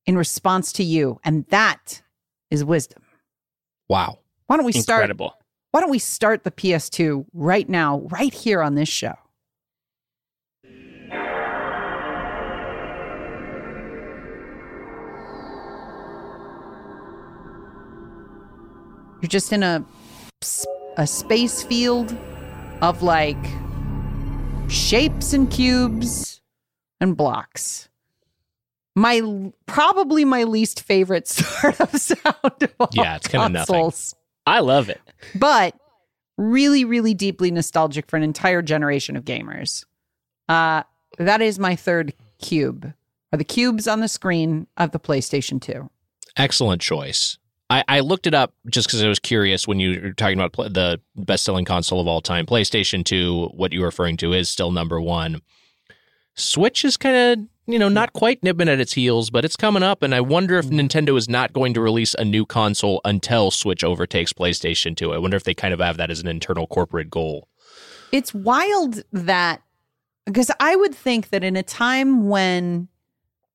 in 0.04 0.18
response 0.18 0.72
to 0.72 0.82
you. 0.82 1.20
And 1.22 1.46
that 1.50 2.02
is 2.50 2.64
wisdom. 2.64 3.04
Wow. 3.88 4.18
Why 4.48 4.56
don't 4.56 4.66
we 4.66 4.72
start? 4.72 5.16
Why 5.70 5.78
don't 5.78 5.90
we 5.90 6.00
start 6.00 6.42
the 6.42 6.50
PS2 6.50 7.26
right 7.34 7.68
now, 7.68 8.00
right 8.10 8.34
here 8.34 8.60
on 8.60 8.74
this 8.74 8.88
show? 8.88 9.14
You're 19.20 19.28
just 19.28 19.52
in 19.52 19.62
a 19.62 19.84
a 20.96 21.06
space 21.06 21.62
field 21.62 22.16
of 22.80 23.02
like 23.02 23.36
shapes 24.68 25.32
and 25.32 25.50
cubes 25.50 26.40
and 27.00 27.16
blocks. 27.16 27.88
My 28.96 29.52
probably 29.66 30.24
my 30.24 30.44
least 30.44 30.82
favorite 30.82 31.28
startup 31.28 31.94
sound. 31.96 32.62
Of 32.62 32.74
all 32.80 32.88
Yeah, 32.92 33.16
it's 33.16 33.28
kinda 33.28 33.48
nothing. 33.48 33.74
consoles 33.74 34.14
I 34.46 34.60
love 34.60 34.88
it. 34.88 35.00
but 35.34 35.74
really, 36.38 36.84
really 36.84 37.12
deeply 37.14 37.50
nostalgic 37.50 38.08
for 38.08 38.16
an 38.16 38.22
entire 38.22 38.62
generation 38.62 39.16
of 39.16 39.24
gamers. 39.24 39.84
Uh, 40.48 40.82
that 41.18 41.40
is 41.42 41.58
my 41.58 41.76
third 41.76 42.14
cube. 42.40 42.92
Are 43.32 43.36
the 43.36 43.44
cubes 43.44 43.86
on 43.86 44.00
the 44.00 44.08
screen 44.08 44.66
of 44.76 44.90
the 44.92 44.98
PlayStation 44.98 45.60
2? 45.60 45.88
Excellent 46.36 46.80
choice. 46.82 47.36
I, 47.70 47.84
I 47.86 48.00
looked 48.00 48.26
it 48.26 48.34
up 48.34 48.52
just 48.68 48.88
because 48.88 49.02
I 49.02 49.08
was 49.08 49.20
curious 49.20 49.66
when 49.66 49.78
you 49.78 50.00
were 50.00 50.12
talking 50.12 50.38
about 50.38 50.52
pl- 50.52 50.68
the 50.70 51.00
best 51.16 51.44
selling 51.44 51.64
console 51.64 52.00
of 52.00 52.08
all 52.08 52.20
time. 52.20 52.44
PlayStation 52.44 53.04
2, 53.04 53.52
what 53.54 53.72
you're 53.72 53.84
referring 53.84 54.16
to, 54.18 54.32
is 54.32 54.48
still 54.48 54.72
number 54.72 55.00
one. 55.00 55.40
Switch 56.34 56.84
is 56.84 56.96
kind 56.96 57.16
of, 57.16 57.46
you 57.72 57.78
know, 57.78 57.88
not 57.88 58.12
quite 58.12 58.42
nipping 58.42 58.68
at 58.68 58.80
its 58.80 58.94
heels, 58.94 59.30
but 59.30 59.44
it's 59.44 59.56
coming 59.56 59.84
up. 59.84 60.02
And 60.02 60.14
I 60.14 60.20
wonder 60.20 60.58
if 60.58 60.66
mm-hmm. 60.66 60.80
Nintendo 60.80 61.16
is 61.16 61.28
not 61.28 61.52
going 61.52 61.72
to 61.74 61.80
release 61.80 62.14
a 62.14 62.24
new 62.24 62.44
console 62.44 63.00
until 63.04 63.52
Switch 63.52 63.84
overtakes 63.84 64.32
PlayStation 64.32 64.96
2. 64.96 65.12
I 65.12 65.18
wonder 65.18 65.36
if 65.36 65.44
they 65.44 65.54
kind 65.54 65.72
of 65.72 65.80
have 65.80 65.96
that 65.98 66.10
as 66.10 66.20
an 66.20 66.28
internal 66.28 66.66
corporate 66.66 67.10
goal. 67.10 67.46
It's 68.10 68.34
wild 68.34 69.04
that 69.12 69.62
because 70.26 70.50
I 70.58 70.74
would 70.74 70.94
think 70.94 71.30
that 71.30 71.44
in 71.44 71.56
a 71.56 71.62
time 71.62 72.28
when 72.28 72.88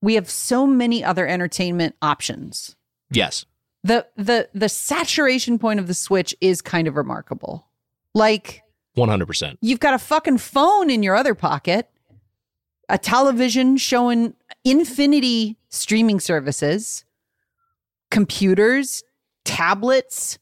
we 0.01 0.15
have 0.15 0.29
so 0.29 0.65
many 0.65 1.03
other 1.03 1.27
entertainment 1.27 1.95
options, 2.01 2.75
Yes. 3.11 3.45
The 3.85 4.07
the 4.15 4.49
the 4.53 4.67
saturation 4.67 5.59
point 5.59 5.79
of 5.79 5.85
the 5.87 5.93
Switch 5.93 6.35
is 6.41 6.61
kind 6.61 6.87
of 6.87 6.95
remarkable. 6.95 7.67
Like 8.15 8.63
100%. 8.97 9.57
You've 9.61 9.79
got 9.79 9.93
a 9.93 9.99
fucking 9.99 10.39
phone 10.39 10.89
in 10.89 11.03
your 11.03 11.15
other 11.15 11.35
pocket, 11.35 11.89
a 12.89 12.97
television 12.97 13.77
showing 13.77 14.33
infinity 14.63 15.57
streaming 15.69 16.19
services, 16.19 17.05
computers, 18.09 19.03
tablets, 19.43 20.39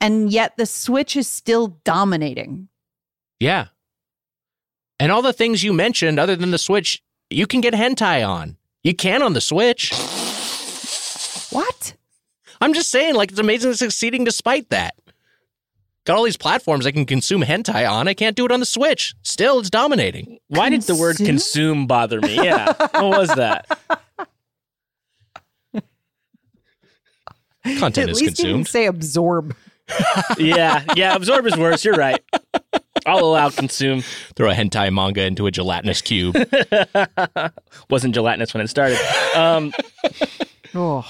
and 0.00 0.32
yet 0.32 0.56
the 0.56 0.66
Switch 0.66 1.14
is 1.14 1.28
still 1.28 1.78
dominating. 1.84 2.68
Yeah. 3.38 3.66
And 4.98 5.12
all 5.12 5.22
the 5.22 5.32
things 5.32 5.62
you 5.62 5.72
mentioned, 5.72 6.18
other 6.18 6.34
than 6.34 6.50
the 6.50 6.58
Switch, 6.58 7.02
you 7.30 7.46
can 7.46 7.60
get 7.60 7.74
hentai 7.74 8.26
on. 8.26 8.56
You 8.82 8.94
can 8.94 9.22
on 9.22 9.34
the 9.34 9.40
Switch. 9.40 9.92
What? 11.50 11.94
I'm 12.60 12.72
just 12.74 12.90
saying, 12.90 13.14
like, 13.14 13.30
it's 13.30 13.40
amazing 13.40 13.70
it's 13.70 13.78
succeeding 13.80 14.24
despite 14.24 14.70
that. 14.70 14.94
Got 16.06 16.18
all 16.18 16.24
these 16.24 16.36
platforms 16.36 16.86
I 16.86 16.90
can 16.92 17.06
consume 17.06 17.42
hentai 17.42 17.90
on. 17.90 18.08
I 18.08 18.14
can't 18.14 18.36
do 18.36 18.44
it 18.44 18.52
on 18.52 18.60
the 18.60 18.66
Switch. 18.66 19.14
Still, 19.22 19.58
it's 19.60 19.70
dominating. 19.70 20.38
Why 20.48 20.68
did 20.68 20.82
the 20.82 20.94
word 20.94 21.16
Consume? 21.16 21.26
consume 21.26 21.86
bother 21.86 22.20
me? 22.20 22.34
Yeah. 22.36 22.72
what 23.00 23.18
was 23.18 23.28
that? 23.36 23.66
Content 27.64 27.96
At 27.98 28.10
is 28.10 28.20
least 28.20 28.38
you 28.38 28.44
didn't 28.44 28.64
consumed. 28.64 28.68
say 28.68 28.86
absorb. 28.86 29.56
Yeah. 30.38 30.82
Yeah. 30.96 31.14
Absorb 31.14 31.46
is 31.46 31.56
worse. 31.58 31.84
You're 31.84 31.94
right. 31.94 32.22
I'll 33.06 33.18
allow 33.18 33.50
consume. 33.50 34.02
Throw 34.34 34.50
a 34.50 34.54
hentai 34.54 34.90
manga 34.92 35.22
into 35.24 35.46
a 35.46 35.50
gelatinous 35.50 36.00
cube. 36.00 36.34
Wasn't 37.90 38.14
gelatinous 38.14 38.54
when 38.54 38.62
it 38.62 38.68
started. 38.68 38.98
Um, 39.34 39.72
Oh. 40.74 41.04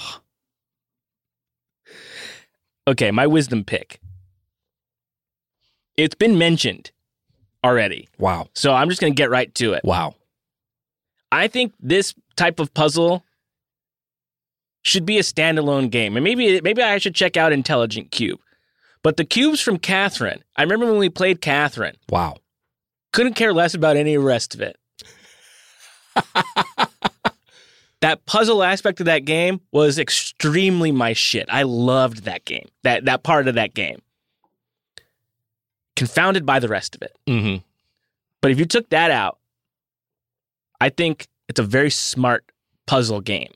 Okay, 2.87 3.11
my 3.11 3.27
wisdom 3.27 3.63
pick. 3.63 3.99
It's 5.97 6.15
been 6.15 6.37
mentioned 6.37 6.91
already. 7.63 8.07
Wow. 8.19 8.47
So 8.53 8.73
I'm 8.73 8.89
just 8.89 9.01
going 9.01 9.13
to 9.13 9.17
get 9.17 9.29
right 9.29 9.53
to 9.55 9.73
it. 9.73 9.83
Wow. 9.83 10.15
I 11.31 11.47
think 11.47 11.73
this 11.79 12.13
type 12.35 12.59
of 12.59 12.73
puzzle 12.73 13.23
should 14.83 15.05
be 15.05 15.17
a 15.17 15.21
standalone 15.21 15.89
game. 15.89 16.15
And 16.15 16.23
maybe 16.23 16.61
maybe 16.61 16.81
I 16.83 16.97
should 16.99 17.15
check 17.15 17.37
out 17.37 17.51
Intelligent 17.51 18.11
Qube. 18.11 18.37
But 19.01 19.17
the 19.17 19.25
cubes 19.25 19.61
from 19.61 19.77
Catherine, 19.79 20.43
I 20.55 20.63
remember 20.63 20.85
when 20.87 20.97
we 20.97 21.09
played 21.09 21.41
Catherine, 21.41 21.95
Wow. 22.09 22.37
couldn't 23.13 23.33
care 23.35 23.53
less 23.53 23.73
about 23.73 23.97
any 23.97 24.17
rest 24.17 24.53
of 24.55 24.61
it. 24.61 24.77
that 28.05 28.23
puzzle 28.27 28.61
aspect 28.61 28.99
of 28.99 29.07
that 29.07 29.25
game 29.25 29.59
was 29.71 29.97
extremely 29.97 30.91
my 30.91 31.13
shit. 31.13 31.47
I 31.49 31.63
loved 31.63 32.25
that 32.25 32.45
game. 32.45 32.67
That 32.83 33.05
that 33.05 33.23
part 33.23 33.47
of 33.47 33.55
that 33.55 33.73
game. 33.73 33.99
Confounded 35.95 36.45
by 36.45 36.59
the 36.59 36.67
rest 36.67 36.93
of 36.93 37.01
it. 37.01 37.17
Mm-hmm. 37.25 37.63
But 38.41 38.51
if 38.51 38.59
you 38.59 38.65
took 38.65 38.89
that 38.89 39.09
out, 39.09 39.39
I 40.79 40.89
think 40.89 41.27
it's 41.49 41.59
a 41.59 41.63
very 41.63 41.89
smart 41.89 42.45
puzzle 42.85 43.21
game. 43.21 43.51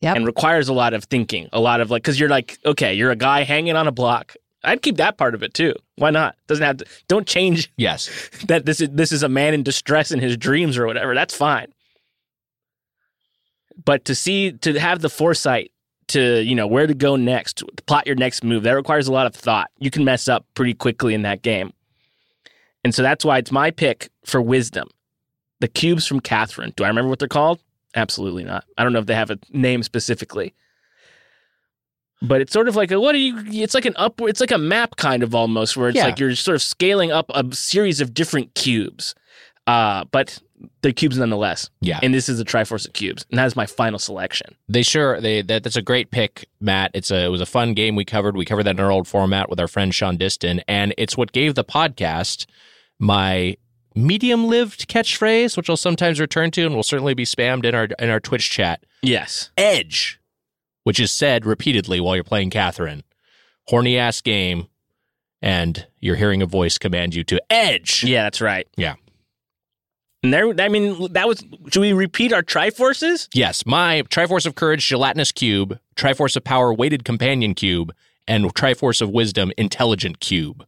Yep. 0.00 0.16
And 0.16 0.26
requires 0.26 0.68
a 0.68 0.72
lot 0.72 0.94
of 0.94 1.04
thinking, 1.04 1.48
a 1.52 1.58
lot 1.58 1.80
of 1.80 1.90
like, 1.90 2.04
because 2.04 2.20
you're 2.20 2.28
like, 2.28 2.58
okay, 2.64 2.94
you're 2.94 3.10
a 3.10 3.16
guy 3.16 3.42
hanging 3.42 3.74
on 3.74 3.88
a 3.88 3.92
block. 3.92 4.36
I'd 4.62 4.82
keep 4.82 4.98
that 4.98 5.18
part 5.18 5.34
of 5.34 5.42
it 5.42 5.54
too. 5.54 5.74
Why 5.96 6.10
not? 6.10 6.36
Doesn't 6.46 6.64
have 6.64 6.76
to. 6.76 6.86
Don't 7.08 7.26
change 7.26 7.72
Yes. 7.76 8.30
that 8.46 8.64
this 8.64 8.80
is 8.80 8.90
this 8.92 9.10
is 9.10 9.24
a 9.24 9.28
man 9.28 9.54
in 9.54 9.64
distress 9.64 10.12
in 10.12 10.20
his 10.20 10.36
dreams 10.36 10.78
or 10.78 10.86
whatever. 10.86 11.16
That's 11.16 11.36
fine. 11.36 11.72
But 13.84 14.04
to 14.06 14.14
see 14.14 14.52
to 14.52 14.78
have 14.78 15.00
the 15.00 15.08
foresight 15.10 15.70
to 16.08 16.42
you 16.42 16.54
know 16.54 16.66
where 16.66 16.86
to 16.86 16.94
go 16.94 17.16
next, 17.16 17.58
to 17.58 17.66
plot 17.86 18.06
your 18.06 18.16
next 18.16 18.42
move, 18.44 18.62
that 18.64 18.72
requires 18.72 19.08
a 19.08 19.12
lot 19.12 19.26
of 19.26 19.34
thought. 19.34 19.70
You 19.78 19.90
can 19.90 20.04
mess 20.04 20.28
up 20.28 20.44
pretty 20.54 20.74
quickly 20.74 21.14
in 21.14 21.22
that 21.22 21.42
game, 21.42 21.72
and 22.84 22.94
so 22.94 23.02
that's 23.02 23.24
why 23.24 23.38
it's 23.38 23.52
my 23.52 23.70
pick 23.70 24.10
for 24.24 24.40
wisdom. 24.42 24.88
The 25.60 25.68
cubes 25.68 26.06
from 26.06 26.20
Catherine. 26.20 26.72
Do 26.76 26.84
I 26.84 26.88
remember 26.88 27.08
what 27.08 27.18
they're 27.20 27.28
called? 27.28 27.60
Absolutely 27.94 28.42
not. 28.44 28.64
I 28.76 28.82
don't 28.82 28.92
know 28.92 28.98
if 28.98 29.06
they 29.06 29.14
have 29.14 29.30
a 29.30 29.38
name 29.50 29.82
specifically. 29.82 30.54
But 32.20 32.40
it's 32.40 32.52
sort 32.52 32.68
of 32.68 32.76
like 32.76 32.90
a 32.92 33.00
what 33.00 33.14
are 33.14 33.18
you? 33.18 33.42
It's 33.62 33.74
like 33.74 33.84
an 33.84 33.94
up. 33.96 34.20
It's 34.22 34.40
like 34.40 34.52
a 34.52 34.58
map 34.58 34.96
kind 34.96 35.22
of 35.24 35.34
almost, 35.34 35.76
where 35.76 35.88
it's 35.88 35.96
Yeah. 35.96 36.04
like 36.06 36.18
you're 36.20 36.34
sort 36.36 36.54
of 36.54 36.62
scaling 36.62 37.10
up 37.10 37.26
a 37.34 37.44
series 37.54 38.00
of 38.00 38.14
different 38.14 38.54
cubes. 38.54 39.14
Uh, 39.66 40.04
but 40.10 40.38
they're 40.82 40.92
cubes 40.92 41.18
nonetheless. 41.18 41.70
Yeah. 41.80 42.00
And 42.02 42.12
this 42.12 42.28
is 42.28 42.40
a 42.40 42.44
Triforce 42.44 42.86
of 42.86 42.92
cubes, 42.92 43.24
and 43.30 43.38
that 43.38 43.46
is 43.46 43.56
my 43.56 43.66
final 43.66 43.98
selection. 43.98 44.54
They 44.68 44.82
sure 44.82 45.20
they 45.20 45.42
that, 45.42 45.62
that's 45.62 45.76
a 45.76 45.82
great 45.82 46.10
pick, 46.10 46.48
Matt. 46.60 46.90
It's 46.94 47.10
a 47.10 47.24
it 47.24 47.28
was 47.28 47.40
a 47.40 47.46
fun 47.46 47.74
game 47.74 47.96
we 47.96 48.04
covered. 48.04 48.36
We 48.36 48.44
covered 48.44 48.64
that 48.64 48.76
in 48.76 48.80
our 48.80 48.90
old 48.90 49.08
format 49.08 49.48
with 49.48 49.60
our 49.60 49.68
friend 49.68 49.94
Sean 49.94 50.16
Diston, 50.16 50.62
and 50.68 50.94
it's 50.98 51.16
what 51.16 51.32
gave 51.32 51.54
the 51.54 51.64
podcast 51.64 52.46
my 52.98 53.56
medium 53.94 54.46
lived 54.46 54.88
catchphrase, 54.88 55.56
which 55.56 55.68
I'll 55.68 55.76
sometimes 55.76 56.20
return 56.20 56.50
to 56.52 56.66
and 56.66 56.74
will 56.74 56.82
certainly 56.82 57.14
be 57.14 57.24
spammed 57.24 57.64
in 57.64 57.74
our 57.74 57.88
in 57.98 58.10
our 58.10 58.20
Twitch 58.20 58.50
chat. 58.50 58.84
Yes. 59.02 59.50
Edge, 59.56 60.20
which 60.84 61.00
is 61.00 61.10
said 61.10 61.44
repeatedly 61.44 62.00
while 62.00 62.14
you're 62.14 62.24
playing 62.24 62.50
Catherine. 62.50 63.02
Horny 63.68 63.96
ass 63.96 64.20
game, 64.20 64.66
and 65.40 65.86
you're 66.00 66.16
hearing 66.16 66.42
a 66.42 66.46
voice 66.46 66.78
command 66.78 67.14
you 67.14 67.24
to 67.24 67.40
edge. 67.50 68.04
Yeah, 68.04 68.24
that's 68.24 68.40
right. 68.40 68.66
Yeah. 68.76 68.94
And 70.22 70.32
there, 70.32 70.54
I 70.60 70.68
mean, 70.68 71.12
that 71.12 71.26
was. 71.26 71.44
Should 71.70 71.80
we 71.80 71.92
repeat 71.92 72.32
our 72.32 72.42
Triforces? 72.42 73.28
Yes, 73.34 73.66
my 73.66 74.02
Triforce 74.02 74.46
of 74.46 74.54
Courage 74.54 74.86
gelatinous 74.86 75.32
cube, 75.32 75.78
Triforce 75.96 76.36
of 76.36 76.44
Power 76.44 76.72
weighted 76.72 77.04
companion 77.04 77.54
cube, 77.54 77.92
and 78.28 78.54
Triforce 78.54 79.02
of 79.02 79.10
Wisdom 79.10 79.52
Intelligent 79.56 80.20
Qube. 80.20 80.64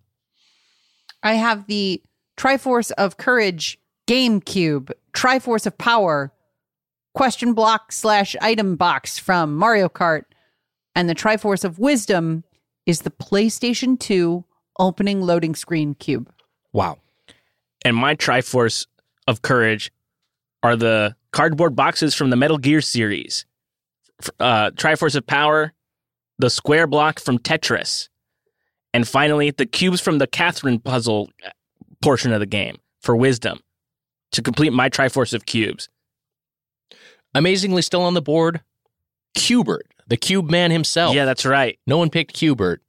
I 1.23 1.35
have 1.35 1.67
the 1.67 2.03
Triforce 2.37 2.91
of 2.93 3.17
Courage 3.17 3.79
GameCube, 4.09 4.91
Triforce 5.13 5.67
of 5.67 5.79
Power, 5.79 6.33
question 7.15 7.55
block 7.55 7.93
slash 7.93 8.35
item 8.41 8.75
box 8.77 9.19
from 9.19 9.55
Mario 9.57 9.89
Kart, 9.89 10.25
and 10.97 11.09
the 11.09 11.15
Triforce 11.15 11.65
of 11.65 11.79
Wisdom 11.79 12.45
is 12.87 13.03
the 13.03 13.11
PlayStation 13.11 13.99
2 13.99 14.45
opening 14.79 15.23
loading 15.23 15.55
screen 15.55 15.95
cube. 15.95 16.31
Wow. 16.73 16.99
And 17.85 17.97
my 17.97 18.17
Triforce 18.17 18.87
of 19.27 19.43
courage 19.43 19.93
are 20.63 20.77
the 20.77 21.15
cardboard 21.33 21.77
boxes 21.77 22.15
from 22.15 22.31
the 22.31 22.37
Metal 22.37 22.59
Gear 22.59 22.81
series. 22.81 23.47
Uh, 24.39 24.71
Triforce 24.71 25.17
of 25.17 25.27
power, 25.27 25.73
the 26.39 26.49
square 26.49 26.87
block 26.87 27.21
from 27.21 27.39
Tetris, 27.39 28.09
and 28.93 29.07
finally 29.07 29.51
the 29.51 29.67
cubes 29.67 30.01
from 30.01 30.19
the 30.19 30.27
Catherine 30.27 30.79
puzzle 30.79 31.31
uh, 31.45 31.51
portion 32.01 32.33
of 32.33 32.41
the 32.41 32.47
game 32.47 32.77
for 33.03 33.17
wisdom 33.17 33.61
to 34.33 34.41
complete 34.41 34.73
my 34.73 34.89
Triforce 34.89 35.35
of 35.35 35.47
cubes. 35.47 35.89
Amazingly 37.35 37.83
still 37.83 38.03
on 38.03 38.15
the 38.15 38.23
board, 38.23 38.61
Q*bert, 39.35 39.87
the 40.07 40.17
cube 40.17 40.49
man 40.49 40.71
himself. 40.71 41.15
Yeah, 41.15 41.25
that's 41.25 41.45
right. 41.45 41.79
No 41.87 41.99
one 41.99 42.09
picked 42.09 42.33
Q*bert. 42.35 42.81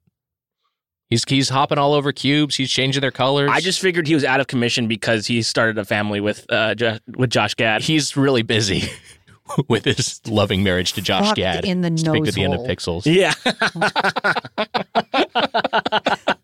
He's 1.08 1.22
he's 1.28 1.48
hopping 1.48 1.78
all 1.78 1.94
over 1.94 2.12
cubes. 2.12 2.56
He's 2.56 2.70
changing 2.70 3.00
their 3.00 3.12
colors. 3.12 3.50
I 3.52 3.60
just 3.60 3.80
figured 3.80 4.08
he 4.08 4.14
was 4.14 4.24
out 4.24 4.40
of 4.40 4.48
commission 4.48 4.88
because 4.88 5.26
he 5.26 5.40
started 5.42 5.78
a 5.78 5.84
family 5.84 6.20
with 6.20 6.44
uh, 6.50 6.74
Jo- 6.74 6.98
with 7.16 7.30
Josh 7.30 7.54
Gad. 7.54 7.82
he's 7.82 8.16
really 8.16 8.42
busy 8.42 8.88
with 9.68 9.84
his 9.84 10.20
loving 10.26 10.64
marriage 10.64 10.94
to 10.94 11.02
Josh 11.02 11.26
Fucked 11.26 11.36
Gad. 11.36 11.64
in 11.64 11.82
the 11.82 11.96
Speak 11.96 12.24
to 12.24 12.32
the 12.32 12.42
end 12.42 12.54
of. 12.54 12.60
Pixels. 12.62 13.06
yeah. 13.06 13.32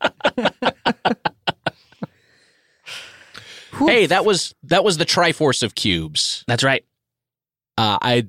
Hey, 3.78 4.06
that 4.06 4.24
was 4.24 4.54
that 4.64 4.84
was 4.84 4.98
the 4.98 5.06
Triforce 5.06 5.62
of 5.62 5.74
cubes. 5.74 6.44
That's 6.46 6.62
right. 6.62 6.84
Uh, 7.78 7.98
I 8.00 8.26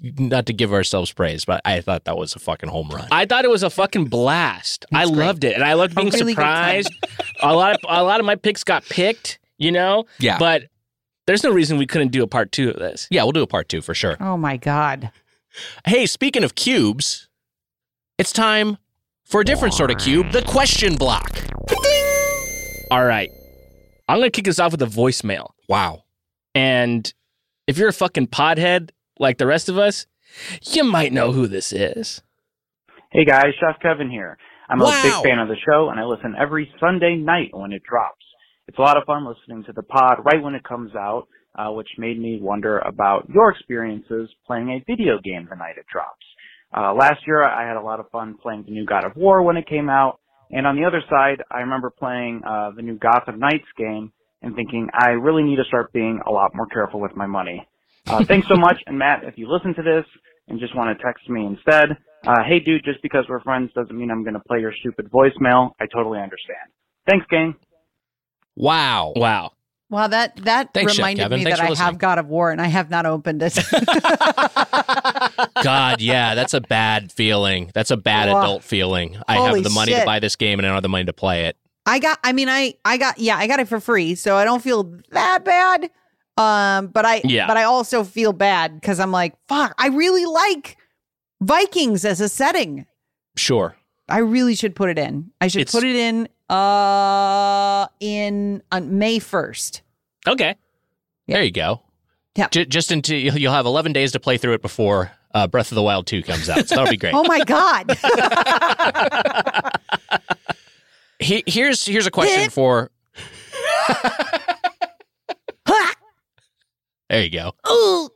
not 0.00 0.46
to 0.46 0.52
give 0.52 0.72
ourselves 0.72 1.12
praise, 1.12 1.44
but 1.44 1.60
I 1.64 1.80
thought 1.80 2.04
that 2.04 2.16
was 2.16 2.34
a 2.34 2.38
fucking 2.38 2.68
home 2.68 2.88
run. 2.88 3.08
I 3.10 3.26
thought 3.26 3.44
it 3.44 3.50
was 3.50 3.62
a 3.62 3.70
fucking 3.70 4.06
blast. 4.06 4.86
I 4.92 5.04
great. 5.04 5.16
loved 5.16 5.44
it, 5.44 5.54
and 5.54 5.64
I 5.64 5.74
loved 5.74 5.94
being 5.94 6.08
really 6.10 6.32
surprised. 6.32 6.90
a 7.42 7.54
lot 7.54 7.74
of 7.74 7.80
a 7.88 8.02
lot 8.02 8.20
of 8.20 8.26
my 8.26 8.34
picks 8.36 8.64
got 8.64 8.84
picked, 8.84 9.38
you 9.58 9.72
know. 9.72 10.04
Yeah. 10.18 10.38
but 10.38 10.64
there's 11.26 11.44
no 11.44 11.50
reason 11.52 11.78
we 11.78 11.86
couldn't 11.86 12.08
do 12.12 12.22
a 12.22 12.26
part 12.26 12.50
two 12.52 12.70
of 12.70 12.76
this. 12.76 13.06
yeah, 13.10 13.22
we'll 13.22 13.32
do 13.32 13.42
a 13.42 13.46
part 13.46 13.68
two 13.68 13.80
for 13.82 13.94
sure. 13.94 14.16
Oh 14.20 14.36
my 14.36 14.56
God. 14.56 15.10
Hey, 15.86 16.06
speaking 16.06 16.42
of 16.44 16.54
cubes, 16.54 17.28
it's 18.18 18.32
time 18.32 18.78
for 19.24 19.40
a 19.40 19.44
different 19.44 19.74
sort 19.74 19.90
of 19.90 19.98
cube, 19.98 20.32
the 20.32 20.42
question 20.42 20.96
block. 20.96 21.30
All 22.90 23.04
right, 23.04 23.30
I'm 24.08 24.18
gonna 24.18 24.30
kick 24.30 24.48
us 24.48 24.58
off 24.58 24.72
with 24.72 24.82
a 24.82 24.86
voicemail, 24.86 25.50
Wow. 25.68 26.04
and 26.54 27.12
if 27.66 27.78
you're 27.78 27.88
a 27.88 27.92
fucking 27.92 28.26
podhead 28.28 28.90
like 29.22 29.38
the 29.38 29.46
rest 29.46 29.68
of 29.68 29.78
us, 29.78 30.06
you 30.62 30.84
might 30.84 31.12
know 31.12 31.32
who 31.32 31.46
this 31.46 31.72
is. 31.72 32.22
Hey 33.10 33.24
guys, 33.24 33.54
Chef 33.60 33.80
Kevin 33.80 34.10
here. 34.10 34.36
I'm 34.68 34.80
a 34.80 35.02
big 35.02 35.12
fan 35.22 35.38
of 35.38 35.48
the 35.48 35.56
show 35.66 35.90
and 35.90 36.00
I 36.00 36.04
listen 36.04 36.34
every 36.38 36.70
Sunday 36.80 37.16
night 37.16 37.50
when 37.52 37.72
it 37.72 37.82
drops. 37.88 38.24
It's 38.68 38.78
a 38.78 38.82
lot 38.82 38.96
of 38.96 39.04
fun 39.04 39.26
listening 39.26 39.64
to 39.64 39.72
the 39.72 39.82
pod 39.82 40.18
right 40.24 40.42
when 40.42 40.54
it 40.54 40.64
comes 40.64 40.94
out, 40.94 41.26
uh, 41.54 41.70
which 41.72 41.88
made 41.98 42.18
me 42.18 42.38
wonder 42.40 42.78
about 42.78 43.28
your 43.28 43.50
experiences 43.50 44.30
playing 44.46 44.70
a 44.70 44.84
video 44.90 45.18
game 45.22 45.46
the 45.48 45.56
night 45.56 45.76
it 45.76 45.86
drops. 45.92 46.24
Uh, 46.74 46.94
last 46.94 47.20
year 47.26 47.42
I 47.42 47.66
had 47.66 47.76
a 47.76 47.82
lot 47.82 48.00
of 48.00 48.10
fun 48.10 48.36
playing 48.42 48.64
the 48.64 48.72
new 48.72 48.86
God 48.86 49.04
of 49.04 49.14
War 49.14 49.42
when 49.42 49.58
it 49.58 49.68
came 49.68 49.90
out, 49.90 50.20
and 50.50 50.66
on 50.66 50.76
the 50.76 50.86
other 50.86 51.02
side, 51.10 51.42
I 51.50 51.60
remember 51.60 51.90
playing 51.90 52.40
uh, 52.46 52.70
the 52.74 52.82
new 52.82 52.98
Gotham 52.98 53.38
Knights 53.38 53.68
game 53.76 54.12
and 54.40 54.54
thinking 54.54 54.88
I 54.94 55.10
really 55.10 55.42
need 55.42 55.56
to 55.56 55.64
start 55.64 55.92
being 55.92 56.20
a 56.26 56.30
lot 56.30 56.52
more 56.54 56.66
careful 56.66 57.00
with 57.00 57.14
my 57.14 57.26
money. 57.26 57.66
Uh, 58.06 58.24
thanks 58.24 58.48
so 58.48 58.56
much, 58.56 58.76
and 58.86 58.98
Matt, 58.98 59.24
if 59.24 59.38
you 59.38 59.48
listen 59.50 59.74
to 59.74 59.82
this 59.82 60.04
and 60.48 60.58
just 60.58 60.74
want 60.76 60.96
to 60.96 61.04
text 61.04 61.28
me 61.28 61.46
instead, 61.46 61.96
uh, 62.26 62.42
hey 62.46 62.60
dude, 62.60 62.84
just 62.84 63.00
because 63.02 63.24
we're 63.28 63.40
friends 63.40 63.70
doesn't 63.74 63.96
mean 63.96 64.10
I'm 64.10 64.22
going 64.22 64.34
to 64.34 64.40
play 64.40 64.60
your 64.60 64.72
stupid 64.80 65.10
voicemail. 65.10 65.70
I 65.80 65.86
totally 65.86 66.18
understand. 66.18 66.58
Thanks, 67.08 67.26
gang. 67.30 67.54
Wow. 68.56 69.12
Wow. 69.16 69.52
Wow, 69.90 70.06
that 70.06 70.36
that 70.44 70.72
Thanks, 70.72 70.96
reminded 70.96 71.22
Kevin. 71.22 71.40
me 71.40 71.44
Thanks 71.44 71.58
that 71.58 71.66
I 71.66 71.68
listening. 71.68 71.84
have 71.84 71.98
God 71.98 72.18
of 72.18 72.26
War 72.28 72.50
and 72.50 72.62
I 72.62 72.68
have 72.68 72.88
not 72.88 73.04
opened 73.04 73.42
it. 73.44 73.54
God, 75.62 76.00
yeah, 76.00 76.34
that's 76.34 76.54
a 76.54 76.62
bad 76.62 77.12
feeling. 77.12 77.70
That's 77.74 77.90
a 77.90 77.96
bad 77.98 78.30
Ugh. 78.30 78.42
adult 78.42 78.64
feeling. 78.64 79.18
I 79.28 79.36
Holy 79.36 79.56
have 79.56 79.64
the 79.64 79.70
money 79.70 79.92
to 79.92 80.04
buy 80.06 80.18
this 80.18 80.36
game 80.36 80.58
and 80.58 80.64
I 80.66 80.70
don't 80.70 80.76
have 80.76 80.82
the 80.82 80.88
money 80.88 81.04
to 81.04 81.12
play 81.12 81.44
it. 81.44 81.56
I 81.84 81.98
got 81.98 82.18
I 82.24 82.32
mean 82.32 82.48
I 82.48 82.74
I 82.84 82.96
got 82.96 83.18
yeah, 83.18 83.36
I 83.36 83.46
got 83.46 83.60
it 83.60 83.68
for 83.68 83.80
free, 83.80 84.14
so 84.14 84.36
I 84.36 84.44
don't 84.44 84.62
feel 84.62 84.94
that 85.10 85.44
bad. 85.44 85.90
Um 86.38 86.86
but 86.88 87.04
I 87.04 87.20
Yeah. 87.24 87.46
but 87.46 87.56
I 87.56 87.64
also 87.64 88.04
feel 88.04 88.32
bad 88.32 88.80
cuz 88.82 88.98
I'm 89.00 89.12
like, 89.12 89.34
fuck, 89.48 89.74
I 89.78 89.88
really 89.88 90.24
like 90.24 90.76
Vikings 91.40 92.04
as 92.04 92.20
a 92.20 92.28
setting. 92.28 92.86
Sure. 93.36 93.76
I 94.08 94.18
really 94.18 94.54
should 94.54 94.74
put 94.74 94.88
it 94.90 94.98
in. 94.98 95.30
I 95.40 95.48
should 95.48 95.62
It's- 95.62 95.72
put 95.74 95.84
it 95.84 95.96
in 95.96 96.28
uh 96.48 97.86
in 98.00 98.62
on 98.72 98.98
May 98.98 99.18
1st. 99.18 99.80
Okay. 100.28 100.54
Yeah. 101.26 101.36
There 101.36 101.44
you 101.44 101.50
go. 101.52 101.82
Yeah. 102.34 102.48
J- 102.50 102.64
just 102.66 102.90
until 102.90 103.16
you'll 103.18 103.52
have 103.52 103.66
11 103.66 103.92
days 103.92 104.12
to 104.12 104.20
play 104.20 104.38
through 104.38 104.54
it 104.54 104.62
before 104.62 105.12
uh, 105.34 105.46
Breath 105.46 105.70
of 105.70 105.76
the 105.76 105.82
Wild 105.82 106.06
2 106.06 106.22
comes 106.22 106.48
out. 106.50 106.66
So 106.68 106.74
that'll 106.76 106.90
be 106.90 106.96
great. 106.96 107.14
Oh 107.16 107.24
my 107.24 107.40
god. 107.44 107.98
He, 111.20 111.44
here's 111.46 111.86
here's 111.86 112.06
a 112.06 112.10
question 112.10 112.50
for. 112.50 112.90
there 117.12 117.22
you 117.22 117.30
go. 117.30 117.52
Ooh. 117.70 118.08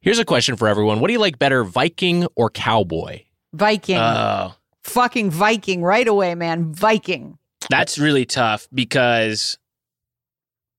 Here's 0.00 0.18
a 0.18 0.24
question 0.24 0.56
for 0.56 0.68
everyone. 0.68 1.00
What 1.00 1.08
do 1.08 1.12
you 1.12 1.18
like 1.20 1.38
better, 1.38 1.62
Viking 1.64 2.26
or 2.34 2.48
cowboy? 2.50 3.22
Viking. 3.52 3.98
Oh, 3.98 4.54
Fucking 4.82 5.30
Viking 5.30 5.82
right 5.82 6.08
away, 6.08 6.34
man. 6.34 6.72
Viking. 6.72 7.38
that's 7.70 7.98
really 7.98 8.24
tough 8.24 8.66
because 8.74 9.58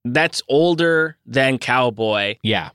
that's 0.03 0.41
older 0.49 1.17
than 1.25 1.57
cowboy. 1.57 2.35
Yeah. 2.43 2.71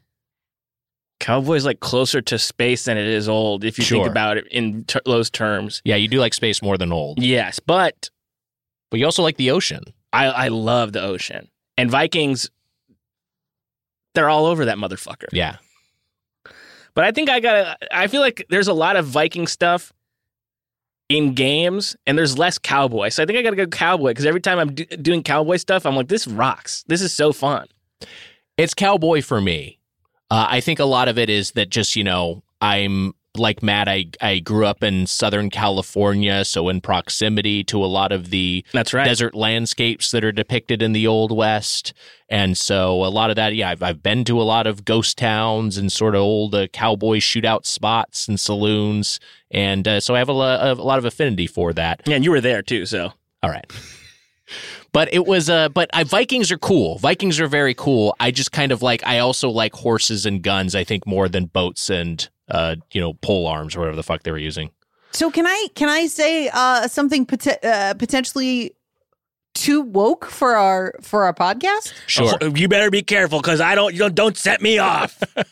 Cowboy's 1.20 1.66
like 1.66 1.80
closer 1.80 2.22
to 2.22 2.38
space 2.38 2.84
than 2.84 2.96
it 2.96 3.06
is 3.08 3.28
old 3.28 3.64
if 3.64 3.76
you 3.78 3.84
think 3.84 4.06
about 4.06 4.36
it 4.38 4.46
in 4.50 4.84
ter- 4.84 5.00
those 5.04 5.28
terms. 5.30 5.82
Yeah, 5.84 5.96
you 5.96 6.08
do 6.08 6.20
like 6.20 6.32
space 6.32 6.62
more 6.62 6.78
than 6.78 6.92
old. 6.92 7.20
Yes, 7.22 7.58
but 7.60 8.08
But 8.90 9.00
you 9.00 9.04
also 9.04 9.22
like 9.22 9.36
the 9.36 9.50
ocean. 9.50 9.82
I, 10.12 10.26
I 10.26 10.48
love 10.48 10.92
the 10.92 11.02
ocean. 11.02 11.48
And 11.76 11.90
Vikings, 11.90 12.50
they're 14.18 14.28
all 14.28 14.46
over 14.46 14.64
that 14.64 14.76
motherfucker. 14.76 15.28
Yeah. 15.32 15.56
But 16.94 17.04
I 17.04 17.12
think 17.12 17.30
I 17.30 17.38
got 17.40 17.52
to 17.52 17.96
I 17.96 18.08
feel 18.08 18.20
like 18.20 18.44
there's 18.50 18.68
a 18.68 18.72
lot 18.72 18.96
of 18.96 19.06
Viking 19.06 19.46
stuff 19.46 19.92
in 21.08 21.32
games 21.34 21.96
and 22.06 22.18
there's 22.18 22.36
less 22.36 22.58
cowboy. 22.58 23.08
So 23.10 23.22
I 23.22 23.26
think 23.26 23.38
I 23.38 23.42
got 23.42 23.50
to 23.50 23.56
go 23.56 23.66
cowboy 23.66 24.10
because 24.10 24.26
every 24.26 24.40
time 24.40 24.58
I'm 24.58 24.74
do- 24.74 24.84
doing 24.84 25.22
cowboy 25.22 25.56
stuff, 25.56 25.86
I'm 25.86 25.96
like, 25.96 26.08
this 26.08 26.26
rocks. 26.26 26.84
This 26.88 27.00
is 27.00 27.14
so 27.14 27.32
fun. 27.32 27.66
It's 28.56 28.74
cowboy 28.74 29.22
for 29.22 29.40
me. 29.40 29.78
Uh, 30.30 30.46
I 30.50 30.60
think 30.60 30.78
a 30.78 30.84
lot 30.84 31.08
of 31.08 31.16
it 31.16 31.30
is 31.30 31.52
that 31.52 31.70
just, 31.70 31.96
you 31.96 32.04
know, 32.04 32.42
I'm 32.60 33.14
like 33.38 33.62
Matt, 33.62 33.88
I, 33.88 34.06
I 34.20 34.38
grew 34.40 34.66
up 34.66 34.82
in 34.82 35.06
Southern 35.06 35.50
California, 35.50 36.44
so 36.44 36.68
in 36.68 36.80
proximity 36.80 37.64
to 37.64 37.84
a 37.84 37.86
lot 37.86 38.12
of 38.12 38.30
the 38.30 38.64
That's 38.72 38.92
right. 38.92 39.04
desert 39.04 39.34
landscapes 39.34 40.10
that 40.10 40.24
are 40.24 40.32
depicted 40.32 40.82
in 40.82 40.92
the 40.92 41.06
Old 41.06 41.30
West. 41.36 41.92
And 42.28 42.58
so 42.58 43.04
a 43.04 43.08
lot 43.08 43.30
of 43.30 43.36
that, 43.36 43.54
yeah, 43.54 43.70
I've, 43.70 43.82
I've 43.82 44.02
been 44.02 44.24
to 44.24 44.40
a 44.40 44.44
lot 44.44 44.66
of 44.66 44.84
ghost 44.84 45.16
towns 45.16 45.78
and 45.78 45.90
sort 45.90 46.14
of 46.14 46.20
old 46.20 46.54
uh, 46.54 46.66
cowboy 46.68 47.18
shootout 47.18 47.64
spots 47.64 48.28
and 48.28 48.38
saloons. 48.38 49.18
And 49.50 49.88
uh, 49.88 50.00
so 50.00 50.14
I 50.14 50.18
have 50.18 50.28
a, 50.28 50.32
lo- 50.32 50.72
a 50.72 50.74
lot 50.74 50.98
of 50.98 51.04
affinity 51.04 51.46
for 51.46 51.72
that. 51.72 52.02
Yeah, 52.06 52.16
and 52.16 52.24
you 52.24 52.30
were 52.30 52.40
there 52.40 52.62
too. 52.62 52.84
So 52.84 53.12
All 53.42 53.50
right. 53.50 53.64
But 54.92 55.12
it 55.12 55.26
was, 55.26 55.50
uh, 55.50 55.68
but 55.68 55.90
I, 55.92 56.04
Vikings 56.04 56.50
are 56.50 56.58
cool. 56.58 56.98
Vikings 56.98 57.38
are 57.40 57.46
very 57.46 57.74
cool. 57.74 58.16
I 58.18 58.30
just 58.30 58.50
kind 58.50 58.72
of 58.72 58.82
like, 58.82 59.06
I 59.06 59.18
also 59.18 59.50
like 59.50 59.74
horses 59.74 60.24
and 60.24 60.42
guns, 60.42 60.74
I 60.74 60.84
think, 60.84 61.06
more 61.06 61.28
than 61.28 61.46
boats 61.46 61.90
and, 61.90 62.26
uh, 62.50 62.76
you 62.92 63.00
know, 63.00 63.14
pole 63.14 63.46
arms 63.46 63.76
or 63.76 63.80
whatever 63.80 63.96
the 63.96 64.02
fuck 64.02 64.22
they 64.22 64.30
were 64.30 64.38
using. 64.38 64.70
So 65.12 65.30
can 65.30 65.46
I 65.46 65.66
can 65.74 65.88
I 65.88 66.06
say 66.06 66.50
uh, 66.52 66.86
something 66.88 67.24
pot- 67.26 67.64
uh, 67.64 67.94
potentially 67.94 68.74
too 69.54 69.80
woke 69.80 70.26
for 70.26 70.54
our 70.56 70.94
for 71.00 71.24
our 71.24 71.32
podcast? 71.34 71.92
Sure. 72.06 72.36
Oh, 72.40 72.54
you 72.54 72.68
better 72.68 72.90
be 72.90 73.02
careful 73.02 73.40
because 73.40 73.60
I 73.60 73.74
don't, 73.74 73.92
you 73.92 73.98
don't, 74.00 74.14
don't 74.14 74.36
set 74.36 74.60
me 74.62 74.78
off. 74.78 75.22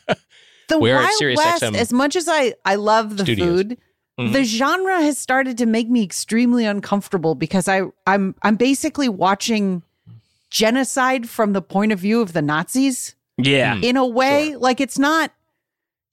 The 0.69 0.77
We're 0.77 0.95
at 0.97 1.03
Wild 1.03 1.13
Sirius 1.13 1.37
West, 1.37 1.63
XM 1.63 1.75
as 1.77 1.93
much 1.93 2.17
as 2.17 2.27
I 2.27 2.53
I 2.65 2.75
love 2.75 3.15
the 3.15 3.23
Studios. 3.23 3.47
food, 3.47 3.77
Mm-hmm. 4.19 4.33
the 4.33 4.43
genre 4.43 4.99
has 4.99 5.15
started 5.17 5.59
to 5.59 5.67
make 5.67 5.87
me 5.89 6.03
extremely 6.03 6.65
uncomfortable 6.65 7.35
because 7.35 7.67
I 7.69 7.83
I'm 8.07 8.33
I'm 8.41 8.55
basically 8.55 9.07
watching 9.07 9.81
genocide 10.49 11.29
from 11.29 11.53
the 11.53 11.61
point 11.61 11.91
of 11.91 11.99
view 11.99 12.19
of 12.21 12.33
the 12.33 12.41
Nazis 12.41 13.15
yeah. 13.37 13.75
in 13.81 13.95
a 13.95 14.05
way 14.05 14.55
like 14.55 14.81
it's 14.81 14.97
not 14.97 15.31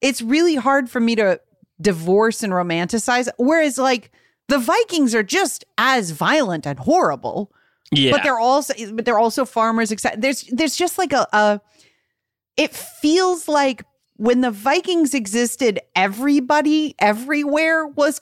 it's 0.05 0.21
really 0.23 0.55
hard 0.55 0.89
for 0.91 1.01
me 1.01 1.15
to 1.17 1.41
divorce 1.81 2.43
and 2.45 2.53
romanticize 2.53 3.29
whereas 3.39 3.79
like 3.79 4.11
the 4.49 4.59
Vikings 4.59 5.15
are 5.15 5.23
just 5.25 5.65
as 5.79 6.11
violent 6.13 6.67
and 6.67 6.79
horrible 6.79 7.51
Yeah. 7.91 8.13
but 8.13 8.23
they're 8.23 8.39
also 8.39 8.75
but 8.93 9.05
they're 9.05 9.19
also 9.19 9.45
farmers 9.45 9.91
Except 9.91 10.21
there's 10.21 10.43
there's 10.53 10.77
just 10.77 10.99
like 10.99 11.13
a, 11.13 11.27
a 11.33 11.61
it 12.57 12.73
feels 12.75 13.49
like 13.49 13.85
when 14.17 14.43
the 14.43 14.51
vikings 14.53 15.13
existed 15.13 15.81
everybody 15.97 16.95
everywhere 17.01 17.85
was 17.87 18.21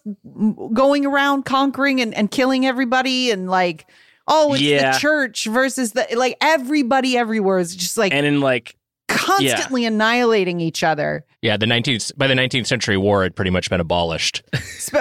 going 0.72 1.04
around 1.04 1.44
conquering 1.44 2.00
and, 2.00 2.14
and 2.14 2.30
killing 2.30 2.64
everybody 2.64 3.30
and 3.30 3.50
like 3.50 3.86
oh 4.26 4.54
it's 4.54 4.62
Yeah. 4.62 4.92
the 4.92 4.98
church 4.98 5.44
versus 5.44 5.92
the 5.92 6.06
like 6.16 6.38
everybody 6.40 7.18
everywhere 7.18 7.58
is 7.58 7.76
just 7.76 7.98
like 7.98 8.14
and 8.14 8.24
in 8.24 8.40
like, 8.40 8.76
constantly 9.16 9.84
annihilating 9.84 10.60
each 10.60 10.82
other 10.82 11.24
Yeah. 11.42 11.56
The 11.56 11.66
19th, 11.66 12.16
by 12.16 12.26
the 12.26 12.34
19th 12.34 12.66
century 12.66 12.96
war 12.96 13.22
had 13.22 13.34
pretty 13.34 13.50
much 13.50 13.70
been 13.70 13.80
abolished. 13.80 14.42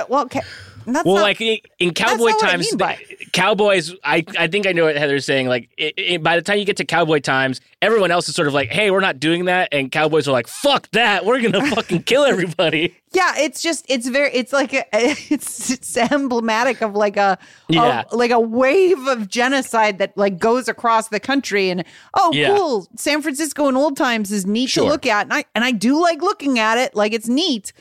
Well 0.10 0.24
okay 0.24 0.42
that's 0.86 1.06
well, 1.06 1.16
not, 1.16 1.22
like 1.24 1.42
in, 1.80 1.94
cowboy 1.94 2.24
what 2.26 2.44
I 2.44 2.48
times, 2.52 2.76
mean 2.76 2.98
cowboys. 3.34 3.94
I 4.04 4.24
I 4.38 4.48
think 4.48 4.68
I 4.68 4.72
know 4.72 4.86
what 4.86 4.96
Heather's 4.96 5.26
saying. 5.26 5.48
Like, 5.48 5.70
it, 5.78 5.94
it, 5.98 6.24
by 6.24 6.36
the 6.36 6.42
time 6.42 6.58
you 6.60 6.66
get 6.66 6.78
to 6.78 6.86
cowboy 6.86 7.20
times, 7.20 7.62
everyone 7.82 8.12
else 8.12 8.28
is 8.30 8.36
sort 8.36 8.48
of 8.48 8.54
like, 8.54 8.70
"Hey, 8.70 8.92
we're 8.92 9.00
not 9.00 9.20
doing 9.20 9.46
that," 9.46 9.70
and 9.72 9.92
cowboys 9.92 10.28
are 10.28 10.32
like, 10.32 10.48
"Fuck 10.48 10.90
that! 10.92 11.26
We're 11.26 11.42
gonna 11.42 11.66
fucking 11.76 12.04
kill 12.04 12.24
everybody." 12.24 12.96
Yeah, 13.14 13.34
it's 13.38 13.62
just 13.62 13.86
it's 13.90 14.08
very 14.08 14.32
it's 14.34 14.54
like 14.54 14.74
a, 14.74 14.86
it's 14.94 15.70
it's 15.70 15.98
emblematic 15.98 16.82
of 16.82 16.94
like 16.96 17.18
a, 17.18 17.38
a- 17.70 17.74
Yeah. 17.74 18.04
like 18.12 18.32
a 18.32 18.40
wave 18.40 19.06
of 19.08 19.28
genocide 19.28 19.98
that 20.00 20.18
like 20.18 20.40
goes 20.40 20.68
across 20.68 21.10
the 21.10 21.20
country 21.20 21.70
and 21.70 21.84
oh 22.14 22.32
Yeah. 22.34 22.56
cool 22.56 22.88
San 22.96 23.22
Francisco 23.22 23.68
in 23.68 23.76
old 23.76 23.98
times 23.98 24.32
is 24.32 24.46
neat 24.46 24.70
Sure. 24.70 24.84
to 24.86 24.90
look 24.90 25.06
at 25.06 25.24
and 25.26 25.34
I 25.34 25.46
and 25.56 25.64
I 25.66 25.72
do 25.72 26.02
like 26.02 26.22
looking 26.22 26.58
at 26.60 26.78
it 26.78 26.96
like 26.96 27.12
it's 27.14 27.28
neat 27.28 27.74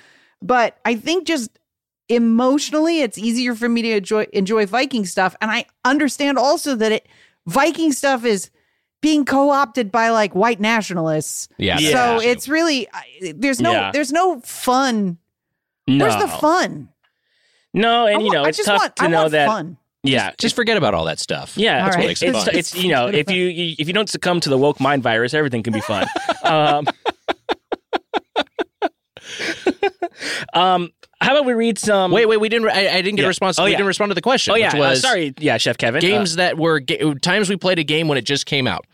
but 0.42 0.78
I 0.84 0.94
think 0.96 1.26
just 1.26 1.50
emotionally 2.10 3.00
it's 3.00 3.16
easier 3.16 3.54
for 3.54 3.68
me 3.68 3.80
to 3.82 3.90
enjoy 3.96 4.26
enjoy 4.32 4.66
Viking 4.66 5.06
stuff 5.06 5.34
and 5.40 5.50
I 5.50 5.64
understand 5.84 6.36
also 6.38 6.74
that 6.74 6.92
it 6.92 7.06
Viking 7.46 7.92
stuff 7.92 8.24
is 8.24 8.50
being 9.00 9.24
co-opted 9.24 9.90
by 9.92 10.10
like 10.10 10.34
white 10.34 10.60
nationalists 10.60 11.48
Yeah. 11.56 11.78
Yeah. 11.78 11.88
so 11.90 11.94
that's- 11.94 12.22
it's 12.24 12.48
really 12.48 12.88
there's 13.34 13.60
no 13.60 13.72
Yeah. 13.72 13.90
there's 13.92 14.12
no 14.12 14.40
fun 14.40 15.18
No, 15.86 16.04
Where's 16.04 16.16
the 16.20 16.28
fun? 16.28 16.88
No, 17.72 18.06
and 18.06 18.20
you 18.22 18.26
want- 18.26 18.34
know, 18.34 18.44
I 18.44 18.48
it's 18.48 18.58
just 18.58 18.68
tough 18.68 18.80
want, 18.80 18.96
to 18.96 19.02
I 19.04 19.06
know 19.06 19.20
want 19.22 19.32
that. 19.32 19.46
fun. 19.46 19.76
Yeah, 20.02 20.32
just 20.38 20.56
forget 20.56 20.76
about 20.76 20.94
all 20.94 21.04
that 21.04 21.18
stuff. 21.20 21.56
yeah, 21.56 21.84
that's 21.84 21.96
it's, 21.96 21.96
right. 21.96 22.10
it's, 22.10 22.22
It's 22.22 22.48
it's, 22.58 22.70
fun. 22.74 22.82
you 22.82 22.88
know, 22.90 23.06
if 23.08 23.30
you 23.30 23.44
you- 23.46 23.76
if 23.78 23.86
you 23.88 23.92
don't 23.94 24.08
succumb 24.08 24.40
to 24.40 24.48
the 24.48 24.58
woke 24.58 24.80
mind 24.80 25.02
virus, 25.02 25.34
everything 25.34 25.62
can 25.62 25.72
be 25.72 25.80
fun. 25.80 26.06
um, 26.44 26.86
um, 30.54 30.90
how 31.20 31.32
about 31.32 31.44
we 31.44 31.52
read 31.52 31.78
some? 31.78 32.10
Wait, 32.12 32.26
wait, 32.26 32.38
we 32.38 32.48
didn't. 32.48 32.68
I, 32.70 32.88
I 32.88 33.02
didn't 33.02 33.16
get 33.16 33.22
Yeah. 33.22 33.26
a 33.26 33.28
response. 33.28 33.58
Oh, 33.58 33.64
we 33.64 33.70
yeah. 33.72 33.76
didn't 33.76 33.88
respond 33.88 34.10
to 34.10 34.14
the 34.14 34.22
question. 34.22 34.52
Oh 34.52 34.56
yeah, 34.56 34.72
which 34.74 34.82
uh, 34.82 34.94
sorry, 34.96 35.34
yeah, 35.38 35.56
Chef 35.58 35.76
Kevin. 35.78 36.00
games 36.00 36.36
that 36.36 36.56
were 36.58 36.80
ga- 36.80 37.14
times 37.14 37.48
we 37.48 37.56
played 37.56 37.78
a 37.78 37.84
game 37.84 38.08
when 38.08 38.16
it 38.18 38.24
just 38.24 38.46
came 38.46 38.66
out. 38.66 38.86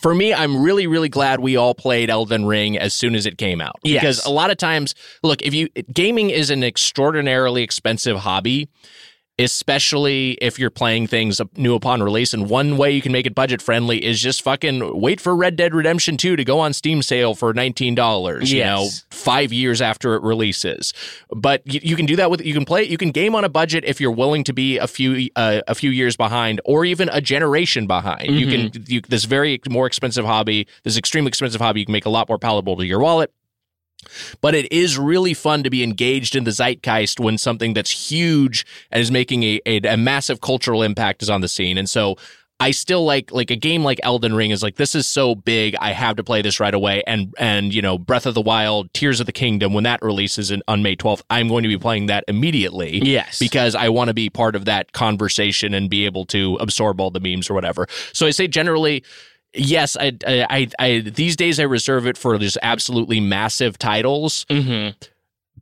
For 0.00 0.14
me, 0.14 0.34
I'm 0.34 0.60
really, 0.62 0.86
really 0.86 1.08
glad 1.08 1.40
we 1.40 1.56
all 1.56 1.74
played 1.74 2.10
Elden 2.10 2.44
Ring 2.46 2.76
as 2.76 2.92
soon 2.94 3.14
as 3.14 3.26
it 3.26 3.38
came 3.38 3.60
out. 3.60 3.76
Yes. 3.84 4.00
Because 4.00 4.24
a 4.26 4.30
lot 4.30 4.50
of 4.50 4.56
times, 4.56 4.94
look, 5.22 5.40
if 5.42 5.54
you 5.54 5.68
gaming 5.92 6.30
is 6.30 6.50
an 6.50 6.64
extraordinarily 6.64 7.62
expensive 7.62 8.18
hobby, 8.18 8.68
especially 9.38 10.32
if 10.40 10.58
you're 10.58 10.70
playing 10.70 11.06
things 11.06 11.40
new 11.56 11.74
upon 11.74 12.02
release. 12.02 12.32
And 12.32 12.48
one 12.48 12.76
way 12.76 12.92
you 12.92 13.02
can 13.02 13.10
make 13.10 13.26
it 13.26 13.34
budget 13.34 13.60
friendly 13.60 14.04
is 14.04 14.20
just 14.20 14.42
fucking 14.42 15.00
wait 15.00 15.20
for 15.20 15.34
Red 15.34 15.56
Dead 15.56 15.74
Redemption 15.74 16.16
2 16.16 16.36
to 16.36 16.44
go 16.44 16.60
on 16.60 16.72
Steam 16.72 17.02
sale 17.02 17.34
for 17.34 17.52
$19, 17.52 18.40
yes. 18.40 18.50
you 18.50 18.62
know, 18.62 18.88
five 19.10 19.52
years 19.52 19.80
after 19.80 20.14
it 20.14 20.22
releases. 20.22 20.94
But 21.30 21.62
you, 21.66 21.80
you 21.82 21.96
can 21.96 22.06
do 22.06 22.16
that 22.16 22.30
with 22.30 22.44
you 22.44 22.54
can 22.54 22.64
play 22.64 22.84
you 22.84 22.96
can 22.96 23.10
game 23.10 23.34
on 23.34 23.44
a 23.44 23.48
budget 23.48 23.84
if 23.84 24.00
you're 24.00 24.12
willing 24.12 24.44
to 24.44 24.52
be 24.52 24.78
a 24.78 24.86
few 24.86 25.28
uh, 25.36 25.62
a 25.66 25.74
few 25.74 25.90
years 25.90 26.16
behind 26.16 26.60
or 26.64 26.84
even 26.84 27.08
a 27.12 27.20
generation 27.20 27.86
behind. 27.86 28.30
You 28.30 28.46
can 28.46 28.84
you, 28.86 29.00
this 29.00 29.24
very 29.24 29.60
more 29.68 29.86
expensive 29.86 30.24
hobby, 30.24 30.68
this 30.84 30.96
extremely 30.96 31.28
expensive 31.28 31.60
hobby, 31.60 31.80
you 31.80 31.86
can 31.86 31.92
make 31.92 32.06
a 32.06 32.10
lot 32.10 32.28
more 32.28 32.38
palatable 32.38 32.76
to 32.76 32.86
your 32.86 33.00
wallet. 33.00 33.32
But 34.40 34.54
it 34.54 34.70
is 34.72 34.98
really 34.98 35.34
fun 35.34 35.62
to 35.62 35.70
be 35.70 35.82
engaged 35.82 36.36
in 36.36 36.44
the 36.44 36.52
zeitgeist 36.52 37.20
when 37.20 37.38
something 37.38 37.74
that's 37.74 38.10
huge 38.10 38.66
and 38.90 39.00
is 39.00 39.10
making 39.10 39.42
a, 39.42 39.60
a, 39.66 39.80
a 39.80 39.96
massive 39.96 40.40
cultural 40.40 40.82
impact 40.82 41.22
is 41.22 41.30
on 41.30 41.40
the 41.40 41.48
scene. 41.48 41.78
And 41.78 41.88
so 41.88 42.16
I 42.60 42.70
still 42.70 43.04
like 43.04 43.32
like 43.32 43.50
a 43.50 43.56
game 43.56 43.82
like 43.82 43.98
Elden 44.04 44.32
Ring 44.32 44.52
is 44.52 44.62
like 44.62 44.76
this 44.76 44.94
is 44.94 45.08
so 45.08 45.34
big 45.34 45.74
I 45.80 45.90
have 45.90 46.16
to 46.16 46.24
play 46.24 46.40
this 46.40 46.60
right 46.60 46.72
away 46.72 47.02
and 47.04 47.34
and 47.36 47.74
you 47.74 47.82
know 47.82 47.98
Breath 47.98 48.26
of 48.26 48.34
the 48.34 48.40
Wild 48.40 48.94
Tears 48.94 49.18
of 49.18 49.26
the 49.26 49.32
Kingdom 49.32 49.74
when 49.74 49.82
that 49.84 50.00
releases 50.02 50.52
in, 50.52 50.62
on 50.68 50.80
May 50.80 50.94
12th 50.94 51.22
I'm 51.30 51.48
going 51.48 51.64
to 51.64 51.68
be 51.68 51.76
playing 51.76 52.06
that 52.06 52.22
immediately 52.28 53.00
Yes. 53.02 53.40
because 53.40 53.74
I 53.74 53.88
want 53.88 54.08
to 54.08 54.14
be 54.14 54.30
part 54.30 54.54
of 54.54 54.66
that 54.66 54.92
conversation 54.92 55.74
and 55.74 55.90
be 55.90 56.06
able 56.06 56.26
to 56.26 56.56
absorb 56.60 57.00
all 57.00 57.10
the 57.10 57.20
memes 57.20 57.50
or 57.50 57.54
whatever 57.54 57.88
so 58.12 58.24
I 58.24 58.30
say 58.30 58.46
generally 58.46 59.02
yes 59.54 59.96
I 59.98 60.12
I, 60.26 60.68
I, 60.78 60.98
these 61.00 61.36
days 61.36 61.58
I 61.60 61.64
reserve 61.64 62.06
it 62.06 62.16
for 62.18 62.38
just 62.38 62.58
absolutely 62.62 63.20
massive 63.20 63.78
titles 63.78 64.44
Mm-hmm. 64.50 64.98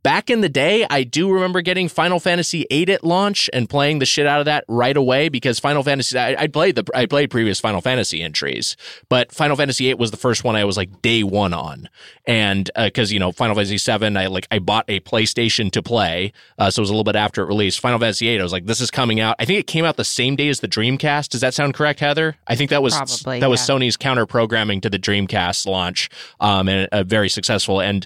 Back 0.03 0.29
in 0.29 0.41
the 0.41 0.49
day, 0.49 0.85
I 0.89 1.03
do 1.03 1.31
remember 1.31 1.61
getting 1.61 1.87
Final 1.87 2.19
Fantasy 2.19 2.65
VIII 2.69 2.91
at 2.91 3.03
launch 3.03 3.49
and 3.53 3.69
playing 3.69 3.99
the 3.99 4.05
shit 4.05 4.27
out 4.27 4.39
of 4.39 4.45
that 4.45 4.65
right 4.67 4.95
away 4.95 5.29
because 5.29 5.59
Final 5.59 5.81
Fantasy 5.81 6.17
I, 6.19 6.43
I 6.43 6.47
played 6.47 6.75
the 6.75 6.85
I 6.93 7.05
played 7.05 7.31
previous 7.31 7.59
Final 7.59 7.81
Fantasy 7.81 8.21
entries, 8.21 8.75
but 9.09 9.31
Final 9.31 9.55
Fantasy 9.55 9.85
VIII 9.85 9.95
was 9.95 10.11
the 10.11 10.17
first 10.17 10.43
one 10.43 10.55
I 10.55 10.65
was 10.65 10.77
like 10.77 11.01
day 11.01 11.23
one 11.23 11.53
on, 11.53 11.89
and 12.25 12.69
because 12.75 13.11
you 13.11 13.19
know 13.19 13.31
Final 13.31 13.55
Fantasy 13.55 13.77
VII, 13.77 14.17
I 14.17 14.27
like 14.27 14.47
I 14.51 14.59
bought 14.59 14.85
a 14.87 14.99
PlayStation 14.99 15.71
to 15.71 15.81
play, 15.81 16.33
uh, 16.59 16.69
so 16.69 16.81
it 16.81 16.83
was 16.83 16.89
a 16.89 16.93
little 16.93 17.03
bit 17.03 17.15
after 17.15 17.41
it 17.41 17.47
released. 17.47 17.79
Final 17.79 17.99
Fantasy 17.99 18.27
VIII, 18.27 18.39
I 18.39 18.43
was 18.43 18.51
like, 18.51 18.65
this 18.65 18.81
is 18.81 18.91
coming 18.91 19.19
out. 19.19 19.35
I 19.39 19.45
think 19.45 19.59
it 19.59 19.67
came 19.67 19.85
out 19.85 19.95
the 19.95 20.03
same 20.03 20.35
day 20.35 20.49
as 20.49 20.59
the 20.59 20.67
Dreamcast. 20.67 21.29
Does 21.29 21.41
that 21.41 21.53
sound 21.53 21.73
correct, 21.73 22.01
Heather? 22.01 22.35
I 22.45 22.55
think 22.55 22.69
that 22.69 22.83
was 22.83 22.95
Probably, 22.95 23.39
that 23.39 23.49
was 23.49 23.67
yeah. 23.67 23.75
Sony's 23.75 23.97
counter 23.97 24.25
programming 24.25 24.81
to 24.81 24.89
the 24.89 24.99
Dreamcast 24.99 25.65
launch, 25.65 26.09
um, 26.39 26.67
and 26.67 26.89
uh, 26.91 27.03
very 27.03 27.29
successful 27.29 27.79
and 27.79 28.05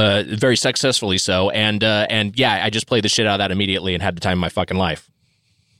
uh, 0.00 0.24
very 0.26 0.56
successfully 0.56 1.18
so. 1.18 1.50
And 1.50 1.84
uh, 1.84 2.06
and 2.08 2.36
yeah, 2.38 2.64
I 2.64 2.70
just 2.70 2.86
played 2.86 3.04
the 3.04 3.08
shit 3.08 3.26
out 3.26 3.34
of 3.34 3.38
that 3.38 3.50
immediately 3.50 3.94
and 3.94 4.02
had 4.02 4.16
the 4.16 4.20
time 4.20 4.38
of 4.38 4.40
my 4.40 4.48
fucking 4.48 4.76
life. 4.76 5.10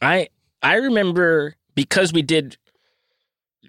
I 0.02 0.28
I 0.62 0.74
remember 0.76 1.56
because 1.74 2.12
we 2.12 2.22
did 2.22 2.56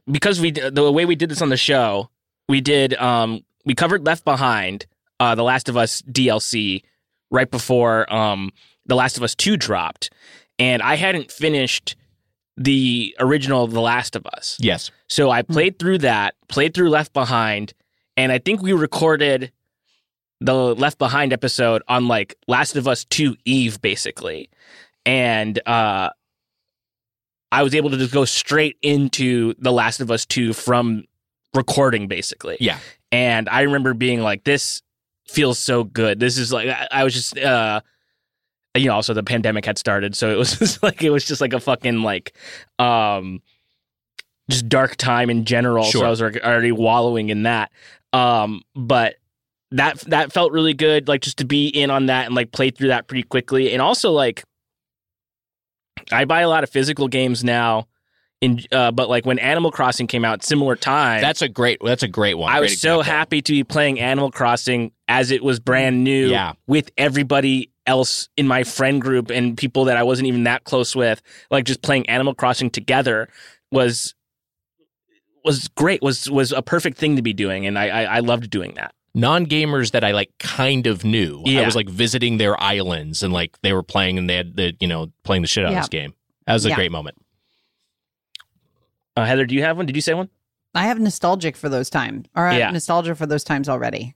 because 0.10 0.40
we 0.40 0.52
the 0.52 0.92
way 0.92 1.06
we 1.06 1.16
did 1.16 1.30
this 1.30 1.42
on 1.42 1.50
the 1.50 1.58
show, 1.58 2.10
we 2.48 2.62
did 2.62 2.94
um 2.96 3.44
we 3.66 3.74
covered 3.76 4.06
Left 4.06 4.26
Behind, 4.26 4.86
uh 5.20 5.36
The 5.36 5.44
Last 5.44 5.70
of 5.70 5.78
Us 5.78 6.02
DLC 6.04 6.84
right 7.30 7.50
before 7.50 8.12
um 8.14 8.52
The 8.86 8.96
Last 8.96 9.18
of 9.18 9.24
Us 9.24 9.36
2 9.36 9.58
dropped 9.58 10.10
and 10.60 10.82
I 10.82 10.96
hadn't 10.96 11.32
finished 11.32 11.96
the 12.56 13.16
original 13.20 13.66
The 13.68 13.82
Last 13.82 14.16
of 14.16 14.26
Us. 14.28 14.58
Yes. 14.60 14.92
So 15.08 15.32
I 15.32 15.42
played 15.42 15.80
through 15.80 16.00
that, 16.00 16.36
played 16.50 16.74
through 16.74 16.90
Left 16.90 17.14
Behind, 17.14 17.74
and 18.16 18.32
I 18.32 18.38
think 18.38 18.62
we 18.62 18.74
recorded 18.74 19.52
the 20.42 20.76
Left 20.76 20.98
Behind 20.98 21.32
episode 21.32 21.84
on 21.88 22.08
like 22.08 22.36
Last 22.48 22.76
of 22.76 22.88
Us 22.88 23.06
2 23.06 23.38
Eve 23.46 23.82
basically. 23.82 24.50
And 25.06 25.60
uh 25.66 26.10
I 27.54 27.64
was 27.64 27.76
able 27.76 27.90
to 27.92 27.98
just 27.98 28.14
go 28.14 28.26
straight 28.26 28.78
into 28.82 29.54
The 29.60 29.72
Last 29.72 30.00
of 30.00 30.10
Us 30.10 30.26
2 30.26 30.54
from 30.54 31.04
recording 31.54 32.08
basically. 32.08 32.58
Yeah. 32.60 32.80
And 33.12 33.48
I 33.50 33.62
remember 33.62 33.94
being 33.94 34.22
like 34.22 34.44
this 34.44 34.82
feels 35.28 35.60
so 35.60 35.84
good. 35.84 36.20
This 36.20 36.38
is 36.38 36.52
like 36.52 36.70
I, 36.70 36.88
I 36.92 37.04
was 37.04 37.14
just 37.14 37.38
uh 37.38 37.82
you 38.76 38.86
know, 38.86 38.96
also 38.96 39.14
the 39.14 39.24
pandemic 39.24 39.66
had 39.66 39.78
started, 39.78 40.16
so 40.16 40.32
it 40.32 40.38
was 40.38 40.54
just 40.60 40.82
like 40.82 41.04
it 41.04 41.12
was 41.12 41.24
just 41.24 41.40
like 41.40 41.54
a 41.54 41.60
fucking 41.60 42.02
like 42.02 42.36
um 42.80 43.42
just 44.50 44.68
dark 44.68 44.96
time 44.96 45.30
in 45.30 45.46
general. 45.46 45.84
So 45.84 46.04
I 46.04 46.10
was 46.10 46.22
already 46.22 46.72
wallowing 46.72 47.30
in 47.30 47.44
that. 47.44 47.72
Um, 48.12 48.64
but 48.76 49.16
that 49.72 50.00
that 50.02 50.32
felt 50.34 50.52
really 50.52 50.74
good, 50.74 51.08
like 51.08 51.22
just 51.22 51.38
to 51.38 51.46
be 51.46 51.68
in 51.68 51.90
on 51.90 52.08
that 52.08 52.26
and 52.26 52.36
like 52.36 52.52
play 52.52 52.70
through 52.72 52.90
that 52.90 53.08
pretty 53.08 53.24
quickly. 53.24 53.72
And 53.74 53.82
also 53.82 54.12
like 54.12 54.44
I 56.12 56.26
buy 56.26 56.42
a 56.42 56.50
lot 56.50 56.64
of 56.64 56.70
physical 56.70 57.08
games 57.08 57.44
now. 57.44 57.88
In 58.42 58.60
uh, 58.72 58.92
but 58.92 59.08
like 59.08 59.24
when 59.26 59.38
Animal 59.38 59.70
Crossing 59.72 60.08
came 60.08 60.26
out, 60.26 60.44
similar 60.44 60.76
time. 60.76 61.22
That's 61.22 61.44
a 61.44 61.48
great. 61.48 61.78
That's 61.84 62.02
a 62.02 62.08
great 62.08 62.34
one. 62.34 62.52
I 62.52 62.56
Great 62.58 62.72
was 62.72 62.82
so 62.82 63.00
example. 63.00 63.04
happy 63.04 63.42
to 63.44 63.52
be 63.52 63.64
playing 63.64 64.00
Animal 64.00 64.32
Crossing 64.32 64.92
as 65.08 65.30
it 65.30 65.44
was 65.44 65.60
brand 65.60 66.04
new 66.04 66.28
Yeah. 66.30 66.54
with 66.66 66.90
everybody 66.98 67.70
else 67.86 68.30
in 68.38 68.48
my 68.48 68.64
friend 68.64 69.00
group 69.00 69.30
and 69.30 69.56
people 69.56 69.86
that 69.86 69.96
I 69.98 70.02
wasn't 70.02 70.28
even 70.28 70.46
that 70.46 70.64
close 70.64 70.96
with. 70.96 71.22
Like 71.52 71.66
just 71.66 71.84
playing 71.84 72.10
Animal 72.10 72.34
Crossing 72.34 72.72
together 72.72 73.30
was 73.72 74.16
was 75.46 75.68
great. 75.70 76.02
Was 76.02 76.28
was 76.28 76.52
a 76.52 76.64
perfect 76.64 76.98
thing 76.98 77.18
to 77.18 77.22
be 77.22 77.34
doing, 77.34 77.68
and 77.68 77.78
I 77.78 77.90
I, 77.90 78.04
I 78.04 78.20
loved 78.22 78.50
doing 78.50 78.74
that. 78.74 78.96
Non 79.14 79.46
gamers 79.46 79.92
that 79.92 80.04
I 80.04 80.12
like 80.12 80.32
kind 80.40 80.88
of 80.88 81.04
knew. 81.04 81.44
I 81.46 81.66
was 81.66 81.76
like 81.76 81.90
visiting 81.90 82.38
their 82.38 82.60
islands 82.62 83.24
and 83.24 83.34
like 83.34 83.58
they 83.62 83.74
were 83.74 83.84
playing 83.84 84.18
and 84.18 84.30
they 84.30 84.36
had 84.36 84.56
the 84.56 84.74
you 84.80 84.88
know 84.88 85.12
playing 85.24 85.42
the 85.42 85.48
shit 85.48 85.66
out 85.66 85.72
Yeah. 85.72 85.78
of 85.80 85.84
this 85.84 85.90
game. 85.90 86.14
That 86.48 86.54
was 86.54 86.66
a 86.66 86.70
Yeah. 86.70 86.76
great 86.76 86.92
moment. 86.92 87.18
Uh, 89.16 89.26
Heather, 89.26 89.46
do 89.46 89.56
you 89.56 89.64
have 89.64 89.78
one? 89.78 89.86
Did 89.86 89.96
you 89.96 90.02
say 90.02 90.14
one? 90.14 90.30
I 90.74 90.84
have 90.84 91.00
nostalgic 91.00 91.58
for 91.58 91.68
those 91.68 91.90
times, 91.90 92.28
or 92.36 92.48
I 92.48 92.54
have 92.54 92.60
Yeah. 92.60 92.72
nostalgia 92.72 93.14
for 93.16 93.26
those 93.26 93.44
times 93.44 93.68
already. 93.68 94.16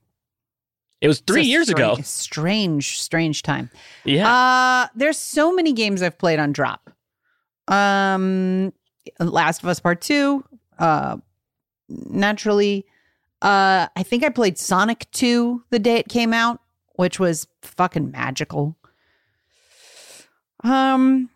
It 1.02 1.10
was 1.10 1.20
three 1.20 1.44
years 1.44 1.68
stra- 1.68 1.76
ago. 1.94 2.02
Strange, 2.02 3.00
strange 3.02 3.44
time. 3.44 3.70
Yeah. 4.06 4.32
Uh 4.34 4.88
there's 4.96 5.18
so 5.18 5.54
many 5.54 5.74
games 5.74 6.02
I've 6.02 6.18
played 6.18 6.40
on 6.40 6.54
drop. 6.54 6.90
Um 7.68 8.72
Last 9.20 9.62
of 9.62 9.70
Us 9.70 9.80
Part 9.80 10.02
2, 10.02 10.44
uh 10.80 11.18
naturally 11.90 12.86
uh 13.42 13.88
I 13.96 14.04
think 14.04 14.24
I 14.24 14.30
played 14.30 14.58
Sonic 14.58 15.08
2 15.12 15.64
the 15.70 15.80
day 15.80 15.96
it 15.98 16.08
came 16.08 16.34
out, 16.34 16.60
which 16.96 17.20
was 17.20 17.48
fucking 17.62 18.12
magical. 18.12 18.76
Um 20.64 21.30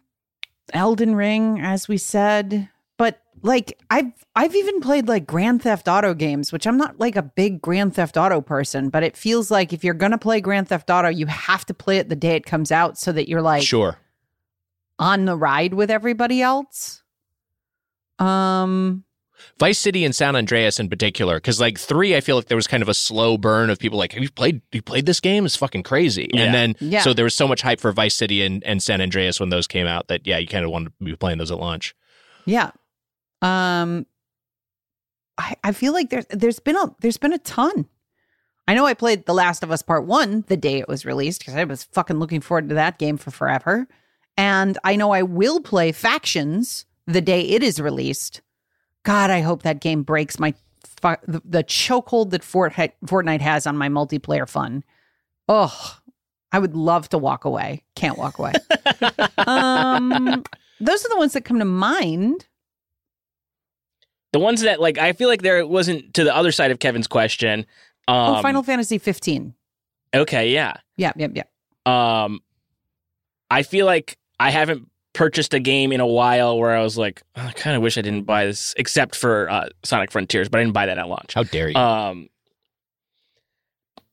Elden 0.74 1.16
Ring 1.16 1.60
as 1.60 1.88
we 1.88 1.98
said, 1.98 2.70
but 2.98 3.22
like 3.42 3.80
I've 3.90 4.12
I've 4.36 4.56
even 4.56 4.80
played 4.82 5.08
like 5.08 5.26
Grand 5.26 5.64
Theft 5.64 5.88
Auto 5.88 6.14
games, 6.14 6.52
which 6.52 6.66
I'm 6.66 6.78
not 6.78 7.00
like 7.00 7.16
a 7.16 7.22
big 7.22 7.62
Grand 7.62 7.96
Theft 7.96 8.18
Auto 8.18 8.42
person, 8.42 8.90
but 8.90 9.04
it 9.04 9.18
feels 9.18 9.52
like 9.52 9.74
if 9.74 9.84
you're 9.84 9.94
gonna 9.94 10.18
play 10.18 10.42
Grand 10.42 10.70
Theft 10.70 10.90
Auto, 10.90 11.10
you 11.10 11.26
have 11.26 11.66
to 11.66 11.74
play 11.74 11.98
it 11.98 12.10
the 12.10 12.16
day 12.16 12.36
it 12.36 12.46
comes 12.46 12.72
out 12.72 12.98
so 12.98 13.12
that 13.12 13.28
you're 13.30 13.42
like 13.42 13.64
sure. 13.64 13.98
on 14.98 15.26
the 15.26 15.36
ride 15.36 15.74
with 15.74 15.92
everybody 15.92 16.42
else. 16.42 17.04
Um 18.20 19.04
Vice 19.60 19.80
City 19.80 20.06
and 20.06 20.16
San 20.16 20.36
Andreas 20.36 20.80
in 20.80 20.90
particular, 20.90 21.36
because 21.38 21.60
like 21.60 21.78
three, 21.80 22.16
I 22.16 22.22
feel 22.22 22.36
like 22.36 22.46
there 22.48 22.56
was 22.58 22.68
kind 22.68 22.84
of 22.84 22.90
a 22.90 22.94
slow 22.94 23.38
burn 23.38 23.70
of 23.70 23.80
people 23.80 23.98
like, 23.98 24.14
"Have 24.14 24.24
you 24.24 24.30
played? 24.32 24.62
You 24.72 24.82
played 24.82 25.06
this 25.06 25.20
game? 25.20 25.46
It's 25.46 25.56
fucking 25.56 25.84
crazy." 25.84 26.30
Yeah. 26.34 26.42
And 26.44 26.54
then 26.54 26.76
Yeah. 26.80 27.02
so 27.02 27.14
there 27.14 27.26
was 27.26 27.36
so 27.36 27.48
much 27.48 27.62
hype 27.62 27.80
for 27.80 27.92
Vice 27.92 28.16
City 28.16 28.42
and, 28.44 28.64
and 28.64 28.82
San 28.84 29.02
Andreas 29.02 29.40
when 29.40 29.50
those 29.50 29.68
came 29.68 29.88
out 29.88 30.08
that 30.08 30.26
yeah, 30.28 30.38
you 30.38 30.48
kind 30.48 30.66
of 30.66 30.72
wanted 30.72 30.94
to 31.00 31.06
be 31.06 31.16
playing 31.16 31.38
those 31.38 31.52
at 31.52 31.60
launch. 31.60 31.96
yeah. 32.46 32.72
Um 33.42 34.06
I 35.38 35.56
I 35.64 35.72
feel 35.72 35.94
like 35.94 36.10
there's 36.10 36.26
there's 36.30 36.60
been 36.60 36.76
a 36.76 36.94
there's 37.00 37.18
been 37.18 37.34
a 37.34 37.38
ton. 37.40 37.88
I 38.68 38.76
know 38.76 38.86
I 38.86 38.94
played 38.94 39.26
The 39.26 39.34
Last 39.34 39.64
of 39.64 39.72
Us 39.72 39.82
Part 39.82 40.06
1 40.06 40.44
the 40.48 40.58
day 40.58 40.78
it 40.78 40.88
was 40.88 41.04
released 41.06 41.40
because 41.40 41.56
I 41.56 41.64
was 41.64 41.86
fucking 41.86 42.20
looking 42.20 42.40
forward 42.42 42.70
to 42.70 42.76
that 42.76 43.00
game 43.00 43.18
for 43.18 43.32
forever. 43.32 43.88
And 44.38 44.78
I 44.84 44.96
know 44.96 45.12
I 45.12 45.24
will 45.24 45.60
play 45.60 45.92
Factions 45.92 46.86
the 47.08 47.20
day 47.22 47.42
it 47.42 47.64
is 47.64 47.82
released. 47.82 48.42
God, 49.04 49.30
I 49.30 49.42
hope 49.42 49.64
that 49.64 49.82
game 49.82 50.04
breaks 50.04 50.40
my 50.40 50.54
the, 51.02 51.42
the 51.46 51.64
chokehold 51.64 52.32
that 52.32 52.42
Fortnite, 52.42 52.92
Fortnite 53.06 53.42
has 53.42 53.66
on 53.66 53.78
my 53.78 53.88
multiplayer 53.90 54.48
fun. 54.48 54.84
Oh, 55.48 55.98
I 56.52 56.60
would 56.60 56.76
love 56.76 57.10
to 57.10 57.18
walk 57.18 57.46
away. 57.46 57.84
Can't 57.96 58.18
walk 58.18 58.38
away. 58.40 58.54
um, 59.38 60.44
those 60.80 61.06
are 61.06 61.10
the 61.10 61.18
ones 61.18 61.34
that 61.34 61.46
come 61.46 61.60
to 61.60 61.66
mind. 61.66 62.46
the 64.34 64.40
ones 64.40 64.62
that 64.62 64.80
like 64.80 64.98
I 64.98 65.14
feel 65.14 65.30
like 65.30 65.42
there 65.42 65.66
wasn't 65.66 66.14
to 66.16 66.24
the 66.24 66.36
other 66.36 66.52
side 66.52 66.72
of 66.72 66.80
Kevin's 66.80 67.08
question. 67.08 67.66
Um, 68.08 68.38
oh, 68.38 68.42
Final 68.42 68.64
Fantasy 68.64 68.98
15. 68.98 69.54
Okay, 70.16 70.52
yeah. 70.52 70.74
Yeah, 70.98 71.14
yeah, 71.16 71.28
yeah. 71.34 71.44
Um, 71.86 72.42
I 73.52 73.64
feel 73.64 73.86
like 73.86 74.18
I 74.40 74.50
haven't 74.50 74.89
purchased 75.14 75.54
a 75.54 75.60
game 75.60 75.92
in 75.92 76.00
a 76.00 76.08
while 76.08 76.58
where 76.58 76.76
I 76.76 76.82
was 76.82 76.98
like, 76.98 77.24
"Oh, 77.36 77.46
I 77.48 77.52
kind 77.52 77.76
of 77.76 77.82
wish 77.82 77.98
I 77.98 78.02
didn't 78.02 78.24
buy 78.24 78.46
this, 78.46 78.74
except 78.78 79.16
for 79.16 79.50
uh, 79.50 79.70
Sonic 79.84 80.12
Frontiers, 80.12 80.50
but 80.50 80.60
I 80.60 80.64
didn't 80.64 80.74
buy 80.74 80.86
that 80.86 80.98
at 80.98 81.08
launch. 81.08 81.34
How 81.34 81.44
dare 81.44 81.70
you? 81.70 81.76
Um, 81.76 82.30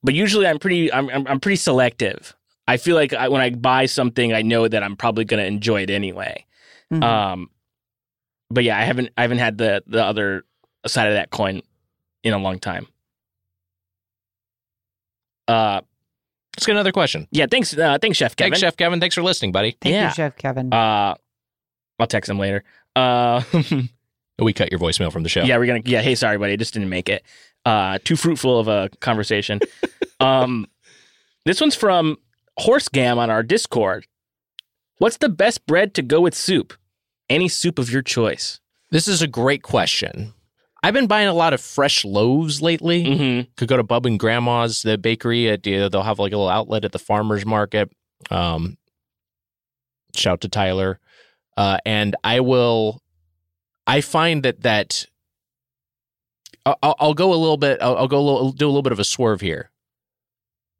but 0.02 0.14
usually 0.14 0.47
I'm 0.47 0.59
pretty, 0.59 0.93
I'm, 0.93 1.09
I'm, 1.10 1.27
I'm 1.27 1.40
pretty 1.40 1.56
selective. 1.56 2.35
I 2.68 2.77
feel 2.77 2.97
like 2.97 3.12
I, 3.12 3.28
when 3.28 3.40
I 3.40 3.51
buy 3.51 3.86
something, 3.86 4.32
I 4.32 4.43
know 4.43 4.66
that 4.68 4.82
I'm 4.82 4.97
probably 4.97 5.24
going 5.24 5.40
to 5.40 5.47
enjoy 5.47 5.82
it 5.82 5.90
anyway. 5.90 6.44
Mhm. 6.93 7.02
Um, 7.02 7.51
but 8.51 8.64
yeah, 8.64 8.78
I 8.78 8.82
haven't, 8.82 9.10
I 9.16 9.23
haven't 9.23 9.39
had 9.39 9.59
the 9.59 9.82
the 9.86 10.05
other 10.05 10.44
side 10.86 11.09
of 11.09 11.14
that 11.14 11.31
coin 11.31 11.62
in 12.23 12.32
a 12.32 12.39
long 12.39 12.59
time. 12.60 12.86
Uh, 15.48 15.81
Let's 16.57 16.66
get 16.66 16.73
another 16.73 16.93
question. 16.93 17.28
yeah, 17.31 17.47
thanks, 17.51 17.77
uh, 17.77 17.99
thanks, 18.01 18.16
Chef 18.19 18.35
Kevin. 18.35 18.53
Thanks, 18.53 18.61
Chef 18.61 18.77
Kevin. 18.77 19.01
Thanks 19.01 19.15
for 19.15 19.23
listening, 19.23 19.53
buddy. 19.53 19.77
Thank 19.81 19.93
yeah. 19.93 20.09
you, 20.09 20.15
Chef 20.15 20.37
Kevin. 20.37 20.73
Uh, 20.73 21.15
I'll 21.99 22.07
text 22.07 22.31
him 22.31 22.39
later. 22.39 22.65
Uh, 22.95 23.43
We 24.39 24.53
cut 24.53 24.70
your 24.70 24.78
voicemail 24.78 25.11
from 25.11 25.23
the 25.23 25.28
show. 25.28 25.43
yeah, 25.45 25.57
we're 25.57 25.66
gonna. 25.66 25.81
Yeah, 25.85 26.03
hey, 26.03 26.15
sorry, 26.15 26.37
buddy, 26.37 26.53
I 26.53 26.57
just 26.57 26.74
didn't 26.74 26.91
make 26.91 27.09
it. 27.09 27.23
Uh, 27.65 27.99
too 28.05 28.16
fruitful 28.16 28.61
of 28.61 28.69
a 28.69 28.91
conversation. 29.01 29.61
um, 30.20 30.66
this 31.47 31.61
one's 31.61 31.74
from 31.74 32.19
Horse 32.59 32.89
Gam 32.89 33.19
on 33.19 33.31
our 33.31 33.43
Discord. 33.43 34.07
What's 34.99 35.16
the 35.16 35.28
best 35.28 35.66
bread 35.66 35.95
to 35.95 36.03
go 36.03 36.20
with 36.20 36.35
soup? 36.35 36.74
Any 37.31 37.49
soup 37.49 37.78
of 37.78 37.91
your 37.91 38.03
choice. 38.03 38.61
This 38.91 39.09
is 39.09 39.23
a 39.23 39.27
great 39.27 39.62
question. 39.62 40.35
I've 40.87 40.95
been 40.95 41.09
buying 41.09 41.27
a 41.27 41.35
lot 41.35 41.53
of 41.53 41.61
fresh 41.61 42.05
loaves 42.05 42.63
lately. 42.63 43.05
Mm-hmm. 43.05 43.51
Could 43.57 43.67
go 43.69 43.77
to 43.77 43.83
Bub 43.83 44.07
and 44.07 44.21
Grandma's, 44.21 44.83
the 44.83 44.97
bakery. 44.97 45.49
At, 45.51 45.67
uh, 45.67 45.89
they'll 45.89 46.03
have 46.03 46.21
like 46.21 46.33
a 46.33 46.37
little 46.37 46.49
outlet 46.49 46.85
at 46.85 46.93
the 46.93 47.01
farmer's 47.01 47.45
market. 47.45 47.91
Um, 48.31 48.77
shout 50.15 50.43
to 50.43 50.49
Tyler. 50.49 51.01
Uh, 51.57 51.79
and 51.85 52.15
I 52.23 52.39
will, 52.39 53.03
I 53.85 54.01
find 54.01 54.45
that 54.45 54.63
that 54.63 55.07
I'll, 56.65 56.77
I'll- 56.83 56.97
I'll 57.01 57.15
go 57.15 57.33
a 57.33 57.35
little 57.35 57.57
bit, 57.57 57.79
I'll, 57.83 57.97
I'll 57.97 58.09
go 58.09 58.21
a 58.21 58.23
little, 58.27 58.53
do 58.53 58.67
a 58.67 58.69
little 58.69 58.83
bit 58.83 58.93
of 58.93 59.01
a 59.01 59.05
swerve 59.05 59.41
here. 59.41 59.71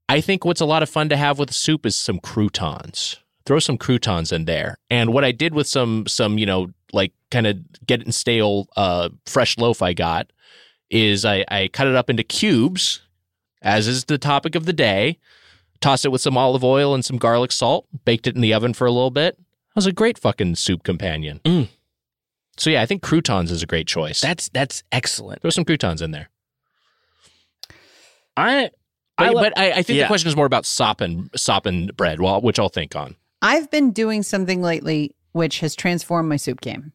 I 0.09 0.21
think 0.21 0.45
what's 0.45 0.61
a 0.61 0.67
lot 0.67 0.85
of 0.85 0.89
fun 0.89 1.09
to 1.09 1.17
have 1.17 1.37
with 1.41 1.53
soup 1.53 1.85
is 1.85 1.97
some 1.97 2.21
croutons. 2.21 3.19
Throw 3.47 3.59
some 3.61 3.79
croutons 3.79 4.33
in 4.33 4.45
there. 4.45 4.79
And 4.91 5.13
what 5.13 5.25
I 5.25 5.33
did 5.33 5.55
with 5.55 5.67
some 5.67 6.07
some, 6.07 6.37
you 6.39 6.47
know, 6.47 6.69
like 6.93 7.13
kind 7.31 7.47
of 7.47 7.59
getting 7.87 8.13
stale 8.13 8.69
uh 8.77 9.09
fresh 9.25 9.57
loaf 9.57 9.83
I 9.83 9.93
got 9.93 10.31
is 10.91 11.25
I, 11.25 11.45
I 11.49 11.69
cut 11.69 11.87
it 11.87 11.95
up 11.97 12.11
into 12.11 12.23
cubes, 12.23 13.01
as 13.63 13.89
is 13.89 14.05
the 14.05 14.19
topic 14.19 14.55
of 14.55 14.67
the 14.67 14.73
day. 14.73 15.19
Tossed 15.81 16.05
it 16.05 16.09
with 16.09 16.23
some 16.23 16.39
olive 16.39 16.65
oil 16.65 16.95
and 16.95 17.05
some 17.05 17.19
garlic 17.19 17.53
salt, 17.53 17.87
baked 18.05 18.27
it 18.27 18.35
in 18.35 18.41
the 18.41 18.55
oven 18.55 18.73
for 18.73 18.87
a 18.87 18.91
little 18.91 19.11
bit. 19.11 19.37
That 19.37 19.77
was 19.77 19.87
a 19.87 19.93
great 19.93 20.19
fucking 20.19 20.55
soup 20.55 20.83
companion. 20.83 21.41
Mm. 21.45 21.69
So 22.57 22.71
yeah, 22.71 22.83
I 22.83 22.87
think 22.87 23.03
croutons 23.03 23.51
is 23.51 23.63
a 23.63 23.67
great 23.67 23.87
choice. 23.87 24.21
That's 24.21 24.49
that's 24.49 24.83
excellent. 24.91 25.43
Throw 25.43 25.51
some 25.51 25.65
croutons 25.65 26.01
in 26.01 26.13
there. 26.13 26.31
I 28.37 28.71
But 29.19 29.29
I 29.29 29.33
but 29.33 29.59
I, 29.59 29.71
I 29.73 29.83
think 29.83 29.99
yeah. 29.99 30.05
the 30.05 30.09
question 30.09 30.29
is 30.29 30.37
more 30.37 30.47
about 30.47 30.65
sopping 30.65 31.31
soppin 31.37 31.91
bread, 31.97 32.21
well, 32.21 32.41
which 32.41 32.59
I'll 32.59 32.69
think 32.69 32.97
on. 32.97 33.17
I've 33.43 33.71
been 33.71 33.93
doing 33.93 34.23
something 34.23 34.63
lately 34.63 35.15
which 35.33 35.61
has 35.61 35.75
transformed 35.75 36.29
my 36.29 36.37
soup 36.37 36.61
game, 36.63 36.93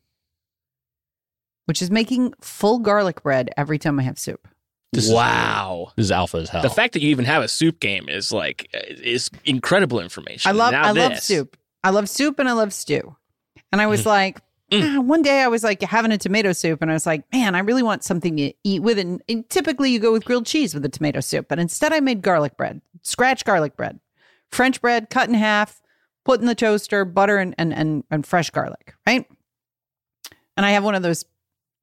which 1.65 1.81
is 1.81 1.91
making 1.91 2.33
full 2.41 2.79
garlic 2.79 3.21
bread 3.23 3.51
every 3.55 3.77
time 3.77 3.99
I 3.99 4.03
have 4.03 4.17
soup. 4.19 4.47
This 4.93 5.05
is- 5.07 5.13
wow. 5.13 5.91
This 5.95 6.05
is 6.05 6.11
alpha 6.11 6.37
as 6.37 6.49
hell. 6.49 6.63
The 6.63 6.69
fact 6.69 6.93
that 6.93 7.01
you 7.01 7.09
even 7.11 7.25
have 7.25 7.43
a 7.43 7.47
soup 7.47 7.79
game 7.79 8.09
is 8.09 8.31
like 8.31 8.67
is 8.73 9.29
incredible 9.45 9.99
information. 9.99 10.49
I 10.49 10.53
love 10.53 10.71
Now 10.73 10.83
I 10.83 10.91
love 10.91 11.19
soup. 11.19 11.55
I 11.83 11.91
love 11.91 12.09
soup 12.09 12.39
and 12.39 12.49
I 12.49 12.53
love 12.53 12.73
stew. 12.73 13.15
And 13.71 13.81
I 13.81 13.87
was 13.87 14.05
like, 14.05 14.39
Mm. 14.71 14.97
ah, 14.97 15.01
one 15.01 15.21
day 15.21 15.41
I 15.41 15.47
was 15.49 15.63
like 15.65 15.81
having 15.81 16.11
a 16.13 16.17
tomato 16.17 16.53
soup 16.53 16.81
and 16.81 16.89
I 16.89 16.93
was 16.93 17.05
like, 17.05 17.23
man, 17.33 17.55
I 17.55 17.59
really 17.59 17.83
want 17.83 18.03
something 18.05 18.37
to 18.37 18.53
eat 18.63 18.81
with. 18.81 18.97
And, 18.97 19.21
and 19.27 19.49
typically 19.49 19.91
you 19.91 19.99
go 19.99 20.13
with 20.13 20.23
grilled 20.23 20.45
cheese 20.45 20.73
with 20.73 20.81
the 20.83 20.87
tomato 20.89 21.19
soup, 21.19 21.47
but 21.49 21.59
instead 21.59 21.91
I 21.91 21.99
made 21.99 22.21
garlic 22.21 22.55
bread, 22.55 22.81
scratch 23.01 23.43
garlic 23.43 23.75
bread, 23.75 23.99
French 24.49 24.79
bread 24.81 25.09
cut 25.09 25.27
in 25.27 25.35
half, 25.35 25.80
put 26.25 26.39
in 26.39 26.45
the 26.47 26.55
toaster, 26.55 27.05
butter 27.05 27.37
and 27.37 27.55
and 27.57 27.73
and, 27.73 28.03
and 28.11 28.25
fresh 28.25 28.49
garlic, 28.49 28.93
right? 29.07 29.25
And 30.57 30.65
I 30.65 30.71
have 30.71 30.83
one 30.83 30.95
of 30.95 31.03
those, 31.03 31.25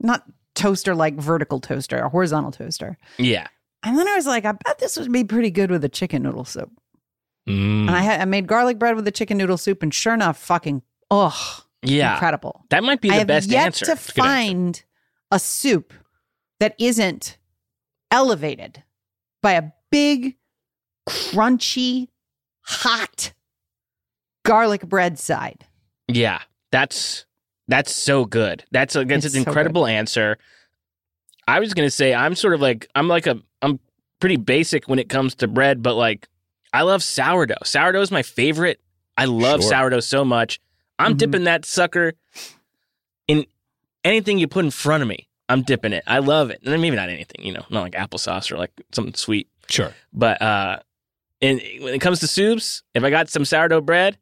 not 0.00 0.24
toaster 0.54 0.94
like 0.94 1.14
vertical 1.16 1.58
toaster, 1.60 1.98
a 1.98 2.08
horizontal 2.08 2.50
toaster. 2.52 2.98
Yeah. 3.16 3.46
And 3.82 3.96
then 3.98 4.06
I 4.08 4.14
was 4.16 4.26
like, 4.26 4.44
I 4.44 4.52
bet 4.52 4.78
this 4.78 4.96
would 4.98 5.10
be 5.12 5.24
pretty 5.24 5.50
good 5.50 5.70
with 5.70 5.84
a 5.84 5.88
chicken 5.88 6.22
noodle 6.22 6.44
soup. 6.44 6.70
Mm. 7.48 7.86
And 7.88 7.90
I 7.90 8.00
had 8.00 8.20
I 8.20 8.24
made 8.24 8.46
garlic 8.46 8.78
bread 8.78 8.94
with 8.96 9.04
the 9.04 9.10
chicken 9.10 9.38
noodle 9.38 9.56
soup, 9.56 9.82
and 9.82 9.92
sure 9.94 10.14
enough, 10.14 10.38
fucking 10.38 10.82
oh, 11.10 11.64
Yeah. 11.82 12.14
incredible. 12.14 12.64
That 12.70 12.84
might 12.84 13.00
be 13.00 13.08
I 13.10 13.12
the 13.14 13.18
have 13.20 13.26
best 13.28 13.48
yet 13.50 13.66
answer. 13.66 13.84
to 13.86 13.92
a 13.92 13.94
good 13.94 14.00
answer. 14.00 14.12
find 14.12 14.84
a 15.30 15.38
soup 15.38 15.94
that 16.60 16.74
isn't 16.78 17.38
elevated 18.10 18.82
by 19.42 19.52
a 19.52 19.62
big, 19.90 20.36
crunchy, 21.08 22.08
hot 22.62 23.32
garlic 24.48 24.82
bread 24.88 25.18
side. 25.18 25.64
Yeah. 26.08 26.40
That's 26.72 27.26
that's 27.68 27.94
so 27.94 28.24
good. 28.24 28.64
That's 28.70 28.96
a 28.96 29.04
that's 29.04 29.24
It's 29.26 29.34
an 29.34 29.44
so 29.44 29.50
incredible 29.50 29.86
answer. 29.86 30.38
I 31.46 31.60
was 31.60 31.74
gonna 31.74 31.90
say 31.90 32.14
I'm 32.14 32.34
sort 32.34 32.54
of 32.54 32.60
like 32.60 32.88
I'm 32.94 33.08
like 33.08 33.26
a 33.26 33.40
I'm 33.62 33.78
pretty 34.20 34.36
basic 34.36 34.88
when 34.88 34.98
it 34.98 35.08
comes 35.08 35.34
to 35.36 35.48
bread, 35.48 35.82
but 35.82 35.94
like 35.94 36.28
I 36.72 36.82
love 36.82 37.02
sourdough. 37.02 37.62
Sourdough 37.64 38.00
is 38.02 38.10
my 38.10 38.22
favorite. 38.22 38.80
I 39.16 39.24
love 39.26 39.60
Sure. 39.62 39.70
sourdough 39.70 40.00
so 40.00 40.24
much. 40.24 40.60
I'm 40.98 41.14
Mhm. 41.14 41.18
dipping 41.18 41.44
that 41.44 41.64
sucker 41.64 42.12
in 43.26 43.46
anything 44.04 44.38
you 44.38 44.48
put 44.48 44.64
in 44.64 44.70
front 44.70 45.02
of 45.02 45.08
me. 45.08 45.28
I'm 45.48 45.62
dipping 45.62 45.92
it. 45.92 46.04
I 46.06 46.18
love 46.18 46.50
it. 46.50 46.60
And 46.64 46.80
maybe 46.82 46.96
not 46.96 47.08
anything, 47.08 47.44
you 47.44 47.52
know, 47.52 47.64
not 47.70 47.82
like 47.82 47.94
applesauce 47.94 48.50
or 48.52 48.58
like 48.58 48.72
something 48.92 49.14
sweet. 49.14 49.48
Sure. 49.70 49.94
But 50.12 50.40
uh 50.42 50.80
and 51.40 51.60
when 51.80 51.94
it 51.94 52.00
comes 52.00 52.20
to 52.20 52.26
soups, 52.26 52.82
if 52.94 53.04
I 53.04 53.10
got 53.10 53.28
some 53.30 53.44
sourdough 53.44 53.82
bread, 53.82 54.18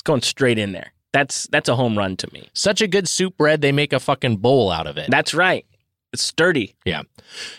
it's 0.00 0.06
going 0.06 0.22
straight 0.22 0.56
in 0.56 0.72
there. 0.72 0.94
That's 1.12 1.46
that's 1.48 1.68
a 1.68 1.76
home 1.76 1.98
run 1.98 2.16
to 2.16 2.32
me. 2.32 2.48
Such 2.54 2.80
a 2.80 2.86
good 2.86 3.06
soup 3.06 3.36
bread, 3.36 3.60
they 3.60 3.70
make 3.70 3.92
a 3.92 4.00
fucking 4.00 4.38
bowl 4.38 4.70
out 4.70 4.86
of 4.86 4.96
it. 4.96 5.10
That's 5.10 5.34
right. 5.34 5.66
It's 6.14 6.22
sturdy. 6.22 6.74
Yeah. 6.86 7.02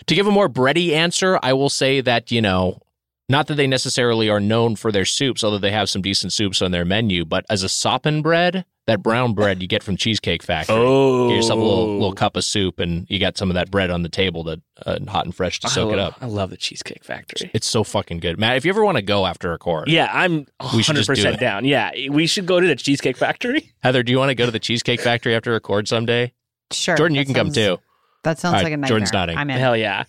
To 0.06 0.14
give 0.16 0.26
a 0.26 0.32
more 0.32 0.48
bready 0.48 0.90
answer, 0.90 1.38
I 1.40 1.52
will 1.52 1.68
say 1.68 2.00
that, 2.00 2.32
you 2.32 2.42
know, 2.42 2.80
not 3.28 3.46
that 3.46 3.54
they 3.54 3.68
necessarily 3.68 4.28
are 4.28 4.40
known 4.40 4.74
for 4.74 4.90
their 4.90 5.04
soups, 5.04 5.44
although 5.44 5.58
they 5.58 5.70
have 5.70 5.88
some 5.88 6.02
decent 6.02 6.32
soups 6.32 6.60
on 6.60 6.72
their 6.72 6.84
menu, 6.84 7.24
but 7.24 7.46
as 7.48 7.62
a 7.62 7.68
soppin 7.68 8.22
bread, 8.22 8.64
that 8.86 9.02
brown 9.02 9.32
bread 9.34 9.62
you 9.62 9.68
get 9.68 9.82
from 9.82 9.96
Cheesecake 9.96 10.42
Factory. 10.42 10.74
Oh, 10.76 11.28
Get 11.28 11.36
yourself 11.36 11.58
a 11.60 11.62
little 11.62 11.92
little 11.94 12.12
cup 12.14 12.36
of 12.36 12.44
soup 12.44 12.80
and 12.80 13.06
you 13.08 13.18
got 13.20 13.38
some 13.38 13.48
of 13.50 13.54
that 13.54 13.70
bread 13.70 13.90
on 13.90 14.02
the 14.02 14.08
table 14.08 14.42
that 14.44 14.60
uh, 14.84 14.98
hot 15.08 15.24
and 15.24 15.34
fresh 15.34 15.60
to 15.60 15.68
soak 15.68 15.90
I 15.90 15.92
it 15.94 15.98
up. 16.00 16.14
I 16.20 16.26
love 16.26 16.50
the 16.50 16.56
Cheesecake 16.56 17.04
Factory. 17.04 17.50
It's 17.54 17.66
so 17.68 17.84
fucking 17.84 18.18
good. 18.20 18.38
Matt, 18.38 18.56
if 18.56 18.64
you 18.64 18.70
ever 18.70 18.84
want 18.84 18.96
to 18.96 19.02
go 19.02 19.24
after 19.26 19.48
a 19.48 19.52
record, 19.52 19.88
Yeah, 19.88 20.10
I'm 20.12 20.46
We 20.74 20.82
should 20.82 20.96
100 20.96 20.98
just 20.98 21.06
do 21.08 21.12
percent 21.14 21.36
it. 21.36 21.40
down. 21.40 21.64
Yeah, 21.64 21.90
we 22.10 22.26
should 22.26 22.46
go 22.46 22.58
to 22.60 22.66
the 22.66 22.74
Cheesecake 22.76 23.16
Factory. 23.16 23.72
Heather, 23.82 24.02
do 24.02 24.10
you 24.10 24.18
want 24.18 24.30
to 24.30 24.34
go 24.34 24.46
to 24.46 24.50
the 24.52 24.58
Cheesecake 24.58 25.00
Factory 25.00 25.34
after 25.36 25.50
a 25.50 25.54
record 25.54 25.86
someday? 25.86 26.32
Sure, 26.72 26.96
Jordan, 26.96 27.14
you 27.14 27.20
that 27.20 27.26
can 27.26 27.34
come 27.34 27.52
too. 27.52 27.78
That 28.24 28.38
sounds 28.38 28.54
All 28.54 28.58
right, 28.58 28.64
like 28.64 28.72
a 28.72 28.76
nightmare. 28.76 28.88
Jordan's 28.88 29.12
nodding. 29.12 29.36
I'm 29.36 29.50
in. 29.50 29.58
Hell 29.58 29.76
yeah, 29.76 30.04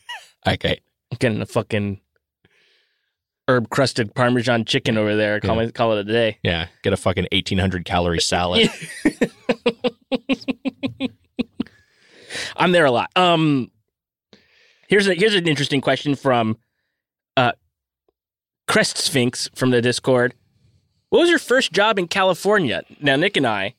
Okay. 0.48 0.80
I'm 1.12 1.18
getting 1.20 1.42
a 1.42 1.46
fucking 1.46 2.00
herb 3.48 3.70
crusted 3.70 4.14
Parmesan 4.16 4.66
chicken 4.66 4.98
over 4.98 5.16
there. 5.16 5.40
Call 5.40 5.58
Yeah. 5.58 5.64
it 5.64 5.74
call 5.74 5.94
it 5.98 6.00
a 6.00 6.12
day. 6.12 6.38
Yeah. 6.44 6.68
Get 6.84 6.94
a 6.94 6.98
fucking 6.98 7.28
1800 7.32 7.86
calorie 7.86 8.22
salad. 8.22 8.70
I'm 12.58 12.72
there 12.72 12.86
a 12.86 12.92
lot. 12.92 13.10
Um, 13.16 13.72
here's 14.88 15.08
a 15.08 15.14
here's 15.14 15.36
an 15.36 15.48
interesting 15.48 15.82
question 15.82 16.16
from 16.16 16.58
uh, 17.38 17.52
Crest 18.68 18.98
Sphinx 18.98 19.50
from 19.56 19.70
the 19.72 19.82
Discord. 19.82 20.34
What 21.10 21.20
was 21.20 21.30
your 21.30 21.40
first 21.40 21.72
job 21.74 22.00
in 22.00 22.08
California? 22.08 22.84
Now 23.00 23.16
Nick 23.16 23.38
and 23.38 23.46
I 23.46 23.76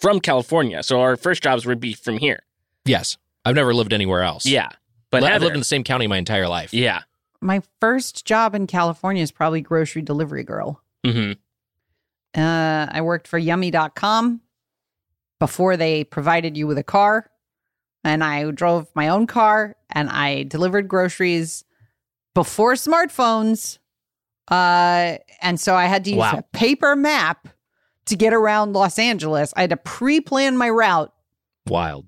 from 0.00 0.20
California, 0.20 0.82
so 0.82 1.00
our 1.00 1.16
first 1.16 1.42
jobs 1.42 1.66
would 1.66 1.80
be 1.80 1.92
from 1.92 2.18
here. 2.18 2.40
yes. 2.84 3.16
I've 3.44 3.54
never 3.54 3.72
lived 3.72 3.94
anywhere 3.94 4.22
else. 4.24 4.44
Yeah, 4.44 4.68
but 5.10 5.22
I've 5.24 5.40
lived 5.40 5.54
in 5.54 5.60
the 5.60 5.64
same 5.64 5.82
county 5.82 6.06
my 6.06 6.18
entire 6.18 6.48
life. 6.48 6.74
yeah. 6.74 7.02
My 7.40 7.62
first 7.80 8.24
job 8.24 8.54
in 8.54 8.66
California 8.66 9.22
is 9.22 9.30
probably 9.30 9.60
grocery 9.60 10.02
delivery 10.02 10.42
girl. 10.44 10.82
hmm 11.04 11.32
Uh, 12.36 12.86
I 12.90 13.00
worked 13.00 13.26
for 13.28 13.38
yummy.com 13.38 14.40
before 15.40 15.76
they 15.76 16.04
provided 16.04 16.56
you 16.56 16.66
with 16.66 16.78
a 16.78 16.82
car. 16.82 17.30
And 18.04 18.22
I 18.22 18.50
drove 18.50 18.88
my 18.94 19.08
own 19.08 19.26
car 19.26 19.76
and 19.90 20.08
I 20.08 20.44
delivered 20.44 20.88
groceries 20.88 21.64
before 22.34 22.74
smartphones. 22.74 23.78
Uh, 24.50 25.18
and 25.42 25.60
so 25.60 25.74
I 25.74 25.86
had 25.86 26.04
to 26.04 26.10
use 26.10 26.18
Wow. 26.18 26.38
a 26.38 26.42
paper 26.56 26.94
map 26.96 27.48
to 28.06 28.16
get 28.16 28.32
around 28.32 28.72
Los 28.72 28.98
Angeles. 28.98 29.52
I 29.56 29.62
had 29.62 29.70
to 29.70 29.76
pre 29.76 30.20
plan 30.20 30.56
my 30.56 30.70
route 30.70 31.12
Wild. 31.66 32.06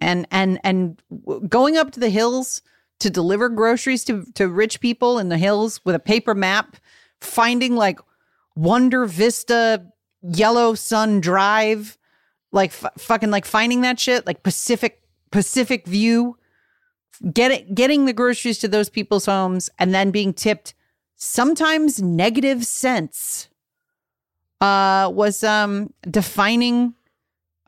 and 0.00 0.26
and 0.30 0.58
and 0.64 1.00
going 1.48 1.76
up 1.76 1.92
to 1.92 2.00
the 2.00 2.10
hills 2.10 2.62
to 3.00 3.10
deliver 3.10 3.48
groceries 3.48 4.04
to 4.04 4.24
to 4.34 4.48
rich 4.48 4.80
people 4.80 5.18
in 5.18 5.28
the 5.28 5.38
hills 5.38 5.80
with 5.84 5.94
a 5.94 6.00
paper 6.00 6.34
map 6.34 6.76
finding 7.20 7.76
like 7.76 7.98
wonder 8.54 9.06
vista 9.06 9.86
yellow 10.22 10.74
sun 10.74 11.20
drive 11.20 11.98
like 12.52 12.70
f- 12.70 12.92
fucking 12.98 13.30
like 13.30 13.44
finding 13.44 13.82
that 13.82 14.00
shit 14.00 14.26
like 14.26 14.42
pacific 14.42 15.02
pacific 15.30 15.86
view 15.86 16.36
getting 17.32 17.72
getting 17.74 18.04
the 18.04 18.12
groceries 18.12 18.58
to 18.58 18.68
those 18.68 18.88
people's 18.88 19.26
homes 19.26 19.68
and 19.78 19.94
then 19.94 20.10
being 20.10 20.32
tipped 20.32 20.74
sometimes 21.16 22.00
negative 22.00 22.64
cents 22.64 23.48
uh 24.60 25.10
was 25.12 25.44
um 25.44 25.92
defining 26.10 26.94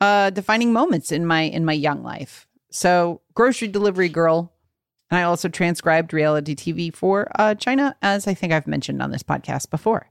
uh 0.01 0.29
defining 0.29 0.73
moments 0.73 1.11
in 1.11 1.25
my 1.25 1.41
in 1.41 1.65
my 1.65 1.73
young 1.73 2.03
life. 2.03 2.47
So 2.71 3.21
grocery 3.33 3.67
delivery 3.67 4.09
girl 4.09 4.53
and 5.11 5.19
i 5.19 5.23
also 5.23 5.47
transcribed 5.49 6.13
reality 6.13 6.55
tv 6.55 6.93
for 6.93 7.27
uh 7.39 7.55
china 7.55 7.95
as 8.01 8.27
i 8.27 8.33
think 8.33 8.53
i've 8.53 8.67
mentioned 8.67 9.01
on 9.01 9.11
this 9.11 9.23
podcast 9.23 9.69
before 9.69 10.09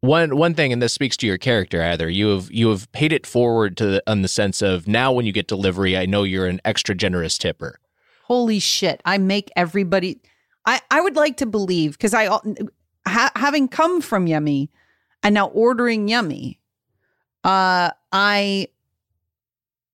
One 0.00 0.36
one 0.36 0.54
thing, 0.54 0.72
and 0.72 0.82
this 0.82 0.92
speaks 0.92 1.16
to 1.18 1.26
your 1.28 1.38
character, 1.38 1.80
either 1.80 2.08
You 2.10 2.30
have 2.34 2.50
you 2.50 2.70
have 2.70 2.90
paid 2.90 3.12
it 3.12 3.24
forward 3.24 3.76
to 3.76 3.86
the, 3.86 4.02
on 4.10 4.22
the 4.22 4.28
sense 4.28 4.60
of 4.60 4.88
now 4.88 5.12
when 5.12 5.26
you 5.26 5.32
get 5.32 5.46
delivery, 5.46 5.96
I 5.96 6.06
know 6.06 6.24
you're 6.24 6.46
an 6.48 6.60
extra 6.64 6.94
generous 6.96 7.38
tipper. 7.38 7.78
holy 8.24 8.58
shit 8.58 9.00
i 9.04 9.16
make 9.18 9.50
everybody 9.54 10.20
i 10.66 10.80
i 10.90 11.00
would 11.00 11.14
like 11.14 11.36
to 11.36 11.46
believe 11.46 11.92
because 11.92 12.14
i 12.14 12.24
ha, 13.06 13.30
having 13.36 13.68
come 13.68 14.00
from 14.00 14.26
yummy 14.26 14.70
and 15.22 15.34
now 15.34 15.46
ordering 15.48 16.08
yummy 16.08 16.58
uh 17.44 17.90
i 18.10 18.66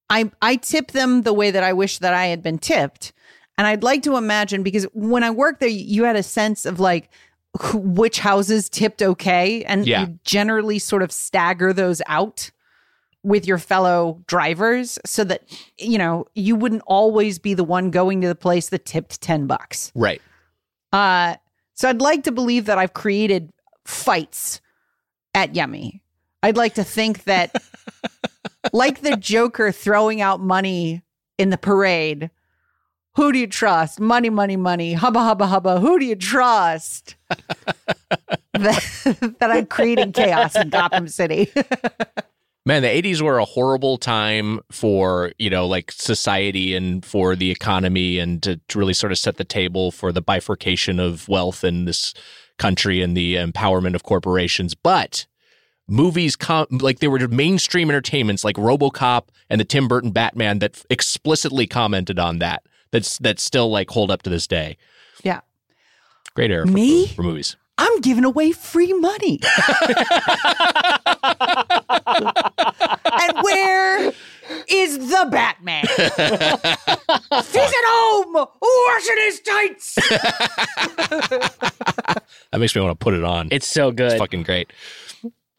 i 0.09 0.31
i 0.41 0.57
tip 0.57 0.93
them 0.93 1.23
the 1.23 1.33
way 1.35 1.51
that 1.51 1.63
i 1.63 1.73
wish 1.73 1.99
that 1.99 2.15
i 2.15 2.27
had 2.27 2.43
been 2.43 2.59
tipped 2.59 3.13
and 3.59 3.67
i'd 3.67 3.83
like 3.83 4.03
to 4.05 4.17
imagine 4.17 4.63
because 4.63 4.85
when 4.95 5.23
i 5.23 5.31
worked 5.31 5.61
there 5.61 5.69
you 5.69 6.05
had 6.05 6.17
a 6.17 6.23
sense 6.23 6.65
of 6.65 6.81
like 6.81 7.11
which 7.75 8.21
houses 8.21 8.69
tipped 8.71 9.03
okay 9.03 9.65
and 9.65 9.87
Yeah. 9.87 10.03
you 10.03 10.19
generally 10.25 10.79
sort 10.79 11.03
of 11.03 11.13
stagger 11.13 11.73
those 11.75 12.01
out 12.07 12.51
with 13.25 13.47
your 13.47 13.59
fellow 13.59 14.23
drivers 14.27 14.99
so 15.05 15.25
that 15.25 15.43
you 15.79 15.99
know 15.99 16.27
you 16.35 16.55
wouldn't 16.57 16.83
always 16.87 17.39
be 17.39 17.53
the 17.53 17.65
one 17.65 17.91
going 17.91 18.21
to 18.23 18.29
the 18.29 18.35
place 18.35 18.69
that 18.71 18.87
tipped 18.87 19.21
10 19.21 19.47
bucks 19.47 19.93
Right. 19.95 20.23
uh 20.93 21.35
So 21.75 21.89
I'd 21.89 22.01
like 22.01 22.23
to 22.25 22.33
believe 22.33 22.67
that 22.67 22.79
I've 22.79 22.95
created 22.95 23.53
fights 23.85 24.61
at 25.35 25.55
Yummy. 25.55 26.03
I'd 26.43 26.57
like 26.57 26.75
to 26.75 26.85
think 26.85 27.25
that, 27.25 27.55
like 28.73 29.01
the 29.01 29.17
Joker 29.17 29.73
throwing 29.73 30.21
out 30.21 30.41
money 30.41 31.03
in 31.39 31.51
the 31.51 31.59
parade, 31.59 32.31
who 33.19 33.33
do 33.33 33.39
you 33.41 33.49
trust? 33.49 33.99
Money, 33.99 34.31
money, 34.31 34.57
money. 34.57 34.93
Hubba, 34.93 35.19
hubba, 35.19 35.49
hubba. 35.49 35.81
Who 35.81 35.99
do 35.99 36.05
you 36.05 36.15
trust? 36.15 37.17
that, 38.55 39.35
that 39.41 39.51
I'm 39.51 39.67
creating 39.67 40.13
chaos 40.13 40.55
in 40.55 40.69
Gotham 40.69 41.09
City. 41.09 41.51
Man, 42.65 42.83
the 42.83 42.89
80s 42.89 43.21
were 43.21 43.41
a 43.41 43.45
horrible 43.45 43.99
time 43.99 44.61
for, 44.71 45.33
you 45.37 45.51
know, 45.51 45.67
like 45.67 45.91
society 45.91 46.77
and 46.77 47.05
for 47.05 47.35
the 47.35 47.51
economy 47.51 48.21
and 48.21 48.41
to, 48.45 48.61
to 48.69 48.79
really 48.79 48.95
sort 48.95 49.11
of 49.11 49.19
set 49.19 49.37
the 49.37 49.45
table 49.45 49.91
for 49.91 50.13
the 50.13 50.23
bifurcation 50.23 51.01
of 51.01 51.29
wealth 51.29 51.65
in 51.65 51.87
this 51.87 52.15
country 52.57 53.03
and 53.03 53.17
the 53.17 53.35
empowerment 53.35 53.97
of 53.97 54.05
corporations. 54.05 54.77
But 54.77 55.27
movies, 55.89 56.37
com- 56.37 56.69
like 56.71 57.01
they 57.01 57.09
were 57.09 57.27
mainstream 57.27 57.91
entertainments 57.91 58.45
like 58.45 58.55
Robocop 58.55 59.25
and 59.51 59.61
the 59.61 59.65
Tim 59.65 59.89
Burton 59.89 60.13
Batman 60.13 60.61
that 60.61 60.85
explicitly 60.89 61.67
commented 61.67 62.21
on 62.21 62.39
that. 62.39 62.63
That's 62.91 63.19
that 63.19 63.39
still 63.39 63.71
like 63.71 63.91
hold 63.91 64.11
up 64.11 64.23
to 64.23 64.31
this 64.31 64.47
day. 64.47 64.77
yeah. 65.23 65.41
Great 66.35 66.51
era 66.53 66.67
for, 66.67 66.73
Me? 66.73 67.07
for 67.09 67.23
movies. 67.23 67.57
I'm 67.79 68.01
giving 68.01 68.25
away 68.25 68.53
free 68.53 68.93
money. 68.93 69.41
and 72.07 73.37
where 73.43 74.13
is 74.69 74.99
the 74.99 75.29
Batman? 75.31 75.85
He's 75.97 77.57
at 77.57 77.85
home 77.87 78.35
washing 78.35 79.17
his 79.19 79.41
tights. 79.41 79.99
That 82.51 82.61
makes 82.61 82.75
me 82.75 82.81
want 82.81 82.99
to 82.99 83.05
put 83.05 83.13
it 83.13 83.25
on. 83.25 83.49
It's 83.51 83.69
so 83.69 83.93
good. 83.93 84.13
It's 84.13 84.19
fucking 84.19 84.43
great. 84.43 84.73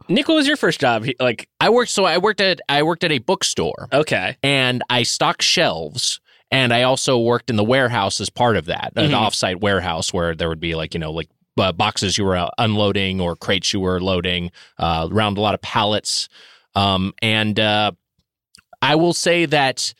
Nick, 0.07 0.27
what 0.27 0.33
was 0.35 0.47
your 0.47 0.57
first 0.57 0.79
job? 0.79 1.05
Like, 1.19 1.47
I 1.61 1.69
worked 1.69 1.91
so 1.91 2.03
I 2.03 2.17
worked 2.17 2.41
at 2.41 2.61
I 2.67 2.81
worked 2.81 3.03
at 3.03 3.11
a 3.11 3.19
bookstore. 3.19 3.87
okay. 3.93 4.37
and 4.41 4.81
I 4.89 5.03
stocked 5.03 5.43
shelves. 5.43 6.19
And 6.51 6.73
I 6.73 6.83
also 6.83 7.17
worked 7.19 7.49
in 7.49 7.55
the 7.57 7.63
warehouse 7.63 8.19
as 8.19 8.29
part 8.29 8.57
of 8.57 8.65
that, 8.65 8.93
an 8.95 9.11
Mhm. 9.11 9.27
offsite 9.27 9.61
warehouse 9.61 10.11
where 10.11 10.33
there 10.33 10.49
would 10.49 10.59
be 10.59 10.75
like, 10.75 10.93
you 10.93 10.99
know, 10.99 11.11
like 11.11 11.29
uh, 11.59 11.71
boxes 11.73 12.17
you 12.17 12.23
were 12.23 12.37
uh, 12.37 12.49
unloading 12.57 13.19
or 13.19 13.35
crates 13.35 13.73
you 13.73 13.79
were 13.81 13.99
loading 13.99 14.49
uh, 14.77 15.07
around 15.11 15.37
a 15.37 15.41
lot 15.41 15.53
of 15.53 15.61
pallets. 15.61 16.29
Um, 16.73 17.13
and 17.21 17.59
uh, 17.59 17.91
I 18.81 18.95
will 18.95 19.13
say 19.13 19.45
that 19.45 19.93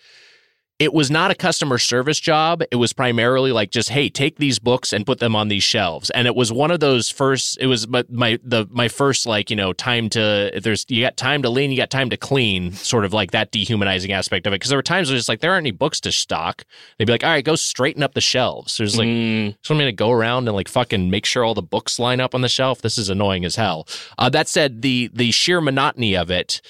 it 0.80 0.94
was 0.94 1.12
not 1.12 1.30
a 1.30 1.36
customer 1.36 1.78
service 1.78 2.20
job. 2.20 2.64
It 2.72 2.78
was 2.78 2.94
primarily 2.94 3.52
like 3.52 3.70
just, 3.70 3.90
hey, 3.90 4.10
take 4.10 4.38
these 4.38 4.60
books 4.60 4.94
and 4.94 5.06
put 5.06 5.20
them 5.20 5.36
on 5.36 5.50
these 5.50 5.64
shelves. 5.64 6.10
And 6.12 6.26
it 6.26 6.36
was 6.36 6.54
one 6.54 6.72
of 6.72 6.80
those 6.80 7.10
first. 7.10 7.58
It 7.60 7.68
was 7.68 7.88
my 7.88 8.06
my 8.10 8.40
the 8.44 8.66
my 8.72 8.88
first 8.88 9.26
like 9.26 9.50
you 9.50 9.58
know 9.58 9.74
time 9.74 10.10
to 10.12 10.52
there's 10.64 10.86
you 10.88 11.04
got 11.04 11.18
time 11.18 11.42
to 11.44 11.50
lean, 11.50 11.70
you 11.70 11.78
got 11.78 11.90
time 11.90 12.10
to 12.12 12.18
clean, 12.18 12.72
sort 12.72 13.04
of 13.04 13.12
like 13.12 13.32
that 13.32 13.52
dehumanizing 13.52 14.14
aspect 14.14 14.48
of 14.48 14.54
it. 14.54 14.56
Because 14.56 14.70
there 14.70 14.78
were 14.78 14.84
times 14.84 15.10
where 15.10 15.18
it's 15.18 15.28
like 15.28 15.42
there 15.42 15.52
aren't 15.52 15.64
any 15.64 15.72
books 15.72 16.00
to 16.02 16.12
stock. 16.12 16.64
They'd 16.98 17.06
be 17.06 17.12
like, 17.12 17.24
all 17.24 17.30
right, 17.30 17.44
go 17.44 17.56
straighten 17.56 18.02
up 18.02 18.14
the 18.14 18.22
shelves. 18.22 18.78
There's 18.78 18.98
like 18.98 19.10
Mm, 19.10 19.56
so 19.64 19.74
I'm 19.74 19.80
to 19.80 19.92
go 19.92 20.12
around 20.12 20.48
and 20.48 20.56
like 20.56 20.68
fucking 20.68 21.10
make 21.10 21.26
sure 21.26 21.44
all 21.44 21.54
the 21.54 21.62
books 21.62 22.00
line 22.00 22.20
up 22.20 22.34
on 22.36 22.42
the 22.42 22.50
shelf. 22.50 22.82
This 22.82 22.98
is 22.98 23.10
annoying 23.10 23.44
as 23.44 23.56
hell. 23.56 23.88
Uh, 24.18 24.30
that 24.30 24.48
said, 24.48 24.82
the 24.82 25.10
the 25.14 25.32
sheer 25.32 25.62
monotony 25.62 26.16
of 26.16 26.32
it, 26.32 26.62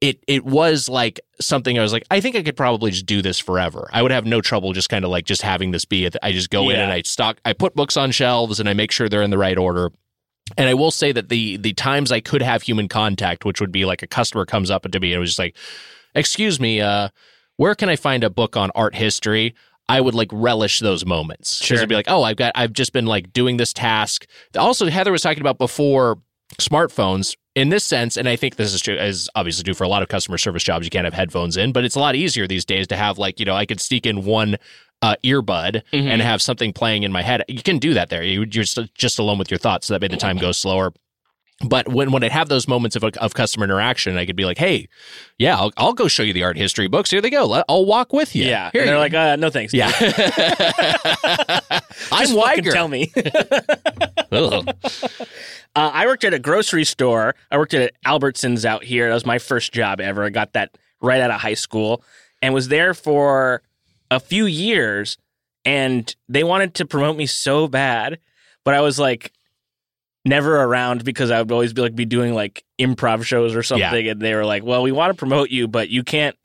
it 0.00 0.22
it 0.26 0.44
was 0.44 0.88
like 0.88 1.20
something 1.40 1.78
I 1.78 1.82
was 1.82 1.92
like, 1.92 2.04
I 2.10 2.20
think 2.20 2.36
I 2.36 2.42
could 2.42 2.56
probably 2.56 2.90
just 2.90 3.06
do 3.06 3.22
this 3.22 3.38
forever. 3.38 3.88
I 3.92 4.02
would 4.02 4.12
have 4.12 4.26
no 4.26 4.40
trouble 4.40 4.72
just 4.72 4.88
kind 4.88 5.04
of 5.04 5.10
like 5.10 5.24
just 5.24 5.42
having 5.42 5.72
this 5.72 5.84
be. 5.84 6.08
I 6.22 6.32
just 6.32 6.50
go 6.50 6.70
in 6.70 6.78
and 6.78 6.92
I 6.92 7.02
stock, 7.02 7.38
I 7.44 7.52
put 7.52 7.74
books 7.74 7.96
on 7.96 8.10
shelves 8.10 8.60
and 8.60 8.68
I 8.68 8.74
make 8.74 8.92
sure 8.92 9.08
they're 9.08 9.22
in 9.22 9.30
the 9.30 9.38
right 9.38 9.58
order. 9.58 9.90
And 10.56 10.68
I 10.68 10.74
will 10.74 10.90
say 10.90 11.12
that 11.12 11.28
the 11.28 11.56
the 11.56 11.74
times 11.74 12.12
I 12.12 12.20
could 12.20 12.42
have 12.42 12.62
human 12.62 12.88
contact, 12.88 13.44
which 13.44 13.60
would 13.60 13.72
be 13.72 13.84
like 13.84 14.02
a 14.02 14.06
customer 14.06 14.46
comes 14.46 14.70
up 14.70 14.82
to 14.90 15.00
me 15.00 15.12
and 15.12 15.20
was 15.20 15.30
just 15.30 15.38
like, 15.38 15.56
"Excuse 16.14 16.58
me, 16.58 16.80
uh, 16.80 17.08
where 17.56 17.74
can 17.74 17.88
I 17.88 17.96
find 17.96 18.24
a 18.24 18.30
book 18.30 18.56
on 18.56 18.70
art 18.74 18.94
history?" 18.94 19.54
I 19.90 20.00
would 20.00 20.14
like 20.14 20.28
relish 20.32 20.80
those 20.80 21.06
moments. 21.06 21.64
Sure. 21.64 21.80
I'd 21.80 21.88
be 21.88 21.94
like, 21.94 22.10
"Oh, 22.10 22.22
I've 22.22 22.36
got, 22.36 22.52
I've 22.54 22.72
just 22.72 22.92
been 22.92 23.06
like 23.06 23.32
doing 23.32 23.56
this 23.56 23.72
task." 23.72 24.26
Also, 24.56 24.86
Heather 24.86 25.12
was 25.12 25.22
talking 25.22 25.40
about 25.40 25.58
before 25.58 26.18
smartphones 26.60 27.36
in 27.54 27.70
this 27.70 27.84
sense, 27.84 28.16
and 28.16 28.28
I 28.28 28.36
think 28.36 28.56
this 28.56 28.72
is 28.72 28.80
true, 28.80 28.94
is 28.94 29.28
obviously 29.34 29.64
true 29.64 29.74
for 29.74 29.84
a 29.84 29.88
lot 29.88 30.02
of 30.02 30.08
customer 30.08 30.38
service 30.38 30.62
jobs. 30.62 30.86
You 30.86 30.90
can't 30.90 31.04
have 31.04 31.14
headphones 31.14 31.56
in, 31.56 31.72
but 31.72 31.84
it's 31.84 31.96
a 31.96 32.00
lot 32.00 32.14
easier 32.14 32.46
these 32.46 32.64
days 32.64 32.86
to 32.88 32.96
have 32.96 33.18
like 33.18 33.40
you 33.40 33.46
know 33.46 33.54
I 33.54 33.66
could 33.66 33.80
sneak 33.80 34.06
in 34.06 34.24
one 34.24 34.56
uh, 35.02 35.14
earbud 35.24 35.82
Mhm. 35.92 36.06
and 36.08 36.22
have 36.22 36.42
something 36.42 36.72
playing 36.72 37.02
in 37.04 37.12
my 37.12 37.22
head. 37.22 37.42
You 37.48 37.62
can 37.62 37.78
do 37.78 37.94
that 37.94 38.08
there. 38.10 38.22
You, 38.22 38.40
you're 38.40 38.46
just, 38.64 38.78
just 38.94 39.18
alone 39.20 39.38
with 39.38 39.48
your 39.50 39.58
thoughts, 39.58 39.86
so 39.86 39.94
that 39.94 40.02
way 40.02 40.08
the 40.08 40.16
time 40.16 40.38
goes 40.38 40.58
slower. 40.58 40.92
But 41.66 41.88
when 41.88 42.12
when 42.12 42.22
I 42.22 42.28
have 42.28 42.48
those 42.48 42.68
moments 42.68 42.94
of 42.94 43.02
of 43.02 43.34
customer 43.34 43.64
interaction, 43.64 44.16
I 44.16 44.26
could 44.26 44.36
be 44.36 44.44
like, 44.44 44.58
"Hey, 44.58 44.88
yeah, 45.38 45.56
I'll, 45.58 45.72
I'll 45.76 45.92
go 45.92 46.06
show 46.06 46.22
you 46.22 46.32
the 46.32 46.44
art 46.44 46.56
history 46.56 46.86
books. 46.86 47.10
Here 47.10 47.20
they 47.20 47.30
go. 47.30 47.46
Let- 47.46 47.64
I'll 47.68 47.84
walk 47.84 48.12
with 48.12 48.36
you." 48.36 48.44
yeah. 48.44 48.70
Here 48.72 48.82
and 48.82 48.88
they're 48.88 48.94
you- 48.96 49.00
like, 49.00 49.14
uh, 49.14 49.34
no 49.36 49.50
thanks. 49.50 49.74
"Yeah." 49.74 49.88
I'm 52.12 52.28
Weiger. 52.28 52.72
Tell 52.72 52.88
me. 52.88 53.12
Uh, 55.76 55.90
I 55.94 56.06
worked 56.06 56.24
at 56.24 56.34
a 56.34 56.38
grocery 56.40 56.84
store. 56.84 57.34
I 57.52 57.58
worked 57.58 57.72
at 57.74 57.92
Albertsons 58.04 58.64
out 58.64 58.82
here. 58.82 59.06
That 59.08 59.14
was 59.14 59.26
my 59.26 59.38
first 59.38 59.72
job 59.72 60.00
ever. 60.00 60.24
I 60.24 60.30
got 60.30 60.54
that 60.54 60.76
right 61.00 61.20
out 61.20 61.30
of 61.30 61.40
high 61.40 61.54
school 61.54 62.02
and 62.42 62.52
was 62.52 62.66
there 62.68 62.94
for 62.94 63.62
a 64.10 64.18
few 64.18 64.46
years. 64.46 65.18
And 65.64 66.12
they 66.28 66.42
wanted 66.42 66.74
to 66.76 66.86
promote 66.86 67.16
me 67.16 67.26
so 67.26 67.68
bad, 67.68 68.18
but 68.64 68.74
I 68.74 68.80
was 68.80 68.98
like 68.98 69.32
never 70.28 70.62
around 70.62 71.04
because 71.04 71.30
I 71.30 71.40
would 71.40 71.50
always 71.50 71.72
be 71.72 71.82
like 71.82 71.94
be 71.94 72.04
doing 72.04 72.34
like 72.34 72.64
improv 72.78 73.24
shows 73.24 73.54
or 73.56 73.62
something. 73.62 74.08
And 74.08 74.20
they 74.20 74.34
were 74.34 74.44
like, 74.44 74.64
"Well, 74.64 74.82
we 74.82 74.92
want 74.92 75.12
to 75.12 75.18
promote 75.18 75.50
you, 75.50 75.68
but 75.68 75.88
you 75.88 76.04
can't. 76.04 76.36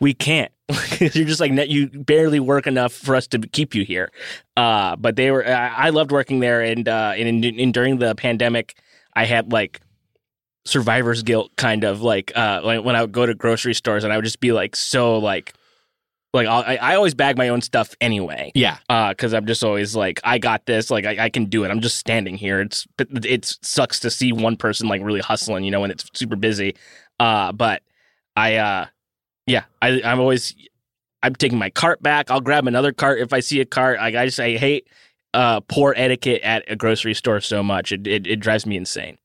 We 0.00 0.14
can't. 0.14 0.50
You're 1.00 1.26
just 1.26 1.40
like 1.40 1.52
you 1.68 1.88
barely 1.88 2.40
work 2.40 2.66
enough 2.66 2.92
for 2.92 3.14
us 3.16 3.26
to 3.28 3.38
keep 3.38 3.74
you 3.74 3.84
here." 3.84 4.10
Uh, 4.56 4.96
but 4.96 5.16
they 5.16 5.30
were. 5.30 5.46
I, 5.46 5.68
I 5.68 5.90
loved 5.90 6.12
working 6.12 6.40
there, 6.40 6.62
and 6.62 6.88
uh, 6.88 7.12
and, 7.16 7.44
in, 7.44 7.58
in 7.58 7.72
during 7.72 7.98
the 7.98 8.14
pandemic, 8.14 8.76
I 9.14 9.24
had 9.24 9.52
like 9.52 9.80
survivor's 10.64 11.22
guilt, 11.22 11.50
kind 11.56 11.84
of 11.84 12.02
like 12.02 12.32
uh, 12.36 12.60
like 12.62 12.84
when 12.84 12.96
I 12.96 13.02
would 13.02 13.12
go 13.12 13.26
to 13.26 13.34
grocery 13.34 13.74
stores, 13.74 14.04
and 14.04 14.12
I 14.12 14.16
would 14.16 14.24
just 14.24 14.40
be 14.40 14.52
like 14.52 14.76
so 14.76 15.18
like 15.18 15.54
like 16.44 16.48
I, 16.48 16.76
I 16.76 16.94
always 16.94 17.14
bag 17.14 17.36
my 17.36 17.48
own 17.48 17.60
stuff 17.60 17.94
anyway. 18.00 18.52
Yeah. 18.54 18.78
because 18.88 19.34
I'm 19.34 19.46
just 19.46 19.62
always 19.64 19.94
like 19.94 20.20
I 20.24 20.38
got 20.38 20.66
this, 20.66 20.90
like 20.90 21.04
I, 21.06 21.24
I 21.24 21.28
can 21.28 21.46
do 21.46 21.64
it. 21.64 21.70
I'm 21.70 21.80
just 21.80 21.98
standing 21.98 22.36
here. 22.36 22.60
It's 22.60 22.86
it 22.98 23.56
sucks 23.62 24.00
to 24.00 24.10
see 24.10 24.32
one 24.32 24.56
person 24.56 24.88
like 24.88 25.02
really 25.02 25.20
hustling, 25.20 25.64
you 25.64 25.70
know, 25.70 25.80
when 25.80 25.90
it's 25.90 26.08
super 26.14 26.36
busy. 26.36 26.76
Uh, 27.20 27.52
but 27.52 27.82
I 28.36 28.56
uh, 28.56 28.86
yeah, 29.46 29.64
I 29.82 30.00
I'm 30.02 30.20
always 30.20 30.54
I'm 31.22 31.34
taking 31.34 31.58
my 31.58 31.70
cart 31.70 32.02
back. 32.02 32.30
I'll 32.30 32.40
grab 32.40 32.66
another 32.66 32.92
cart 32.92 33.20
if 33.20 33.32
I 33.32 33.40
see 33.40 33.60
a 33.60 33.64
cart. 33.64 33.98
Like 33.98 34.14
I 34.14 34.26
just 34.26 34.40
I 34.40 34.56
hate 34.56 34.88
uh 35.34 35.60
poor 35.60 35.92
etiquette 35.96 36.42
at 36.42 36.64
a 36.68 36.76
grocery 36.76 37.14
store 37.14 37.40
so 37.40 37.62
much. 37.62 37.92
It 37.92 38.06
it, 38.06 38.26
it 38.26 38.36
drives 38.36 38.66
me 38.66 38.76
insane. 38.76 39.18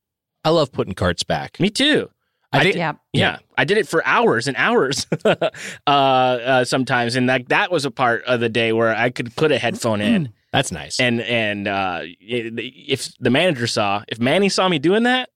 I 0.43 0.49
love 0.49 0.71
putting 0.71 0.93
carts 0.93 1.23
back. 1.23 1.59
Me 1.59 1.69
too. 1.69 2.09
I 2.53 2.63
think 2.63 2.75
yeah. 2.75 2.93
Yeah, 3.13 3.39
I 3.57 3.65
did 3.65 3.77
it 3.79 3.87
for 3.87 4.05
hours 4.05 4.47
and 4.47 4.55
hours, 4.57 5.07
uh, 5.25 5.49
uh, 5.87 6.65
sometimes, 6.65 7.15
and 7.15 7.27
that 7.29 7.49
that 7.49 7.71
was 7.71 7.83
a 7.85 7.91
part 7.91 8.23
of 8.25 8.39
the 8.39 8.49
day 8.49 8.71
where 8.73 8.95
I 8.95 9.09
could 9.09 9.35
put 9.35 9.51
a 9.51 9.57
headphone 9.57 10.01
in, 10.01 10.31
that's 10.51 10.71
nice. 10.71 10.99
and 10.99 11.19
and 11.21 11.67
uh, 11.67 12.01
if 12.19 13.11
the 13.19 13.31
manager 13.31 13.65
saw, 13.65 14.03
if 14.07 14.19
Manny 14.19 14.49
saw 14.49 14.69
me 14.69 14.77
doing 14.77 15.03
that, 15.03 15.29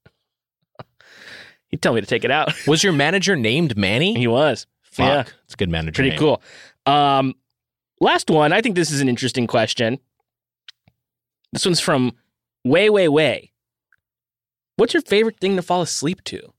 he'd 1.70 1.82
tell 1.82 1.94
me 1.94 2.02
to 2.02 2.08
take 2.08 2.24
it 2.24 2.32
out. 2.32 2.54
was 2.68 2.84
your 2.84 2.94
manager 2.94 3.36
named 3.36 3.76
Manny? 3.76 4.14
he 4.14 4.28
was 4.28 4.68
Fuck, 4.84 5.28
yeah. 5.28 5.34
it's 5.46 5.56
a 5.56 5.58
good 5.58 5.70
manager. 5.70 5.94
pretty 5.94 6.12
name. 6.12 6.20
cool. 6.20 6.42
Um, 6.86 7.34
last 8.00 8.30
one, 8.30 8.54
I 8.54 8.62
think 8.62 8.76
this 8.76 8.92
is 8.92 9.02
an 9.02 9.10
interesting 9.10 9.48
question. 9.48 10.00
This 11.52 11.66
one's 11.66 11.80
from 11.80 12.14
way 12.64 12.90
way 12.92 13.08
way. 13.08 13.54
What's 14.76 14.94
your 14.94 15.02
favorite 15.02 15.40
thing 15.40 15.56
to 15.56 15.64
fall 15.64 15.82
asleep 15.82 16.24
to? 16.26 16.54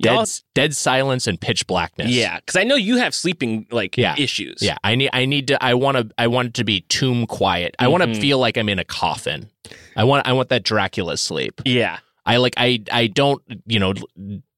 Dead, 0.00 0.12
Y'all- 0.14 0.26
dead 0.54 0.76
silence 0.76 1.26
and 1.26 1.40
pitch 1.40 1.66
blackness. 1.66 2.08
Yeah, 2.10 2.36
because 2.38 2.54
I 2.56 2.62
know 2.64 2.76
you 2.76 2.98
have 2.98 3.14
sleeping 3.14 3.66
like 3.72 3.96
Yeah. 3.96 4.14
issues. 4.16 4.58
Yeah, 4.62 4.76
I 4.84 4.94
need 4.94 5.10
I 5.12 5.24
need 5.24 5.48
to 5.48 5.62
I 5.62 5.74
want 5.74 5.96
to 5.96 6.08
I 6.16 6.28
want 6.28 6.48
it 6.48 6.54
to 6.54 6.64
be 6.64 6.82
tomb 6.82 7.26
quiet. 7.26 7.74
I 7.80 7.88
want 7.88 8.04
to 8.04 8.14
feel 8.20 8.38
like 8.38 8.56
I'm 8.56 8.68
in 8.68 8.78
a 8.78 8.84
coffin. 8.84 9.50
I 9.96 10.04
want 10.04 10.26
I 10.28 10.32
want 10.34 10.50
that 10.50 10.62
Dracula 10.62 11.16
sleep. 11.16 11.60
yeah, 11.64 11.98
I 12.24 12.36
like 12.36 12.54
I 12.56 12.80
I 12.92 13.08
don't, 13.08 13.42
you 13.66 13.80
know, 13.80 13.94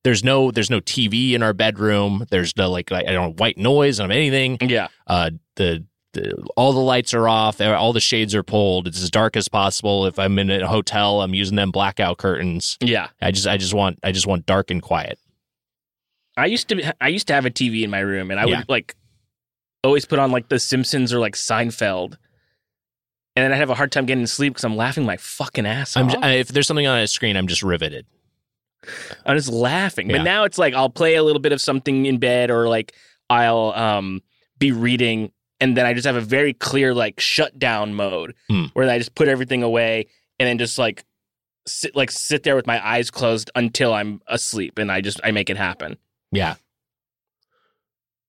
there's 0.05 0.23
no 0.23 0.51
there's 0.51 0.69
no 0.71 0.81
TV 0.81 1.33
in 1.33 1.43
our 1.43 1.55
bedroom. 1.55 2.27
There's 2.31 2.55
no 2.59 2.71
like 2.71 2.93
I 2.93 3.03
don't 3.05 3.39
white 3.41 3.57
noise 3.57 3.99
of 3.99 4.11
anything. 4.11 4.59
yeah. 4.61 4.89
Uh 5.07 5.31
the 5.57 5.85
the, 6.13 6.35
all 6.57 6.73
the 6.73 6.81
lights 6.81 7.15
are 7.15 7.29
off. 7.29 7.61
All 7.61 7.93
the 7.93 8.01
shades 8.01 8.35
are 8.35 8.43
pulled. 8.43 8.89
It's 8.89 9.01
as 9.01 9.11
dark 9.11 9.37
as 9.37 9.47
possible. 9.47 10.07
If 10.07 10.19
I'm 10.19 10.41
in 10.41 10.51
a 10.51 10.67
hotel, 10.67 11.23
I'm 11.23 11.35
using 11.35 11.55
them 11.55 11.71
blackout 11.71 12.19
curtains. 12.19 12.77
Yeah, 12.81 13.09
I 13.23 13.31
just, 13.31 13.47
I 13.47 13.57
just 13.57 13.75
want, 13.75 14.01
I 14.03 14.11
just 14.11 14.27
want 14.27 14.45
dark 14.45 14.73
and 14.73 14.83
quiet. 14.83 15.21
I 16.41 16.47
used 16.47 16.69
to. 16.69 16.95
I 17.03 17.09
used 17.09 17.27
to 17.29 17.35
have 17.35 17.47
a 17.47 17.51
TV 17.51 17.83
in 17.83 17.91
my 17.91 18.01
room, 18.01 18.31
and 18.31 18.41
I 18.41 18.47
Yeah. 18.47 18.59
would 18.59 18.69
like 18.69 18.97
always 19.85 20.05
put 20.05 20.19
on 20.19 20.31
like 20.31 20.49
The 20.49 20.59
Simpsons 20.59 21.13
or 21.13 21.19
like 21.21 21.35
Seinfeld, 21.35 22.17
and 23.37 23.45
then 23.45 23.53
I'd 23.53 23.57
have 23.59 23.71
a 23.71 23.75
hard 23.75 23.93
time 23.93 24.07
getting 24.07 24.25
to 24.25 24.29
sleep 24.31 24.53
because 24.55 24.65
I'm 24.65 24.77
laughing 24.77 25.05
my 25.05 25.17
fucking 25.17 25.67
ass 25.67 25.97
I'm 25.97 26.09
off. 26.11 26.17
I- 26.23 26.33
if 26.33 26.49
there's 26.49 26.67
something 26.67 26.87
on 26.87 26.99
a 26.99 27.07
screen, 27.07 27.37
I'm 27.37 27.47
just 27.47 27.63
riveted. 27.63 28.07
I'm 29.27 29.37
just 29.37 29.51
laughing. 29.51 30.09
Yeah. 30.11 30.17
But 30.19 30.23
now 30.25 30.45
it's 30.45 30.57
like 30.59 30.75
I'll 30.75 30.89
play 30.91 31.15
a 31.17 31.23
little 31.23 31.41
bit 31.41 31.53
of 31.53 31.61
something 31.61 32.07
in 32.07 32.19
bed 32.19 32.51
or 32.51 32.69
like 32.69 32.95
I'll 33.29 33.73
um 33.77 34.23
be 34.59 34.73
reading 34.73 35.33
and 35.61 35.77
then 35.77 35.85
I 35.85 35.93
just 35.93 36.07
have 36.07 36.17
a 36.17 36.21
very 36.23 36.55
clear 36.55 36.95
like 36.95 37.21
shutdown 37.21 37.93
mode 37.95 38.35
Hmm. 38.49 38.65
where 38.73 38.89
I 38.89 38.97
just 38.99 39.15
put 39.15 39.29
everything 39.29 39.63
away 39.63 40.07
and 40.39 40.47
then 40.49 40.57
just 40.59 40.79
like 40.79 41.05
sit 41.67 41.95
like 41.95 42.11
sit 42.11 42.43
there 42.43 42.57
with 42.57 42.67
my 42.67 42.85
eyes 42.87 43.11
closed 43.11 43.51
until 43.55 43.93
I'm 43.93 44.23
asleep 44.27 44.79
and 44.79 44.91
I 44.91 45.03
just 45.03 45.21
I 45.23 45.31
make 45.31 45.51
it 45.51 45.59
happen. 45.59 45.97
Yeah. 46.33 46.55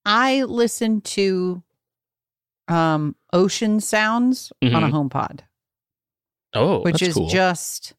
I 0.05 0.43
listen 0.43 1.01
to 1.01 1.63
um 2.67 3.15
ocean 3.33 3.79
sounds 3.79 4.51
on 4.61 4.73
a 4.83 4.87
Mhm. 4.87 4.91
HomePod, 5.09 5.39
Oh, 6.53 6.81
which 6.81 7.01
is 7.01 7.13
cool. 7.15 7.29
just 7.29 7.93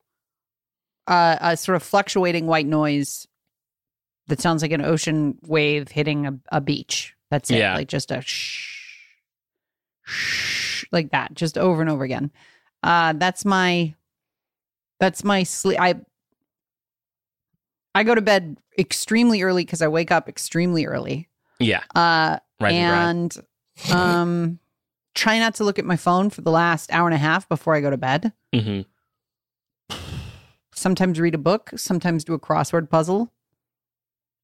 uh, 1.08 1.36
a 1.40 1.56
sort 1.56 1.74
of 1.76 1.82
fluctuating 1.82 2.46
white 2.46 2.66
noise 2.66 3.26
that 4.28 4.40
sounds 4.40 4.62
like 4.62 4.70
an 4.72 4.80
ocean 4.84 5.36
wave 5.46 5.88
hitting 5.88 6.26
a, 6.26 6.38
a 6.52 6.60
beach. 6.60 7.14
That's 7.30 7.50
it. 7.50 7.58
Yeah. 7.58 7.74
Like 7.74 7.88
just 7.88 8.12
a 8.12 8.20
shh, 8.20 9.08
shh, 10.04 10.84
like 10.92 11.10
that, 11.10 11.34
just 11.34 11.58
over 11.58 11.80
and 11.80 11.90
over 11.90 12.04
again. 12.04 12.30
Uh, 12.84 13.14
that's 13.14 13.44
my, 13.44 13.94
that's 15.00 15.24
my 15.24 15.42
sleep. 15.42 15.80
I, 15.80 15.96
I 17.94 18.04
go 18.04 18.14
to 18.14 18.20
bed 18.22 18.56
extremely 18.78 19.42
early 19.42 19.64
because 19.64 19.82
I 19.82 19.88
wake 19.88 20.10
up 20.10 20.28
extremely 20.28 20.86
early. 20.86 21.28
yeah. 21.58 21.82
Uh, 21.94 22.38
Rise 22.60 22.72
and 22.74 23.36
um, 23.90 24.58
try 25.14 25.38
not 25.38 25.56
to 25.56 25.64
look 25.64 25.78
at 25.78 25.84
my 25.84 25.96
phone 25.96 26.30
for 26.30 26.40
the 26.40 26.50
last 26.50 26.92
hour 26.92 27.06
and 27.08 27.14
a 27.14 27.18
half 27.18 27.48
before 27.48 27.74
I 27.74 27.80
go 27.80 27.90
to 27.90 27.96
bed. 27.96 28.32
hmm 28.54 28.82
Sometimes 30.74 31.20
read 31.20 31.34
a 31.34 31.38
book, 31.38 31.70
sometimes 31.76 32.24
do 32.24 32.32
a 32.32 32.38
crossword 32.40 32.88
puzzle, 32.88 33.30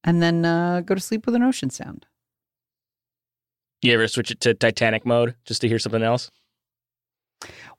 and 0.03 0.21
then 0.21 0.45
uh, 0.45 0.81
go 0.81 0.93
to 0.93 1.01
sleep 1.01 1.25
with 1.25 1.33
an 1.35 1.43
ocean 1.43 1.69
sound. 1.69 2.05
You 3.81 3.93
ever 3.93 4.07
switch 4.07 4.29
it 4.31 4.39
to 4.41 4.53
Titanic 4.53 5.05
mode 5.05 5.35
just 5.45 5.61
to 5.61 5.67
hear 5.67 5.79
something 5.79 6.03
else? 6.03 6.29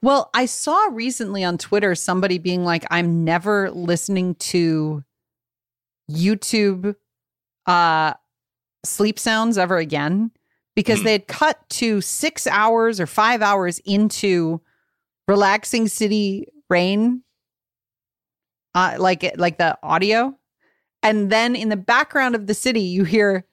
Well, 0.02 0.30
I 0.34 0.46
saw 0.46 0.88
recently 0.90 1.44
on 1.44 1.58
Twitter 1.58 1.94
somebody 1.94 2.38
being 2.38 2.64
like, 2.64 2.84
I'm 2.90 3.24
never 3.24 3.70
listening 3.70 4.34
to 4.36 5.04
YouTube 6.10 6.94
uh, 7.66 8.14
sleep 8.84 9.18
sounds 9.18 9.58
ever 9.58 9.76
again 9.76 10.30
because 10.74 11.02
they 11.02 11.12
had 11.12 11.26
cut 11.26 11.58
to 11.68 12.00
six 12.00 12.46
hours 12.46 13.00
or 13.00 13.06
five 13.06 13.42
hours 13.42 13.80
into 13.80 14.60
Relaxing 15.28 15.88
City 15.88 16.48
Rain, 16.68 17.22
uh, 18.74 18.96
like 18.98 19.24
it, 19.24 19.38
like 19.38 19.58
the 19.58 19.78
audio. 19.82 20.36
And 21.02 21.30
then 21.30 21.56
in 21.56 21.68
the 21.68 21.76
background 21.76 22.34
of 22.34 22.46
the 22.46 22.54
city, 22.54 22.80
you 22.80 23.04
hear, 23.04 23.44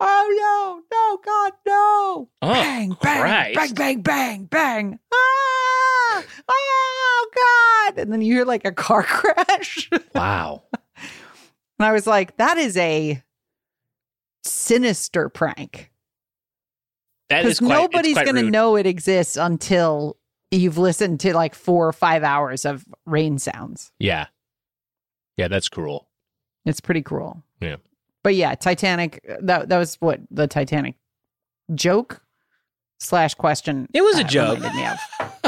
Oh 0.00 0.82
no, 0.90 0.96
no, 0.96 1.18
God, 1.24 1.52
no. 1.66 2.28
Oh, 2.42 2.52
bang, 2.52 2.96
bang, 3.02 3.54
Christ. 3.54 3.74
bang, 3.74 4.00
bang, 4.00 4.00
bang, 4.02 4.46
bang. 4.46 4.98
Ah, 5.12 6.24
oh 6.48 7.30
God. 7.34 7.98
And 7.98 8.12
then 8.12 8.22
you 8.22 8.34
hear 8.34 8.44
like 8.44 8.64
a 8.64 8.72
car 8.72 9.02
crash. 9.08 9.90
And 11.78 11.86
I 11.86 11.92
was 11.92 12.06
like, 12.06 12.36
that 12.38 12.58
is 12.58 12.76
a 12.76 13.22
sinister 14.44 15.28
prank. 15.28 15.90
That 17.28 17.44
is 17.44 17.58
Because 17.58 17.68
quite, 17.68 17.82
nobody's 17.82 18.14
quite 18.14 18.24
going 18.24 18.36
to 18.36 18.42
rude. 18.42 18.52
know 18.52 18.76
it 18.76 18.86
exists 18.86 19.36
until 19.36 20.16
you've 20.50 20.78
listened 20.78 21.20
to 21.20 21.34
like 21.34 21.54
four 21.54 21.86
or 21.86 21.92
five 21.92 22.22
hours 22.22 22.64
of 22.64 22.84
rain 23.04 23.38
sounds. 23.38 23.92
Yeah. 23.98 24.26
Yeah, 25.36 25.48
that's 25.48 25.68
cruel. 25.68 26.08
It's 26.64 26.80
pretty 26.80 27.02
cruel. 27.02 27.42
Yeah. 27.60 27.76
But 28.22 28.34
yeah, 28.34 28.54
Titanic, 28.54 29.24
that, 29.40 29.68
that 29.68 29.78
was 29.78 29.96
what 29.96 30.20
the 30.30 30.46
Titanic 30.46 30.94
joke 31.74 32.22
slash 32.98 33.34
question. 33.34 33.88
It 33.94 34.02
was 34.02 34.18
a 34.18 34.24
uh, 34.24 34.28
joke. 34.28 34.56
reminded 34.58 34.76
me 34.76 34.86
of. 34.86 34.98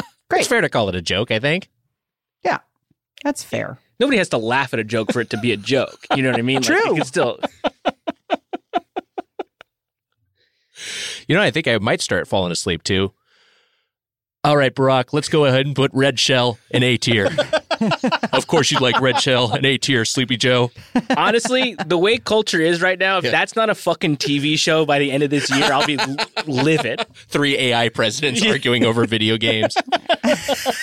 It's 0.33 0.47
fair 0.47 0.61
to 0.61 0.69
call 0.69 0.87
it 0.87 0.95
a 0.95 1.01
joke, 1.01 1.29
I 1.29 1.39
think. 1.39 1.67
That's 3.23 3.43
fair. 3.43 3.77
Nobody 3.99 4.17
has 4.17 4.29
to 4.29 4.37
laugh 4.37 4.73
at 4.73 4.79
a 4.79 4.83
joke 4.83 5.11
for 5.13 5.21
it 5.21 5.29
to 5.29 5.37
be 5.37 5.51
a 5.51 5.57
joke. 5.57 6.05
You 6.15 6.23
know 6.23 6.31
what 6.31 6.39
I 6.39 6.41
mean? 6.41 6.57
Like, 6.57 6.65
True. 6.65 6.89
you 6.89 6.95
can 6.95 7.05
still. 7.05 7.39
You 11.27 11.35
know, 11.35 11.41
I 11.41 11.51
think 11.51 11.67
I 11.67 11.77
might 11.77 12.01
start 12.01 12.27
falling 12.27 12.51
asleep 12.51 12.83
too. 12.83 13.13
All 14.43 14.57
right, 14.57 14.73
Barack, 14.73 15.13
let's 15.13 15.29
go 15.29 15.45
ahead 15.45 15.67
and 15.67 15.75
put 15.75 15.91
Red 15.93 16.19
Shell 16.19 16.57
in 16.71 16.81
A 16.81 16.97
tier. 16.97 17.27
of 18.33 18.47
course, 18.47 18.71
you'd 18.71 18.81
like 18.81 18.99
Red 18.99 19.19
Shell 19.19 19.51
and 19.53 19.63
A 19.63 19.77
tier, 19.77 20.03
Sleepy 20.03 20.35
Joe. 20.35 20.71
Honestly, 21.15 21.75
the 21.85 21.97
way 21.97 22.17
culture 22.17 22.59
is 22.59 22.81
right 22.81 22.97
now, 22.97 23.19
if 23.19 23.23
Yeah. 23.25 23.29
that's 23.31 23.55
not 23.55 23.69
a 23.69 23.75
fucking 23.75 24.17
TV 24.17 24.57
show 24.57 24.83
by 24.83 24.97
the 24.97 25.11
end 25.11 25.21
of 25.21 25.29
this 25.29 25.47
year, 25.51 25.65
I'll 25.71 25.85
be 25.85 25.99
l- 25.99 26.15
livid. 26.47 27.05
Three 27.27 27.55
AI 27.55 27.89
presidents 27.89 28.43
arguing 28.43 28.83
over 28.83 29.05
video 29.05 29.37
games. 29.37 29.77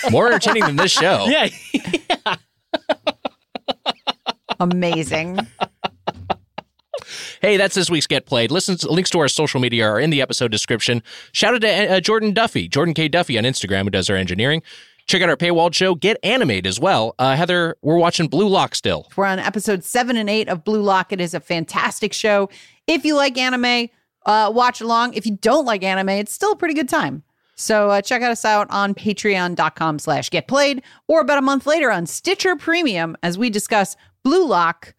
More 0.09 0.27
entertaining 0.27 0.63
than 0.63 0.75
this 0.77 0.91
show. 0.93 1.25
Yeah. 1.27 1.49
Amazing. 4.61 5.37
Hey, 7.41 7.55
that's 7.55 7.73
this 7.73 7.89
week's 7.89 8.07
Get 8.07 8.25
Played. 8.25 8.51
Listens, 8.51 8.83
links 8.83 9.09
to 9.11 9.19
our 9.19 9.29
social 9.29 9.61
media 9.61 9.87
are 9.87 9.99
in 9.99 10.09
the 10.09 10.21
episode 10.21 10.51
description. 10.51 11.01
Shout 11.31 11.53
out 11.55 11.61
to 11.61 11.93
uh, 11.93 11.99
Jordan 12.01 12.33
Duffy, 12.33 12.67
Jordan 12.67 12.93
K. 12.93 13.07
Duffy 13.07 13.37
on 13.37 13.45
Instagram, 13.45 13.83
who 13.83 13.89
does 13.91 14.09
our 14.09 14.17
engineering. 14.17 14.61
Check 15.07 15.21
out 15.21 15.29
our 15.29 15.37
paywalled 15.37 15.73
show, 15.73 15.95
Get 15.95 16.17
Animate, 16.21 16.65
as 16.65 16.79
well. 16.79 17.15
Uh, 17.17 17.35
Heather, 17.35 17.77
we're 17.81 17.97
watching 17.97 18.27
Blue 18.27 18.47
Lock 18.47 18.75
still. 18.75 19.07
We're 19.15 19.25
on 19.25 19.39
episode 19.39 19.83
seven 19.83 20.17
and 20.17 20.29
eight 20.29 20.49
of 20.49 20.63
Blue 20.63 20.81
Lock. 20.81 21.13
It 21.13 21.21
is 21.21 21.33
a 21.33 21.39
fantastic 21.39 22.13
show. 22.13 22.49
If 22.87 23.05
you 23.05 23.15
like 23.15 23.37
anime, 23.37 23.89
uh, 24.25 24.51
watch 24.53 24.81
along. 24.81 25.13
If 25.13 25.25
you 25.25 25.37
don't 25.37 25.65
like 25.65 25.83
anime, 25.83 26.09
it's 26.09 26.33
still 26.33 26.51
a 26.51 26.55
pretty 26.57 26.73
good 26.73 26.89
time. 26.89 27.23
So 27.55 27.89
uh, 27.89 28.01
check 28.01 28.21
us 28.21 28.45
out 28.45 28.67
on 28.69 28.93
patreon.com 28.93 29.99
slash 29.99 30.29
get 30.29 30.47
played 30.47 30.83
or 31.07 31.21
about 31.21 31.37
a 31.37 31.41
month 31.41 31.65
later 31.65 31.89
on 31.91 32.05
Stitcher 32.05 32.55
Premium 32.55 33.17
as 33.23 33.37
we 33.37 33.49
discuss 33.49 33.95
Blue 34.23 34.45
Lock 34.45 34.93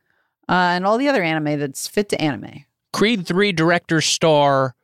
uh, 0.50 0.74
and 0.74 0.84
all 0.84 0.98
the 0.98 1.08
other 1.08 1.22
anime 1.22 1.58
that's 1.58 1.86
fit 1.88 2.08
to 2.10 2.20
anime. 2.20 2.64
Creed 2.92 3.26
3 3.26 3.52
director 3.52 4.00
star 4.00 4.74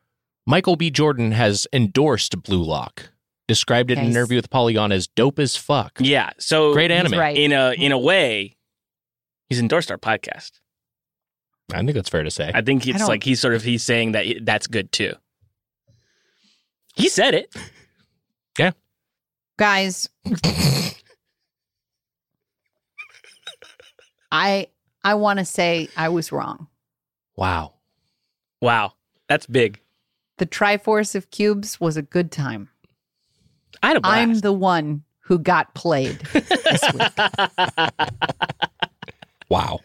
Michael 0.46 0.76
B. 0.76 0.90
Jordan 0.90 1.32
has 1.32 1.66
endorsed 1.72 2.40
Blue 2.42 2.62
Lock. 2.62 3.10
Described 3.48 3.90
it 3.90 3.98
in 3.98 4.04
an 4.04 4.10
interview 4.10 4.36
with 4.36 4.48
Polygon 4.48 4.92
as 4.92 5.06
dope 5.08 5.38
as 5.38 5.56
fuck. 5.56 5.98
Yeah. 6.00 6.30
So 6.38 6.72
Great 6.72 6.90
anime. 6.90 7.12
He's 7.12 7.18
right. 7.18 7.36
in 7.36 7.52
a 7.52 7.72
in 7.72 7.92
a 7.92 7.98
way, 7.98 8.56
he's 9.48 9.60
endorsed 9.60 9.90
our 9.90 9.98
podcast. 9.98 10.52
I 11.72 11.78
think 11.78 11.94
that's 11.94 12.08
fair 12.08 12.22
to 12.22 12.30
say. 12.30 12.50
I 12.54 12.62
think 12.62 12.86
it's 12.86 12.98
don't- 12.98 13.08
like 13.08 13.24
he's 13.24 13.40
sort 13.40 13.54
of 13.54 13.62
he's 13.62 13.82
saying 13.84 14.12
that 14.12 14.26
that's 14.42 14.66
good 14.68 14.90
too. 14.92 15.14
He 16.94 17.08
said 17.08 17.34
it. 17.34 17.54
Yeah. 18.58 18.70
Guys, 19.58 20.08
I 24.32 24.68
I 25.06 25.14
want 25.14 25.38
to 25.38 25.44
say 25.44 25.88
I 25.96 26.08
was 26.08 26.32
wrong. 26.32 26.66
Wow. 27.36 27.74
Wow. 28.60 28.94
That's 29.28 29.46
big. 29.46 29.80
The 30.38 30.46
Triforce 30.46 31.14
of 31.14 31.30
Cubes 31.30 31.78
was 31.78 31.96
a 31.96 32.02
good 32.02 32.32
time. 32.32 32.70
I 33.84 33.86
had 33.86 33.98
a 33.98 34.00
blast. 34.00 34.18
I'm 34.18 34.38
the 34.40 34.52
one 34.52 35.04
who 35.20 35.38
got 35.38 35.72
played 35.74 36.18
this 36.32 36.82
week. 36.92 37.12
wow. 39.48 39.78